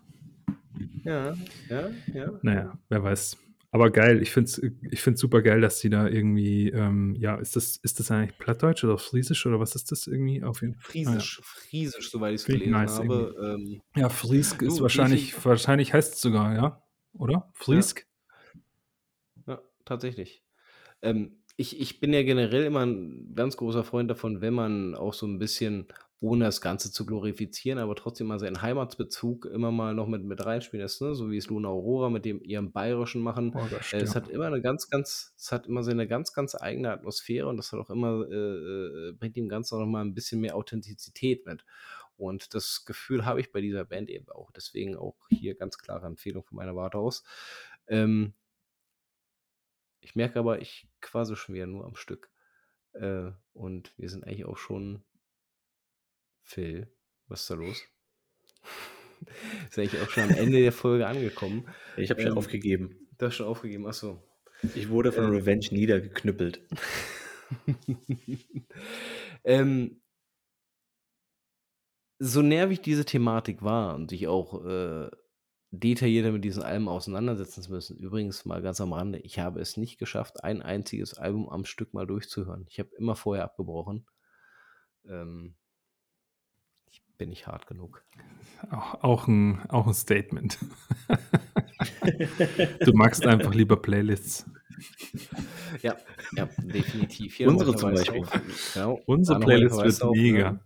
Ja, 1.04 1.36
ja, 1.70 1.90
ja. 2.14 2.40
Naja, 2.42 2.80
wer 2.90 3.04
weiß. 3.04 3.38
Aber 3.72 3.92
geil, 3.92 4.22
ich 4.22 4.32
finde 4.32 4.50
es 4.50 4.62
ich 4.90 5.02
find's 5.02 5.20
super 5.20 5.42
geil, 5.42 5.60
dass 5.60 5.80
die 5.80 5.90
da 5.90 6.08
irgendwie, 6.08 6.70
ähm, 6.70 7.14
ja, 7.20 7.36
ist 7.36 7.58
das, 7.58 7.76
ist 7.76 8.00
das 8.00 8.10
eigentlich 8.10 8.38
Plattdeutsch 8.38 8.86
oder 8.86 8.98
Friesisch 8.98 9.46
oder 9.46 9.60
was 9.60 9.76
ist 9.76 9.92
das 9.92 10.08
irgendwie? 10.08 10.44
Auf 10.44 10.62
jeden 10.62 10.76
Friesisch, 10.80 11.42
Friesisch, 11.44 12.10
soweit 12.10 12.36
ich 12.36 12.42
es 12.42 12.46
gelesen 12.46 12.72
nice 12.72 13.00
habe. 13.00 13.36
Ähm, 13.44 13.82
Ja, 13.98 14.08
Friesk 14.08 14.62
ist 14.62 14.82
wahrscheinlich, 14.82 15.46
wahrscheinlich 15.46 15.94
heißt 15.94 16.14
es 16.14 16.22
sogar, 16.22 16.56
ja? 16.56 16.82
Oder? 17.14 17.50
Friesk? 17.54 18.08
ja, 19.46 19.62
tatsächlich. 19.84 20.44
Ähm, 21.02 21.44
ich, 21.58 21.80
ich 21.80 22.00
bin 22.00 22.14
ja 22.14 22.24
generell 22.24 22.64
immer 22.64 22.86
ein 22.86 23.34
ganz 23.36 23.58
großer 23.58 23.84
Freund 23.84 24.10
davon, 24.10 24.42
wenn 24.42 24.54
man 24.54 24.96
auch 24.96 25.14
so 25.14 25.26
ein 25.26 25.40
bisschen, 25.40 25.88
ohne 26.22 26.46
das 26.46 26.62
Ganze 26.62 26.92
zu 26.92 27.06
glorifizieren, 27.06 27.78
aber 27.78 27.96
trotzdem 27.96 28.28
mal 28.28 28.40
seinen 28.40 28.62
Heimatsbezug 28.62 29.46
immer 29.46 29.72
mal 29.72 29.94
noch 29.94 30.08
mit, 30.08 30.24
mit 30.24 30.46
reinspielen 30.46 30.82
lässt, 30.82 31.02
ne? 31.02 31.14
so 31.14 31.30
wie 31.30 31.38
es 31.38 31.48
Luna 31.48 31.68
Aurora 31.68 32.10
mit 32.10 32.26
dem 32.26 32.42
ihrem 32.42 32.72
Bayerischen 32.72 33.22
machen. 33.22 33.54
Oh, 33.54 33.68
das 33.70 33.94
Äh, 33.94 34.02
es 34.02 34.16
hat 34.16 34.30
immer 34.30 34.46
eine 34.46 34.62
ganz, 34.62 34.90
ganz, 34.90 35.34
es 35.38 35.52
hat 35.52 35.68
immer 35.68 35.84
so 35.84 35.92
eine 35.92 36.08
ganz, 36.08 36.34
ganz 36.34 36.56
eigene 36.56 36.92
Atmosphäre 36.92 37.48
und 37.48 37.58
das 37.58 37.72
hat 37.72 37.80
auch 37.80 37.90
immer, 37.90 38.26
äh, 38.30 38.34
äh, 38.34 39.12
bringt 39.12 39.36
dem 39.36 39.50
Ganzen 39.50 39.76
auch 39.76 39.80
noch 39.80 39.88
mal 39.88 40.04
ein 40.04 40.14
bisschen 40.14 40.42
mehr 40.42 40.56
Authentizität 40.56 41.46
mit. 41.46 41.66
Und 42.18 42.54
das 42.54 42.86
Gefühl 42.86 43.26
habe 43.26 43.42
ich 43.42 43.52
bei 43.52 43.62
dieser 43.62 43.84
Band 43.84 44.10
eben 44.10 44.30
auch. 44.30 44.52
Deswegen 44.52 44.96
auch 44.96 45.18
hier 45.30 45.56
ganz 45.56 45.78
klare 45.78 46.08
Empfehlung 46.08 46.44
von 46.44 46.56
meiner 46.56 46.76
Warte 46.76 46.98
aus. 46.98 47.24
Ähm, 47.88 48.34
ich 50.00 50.16
merke 50.16 50.40
aber, 50.40 50.62
ich 50.62 50.88
quasi 51.02 51.36
schon 51.36 51.56
wieder 51.56 51.68
nur 51.68 51.86
am 51.86 51.96
Stück. 51.96 52.32
Äh, 52.94 53.32
und 53.54 53.94
wir 53.98 54.10
sind 54.10 54.24
eigentlich 54.24 54.46
auch 54.46 54.58
schon. 54.58 55.04
Phil, 56.46 56.88
was 57.28 57.42
ist 57.42 57.50
da 57.50 57.56
los? 57.56 57.84
ist 59.70 59.80
eigentlich 59.80 60.02
auch 60.02 60.10
schon 60.10 60.24
am 60.24 60.30
Ende 60.30 60.60
der 60.60 60.72
Folge 60.72 61.08
angekommen. 61.08 61.68
Ich 61.98 62.12
habe 62.12 62.22
schon 62.22 62.32
Ähm, 62.32 62.38
aufgegeben. 62.38 63.08
Du 63.18 63.26
hast 63.26 63.36
schon 63.36 63.48
aufgegeben, 63.48 63.88
achso. 63.88 64.22
Ich 64.76 64.90
wurde 64.90 65.12
von 65.12 65.26
äh, 65.26 65.38
Revenge 65.38 65.68
niedergeknüppelt. 65.72 66.62
ähm, 69.44 70.02
so 72.20 72.42
nervig 72.42 72.82
diese 72.82 73.06
Thematik 73.06 73.62
war 73.64 73.96
und 73.96 74.12
sich 74.12 74.28
auch 74.28 74.64
äh, 74.66 75.10
detaillierter 75.72 76.32
mit 76.32 76.44
diesen 76.46 76.64
Alben 76.64 76.88
auseinandersetzen 76.88 77.64
zu 77.64 77.72
müssen. 77.72 77.98
Übrigens 77.98 78.46
mal 78.46 78.62
ganz 78.62 78.80
am 78.80 78.94
Rande, 78.94 79.20
ich 79.20 79.40
habe 79.40 79.60
es 79.60 79.78
nicht 79.78 79.98
geschafft, 79.98 80.44
ein 80.44 80.62
einziges 80.62 81.16
Album 81.16 81.50
am 81.50 81.66
Stück 81.66 81.94
mal 81.94 82.08
durchzuhören. 82.08 82.66
Ich 82.70 82.80
habe 82.80 82.90
immer 82.98 83.16
vorher 83.16 83.44
abgebrochen. 83.44 84.06
Ähm, 85.08 85.56
ich 85.58 85.65
bin 87.18 87.30
nicht 87.30 87.48
hart 87.48 87.68
genug. 87.68 88.04
Auch, 88.72 89.04
auch, 89.04 89.28
ein, 89.28 89.62
auch 89.70 89.88
ein 89.88 89.94
Statement. 89.94 90.58
du 92.82 92.94
magst 92.94 93.26
einfach 93.26 93.54
lieber 93.54 93.82
Playlists. 93.82 94.46
Ja, 95.82 95.96
ja, 96.36 96.50
definitiv. 96.64 97.36
Hier 97.36 97.48
Unsere 97.48 97.76
zum 97.76 97.94
Beispiel. 97.94 98.24
Genau, 98.74 99.00
Unsere 99.06 99.40
Playlist 99.40 99.78
wird 99.82 100.02
auf, 100.02 100.16
mega. 100.16 100.52
ne? 100.54 100.60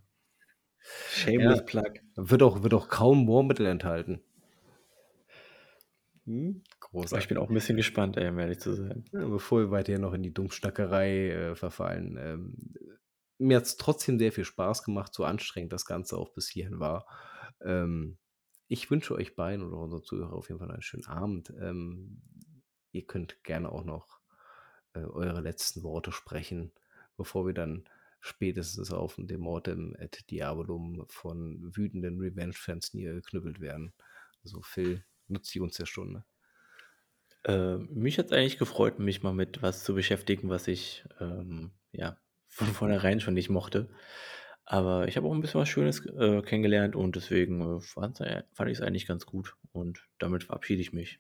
Shameless 1.12 1.60
Ja. 1.60 1.66
Plug. 1.66 1.94
Wird 2.16 2.44
auch, 2.44 2.64
wird 2.64 2.74
auch 2.74 2.88
kaum 2.88 3.26
Moormittel 3.26 3.66
enthalten. 3.66 4.22
Hm? 6.26 6.64
Aber 6.92 7.02
Großartig. 7.02 7.26
ich 7.26 7.30
bin 7.30 7.38
auch 7.38 7.50
ein 7.50 7.54
bisschen 7.54 7.78
gespannt, 7.78 8.18
ey, 8.18 8.30
um 8.30 8.40
ehrlich 8.40 8.60
zu 8.60 8.74
sein. 8.74 9.06
Ja, 9.14 9.28
bevor 9.28 9.60
wir 9.60 9.72
weiter 9.72 9.98
noch 10.00 10.14
in 10.14 10.24
die 10.24 10.34
Dummschnackerei 10.34 11.30
äh, 11.30 11.56
verfallen. 11.56 12.18
Ähm, 12.20 12.54
mir 13.40 13.58
hat 13.58 13.66
es 13.66 13.78
trotzdem 13.78 14.20
sehr 14.20 14.32
viel 14.32 14.46
Spaß 14.46 14.84
gemacht, 14.84 15.14
so 15.14 15.24
anstrengend 15.24 15.74
das 15.74 15.86
Ganze 15.86 16.18
auch 16.18 16.34
bis 16.34 16.48
hierhin 16.48 16.80
war. 16.80 17.08
Ähm, 17.62 18.18
ich 18.68 18.92
wünsche 18.92 19.16
euch 19.16 19.36
beiden 19.36 19.66
oder 19.66 19.78
unseren 19.78 20.04
Zuhörern 20.04 20.34
auf 20.34 20.50
jeden 20.50 20.60
Fall 20.60 20.70
einen 20.70 20.82
schönen 20.82 21.06
Abend. 21.06 21.52
Ähm, 21.60 22.22
ihr 22.92 23.06
könnt 23.06 23.44
gerne 23.44 23.72
auch 23.72 23.84
noch 23.84 24.20
äh, 24.94 25.00
eure 25.00 25.42
letzten 25.42 25.84
Worte 25.84 26.12
sprechen, 26.12 26.72
bevor 27.18 27.48
wir 27.48 27.54
dann 27.54 27.86
spätestens 28.20 28.92
auf 28.92 29.16
dem 29.18 29.40
Mortem 29.40 29.96
et 29.98 30.30
Diabolum 30.30 31.06
von 31.08 31.76
wütenden 31.76 32.20
Revenge-Fans 32.20 32.94
niedergeknüppelt 32.94 33.62
werden. 33.62 33.94
Also 34.44 34.62
Phil, 34.62 35.06
nutzt 35.28 35.56
die 35.56 35.62
uns 35.62 35.78
der 35.78 35.86
Stunde. 35.86 36.26
Äh, 37.46 37.78
mich 37.78 38.20
hat 38.20 38.28
es 38.28 38.32
eigentlich 38.34 38.58
gefreut, 38.58 39.00
mich 39.00 39.24
mal 39.24 39.34
mit 39.34 39.62
was 39.62 39.86
zu 39.86 39.96
beschäftigen, 39.96 40.50
was 40.50 40.68
ich 40.68 41.06
ähm, 41.22 41.72
ja 41.94 42.18
von 42.50 42.68
vornherein 42.68 43.22
schon 43.22 43.34
nicht 43.34 43.50
mochte. 43.50 43.90
Aber 44.66 45.08
ich 45.08 45.18
habe 45.18 45.28
auch 45.28 45.34
ein 45.34 45.42
bisschen 45.42 45.62
was 45.62 45.70
Schönes 45.70 46.06
äh, 46.06 46.42
kennengelernt 46.42 46.96
und 46.96 47.16
deswegen 47.16 47.78
äh, 47.78 47.80
fand, 47.80 48.20
ich 48.22 48.78
es 48.78 48.82
eigentlich 48.82 49.08
ganz 49.08 49.26
gut. 49.26 49.56
Und 49.72 50.08
damit 50.20 50.44
verabschiede 50.44 50.82
ich 50.82 50.94
mich. 50.94 51.20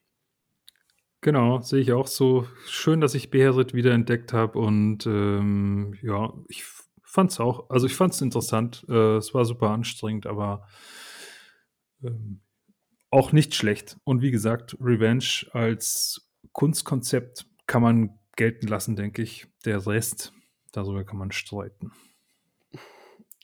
Genau, 1.22 1.60
sehe 1.62 1.82
ich 1.82 1.92
auch 1.92 2.08
so. 2.08 2.48
Schön, 2.68 3.02
dass 3.02 3.16
ich 3.16 3.32
Beherit 3.32 3.74
wieder 3.74 3.92
entdeckt 3.92 4.34
habe 4.34 4.60
und 4.60 5.06
ähm, 5.06 5.96
ja, 6.02 6.34
ich 6.48 6.64
fand 7.04 7.32
es 7.32 7.40
auch, 7.40 7.70
also 7.70 7.88
ich 7.88 7.96
fand 7.96 8.14
es 8.14 8.22
interessant. 8.22 8.86
Äh, 8.88 9.18
es 9.18 9.34
war 9.34 9.44
super 9.46 9.72
anstrengend, 9.72 10.28
aber 10.28 10.68
ähm, 12.04 12.42
auch 13.10 13.32
nicht 13.32 13.56
schlecht. 13.56 13.98
Und 14.04 14.22
wie 14.22 14.32
gesagt, 14.32 14.78
Revenge 14.80 15.48
als 15.52 16.30
Kunstkonzept 16.54 17.48
kann 17.66 17.82
man 17.82 18.20
gelten 18.36 18.68
lassen, 18.68 18.96
denke 18.96 19.22
ich. 19.22 19.48
Der 19.66 19.86
Rest, 19.86 20.34
darüber 20.72 21.04
kann 21.04 21.18
man 21.18 21.32
streiten. 21.32 21.92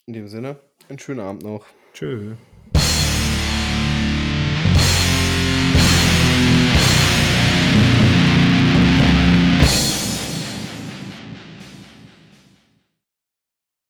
In 0.05 0.13
dem 0.13 0.27
Sinne, 0.27 0.59
einen 0.89 0.99
schönen 0.99 1.19
Abend 1.19 1.43
noch. 1.43 1.65
Tschö. 1.93 2.35